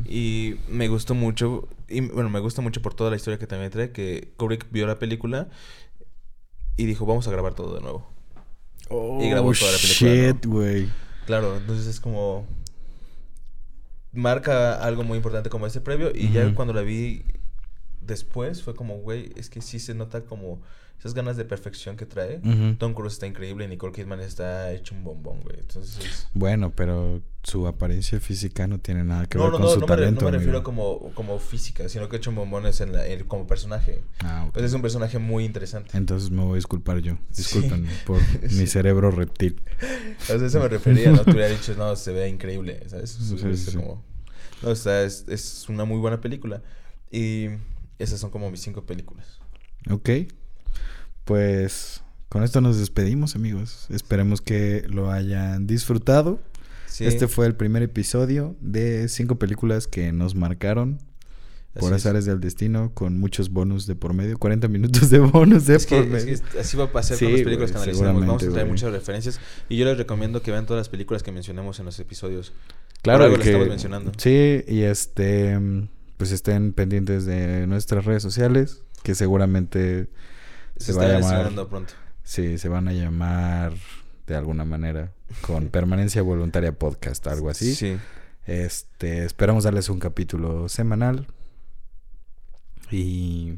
Y 0.06 0.56
me 0.68 0.88
gustó 0.88 1.14
mucho, 1.14 1.68
y 1.88 2.00
bueno, 2.00 2.28
me 2.28 2.40
gusta 2.40 2.60
mucho 2.62 2.82
por 2.82 2.94
toda 2.94 3.10
la 3.10 3.16
historia 3.16 3.38
que 3.38 3.46
también 3.46 3.70
trae, 3.70 3.92
que 3.92 4.32
Kubrick 4.36 4.70
vio 4.72 4.86
la 4.86 4.98
película 4.98 5.48
y 6.76 6.86
dijo, 6.86 7.06
vamos 7.06 7.28
a 7.28 7.30
grabar 7.30 7.54
todo 7.54 7.74
de 7.74 7.80
nuevo. 7.80 8.10
Y 9.20 9.30
grabó 9.30 9.52
toda 9.52 9.72
la 9.72 9.78
película, 9.78 10.10
Oh, 10.10 10.32
Shit, 10.32 10.46
güey. 10.46 10.88
Claro, 11.26 11.56
entonces 11.56 11.86
es 11.86 12.00
como. 12.00 12.46
Marca 14.12 14.74
algo 14.84 15.02
muy 15.02 15.16
importante 15.16 15.48
como 15.50 15.66
este 15.66 15.80
previo. 15.80 16.12
Y 16.14 16.30
ya 16.30 16.54
cuando 16.54 16.72
la 16.74 16.82
vi 16.82 17.24
después, 18.00 18.62
fue 18.62 18.74
como, 18.74 18.98
güey, 18.98 19.32
es 19.36 19.48
que 19.50 19.60
sí 19.60 19.78
se 19.80 19.94
nota 19.94 20.24
como 20.24 20.60
esas 20.98 21.12
ganas 21.14 21.36
de 21.36 21.44
perfección 21.44 21.96
que 21.96 22.06
trae. 22.06 22.38
Ujú. 22.38 22.76
Tom 22.78 22.94
Cruise 22.94 23.12
está 23.14 23.26
increíble 23.26 23.68
Nicole 23.68 23.92
Kidman 23.92 24.20
está 24.20 24.72
hecho 24.72 24.94
un 24.94 25.04
bombón, 25.04 25.40
güey. 25.42 25.56
Entonces. 25.60 26.28
Bueno, 26.32 26.72
pero 26.74 27.22
su 27.42 27.66
apariencia 27.66 28.18
física 28.20 28.66
no 28.66 28.78
tiene 28.80 29.04
nada 29.04 29.26
que 29.26 29.36
No, 29.36 29.44
ver 29.44 29.52
no, 29.52 29.58
con 29.58 29.66
no, 29.66 29.72
su 29.74 29.80
no, 29.80 29.86
me, 29.86 29.94
talento. 29.94 30.24
no 30.24 30.30
me 30.30 30.38
refiero 30.38 30.62
como, 30.62 31.10
como 31.14 31.38
física, 31.38 31.90
sino 31.90 32.08
que 32.08 32.16
hecho 32.16 32.32
bombones 32.32 32.80
en 32.80 32.92
la- 32.92 33.06
en- 33.06 33.24
como 33.24 33.46
personaje. 33.46 34.02
Ah, 34.20 34.44
ok. 34.46 34.54
Pues 34.54 34.64
es 34.64 34.72
un 34.72 34.80
personaje 34.80 35.18
muy 35.18 35.44
interesante. 35.44 35.94
Entonces 35.96 36.30
me 36.30 36.42
voy 36.42 36.52
a 36.52 36.54
disculpar 36.56 36.98
yo. 37.00 37.14
Sí. 37.32 37.42
Discúlpenme 37.42 37.90
por 38.06 38.20
Sí. 38.48 38.56
mi 38.56 38.66
cerebro 38.66 39.10
reptil. 39.10 39.60
O 40.22 40.24
sea, 40.24 40.36
eso 40.36 40.58
me 40.60 40.68
refería, 40.68 41.12
¿no? 41.12 41.22
Tú 41.22 41.32
hubiera 41.32 41.48
dicho, 41.48 41.74
no, 41.76 41.94
se 41.96 42.12
ve 42.12 42.28
increíble, 42.30 42.82
¿sabes? 42.88 43.10
Sí, 43.10 43.34
Es 43.34 43.40
sí, 43.60 43.70
sí. 43.72 43.76
como- 43.76 44.02
No, 44.62 44.70
o 44.70 44.74
sea, 44.74 45.02
es, 45.02 45.26
es 45.28 45.68
una 45.68 45.84
muy 45.84 45.98
buena 45.98 46.22
película. 46.22 46.62
Y 47.10 47.48
esas 47.98 48.18
son 48.20 48.30
como 48.30 48.50
mis 48.50 48.60
cinco 48.60 48.86
películas. 48.86 49.38
Ok. 49.90 50.08
Pues 51.24 52.02
con 52.28 52.42
esto 52.42 52.60
nos 52.60 52.78
despedimos, 52.78 53.36
amigos. 53.36 53.86
Esperemos 53.90 54.40
que 54.40 54.84
lo 54.88 55.10
hayan 55.10 55.66
disfrutado. 55.66 56.40
Sí, 56.86 57.06
Este 57.06 57.28
fue 57.28 57.46
el 57.46 57.54
primer 57.56 57.82
episodio 57.82 58.56
de 58.60 59.08
cinco 59.08 59.36
películas 59.38 59.86
que 59.88 60.12
nos 60.12 60.34
marcaron 60.34 60.98
por 61.74 61.92
así 61.92 61.96
es. 61.96 62.06
azares 62.06 62.24
del 62.24 62.38
destino, 62.40 62.92
con 62.94 63.18
muchos 63.18 63.50
bonus 63.50 63.86
de 63.88 63.96
por 63.96 64.14
medio. 64.14 64.38
40 64.38 64.68
minutos 64.68 65.10
de 65.10 65.18
bonus 65.18 65.66
de 65.66 65.74
Es 65.74 65.86
que, 65.86 65.96
por 65.96 66.04
es 66.04 66.24
medio. 66.24 66.40
que 66.52 66.60
así 66.60 66.76
va 66.76 66.84
a 66.84 66.92
pasar 66.92 67.16
Sí, 67.16 67.24
con 67.24 67.32
las 67.32 67.42
películas 67.42 67.70
que 67.72 67.76
analizamos. 67.78 68.26
Vamos 68.26 68.42
a 68.44 68.48
traer 68.50 68.68
muchas 68.68 68.92
referencias. 68.92 69.40
Y 69.68 69.76
yo 69.76 69.84
les 69.84 69.98
recomiendo 69.98 70.40
que 70.40 70.52
vean 70.52 70.66
todas 70.66 70.80
las 70.80 70.88
películas 70.88 71.24
que 71.24 71.32
mencionemos 71.32 71.80
en 71.80 71.86
los 71.86 71.98
episodios. 71.98 72.52
Claro 73.02 73.24
algo 73.24 73.36
que 73.38 73.44
estamos 73.44 73.68
mencionando. 73.68 74.12
sí 74.18 74.62
y 74.68 74.82
este 74.82 75.58
pues 76.16 76.30
estén 76.30 76.72
pendientes 76.72 77.26
de 77.26 77.66
nuestras 77.66 78.04
redes 78.04 78.22
sociales 78.22 78.82
que 79.02 79.14
seguramente 79.16 80.08
Se, 80.76 80.92
Se 80.92 80.98
va 80.98 81.04
está 81.06 81.16
a 81.16 81.20
llamar- 81.50 81.68
pronto. 81.68 81.92
Sí, 82.22 82.58
se 82.58 82.68
van 82.68 82.88
a 82.88 82.92
llamar 82.92 83.72
de 84.26 84.34
alguna 84.36 84.64
manera 84.64 85.12
con 85.42 85.68
Permanencia 85.70 86.22
Voluntaria 86.22 86.72
Podcast, 86.78 87.26
algo 87.26 87.50
así. 87.50 87.74
Sí. 87.74 87.96
Este, 88.46 89.24
esperamos 89.24 89.64
darles 89.64 89.88
un 89.88 89.98
capítulo 90.00 90.68
semanal. 90.68 91.26
Y 92.90 93.54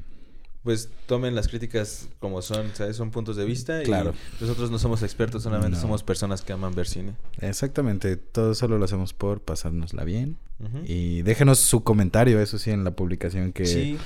Pues 0.62 0.88
tomen 1.06 1.34
las 1.34 1.48
críticas 1.48 2.08
como 2.18 2.42
son, 2.42 2.70
¿sabes? 2.74 2.96
Son 2.96 3.10
puntos 3.10 3.36
de 3.36 3.44
vista. 3.44 3.82
Claro. 3.82 4.14
Y 4.38 4.42
nosotros 4.42 4.70
no 4.70 4.78
somos 4.78 5.02
expertos, 5.02 5.42
solamente 5.44 5.76
No. 5.76 5.80
somos 5.80 6.02
personas 6.02 6.42
que 6.42 6.52
aman 6.52 6.74
ver 6.74 6.86
cine. 6.88 7.14
exactamente, 7.40 8.16
todo 8.16 8.54
solo 8.54 8.78
lo 8.78 8.84
hacemos 8.84 9.12
por 9.12 9.40
pasárnosla 9.40 10.04
bien. 10.04 10.38
Y 10.86 11.20
déjenos 11.22 11.58
su 11.58 11.84
comentario, 11.84 12.40
eso 12.40 12.58
sí, 12.58 12.70
en 12.70 12.82
la 12.82 12.92
publicación 12.92 13.52
que 13.52 13.66
sí. 13.66 13.98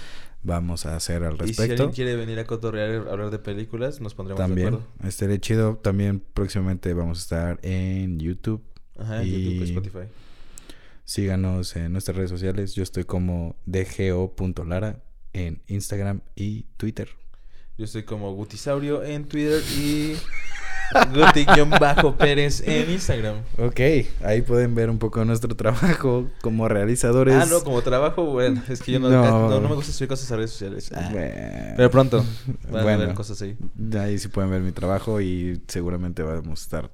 Vamos 0.43 0.87
a 0.87 0.97
hacer 0.97 1.23
al 1.25 1.35
Y 1.35 1.39
si 1.39 1.43
respecto. 1.47 1.73
alguien 1.85 1.91
quiere 1.93 2.17
venir 2.17 2.39
a 2.39 2.45
cotorrear, 2.45 3.09
a 3.09 3.13
hablar 3.13 3.31
de 3.31 3.39
películas, 3.39 4.01
nos 4.01 4.15
pondremos 4.15 4.39
de 4.39 4.45
También, 4.47 4.69
acuerdo. 4.69 4.87
estaría 5.09 5.39
chido. 5.41 5.77
También 5.77 6.21
próximamente 6.35 6.93
vamos 6.95 7.19
a 7.19 7.21
estar 7.23 7.59
en 7.63 8.19
YouTube. 8.19 8.63
Ajá, 8.99 9.23
en 9.23 9.29
Y- 9.29 9.45
YouTube, 9.55 9.65
Spotify. 9.65 10.13
Síganos 11.05 11.75
en 11.77 11.93
nuestras 11.93 12.17
redes 12.17 12.31
sociales. 12.31 12.75
Yo 12.75 12.83
estoy 12.83 13.05
como 13.05 13.57
dgo.lara 13.67 15.03
en 15.33 15.61
Instagram 15.67 16.21
y 16.37 16.63
Twitter. 16.77 17.09
Yo 17.79 17.85
estoy 17.85 18.03
como 18.05 18.33
Gutisaurio 18.35 19.03
en 19.03 19.25
Twitter 19.27 19.63
y 19.79 20.15
Guti-Pérez 21.13 22.63
en 22.67 22.91
Instagram. 22.91 23.37
Ok, 23.59 23.81
ahí 24.25 24.43
pueden 24.43 24.75
ver 24.75 24.91
un 24.91 24.99
poco 24.99 25.25
nuestro 25.25 25.55
trabajo 25.57 26.29
como 26.41 26.69
realizadores. 26.69 27.35
Ah, 27.35 27.47
no, 27.49 27.63
como 27.63 27.83
trabajo, 27.83 28.25
bueno, 28.27 28.63
es 28.69 28.83
que 28.83 28.93
yo 28.93 29.01
no, 29.01 29.09
No. 29.11 29.49
no, 29.51 29.61
no 29.61 29.69
me 29.69 29.75
gusta 29.75 29.93
subir 29.93 30.09
cosas 30.09 30.31
a 30.33 30.37
redes 30.37 30.51
sociales. 30.51 30.91
Ah. 30.95 31.09
Bueno. 31.13 31.75
Pero 31.77 31.91
pronto 31.91 32.25
van 32.71 32.81
a 32.81 32.83
Bueno. 32.83 32.99
ver 33.07 33.15
cosas 33.15 33.41
ahí. 33.43 33.57
Ahí 33.99 34.19
sí 34.19 34.29
pueden 34.29 34.51
ver 34.51 34.61
mi 34.63 34.73
trabajo 34.73 35.21
y 35.21 35.61
seguramente 35.69 36.23
vamos 36.23 36.61
a 36.61 36.63
estar 36.63 36.91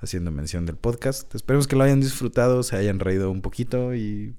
haciendo 0.00 0.30
mención 0.30 0.66
del 0.66 0.76
podcast. 0.76 1.34
Esperemos 1.34 1.66
que 1.66 1.76
lo 1.76 1.84
hayan 1.84 2.00
disfrutado, 2.00 2.62
se 2.62 2.76
hayan 2.76 2.98
reído 3.00 3.30
un 3.30 3.40
poquito 3.42 3.94
y... 3.94 4.34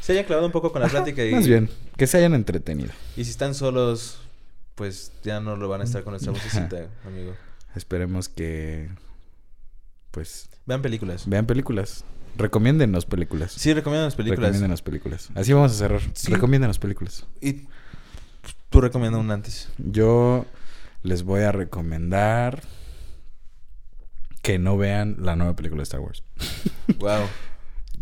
Se 0.00 0.12
hayan 0.12 0.24
clavado 0.24 0.46
un 0.46 0.52
poco 0.52 0.70
con 0.70 0.82
la 0.82 0.88
plática 0.88 1.24
y, 1.24 1.32
Más 1.32 1.46
bien, 1.46 1.70
que 1.96 2.06
se 2.06 2.18
hayan 2.18 2.34
entretenido. 2.34 2.90
y 3.16 3.24
si 3.24 3.30
están 3.30 3.54
solos, 3.54 4.18
pues 4.74 5.12
ya 5.22 5.40
no 5.40 5.56
lo 5.56 5.68
van 5.68 5.80
a 5.80 5.84
estar 5.84 6.02
con 6.04 6.10
nuestra 6.12 6.30
vocecita, 6.32 6.88
amigo. 7.06 7.32
Esperemos 7.74 8.28
que... 8.28 8.88
Pues 10.10 10.48
Vean 10.66 10.80
películas. 10.82 11.28
vean 11.28 11.46
películas. 11.46 12.04
Recomiéndennos 12.36 13.04
películas. 13.06 13.52
Sí, 13.52 13.72
recomiendan 13.74 14.06
las 14.06 14.14
películas. 14.16 14.40
Recomiéndenos 14.40 14.82
películas. 14.82 15.28
Así 15.34 15.52
vamos 15.52 15.72
a 15.72 15.74
cerrar. 15.74 16.00
Sí. 16.14 16.32
Recomiéndenos 16.32 16.78
películas. 16.78 17.26
Y 17.40 17.66
tú 18.70 18.80
recomiendas 18.80 19.20
un 19.20 19.30
antes. 19.30 19.68
Yo 19.78 20.46
les 21.02 21.22
voy 21.22 21.42
a 21.42 21.52
recomendar 21.52 22.62
que 24.42 24.58
no 24.58 24.76
vean 24.76 25.16
la 25.20 25.36
nueva 25.36 25.54
película 25.56 25.80
de 25.80 25.84
Star 25.84 26.00
Wars. 26.00 26.22
Wow. 26.98 27.26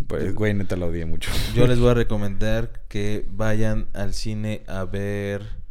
Pues, 0.09 0.35
güey, 0.35 0.55
neta 0.55 0.77
la 0.77 0.87
odié 0.87 1.07
mucho. 1.07 1.31
Yo 1.55 1.67
les 1.69 1.79
voy 1.79 1.91
a 1.91 1.95
recomendar 1.95 2.83
que 2.89 3.25
vayan 3.31 3.87
al 3.95 4.13
cine 4.13 4.65
a 4.67 4.85
ver. 4.85 5.62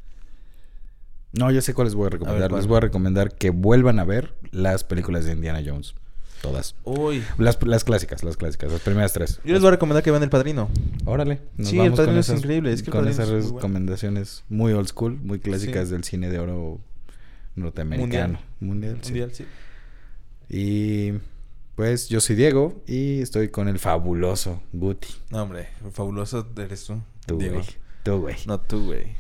No, 1.34 1.49
yo 1.51 1.61
sé 1.61 1.73
cuál 1.73 1.88
les 1.88 1.95
voy 1.95 2.07
a 2.07 2.09
recomendar. 2.09 2.51
les 2.51 2.67
voy 2.67 2.77
a 2.77 2.82
recomendar 2.82 3.34
que 3.36 3.49
vuelvan 3.51 3.99
a 3.99 4.03
ver 4.03 4.34
las 4.51 4.84
películas 4.84 5.25
de 5.25 5.34
Indiana 5.34 5.61
Jones. 5.65 5.95
Todas. 6.41 6.75
Uy. 6.84 7.23
Las, 7.38 7.61
las 7.65 7.84
clásicas, 7.84 8.23
las 8.23 8.36
clásicas, 8.36 8.71
las 8.71 8.82
primeras 8.82 9.13
tres. 9.13 9.39
Yo 9.45 9.53
les 9.53 9.61
voy 9.61 9.67
a 9.67 9.71
recomendar 9.71 10.03
que 10.03 10.09
vean 10.09 10.23
El 10.23 10.29
Padrino. 10.32 10.69
Órale. 11.05 11.39
Nos 11.55 11.69
Sí, 11.69 11.77
vamos 11.77 11.91
El 11.91 11.97
Padrino 11.97 12.19
es 12.19 12.27
esas, 12.29 12.39
increíble, 12.39 12.73
es 12.73 12.82
que 12.82 12.89
El 12.89 12.97
con 12.97 13.07
esas 13.07 13.27
es 13.27 13.32
muy 13.32 13.41
bueno. 13.43 13.55
recomendaciones 13.57 14.43
muy 14.49 14.73
old 14.73 14.88
school, 14.88 15.17
muy 15.21 15.39
clásicas 15.39 15.88
Sí. 15.89 15.93
del 15.93 16.03
cine 16.03 16.29
de 16.29 16.39
oro 16.39 16.79
norteamericano. 17.55 18.39
Mundial. 18.59 18.97
sí. 19.01 19.09
Mundial, 19.11 19.32
sí. 19.34 19.45
Y 20.49 21.13
pues 21.75 22.09
yo 22.09 22.19
soy 22.21 22.36
Diego 22.36 22.82
y 22.88 23.21
estoy 23.21 23.49
con 23.49 23.67
el 23.67 23.79
fabuloso 23.79 24.61
Guti. 24.73 25.07
No, 25.29 25.43
hombre, 25.43 25.69
fabuloso 25.93 26.47
eres 26.57 26.84
tú. 26.86 27.01
Tú, 27.25 27.38
Diego. 27.38 27.55
güey. 27.55 27.67
Tú, 28.03 28.19
güey. 28.19 28.36
No 28.47 28.59
tú, 28.59 28.86
güey. 28.86 29.15